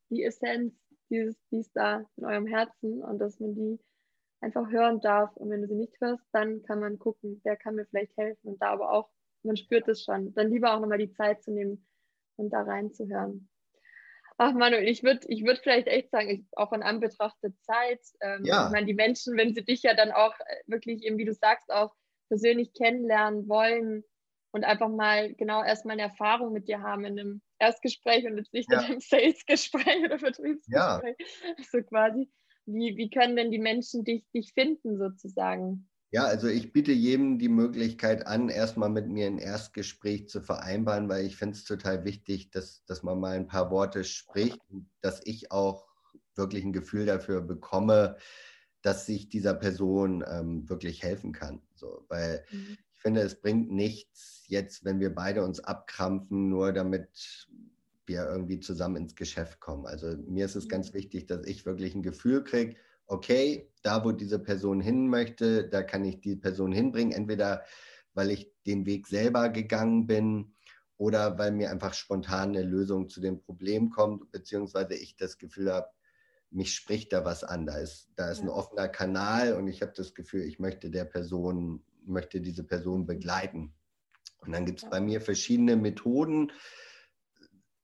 die 0.09 0.23
Essenz, 0.23 0.73
dieses, 1.09 1.35
die 1.49 1.59
ist 1.59 1.75
da 1.75 2.05
in 2.17 2.25
eurem 2.25 2.47
Herzen 2.47 3.01
und 3.01 3.19
dass 3.19 3.39
man 3.39 3.55
die 3.55 3.79
einfach 4.41 4.69
hören 4.69 4.99
darf. 4.99 5.35
Und 5.37 5.49
wenn 5.49 5.61
du 5.61 5.67
sie 5.67 5.75
nicht 5.75 5.99
hörst, 6.01 6.25
dann 6.33 6.63
kann 6.63 6.79
man 6.79 6.99
gucken, 6.99 7.41
wer 7.43 7.55
kann 7.55 7.75
mir 7.75 7.85
vielleicht 7.85 8.15
helfen. 8.17 8.49
Und 8.49 8.61
da 8.61 8.71
aber 8.71 8.91
auch, 8.91 9.09
man 9.43 9.57
spürt 9.57 9.87
es 9.87 10.03
schon, 10.03 10.33
dann 10.33 10.49
lieber 10.49 10.73
auch 10.73 10.81
nochmal 10.81 10.97
die 10.97 11.13
Zeit 11.13 11.41
zu 11.41 11.51
nehmen 11.51 11.87
und 12.35 12.51
da 12.51 12.63
reinzuhören. 12.63 13.49
Ach 14.37 14.53
Manuel, 14.53 14.87
ich 14.89 15.03
würde 15.03 15.25
ich 15.29 15.45
würd 15.45 15.59
vielleicht 15.59 15.87
echt 15.87 16.11
sagen, 16.11 16.29
ich, 16.29 16.45
auch 16.57 16.73
in 16.73 16.83
Anbetracht 16.83 17.37
der 17.41 17.55
Zeit, 17.61 18.01
ähm, 18.19 18.43
ja. 18.43 18.65
ich 18.65 18.71
meine, 18.73 18.85
die 18.85 18.93
Menschen, 18.93 19.37
wenn 19.37 19.53
sie 19.53 19.63
dich 19.63 19.81
ja 19.83 19.93
dann 19.93 20.11
auch 20.11 20.37
äh, 20.39 20.63
wirklich 20.67 21.03
eben, 21.03 21.17
wie 21.17 21.23
du 21.23 21.33
sagst, 21.33 21.71
auch 21.71 21.95
persönlich 22.27 22.73
kennenlernen 22.73 23.47
wollen 23.47 24.03
und 24.51 24.63
einfach 24.63 24.89
mal 24.89 25.33
genau 25.35 25.63
erstmal 25.63 25.93
eine 25.93 26.03
Erfahrung 26.03 26.53
mit 26.53 26.67
dir 26.67 26.81
haben 26.81 27.05
in 27.05 27.19
einem 27.19 27.41
Erstgespräch 27.59 28.25
und 28.25 28.37
jetzt 28.37 28.53
nicht 28.53 28.71
ja. 28.71 28.79
in 28.79 28.85
einem 28.85 28.99
Salesgespräch 29.01 30.05
oder 30.05 30.19
Vertriebsgespräch. 30.19 31.17
Ja. 31.17 31.65
So 31.71 31.81
quasi. 31.83 32.29
Wie, 32.65 32.97
wie 32.97 33.09
können 33.09 33.35
denn 33.35 33.51
die 33.51 33.59
Menschen 33.59 34.03
dich, 34.03 34.25
dich 34.33 34.53
finden 34.53 34.97
sozusagen? 34.97 35.87
Ja, 36.11 36.23
also 36.23 36.47
ich 36.47 36.71
biete 36.71 36.93
jedem 36.93 37.39
die 37.39 37.49
Möglichkeit 37.49 38.25
an, 38.25 38.47
erstmal 38.47 38.89
mit 38.89 39.09
mir 39.09 39.27
ein 39.27 39.37
Erstgespräch 39.37 40.29
zu 40.29 40.41
vereinbaren, 40.41 41.09
weil 41.09 41.25
ich 41.25 41.35
finde 41.35 41.55
es 41.55 41.65
total 41.65 42.05
wichtig, 42.05 42.51
dass, 42.51 42.85
dass 42.85 43.03
man 43.03 43.19
mal 43.19 43.35
ein 43.35 43.47
paar 43.47 43.69
Worte 43.69 44.03
spricht 44.03 44.59
und 44.69 44.89
dass 45.01 45.21
ich 45.25 45.51
auch 45.51 45.85
wirklich 46.35 46.63
ein 46.63 46.73
Gefühl 46.73 47.05
dafür 47.05 47.41
bekomme, 47.41 48.17
dass 48.85 49.09
ich 49.09 49.29
dieser 49.29 49.55
Person 49.55 50.23
ähm, 50.27 50.69
wirklich 50.69 51.01
helfen 51.01 51.31
kann. 51.31 51.59
So, 51.73 52.05
weil 52.07 52.45
mhm. 52.51 52.77
ich 52.93 53.01
finde, 53.01 53.21
es 53.21 53.41
bringt 53.41 53.71
nichts 53.71 54.43
jetzt, 54.47 54.85
wenn 54.85 54.99
wir 54.99 55.13
beide 55.13 55.43
uns 55.43 55.59
abkrampfen, 55.59 56.49
nur 56.49 56.71
damit 56.71 57.47
wir 58.05 58.27
irgendwie 58.29 58.59
zusammen 58.59 58.97
ins 58.97 59.15
Geschäft 59.15 59.59
kommen. 59.59 59.87
Also 59.87 60.15
mir 60.27 60.45
ist 60.45 60.55
es 60.55 60.65
mhm. 60.65 60.69
ganz 60.69 60.93
wichtig, 60.93 61.25
dass 61.25 61.47
ich 61.47 61.65
wirklich 61.65 61.95
ein 61.95 62.03
Gefühl 62.03 62.43
kriege, 62.43 62.75
okay, 63.07 63.67
da 63.81 64.05
wo 64.05 64.11
diese 64.11 64.37
Person 64.37 64.81
hin 64.81 65.07
möchte, 65.07 65.67
da 65.67 65.81
kann 65.81 66.05
ich 66.05 66.21
die 66.21 66.35
Person 66.35 66.71
hinbringen, 66.71 67.11
entweder 67.11 67.63
weil 68.13 68.29
ich 68.29 68.51
den 68.67 68.85
Weg 68.85 69.07
selber 69.07 69.49
gegangen 69.49 70.05
bin 70.05 70.53
oder 70.97 71.39
weil 71.39 71.51
mir 71.51 71.71
einfach 71.71 71.95
spontan 71.95 72.49
eine 72.49 72.61
Lösung 72.61 73.09
zu 73.09 73.19
dem 73.19 73.41
Problem 73.41 73.89
kommt, 73.89 74.31
beziehungsweise 74.31 74.93
ich 74.93 75.17
das 75.17 75.39
Gefühl 75.39 75.73
habe, 75.73 75.89
mich 76.55 76.73
spricht 76.73 77.13
da 77.13 77.25
was 77.25 77.43
an. 77.43 77.65
Da 77.65 77.77
ist, 77.77 78.09
da 78.15 78.31
ist 78.31 78.41
ein 78.41 78.49
offener 78.49 78.87
Kanal 78.87 79.53
und 79.53 79.67
ich 79.67 79.81
habe 79.81 79.93
das 79.95 80.13
Gefühl, 80.13 80.43
ich 80.43 80.57
möchte 80.59 80.89
der 80.89 81.05
Person, 81.05 81.83
möchte 82.05 82.41
diese 82.41 82.63
Person 82.63 83.05
begleiten. 83.05 83.73
Und 84.39 84.53
dann 84.53 84.65
gibt 84.65 84.83
es 84.83 84.89
bei 84.89 85.01
mir 85.01 85.21
verschiedene 85.21 85.75
Methoden. 85.75 86.51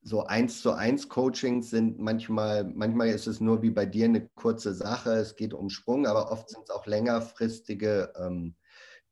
So 0.02 0.24
eins 0.24 0.62
zu 0.62 0.72
eins 0.72 1.08
Coachings 1.08 1.70
sind 1.70 1.98
manchmal, 1.98 2.64
manchmal 2.64 3.08
ist 3.08 3.26
es 3.26 3.40
nur 3.40 3.62
wie 3.62 3.70
bei 3.70 3.86
dir 3.86 4.06
eine 4.06 4.28
kurze 4.34 4.74
Sache, 4.74 5.12
es 5.12 5.36
geht 5.36 5.54
um 5.54 5.68
Sprung, 5.68 6.06
aber 6.06 6.32
oft 6.32 6.48
sind 6.48 6.64
es 6.64 6.70
auch 6.70 6.86
längerfristige 6.86 8.12
ähm, 8.16 8.56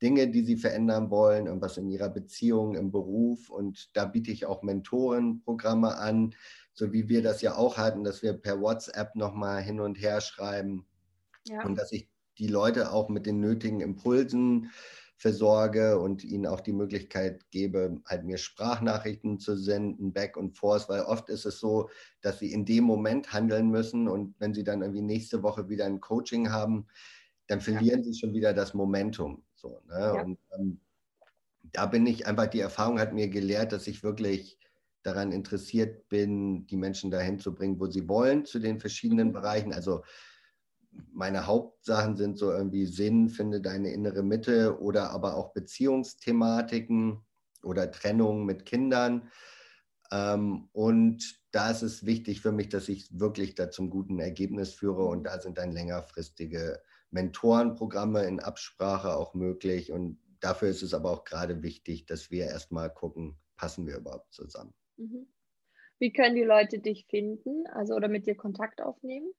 Dinge, 0.01 0.29
die 0.29 0.43
sie 0.43 0.57
verändern 0.57 1.11
wollen, 1.11 1.45
irgendwas 1.45 1.77
in 1.77 1.87
ihrer 1.87 2.09
Beziehung, 2.09 2.75
im 2.75 2.91
Beruf. 2.91 3.49
Und 3.49 3.95
da 3.95 4.05
biete 4.05 4.31
ich 4.31 4.45
auch 4.45 4.63
Mentorenprogramme 4.63 5.97
an, 5.97 6.33
so 6.73 6.93
wie 6.93 7.09
wir 7.09 7.21
das 7.21 7.41
ja 7.41 7.55
auch 7.55 7.77
hatten, 7.77 8.03
dass 8.03 8.21
wir 8.21 8.33
per 8.33 8.61
WhatsApp 8.61 9.15
nochmal 9.15 9.61
hin 9.61 9.79
und 9.79 9.95
her 9.95 10.21
schreiben 10.21 10.85
ja. 11.47 11.63
und 11.63 11.75
dass 11.77 11.91
ich 11.91 12.09
die 12.37 12.47
Leute 12.47 12.91
auch 12.91 13.09
mit 13.09 13.25
den 13.25 13.39
nötigen 13.39 13.81
Impulsen 13.81 14.71
versorge 15.21 15.99
und 15.99 16.23
ihnen 16.23 16.47
auch 16.47 16.61
die 16.61 16.73
Möglichkeit 16.73 17.43
gebe, 17.51 18.01
halt 18.07 18.23
mir 18.23 18.39
Sprachnachrichten 18.39 19.37
zu 19.37 19.55
senden, 19.55 20.13
back 20.13 20.35
und 20.35 20.57
forth, 20.57 20.89
weil 20.89 21.01
oft 21.01 21.29
ist 21.29 21.45
es 21.45 21.59
so, 21.59 21.91
dass 22.21 22.39
sie 22.39 22.51
in 22.51 22.65
dem 22.65 22.85
Moment 22.85 23.31
handeln 23.31 23.69
müssen 23.69 24.07
und 24.07 24.33
wenn 24.39 24.55
sie 24.55 24.63
dann 24.63 24.81
irgendwie 24.81 25.03
nächste 25.03 25.43
Woche 25.43 25.69
wieder 25.69 25.85
ein 25.85 26.01
Coaching 26.01 26.51
haben, 26.51 26.87
dann 27.45 27.61
verlieren 27.61 27.99
ja. 27.99 28.05
sie 28.05 28.19
schon 28.19 28.33
wieder 28.33 28.53
das 28.53 28.73
Momentum. 28.73 29.43
So, 29.53 29.81
ne? 29.87 29.99
ja. 29.99 30.21
Und 30.23 30.39
ähm, 30.57 30.79
da 31.71 31.85
bin 31.85 32.07
ich 32.07 32.25
einfach, 32.25 32.47
die 32.47 32.59
Erfahrung 32.59 32.99
hat 32.99 33.13
mir 33.13 33.29
gelehrt, 33.29 33.73
dass 33.73 33.85
ich 33.85 34.01
wirklich 34.01 34.57
daran 35.03 35.31
interessiert 35.31 36.07
bin, 36.09 36.65
die 36.67 36.77
Menschen 36.77 37.11
dahin 37.11 37.39
zu 37.39 37.53
bringen, 37.53 37.79
wo 37.79 37.87
sie 37.87 38.07
wollen, 38.07 38.45
zu 38.45 38.59
den 38.59 38.79
verschiedenen 38.79 39.29
mhm. 39.29 39.33
Bereichen. 39.33 39.73
Also 39.73 40.03
meine 41.13 41.47
Hauptsachen 41.47 42.15
sind 42.17 42.37
so 42.37 42.51
irgendwie 42.51 42.85
Sinn, 42.85 43.29
finde 43.29 43.61
deine 43.61 43.91
innere 43.93 44.23
Mitte 44.23 44.79
oder 44.79 45.11
aber 45.11 45.35
auch 45.35 45.53
Beziehungsthematiken 45.53 47.25
oder 47.63 47.91
Trennung 47.91 48.45
mit 48.45 48.65
Kindern. 48.65 49.29
Ähm, 50.11 50.69
und 50.73 51.39
da 51.51 51.71
ist 51.71 51.81
es 51.81 52.05
wichtig 52.05 52.41
für 52.41 52.51
mich, 52.51 52.69
dass 52.69 52.89
ich 52.89 53.07
wirklich 53.17 53.55
da 53.55 53.71
zum 53.71 53.89
guten 53.89 54.19
Ergebnis 54.19 54.73
führe 54.73 55.05
und 55.05 55.23
da 55.23 55.39
sind 55.39 55.57
dann 55.57 55.71
längerfristige 55.71 56.81
Mentorenprogramme 57.11 58.23
in 58.23 58.39
Absprache 58.39 59.15
auch 59.15 59.33
möglich 59.33 59.91
und 59.91 60.19
dafür 60.39 60.69
ist 60.69 60.81
es 60.81 60.93
aber 60.93 61.11
auch 61.11 61.23
gerade 61.23 61.61
wichtig, 61.61 62.05
dass 62.05 62.31
wir 62.31 62.45
erstmal 62.45 62.93
gucken, 62.93 63.37
passen 63.57 63.85
wir 63.85 63.97
überhaupt 63.97 64.33
zusammen. 64.33 64.73
Mhm. 65.01 65.27
Wie 65.99 66.13
können 66.13 66.35
die 66.35 66.43
Leute 66.43 66.79
dich 66.79 67.05
finden, 67.09 67.65
also 67.67 67.95
oder 67.95 68.07
mit 68.07 68.27
dir 68.27 68.35
Kontakt 68.35 68.81
aufnehmen? 68.81 69.31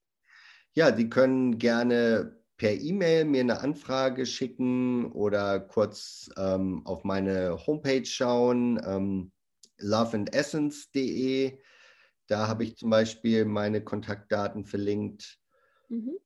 Ja, 0.75 0.95
sie 0.97 1.09
können 1.09 1.59
gerne 1.59 2.37
per 2.57 2.73
E-Mail 2.73 3.25
mir 3.25 3.41
eine 3.41 3.61
Anfrage 3.61 4.27
schicken 4.27 5.13
oder 5.13 5.61
kurz 5.61 6.31
ähm, 6.37 6.83
auf 6.87 7.05
meine 7.05 7.67
Homepage 7.67 8.05
schauen, 8.05 8.81
ähm, 8.85 9.33
loveandessence.de. 9.79 11.59
Da 12.29 12.49
habe 12.49 12.65
ich 12.65 12.77
zum 12.77 12.91
Beispiel 12.91 13.45
meine 13.45 13.83
Kontaktdaten 13.85 14.65
verlinkt. 14.65 15.39
Mhm. 15.89 16.17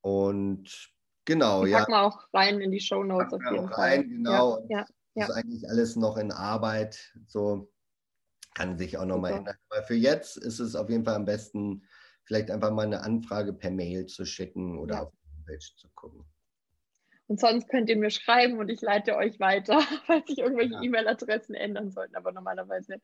Und 0.00 0.90
genau, 1.24 1.64
die 1.64 1.70
ja. 1.70 1.78
Packen 1.80 1.92
wir 1.92 2.02
auch 2.02 2.26
rein 2.32 2.60
in 2.60 2.72
die 2.72 2.80
Show 2.80 3.04
Notes 3.04 3.32
auf 3.32 3.42
jeden 3.52 3.68
Fall. 3.68 3.90
Rein, 3.90 4.10
genau. 4.10 4.66
Ja, 4.68 4.86
ja, 5.14 5.26
das 5.26 5.28
ist 5.28 5.34
eigentlich 5.36 5.68
alles 5.68 5.96
noch 5.96 6.16
in 6.16 6.32
Arbeit. 6.32 7.12
So 7.26 7.70
kann 8.54 8.76
sich 8.76 8.98
auch 8.98 9.06
nochmal 9.06 9.32
ändern. 9.32 9.56
Aber 9.70 9.82
für 9.82 9.94
jetzt 9.94 10.36
ist 10.36 10.58
es 10.58 10.74
auf 10.74 10.90
jeden 10.90 11.04
Fall 11.04 11.14
am 11.14 11.24
besten, 11.24 11.82
vielleicht 12.24 12.50
einfach 12.50 12.70
mal 12.70 12.86
eine 12.86 13.02
Anfrage 13.02 13.52
per 13.52 13.70
Mail 13.70 14.06
zu 14.06 14.24
schicken 14.24 14.78
oder 14.78 14.94
ja. 14.94 15.02
auf 15.02 15.10
die 15.10 15.36
Homepage 15.36 15.58
zu 15.76 15.88
gucken. 15.94 16.24
Und 17.26 17.40
sonst 17.40 17.68
könnt 17.68 17.88
ihr 17.88 17.96
mir 17.96 18.10
schreiben 18.10 18.58
und 18.58 18.68
ich 18.68 18.80
leite 18.80 19.16
euch 19.16 19.40
weiter, 19.40 19.80
falls 20.06 20.26
sich 20.26 20.38
irgendwelche 20.38 20.74
ja. 20.74 20.82
E-Mail-Adressen 20.82 21.54
ändern 21.54 21.90
sollten. 21.90 22.14
Aber 22.14 22.32
normalerweise, 22.32 23.00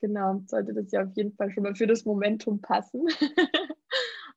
genau, 0.00 0.42
sollte 0.46 0.74
das 0.74 0.90
ja 0.90 1.04
auf 1.04 1.16
jeden 1.16 1.34
Fall 1.34 1.50
schon 1.50 1.62
mal 1.62 1.74
für 1.74 1.86
das 1.86 2.04
Momentum 2.04 2.60
passen. 2.60 3.06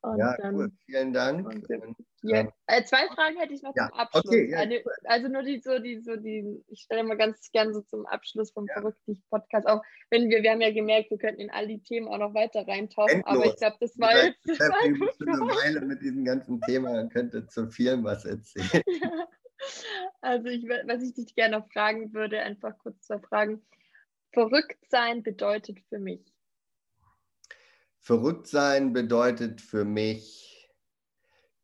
Und 0.04 0.18
ja, 0.18 0.36
cool. 0.52 0.70
Vielen 0.86 1.14
Dank. 1.14 1.48
Und, 1.48 1.70
und, 1.70 1.96
ja, 2.24 2.42
ähm, 2.42 2.52
äh, 2.68 2.84
zwei 2.84 3.08
Fragen 3.08 3.38
hätte 3.38 3.54
ich 3.54 3.62
noch 3.62 3.74
ja, 3.74 3.88
zum 3.88 4.00
Abschluss. 4.00 4.26
Okay, 4.26 4.52
ja, 4.52 4.60
Eine, 4.60 4.84
also 5.06 5.30
nur 5.30 5.44
die, 5.44 5.60
so 5.60 5.80
die, 5.80 6.02
so 6.02 6.18
die, 6.18 6.62
ich 6.68 6.82
stelle 6.82 7.06
mal 7.06 7.16
ganz 7.16 7.50
gern 7.54 7.74
so 7.74 7.80
zum 7.82 8.06
Abschluss 8.06 8.52
vom 8.52 8.66
ja. 8.68 8.74
Verrückt-Podcast, 8.74 9.66
auch 9.66 9.82
wenn 10.10 10.30
wir, 10.30 10.44
wir 10.44 10.52
haben 10.52 10.60
ja 10.60 10.74
gemerkt, 10.74 11.10
wir 11.10 11.18
könnten 11.18 11.40
in 11.40 11.52
all 11.52 11.68
die 11.68 11.82
Themen 11.82 12.10
auch 12.10 12.18
noch 12.18 12.34
weiter 12.34 12.68
reintauchen, 12.68 13.24
Endlos. 13.24 13.34
aber 13.34 13.46
ich 13.46 13.56
glaube, 13.56 13.78
das 13.80 13.98
war 13.98 14.26
jetzt. 14.26 14.50
Ich 14.50 14.60
habe 14.60 14.74
eine 14.84 15.00
Weile 15.00 15.82
mit 15.82 16.02
diesem 16.02 16.26
ganzen 16.26 16.60
Thema, 16.62 17.08
könnte 17.08 17.48
zu 17.48 17.68
viel 17.68 18.04
was 18.04 18.26
erzählen. 18.26 18.84
Also 20.20 20.48
ich, 20.48 20.64
was 20.68 21.02
ich 21.02 21.14
dich 21.14 21.36
gerne 21.36 21.58
noch 21.58 21.72
fragen 21.72 22.14
würde, 22.14 22.42
einfach 22.42 22.78
kurz 22.80 23.08
zwei 23.08 23.20
Fragen. 23.20 23.62
Verrückt 24.34 24.78
sein 24.90 25.24
bedeutet 25.24 25.80
für 25.88 26.00
mich. 26.00 26.34
Verrückt 28.04 28.48
sein 28.48 28.92
bedeutet 28.92 29.62
für 29.62 29.86
mich, 29.86 30.70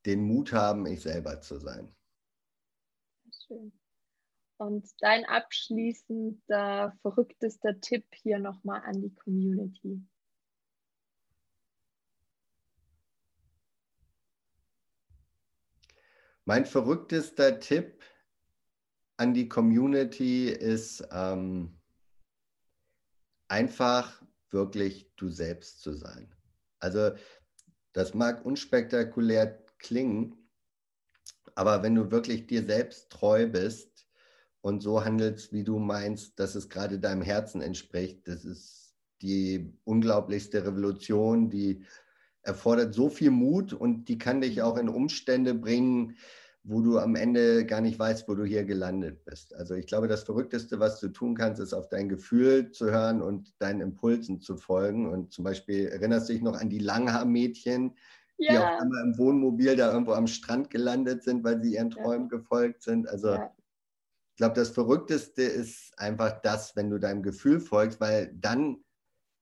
den 0.05 0.23
Mut 0.23 0.53
haben, 0.53 0.85
ich 0.85 1.01
selber 1.01 1.41
zu 1.41 1.59
sein. 1.59 1.93
Schön. 3.45 3.73
Und 4.55 4.89
dein 5.01 5.25
abschließender, 5.25 6.97
verrücktester 7.01 7.81
Tipp 7.81 8.05
hier 8.15 8.39
nochmal 8.39 8.81
an 8.85 9.01
die 9.01 9.13
Community. 9.13 10.01
Mein 16.45 16.65
verrücktester 16.65 17.59
Tipp 17.59 18.01
an 19.17 19.33
die 19.33 19.49
Community 19.49 20.47
ist 20.47 21.05
ähm, 21.11 21.77
einfach 23.49 24.23
wirklich 24.51 25.11
du 25.15 25.29
selbst 25.29 25.81
zu 25.81 25.93
sein. 25.93 26.33
Also 26.79 27.11
das 27.93 28.13
mag 28.13 28.45
unspektakulär 28.45 29.63
klingen, 29.77 30.35
aber 31.55 31.83
wenn 31.83 31.95
du 31.95 32.11
wirklich 32.11 32.47
dir 32.47 32.63
selbst 32.65 33.09
treu 33.09 33.47
bist 33.47 34.07
und 34.61 34.81
so 34.81 35.03
handelst, 35.03 35.51
wie 35.51 35.63
du 35.63 35.79
meinst, 35.79 36.39
dass 36.39 36.55
es 36.55 36.69
gerade 36.69 36.99
deinem 36.99 37.21
Herzen 37.21 37.61
entspricht, 37.61 38.27
das 38.27 38.45
ist 38.45 38.95
die 39.21 39.73
unglaublichste 39.83 40.65
Revolution, 40.65 41.49
die 41.49 41.85
erfordert 42.41 42.93
so 42.93 43.09
viel 43.09 43.31
Mut 43.31 43.73
und 43.73 44.05
die 44.05 44.17
kann 44.17 44.41
dich 44.41 44.61
auch 44.61 44.77
in 44.77 44.89
Umstände 44.89 45.53
bringen, 45.53 46.17
wo 46.63 46.81
du 46.81 46.99
am 46.99 47.15
Ende 47.15 47.65
gar 47.65 47.81
nicht 47.81 47.97
weißt, 47.97 48.27
wo 48.27 48.35
du 48.35 48.43
hier 48.43 48.65
gelandet 48.65 49.23
bist. 49.25 49.55
Also 49.55 49.75
ich 49.75 49.87
glaube, 49.87 50.07
das 50.07 50.23
Verrückteste, 50.23 50.79
was 50.79 50.99
du 50.99 51.07
tun 51.09 51.35
kannst, 51.35 51.61
ist 51.61 51.73
auf 51.73 51.89
dein 51.89 52.09
Gefühl 52.09 52.71
zu 52.71 52.91
hören 52.91 53.21
und 53.21 53.53
deinen 53.59 53.81
Impulsen 53.81 54.41
zu 54.41 54.57
folgen. 54.57 55.09
Und 55.09 55.31
zum 55.31 55.45
Beispiel 55.45 55.87
erinnerst 55.87 56.29
du 56.29 56.33
dich 56.33 56.41
noch 56.41 56.59
an 56.59 56.69
die 56.69 56.79
Langhaar-Mädchen, 56.79 57.95
ja. 58.37 58.51
die 58.51 58.57
auf 58.57 58.81
einmal 58.81 59.03
im 59.03 59.17
Wohnmobil 59.17 59.75
da 59.75 59.91
irgendwo 59.91 60.13
am 60.13 60.27
Strand 60.27 60.69
gelandet 60.69 61.23
sind, 61.23 61.43
weil 61.43 61.63
sie 61.63 61.75
ihren 61.75 61.91
Träumen 61.91 62.29
ja. 62.29 62.37
gefolgt 62.37 62.83
sind. 62.83 63.07
Also 63.07 63.29
ja. 63.29 63.53
ich 64.31 64.37
glaube, 64.37 64.55
das 64.55 64.69
Verrückteste 64.69 65.43
ist 65.43 65.97
einfach 65.97 66.41
das, 66.41 66.75
wenn 66.75 66.89
du 66.89 66.99
deinem 66.99 67.23
Gefühl 67.23 67.61
folgst, 67.61 68.01
weil 68.01 68.33
dann 68.35 68.83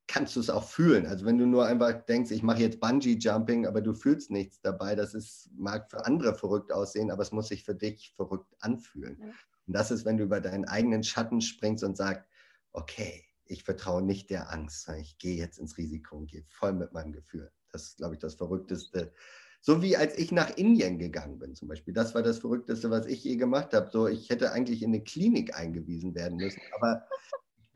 kannst 0.08 0.36
du 0.36 0.39
es 0.39 0.49
auch 0.49 0.64
fühlen. 0.64 1.05
Also 1.05 1.26
wenn 1.26 1.38
du 1.38 1.45
nur 1.45 1.66
einfach 1.66 1.93
denkst, 2.05 2.32
ich 2.32 2.43
mache 2.43 2.62
jetzt 2.62 2.80
Bungee-Jumping, 2.80 3.68
aber 3.68 3.82
du 3.82 3.93
fühlst 3.93 4.32
nichts 4.32 4.62
dabei, 4.62 4.95
das 4.95 5.14
ist, 5.14 5.49
mag 5.58 5.89
für 5.89 6.05
andere 6.05 6.34
verrückt 6.34 6.72
aussehen, 6.72 7.12
aber 7.12 7.22
es 7.22 7.32
muss 7.32 7.49
sich 7.49 7.64
für 7.64 7.76
dich 7.76 8.14
verrückt 8.16 8.55
anfühlen. 8.60 9.18
Ja. 9.20 9.28
Und 9.68 9.74
das 9.74 9.91
ist, 9.91 10.05
wenn 10.05 10.18
du 10.18 10.24
über 10.24 10.39
deinen 10.39 10.66
eigenen 10.66 11.03
Schatten 11.03 11.41
springst 11.41 11.84
und 11.84 11.97
sagst, 11.97 12.26
okay, 12.72 13.26
ich 13.45 13.64
vertraue 13.64 14.01
nicht 14.01 14.30
der 14.30 14.51
Angst, 14.51 14.89
ich 14.99 15.18
gehe 15.18 15.36
jetzt 15.36 15.60
ins 15.60 15.78
Risiko 15.78 16.18
und 16.18 16.32
gehe 16.32 16.43
voll 16.47 16.74
mit 16.74 16.93
meinem 16.93 17.12
Gefühl. 17.12 17.51
Das 17.72 17.84
ist, 17.84 17.97
glaube 17.97 18.16
ich, 18.16 18.20
das 18.20 18.36
Verrückteste. 18.36 19.14
So 19.62 19.82
wie 19.82 19.97
als 19.97 20.18
ich 20.18 20.32
nach 20.32 20.55
Indien 20.55 20.99
gegangen 20.99 21.39
bin 21.39 21.55
zum 21.55 21.68
Beispiel. 21.68 21.93
Das 21.93 22.16
war 22.16 22.24
das 22.24 22.39
Verrückteste, 22.39 22.89
was 22.89 23.05
ich 23.08 23.24
je 23.24 23.36
gemacht 23.36 23.74
habe. 23.74 23.89
So, 23.91 24.08
ich 24.08 24.30
hätte 24.30 24.51
eigentlich 24.51 24.82
in 24.84 24.89
eine 24.93 25.03
Klinik 25.03 25.58
eingewiesen 25.58 26.16
werden 26.16 26.38
müssen, 26.38 26.62
aber 26.76 27.05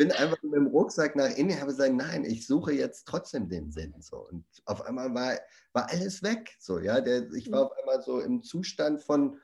bin 0.02 0.12
einfach 0.14 0.42
mit 0.42 0.54
dem 0.54 0.66
Rucksack 0.66 1.16
nach 1.16 1.30
Indien, 1.38 1.60
habe 1.60 1.70
gesagt, 1.70 1.94
nein, 1.94 2.26
ich 2.26 2.48
suche 2.48 2.74
jetzt 2.74 3.08
trotzdem 3.08 3.48
den 3.50 3.72
Sinn. 3.72 3.94
So. 4.00 4.28
Und 4.28 4.44
auf 4.66 4.82
einmal 4.82 5.14
war, 5.14 5.38
war 5.74 5.92
alles 5.92 6.24
weg. 6.24 6.56
So, 6.58 6.80
ja? 6.80 7.02
Der, 7.02 7.32
ich 7.34 7.52
war 7.52 7.68
auf 7.68 7.78
einmal 7.78 8.02
so 8.02 8.20
im 8.20 8.42
Zustand 8.42 9.04
von, 9.04 9.38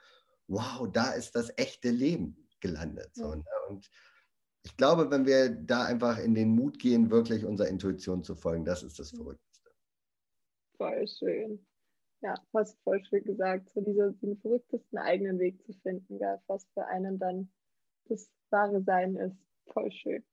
wow, 0.48 0.90
da 0.92 1.12
ist 1.12 1.36
das 1.36 1.54
echte 1.58 1.92
Leben 1.92 2.48
gelandet. 2.60 3.14
So, 3.14 3.36
ne? 3.36 3.44
Und 3.70 3.88
ich 4.64 4.76
glaube, 4.78 5.12
wenn 5.12 5.28
wir 5.28 5.50
da 5.50 5.86
einfach 5.86 6.18
in 6.18 6.34
den 6.34 6.50
Mut 6.50 6.80
gehen, 6.80 7.12
wirklich 7.12 7.46
unserer 7.46 7.68
Intuition 7.68 8.24
zu 8.24 8.36
folgen, 8.36 8.66
das 8.66 8.82
ist 8.82 8.98
das 8.98 9.12
Verrückteste. 9.12 9.70
Voll 10.78 11.08
schön. 11.08 11.64
Ja, 12.22 12.34
fast 12.52 12.80
voll 12.82 13.06
schön 13.06 13.24
gesagt. 13.26 13.70
So 13.70 13.82
dieser, 13.82 14.12
den 14.12 14.40
verrücktesten 14.40 14.98
eigenen 14.98 15.38
Weg 15.38 15.64
zu 15.64 15.74
finden, 15.84 16.18
ja, 16.18 16.42
was 16.48 16.66
für 16.74 16.84
einen 16.88 17.20
dann 17.20 17.52
das 18.06 18.28
wahre 18.50 18.82
Sein 18.82 19.18
ist. 19.18 19.38
Voll 19.72 19.92
schön. 19.92 20.24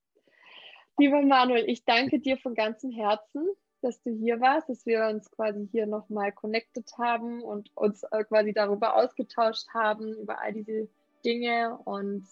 Lieber 0.96 1.22
Manuel, 1.22 1.68
ich 1.68 1.84
danke 1.84 2.20
dir 2.20 2.36
von 2.38 2.54
ganzem 2.54 2.92
Herzen, 2.92 3.48
dass 3.82 4.00
du 4.02 4.10
hier 4.10 4.40
warst, 4.40 4.68
dass 4.68 4.86
wir 4.86 5.08
uns 5.08 5.28
quasi 5.30 5.68
hier 5.72 5.86
nochmal 5.86 6.30
connected 6.30 6.88
haben 6.96 7.42
und 7.42 7.76
uns 7.76 8.04
äh, 8.12 8.22
quasi 8.22 8.52
darüber 8.52 8.94
ausgetauscht 8.96 9.66
haben, 9.74 10.14
über 10.14 10.40
all 10.40 10.52
diese 10.52 10.88
Dinge 11.24 11.76
und 11.84 12.24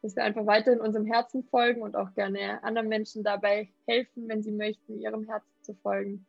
dass 0.00 0.16
wir 0.16 0.24
einfach 0.24 0.46
weiter 0.46 0.72
in 0.72 0.80
unserem 0.80 1.04
Herzen 1.04 1.44
folgen 1.44 1.82
und 1.82 1.94
auch 1.94 2.14
gerne 2.14 2.62
anderen 2.64 2.88
Menschen 2.88 3.22
dabei 3.22 3.68
helfen, 3.86 4.28
wenn 4.28 4.42
sie 4.42 4.52
möchten, 4.52 4.98
ihrem 4.98 5.24
Herzen 5.24 5.62
zu 5.62 5.74
folgen 5.74 6.26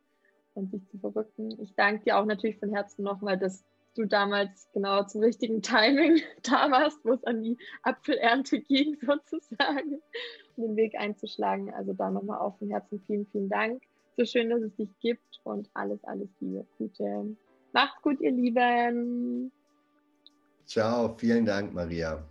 und 0.56 0.72
sich 0.72 0.86
zu 0.90 0.98
verrücken. 0.98 1.58
Ich 1.62 1.74
danke 1.76 2.04
dir 2.04 2.18
auch 2.18 2.26
natürlich 2.26 2.58
von 2.60 2.74
Herzen 2.74 3.04
nochmal, 3.04 3.38
dass 3.38 3.64
du 3.98 4.06
damals 4.06 4.70
genau 4.74 5.04
zum 5.04 5.22
richtigen 5.22 5.62
Timing 5.62 6.22
da 6.44 6.70
warst, 6.72 7.04
wo 7.04 7.14
es 7.14 7.24
an 7.24 7.44
die 7.44 7.58
Apfelernte 7.84 8.60
ging, 8.62 8.98
sozusagen, 9.06 10.02
den 10.56 10.76
Weg 10.76 10.96
einzuschlagen. 10.96 11.74
Also 11.74 11.94
da 11.94 12.10
nochmal 12.10 12.40
auf 12.40 12.58
dem 12.60 12.70
Herzen 12.70 13.02
vielen, 13.08 13.26
vielen 13.28 13.50
Dank. 13.50 13.84
So 14.18 14.26
schön, 14.26 14.50
dass 14.50 14.62
es 14.62 14.76
dich 14.76 14.90
gibt 15.00 15.40
und 15.44 15.70
alles, 15.74 16.04
alles 16.04 16.30
Liebe. 16.40 16.66
Gute. 16.78 17.36
Macht's 17.74 18.02
gut, 18.02 18.20
ihr 18.22 18.32
Lieben. 18.32 19.52
Ciao, 20.66 21.16
vielen 21.18 21.46
Dank, 21.46 21.74
Maria. 21.74 22.24